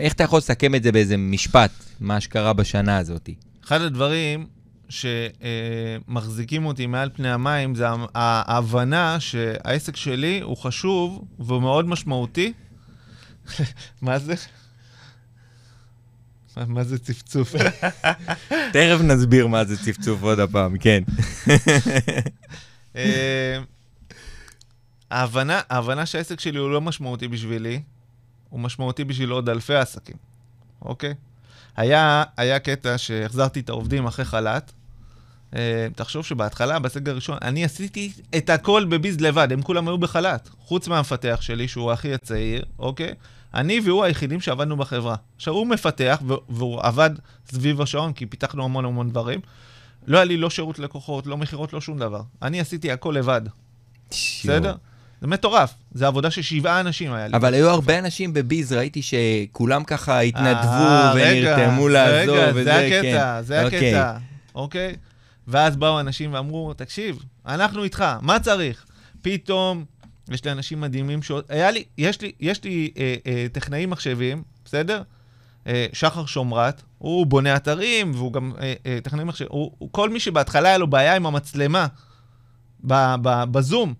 איך 0.00 0.12
אתה 0.12 0.24
יכול 0.24 0.38
לסכם 0.38 0.74
את 0.74 0.82
זה 0.82 0.92
באיזה 0.92 1.16
משפט, 1.16 1.70
מה 2.00 2.20
שקרה 2.20 2.52
בשנה 2.52 2.98
הזאת? 2.98 3.28
אחד 3.64 3.80
הדברים 3.80 4.46
שמחזיקים 4.88 6.66
אותי 6.66 6.86
מעל 6.86 7.10
פני 7.14 7.30
המים 7.30 7.74
זה 7.74 7.86
ההבנה 8.14 9.20
שהעסק 9.20 9.96
שלי 9.96 10.40
הוא 10.40 10.56
חשוב 10.56 11.24
והוא 11.38 11.62
מאוד 11.62 11.88
משמעותי. 11.88 12.52
מה 14.02 14.18
זה? 14.18 14.34
מה 16.56 16.84
זה 16.84 16.98
צפצוף? 16.98 17.54
תכף 18.72 19.00
נסביר 19.02 19.46
מה 19.46 19.64
זה 19.64 19.76
צפצוף 19.84 20.22
עוד 20.22 20.40
הפעם, 20.40 20.78
כן. 20.78 21.02
אה, 22.96 23.58
ההבנה, 25.10 25.60
ההבנה 25.70 26.06
שהעסק 26.06 26.40
שלי 26.40 26.58
הוא 26.58 26.70
לא 26.70 26.80
משמעותי 26.80 27.28
בשבילי, 27.28 27.82
הוא 28.50 28.60
משמעותי 28.60 29.04
בשביל 29.04 29.30
עוד 29.30 29.48
אלפי 29.48 29.74
עסקים, 29.74 30.16
אוקיי? 30.82 31.14
היה, 31.76 32.24
היה 32.36 32.58
קטע 32.58 32.98
שהחזרתי 32.98 33.60
את 33.60 33.68
העובדים 33.68 34.06
אחרי 34.06 34.24
חל"ת. 34.24 34.72
Uh, 35.50 35.54
תחשוב 35.94 36.24
שבהתחלה, 36.24 36.78
בסגר 36.78 37.12
הראשון, 37.12 37.38
אני 37.42 37.64
עשיתי 37.64 38.12
את 38.36 38.50
הכל 38.50 38.84
בביז 38.84 39.20
לבד, 39.20 39.52
הם 39.52 39.62
כולם 39.62 39.88
היו 39.88 39.98
בחל"ת. 39.98 40.48
חוץ 40.58 40.88
מהמפתח 40.88 41.38
שלי, 41.40 41.68
שהוא 41.68 41.92
הכי 41.92 42.14
הצעיר, 42.14 42.64
אוקיי? 42.78 43.14
אני 43.54 43.80
והוא 43.84 44.04
היחידים 44.04 44.40
שעבדנו 44.40 44.76
בחברה. 44.76 45.16
עכשיו, 45.36 45.54
הוא 45.54 45.66
מפתח, 45.66 46.22
והוא 46.48 46.80
עבד 46.82 47.10
סביב 47.46 47.80
השעון, 47.80 48.12
כי 48.12 48.26
פיתחנו 48.26 48.64
המון 48.64 48.84
המון 48.84 49.10
דברים. 49.10 49.40
לא 50.06 50.16
היה 50.16 50.24
לי 50.24 50.36
לא 50.36 50.50
שירות 50.50 50.78
לקוחות, 50.78 51.26
לא 51.26 51.36
מכירות, 51.36 51.72
לא 51.72 51.80
שום 51.80 51.98
דבר. 51.98 52.22
אני 52.42 52.60
עשיתי 52.60 52.92
הכל 52.92 53.14
לבד. 53.18 53.42
בסדר? 54.10 54.74
זה 55.20 55.26
מטורף, 55.26 55.74
זה 55.92 56.06
עבודה 56.06 56.30
של 56.30 56.42
שבעה 56.42 56.80
אנשים 56.80 57.12
היה 57.12 57.28
לי. 57.28 57.36
אבל 57.36 57.54
היו 57.54 57.70
הרבה 57.70 57.98
אנשים 57.98 58.32
בביז, 58.32 58.72
ראיתי 58.72 59.00
שכולם 59.02 59.84
ככה 59.84 60.20
התנדבו 60.20 60.68
אה, 60.68 61.12
ונרתמו 61.16 61.88
לעזוב. 61.88 62.36
רגע, 62.36 62.52
זה 62.64 62.76
הקטע, 62.78 63.36
כן. 63.36 63.42
זה 63.42 63.64
אוקיי. 63.64 63.94
הקטע, 63.94 64.18
אוקיי? 64.54 64.96
ואז 65.48 65.76
באו 65.76 66.00
אנשים 66.00 66.34
ואמרו, 66.34 66.74
תקשיב, 66.74 67.18
אנחנו 67.46 67.84
איתך, 67.84 68.04
מה 68.20 68.40
צריך? 68.40 68.84
פתאום, 69.22 69.84
יש 70.30 70.44
לי 70.44 70.52
אנשים 70.52 70.80
מדהימים, 70.80 71.22
ש... 71.22 71.30
היה 71.48 71.70
לי, 71.70 71.84
יש 71.98 72.20
לי, 72.20 72.32
יש 72.40 72.64
לי 72.64 72.90
אה, 72.98 73.14
אה, 73.26 73.46
טכנאים 73.52 73.90
מחשבים, 73.90 74.42
בסדר? 74.64 75.02
אה, 75.66 75.86
שחר 75.92 76.26
שומרת, 76.26 76.82
הוא 76.98 77.26
בונה 77.26 77.56
אתרים, 77.56 78.12
והוא 78.14 78.32
גם 78.32 78.52
אה, 78.60 78.74
אה, 78.86 78.98
טכנאי 79.02 79.24
מחשב, 79.24 79.44
הוא, 79.48 79.72
הוא, 79.78 79.88
כל 79.92 80.10
מי 80.10 80.20
שבהתחלה 80.20 80.68
היה 80.68 80.78
לו 80.78 80.86
בעיה 80.86 81.16
עם 81.16 81.26
המצלמה, 81.26 81.86
ב, 82.86 83.14
ב, 83.22 83.44
בזום, 83.44 83.94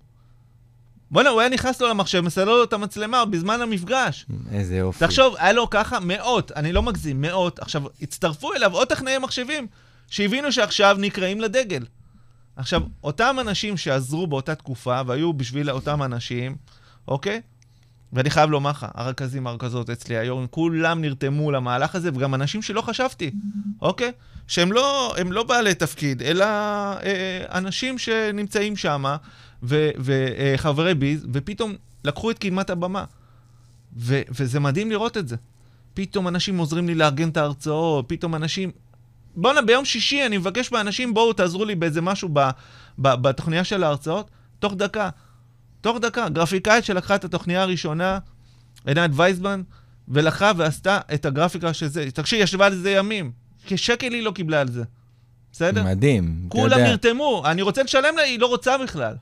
בוא'נה, 1.10 1.28
הוא 1.28 1.40
היה 1.40 1.50
נכנס 1.50 1.80
לו 1.80 1.88
למחשב, 1.88 2.20
מסדר 2.20 2.44
לו 2.44 2.64
את 2.64 2.72
המצלמה 2.72 3.24
בזמן 3.24 3.60
המפגש. 3.60 4.26
איזה 4.52 4.76
יופי. 4.76 5.04
תחשוב, 5.06 5.34
היה 5.38 5.52
לו 5.52 5.70
ככה 5.70 6.00
מאות, 6.00 6.52
אני 6.52 6.72
לא 6.72 6.82
מגזים, 6.82 7.20
מאות. 7.20 7.58
עכשיו, 7.58 7.82
הצטרפו 8.02 8.54
אליו 8.54 8.72
עוד 8.72 8.88
טכנאי 8.88 9.18
מחשבים, 9.18 9.66
שהבינו 10.08 10.52
שעכשיו 10.52 10.96
נקראים 11.00 11.40
לדגל. 11.40 11.84
עכשיו, 12.56 12.82
אותם 13.04 13.36
אנשים 13.40 13.76
שעזרו 13.76 14.26
באותה 14.26 14.54
תקופה, 14.54 15.00
והיו 15.06 15.32
בשביל 15.32 15.70
אותם 15.70 16.02
אנשים, 16.02 16.56
אוקיי? 17.08 17.40
ואני 18.12 18.30
חייב 18.30 18.50
לומר 18.50 18.70
לך, 18.70 18.86
הרכזים, 18.94 19.46
הרכזות 19.46 19.90
אצלי 19.90 20.16
היום, 20.16 20.46
כולם 20.50 21.00
נרתמו 21.00 21.50
למהלך 21.50 21.94
הזה, 21.94 22.10
וגם 22.14 22.34
אנשים 22.34 22.62
שלא 22.62 22.80
חשבתי, 22.80 23.30
אוקיי? 23.82 24.12
שהם 24.48 24.72
לא, 24.72 25.14
לא 25.30 25.42
בעלי 25.42 25.74
תפקיד, 25.74 26.22
אלא 26.22 26.44
אה, 26.44 27.44
אנשים 27.50 27.98
שנמצאים 27.98 28.76
שם, 28.76 29.04
וחברי 29.62 30.94
ביז, 30.94 31.26
ופתאום 31.32 31.74
לקחו 32.04 32.30
את 32.30 32.38
קדמת 32.38 32.70
הבמה. 32.70 33.04
ו, 33.96 34.20
וזה 34.30 34.60
מדהים 34.60 34.90
לראות 34.90 35.16
את 35.16 35.28
זה. 35.28 35.36
פתאום 35.94 36.28
אנשים 36.28 36.58
עוזרים 36.58 36.86
לי 36.86 36.94
לארגן 36.94 37.28
את 37.28 37.36
ההרצאות, 37.36 38.04
פתאום 38.08 38.34
אנשים... 38.34 38.70
בואנה, 39.36 39.62
ביום 39.62 39.84
שישי 39.84 40.26
אני 40.26 40.38
מבקש 40.38 40.72
מאנשים, 40.72 41.14
בואו 41.14 41.32
תעזרו 41.32 41.64
לי 41.64 41.74
באיזה 41.74 42.00
משהו 42.00 42.28
ב, 42.32 42.40
ב, 42.98 43.14
בתוכניה 43.14 43.64
של 43.64 43.84
ההרצאות, 43.84 44.30
תוך 44.58 44.74
דקה. 44.74 45.10
תוך 45.80 45.98
דקה. 45.98 46.28
גרפיקאית 46.28 46.84
שלקחה 46.84 47.14
את 47.14 47.24
התוכניה 47.24 47.62
הראשונה, 47.62 48.18
עינת 48.86 49.10
וייסבן, 49.14 49.62
ולקחה 50.08 50.52
ועשתה 50.56 50.98
את 51.14 51.24
הגרפיקה 51.24 51.72
של 51.72 51.86
זה. 51.86 52.10
תקשיב, 52.10 52.40
ישבה 52.40 52.66
על 52.66 52.74
זה 52.74 52.90
ימים. 52.90 53.32
כשקל 53.66 54.12
היא 54.12 54.22
לא 54.22 54.30
קיבלה 54.30 54.60
על 54.60 54.68
זה. 54.68 54.84
בסדר? 55.52 55.84
מדהים. 55.84 56.46
כולם 56.48 56.80
נרתמו. 56.80 57.42
אני 57.46 57.62
רוצה 57.62 57.82
לשלם 57.82 58.16
לה, 58.16 58.22
היא 58.22 58.40
לא 58.40 58.46
רוצה 58.46 58.78
בכלל. 58.78 59.14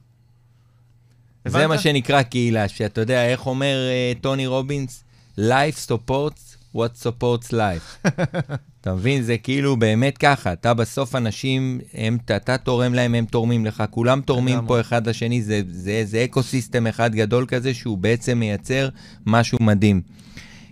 זה 1.49 1.67
מה 1.67 1.79
שנקרא 1.79 2.23
קהילה, 2.23 2.69
שאתה 2.69 3.01
יודע, 3.01 3.27
איך 3.27 3.47
אומר 3.47 3.77
uh, 4.17 4.21
טוני 4.21 4.47
רובינס? 4.47 5.05
Life 5.39 5.89
supports 5.89 6.75
what 6.77 7.05
supports 7.05 7.53
life. 7.53 8.09
אתה 8.81 8.95
מבין? 8.95 9.23
זה 9.23 9.39
כאילו 9.39 9.77
באמת 9.77 10.19
ככה, 10.19 10.53
אתה 10.53 10.75
בסוף 10.75 11.15
אנשים, 11.15 11.81
הם, 11.95 12.19
אתה 12.27 12.59
תורם 12.59 12.95
להם, 12.95 13.15
הם 13.15 13.25
תורמים 13.25 13.67
לך, 13.67 13.85
כולם 13.91 14.21
תורמים 14.21 14.59
פה 14.67 14.81
אחד 14.81 15.09
לשני, 15.09 15.43
זה, 15.43 15.61
זה, 15.71 16.03
זה 16.05 16.25
אקו 16.25 16.43
סיסטם 16.43 16.87
אחד 16.87 17.15
גדול 17.15 17.47
כזה, 17.49 17.75
שהוא 17.75 17.99
בעצם 17.99 18.39
מייצר 18.39 18.89
משהו 19.27 19.59
מדהים. 19.61 20.01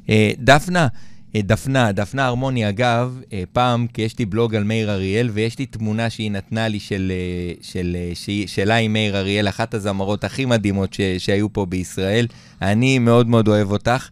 Uh, 0.06 0.10
דפנה, 0.38 0.82
אה, 0.82 0.86
דפנה, 1.42 1.92
דפנה 1.92 2.26
הרמוני, 2.26 2.68
אגב, 2.68 3.20
אה, 3.32 3.42
פעם, 3.52 3.86
כי 3.86 4.02
יש 4.02 4.18
לי 4.18 4.26
בלוג 4.26 4.54
על 4.54 4.64
מאיר 4.64 4.92
אריאל, 4.92 5.30
ויש 5.32 5.58
לי 5.58 5.66
תמונה 5.66 6.10
שהיא 6.10 6.30
נתנה 6.30 6.68
לי 6.68 6.80
של, 6.80 7.12
אה, 7.14 7.54
של, 7.62 7.96
של, 8.14 8.32
שלה 8.46 8.76
עם 8.76 8.92
מאיר 8.92 9.16
אריאל, 9.16 9.48
אחת 9.48 9.74
הזמרות 9.74 10.24
הכי 10.24 10.44
מדהימות 10.44 10.94
ש, 10.94 11.00
שהיו 11.18 11.52
פה 11.52 11.66
בישראל. 11.66 12.26
אני 12.62 12.98
מאוד 12.98 13.28
מאוד 13.28 13.48
אוהב 13.48 13.70
אותך. 13.70 14.08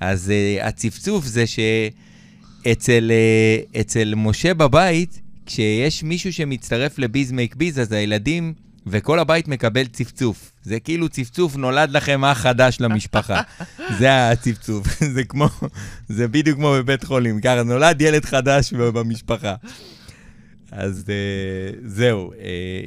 אז 0.00 0.32
uh, 0.32 0.64
הצפצוף 0.64 1.24
זה 1.24 1.44
שאצל 1.46 3.10
uh, 3.74 3.80
אצל 3.80 4.14
משה 4.16 4.54
בבית, 4.54 5.20
כשיש 5.46 6.02
מישהו 6.02 6.32
שמצטרף 6.32 6.98
לביז 6.98 7.32
מייק 7.32 7.54
ביז, 7.54 7.80
אז 7.80 7.92
הילדים 7.92 8.52
וכל 8.86 9.18
הבית 9.18 9.48
מקבל 9.48 9.86
צפצוף. 9.86 10.52
זה 10.62 10.80
כאילו 10.80 11.08
צפצוף, 11.08 11.56
נולד 11.56 11.90
לכם 11.90 12.24
אח 12.24 12.38
חדש 12.38 12.80
למשפחה. 12.80 13.40
זה 13.98 14.30
הצפצוף. 14.30 14.86
זה 15.14 15.24
כמו, 15.24 15.48
זה 16.08 16.28
בדיוק 16.28 16.56
כמו 16.56 16.72
בבית 16.72 17.04
חולים. 17.04 17.40
ככה, 17.40 17.62
נולד 17.62 18.02
ילד 18.02 18.24
חדש 18.24 18.72
במשפחה. 18.72 19.54
אז 20.72 21.04
uh, 21.06 21.76
זהו, 21.84 22.32
uh, 22.32 22.36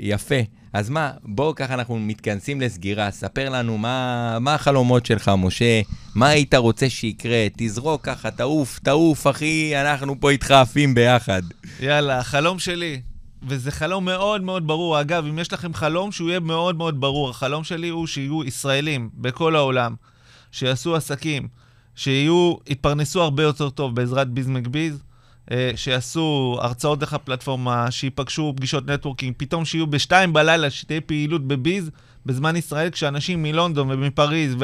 יפה. 0.01 0.35
אז 0.73 0.89
מה, 0.89 1.11
בואו 1.23 1.55
ככה 1.55 1.73
אנחנו 1.73 1.99
מתכנסים 1.99 2.61
לסגירה, 2.61 3.11
ספר 3.11 3.49
לנו 3.49 3.77
מה, 3.77 4.37
מה 4.39 4.53
החלומות 4.55 5.05
שלך, 5.05 5.31
משה, 5.37 5.81
מה 6.15 6.27
היית 6.27 6.53
רוצה 6.53 6.89
שיקרה, 6.89 7.47
תזרוק 7.57 8.01
ככה, 8.05 8.31
תעוף, 8.31 8.79
תעוף, 8.83 9.27
אחי, 9.27 9.71
אנחנו 9.81 10.19
פה 10.19 10.29
איתך 10.29 10.51
עפים 10.51 10.95
ביחד. 10.95 11.41
יאללה, 11.79 12.19
החלום 12.19 12.59
שלי, 12.59 13.01
וזה 13.43 13.71
חלום 13.71 14.05
מאוד 14.05 14.41
מאוד 14.43 14.67
ברור. 14.67 15.01
אגב, 15.01 15.25
אם 15.25 15.39
יש 15.39 15.53
לכם 15.53 15.73
חלום, 15.73 16.11
שהוא 16.11 16.29
יהיה 16.29 16.39
מאוד 16.39 16.75
מאוד 16.75 17.01
ברור. 17.01 17.29
החלום 17.29 17.63
שלי 17.63 17.89
הוא 17.89 18.07
שיהיו 18.07 18.43
ישראלים 18.43 19.09
בכל 19.13 19.55
העולם, 19.55 19.95
שיעשו 20.51 20.95
עסקים, 20.95 21.47
שיהיו, 21.95 22.55
יתפרנסו 22.67 23.21
הרבה 23.21 23.43
יותר 23.43 23.69
טוב 23.69 23.95
בעזרת 23.95 24.29
ביז 24.29 24.47
מקביז, 24.47 25.03
אה, 25.51 25.71
שיעשו 25.75 26.57
הרצאות 26.61 26.99
דרך 26.99 27.13
הפלטפורמה, 27.13 27.91
שיפגשו 27.91 28.53
פגישות 28.57 28.87
נטוורקינג, 28.87 29.33
פתאום 29.37 29.65
שיהיו 29.65 29.87
בשתיים 29.87 30.33
בלילה, 30.33 30.69
שתהיה 30.69 31.01
פעילות 31.01 31.47
בביז 31.47 31.89
בזמן 32.25 32.55
ישראל, 32.55 32.89
כשאנשים 32.89 33.43
מלונדון 33.43 33.91
ומפריז 33.91 34.55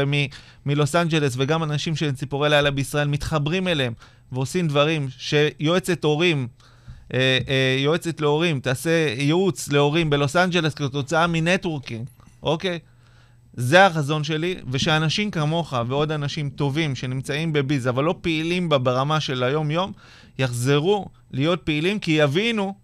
ומלוס 0.65 0.95
אנג'לס, 0.95 1.35
וגם 1.37 1.63
אנשים 1.63 1.95
של 1.95 2.11
ציפורי 2.11 2.49
לילה 2.49 2.71
בישראל, 2.71 3.07
מתחברים 3.07 3.67
אליהם, 3.67 3.93
ועושים 4.31 4.67
דברים 4.67 5.07
שיועצת 5.17 6.03
הורים, 6.03 6.47
אה, 7.13 7.39
אה, 7.47 7.77
יועצת 7.79 8.21
להורים, 8.21 8.59
תעשה 8.59 9.15
ייעוץ 9.17 9.71
להורים 9.71 10.09
בלוס 10.09 10.35
אנג'לס 10.35 10.73
כתוצאה 10.73 11.27
מ 11.27 11.34
networking, 11.34 12.07
אוקיי? 12.43 12.79
זה 13.53 13.85
החזון 13.85 14.23
שלי, 14.23 14.55
ושאנשים 14.71 15.31
כמוך 15.31 15.73
ועוד 15.87 16.11
אנשים 16.11 16.49
טובים 16.49 16.95
שנמצאים 16.95 17.53
ב 17.53 17.60
Biz, 17.60 17.87
אבל 17.87 18.03
לא 18.03 18.15
פעילים 18.21 18.69
בה 18.69 18.77
ברמה 18.77 19.19
של 19.19 19.43
היום-יום, 19.43 19.91
יחזרו 20.39 21.05
להיות 21.31 21.61
פעילים, 21.63 21.99
כי 21.99 22.11
יבינו 22.11 22.75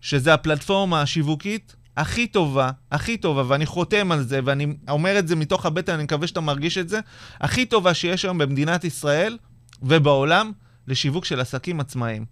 שזה 0.00 0.34
הפלטפורמה 0.34 1.02
השיווקית 1.02 1.76
הכי 1.96 2.26
טובה, 2.26 2.70
הכי 2.90 3.16
טובה, 3.16 3.42
ואני 3.48 3.66
חותם 3.66 4.12
על 4.12 4.22
זה, 4.22 4.40
ואני 4.44 4.66
אומר 4.88 5.18
את 5.18 5.28
זה 5.28 5.36
מתוך 5.36 5.66
הבטן, 5.66 5.94
אני 5.94 6.02
מקווה 6.02 6.26
שאתה 6.26 6.40
מרגיש 6.40 6.78
את 6.78 6.88
זה, 6.88 7.00
הכי 7.40 7.66
טובה 7.66 7.94
שיש 7.94 8.24
היום 8.24 8.38
במדינת 8.38 8.84
ישראל 8.84 9.38
ובעולם 9.82 10.52
לשיווק 10.88 11.24
של 11.24 11.40
עסקים 11.40 11.80
עצמאיים. 11.80 12.24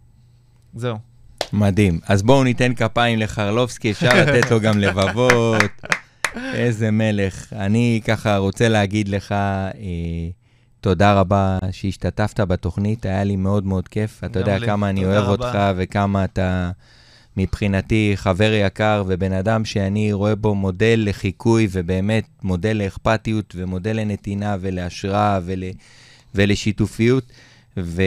זהו. 0.74 1.07
מדהים. 1.52 2.00
אז 2.06 2.22
בואו 2.22 2.44
ניתן 2.44 2.74
כפיים 2.74 3.18
לחרלובסקי, 3.18 3.90
אפשר 3.90 4.08
לתת 4.22 4.50
לו 4.50 4.60
גם 4.60 4.78
לבבות. 4.78 5.62
איזה 6.54 6.90
מלך. 6.90 7.52
אני 7.52 8.00
ככה 8.04 8.36
רוצה 8.36 8.68
להגיד 8.68 9.08
לך 9.08 9.32
אה, 9.32 10.28
תודה 10.80 11.14
רבה 11.14 11.58
שהשתתפת 11.70 12.40
בתוכנית, 12.40 13.06
היה 13.06 13.24
לי 13.24 13.36
מאוד 13.36 13.66
מאוד 13.66 13.88
כיף. 13.88 14.24
אתה 14.24 14.38
יודע 14.38 14.58
לי. 14.58 14.66
כמה 14.66 14.90
אני 14.90 15.04
אוהב 15.04 15.24
רבה. 15.24 15.30
אותך 15.30 15.58
וכמה 15.76 16.24
אתה 16.24 16.70
מבחינתי 17.36 18.12
חבר 18.14 18.52
יקר 18.52 19.04
ובן 19.06 19.32
אדם 19.32 19.64
שאני 19.64 20.12
רואה 20.12 20.34
בו 20.34 20.54
מודל 20.54 21.02
לחיקוי 21.06 21.68
ובאמת 21.72 22.24
מודל 22.42 22.76
לאכפתיות 22.76 23.54
ומודל 23.58 23.96
לנתינה 23.96 24.56
ולהשראה 24.60 25.40
ול, 25.44 25.64
ולשיתופיות. 26.34 27.24
ו... 27.76 28.02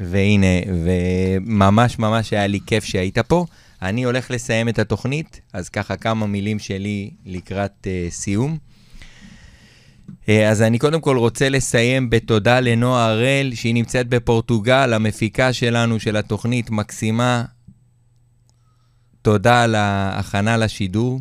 והנה, 0.00 0.46
וממש 0.84 1.98
ממש 1.98 2.32
היה 2.32 2.46
לי 2.46 2.60
כיף 2.66 2.84
שהיית 2.84 3.18
פה. 3.18 3.46
אני 3.82 4.04
הולך 4.04 4.30
לסיים 4.30 4.68
את 4.68 4.78
התוכנית, 4.78 5.40
אז 5.52 5.68
ככה 5.68 5.96
כמה 5.96 6.26
מילים 6.26 6.58
שלי 6.58 7.10
לקראת 7.26 7.86
uh, 7.86 8.12
סיום. 8.12 8.58
Uh, 10.08 10.30
אז 10.50 10.62
אני 10.62 10.78
קודם 10.78 11.00
כל 11.00 11.16
רוצה 11.16 11.48
לסיים 11.48 12.10
בתודה 12.10 12.60
לנועה 12.60 13.06
הראל, 13.06 13.52
שהיא 13.54 13.74
נמצאת 13.74 14.08
בפורטוגל, 14.08 14.92
המפיקה 14.92 15.52
שלנו 15.52 16.00
של 16.00 16.16
התוכנית 16.16 16.70
מקסימה. 16.70 17.44
תודה 19.22 19.62
על 19.62 19.74
ההכנה 19.74 20.56
לשידור. 20.56 21.20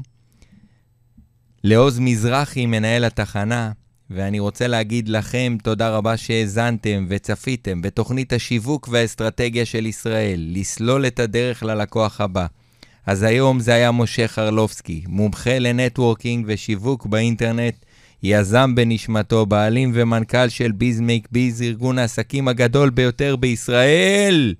לעוז 1.63 1.99
מזרחי, 1.99 2.65
מנהל 2.65 3.05
התחנה, 3.05 3.71
ואני 4.11 4.39
רוצה 4.39 4.67
להגיד 4.67 5.09
לכם 5.09 5.57
תודה 5.63 5.89
רבה 5.89 6.17
שהאזנתם 6.17 7.05
וצפיתם 7.09 7.81
בתוכנית 7.81 8.33
השיווק 8.33 8.89
והאסטרטגיה 8.91 9.65
של 9.65 9.85
ישראל, 9.85 10.47
לסלול 10.53 11.07
את 11.07 11.19
הדרך 11.19 11.63
ללקוח 11.63 12.21
הבא. 12.21 12.45
אז 13.05 13.23
היום 13.23 13.59
זה 13.59 13.73
היה 13.73 13.91
משה 13.91 14.27
חרלובסקי, 14.27 15.03
מומחה 15.07 15.59
לנטוורקינג 15.59 16.45
ושיווק 16.47 17.05
באינטרנט, 17.05 17.75
יזם 18.23 18.75
בנשמתו, 18.75 19.45
בעלים 19.45 19.91
ומנכ"ל 19.93 20.49
של 20.49 20.71
ביז 20.71 20.99
מייק 20.99 21.27
ביז, 21.31 21.61
ארגון 21.61 21.97
העסקים 21.97 22.47
הגדול 22.47 22.89
ביותר 22.89 23.35
בישראל. 23.35 24.53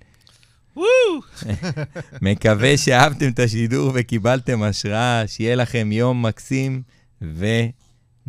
מקווה 2.22 2.78
שאהבתם 2.78 3.30
את 3.30 3.40
השידור 3.40 3.92
וקיבלתם 3.94 4.64
השראה, 4.64 5.24
שיהיה 5.28 5.56
לכם 5.56 5.92
יום 5.92 6.26
מקסים 6.26 6.82
ו... 7.22 7.46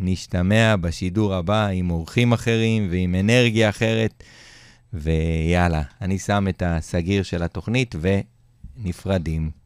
נשתמע 0.03 0.77
בשידור 0.77 1.35
הבא 1.35 1.67
עם 1.67 1.91
אורחים 1.91 2.33
אחרים 2.33 2.89
ועם 2.91 3.15
אנרגיה 3.15 3.69
אחרת. 3.69 4.23
ויאללה, 4.93 5.83
אני 6.01 6.19
שם 6.19 6.47
את 6.49 6.63
הסגיר 6.67 7.23
של 7.23 7.43
התוכנית 7.43 7.95
ונפרדים. 8.01 9.60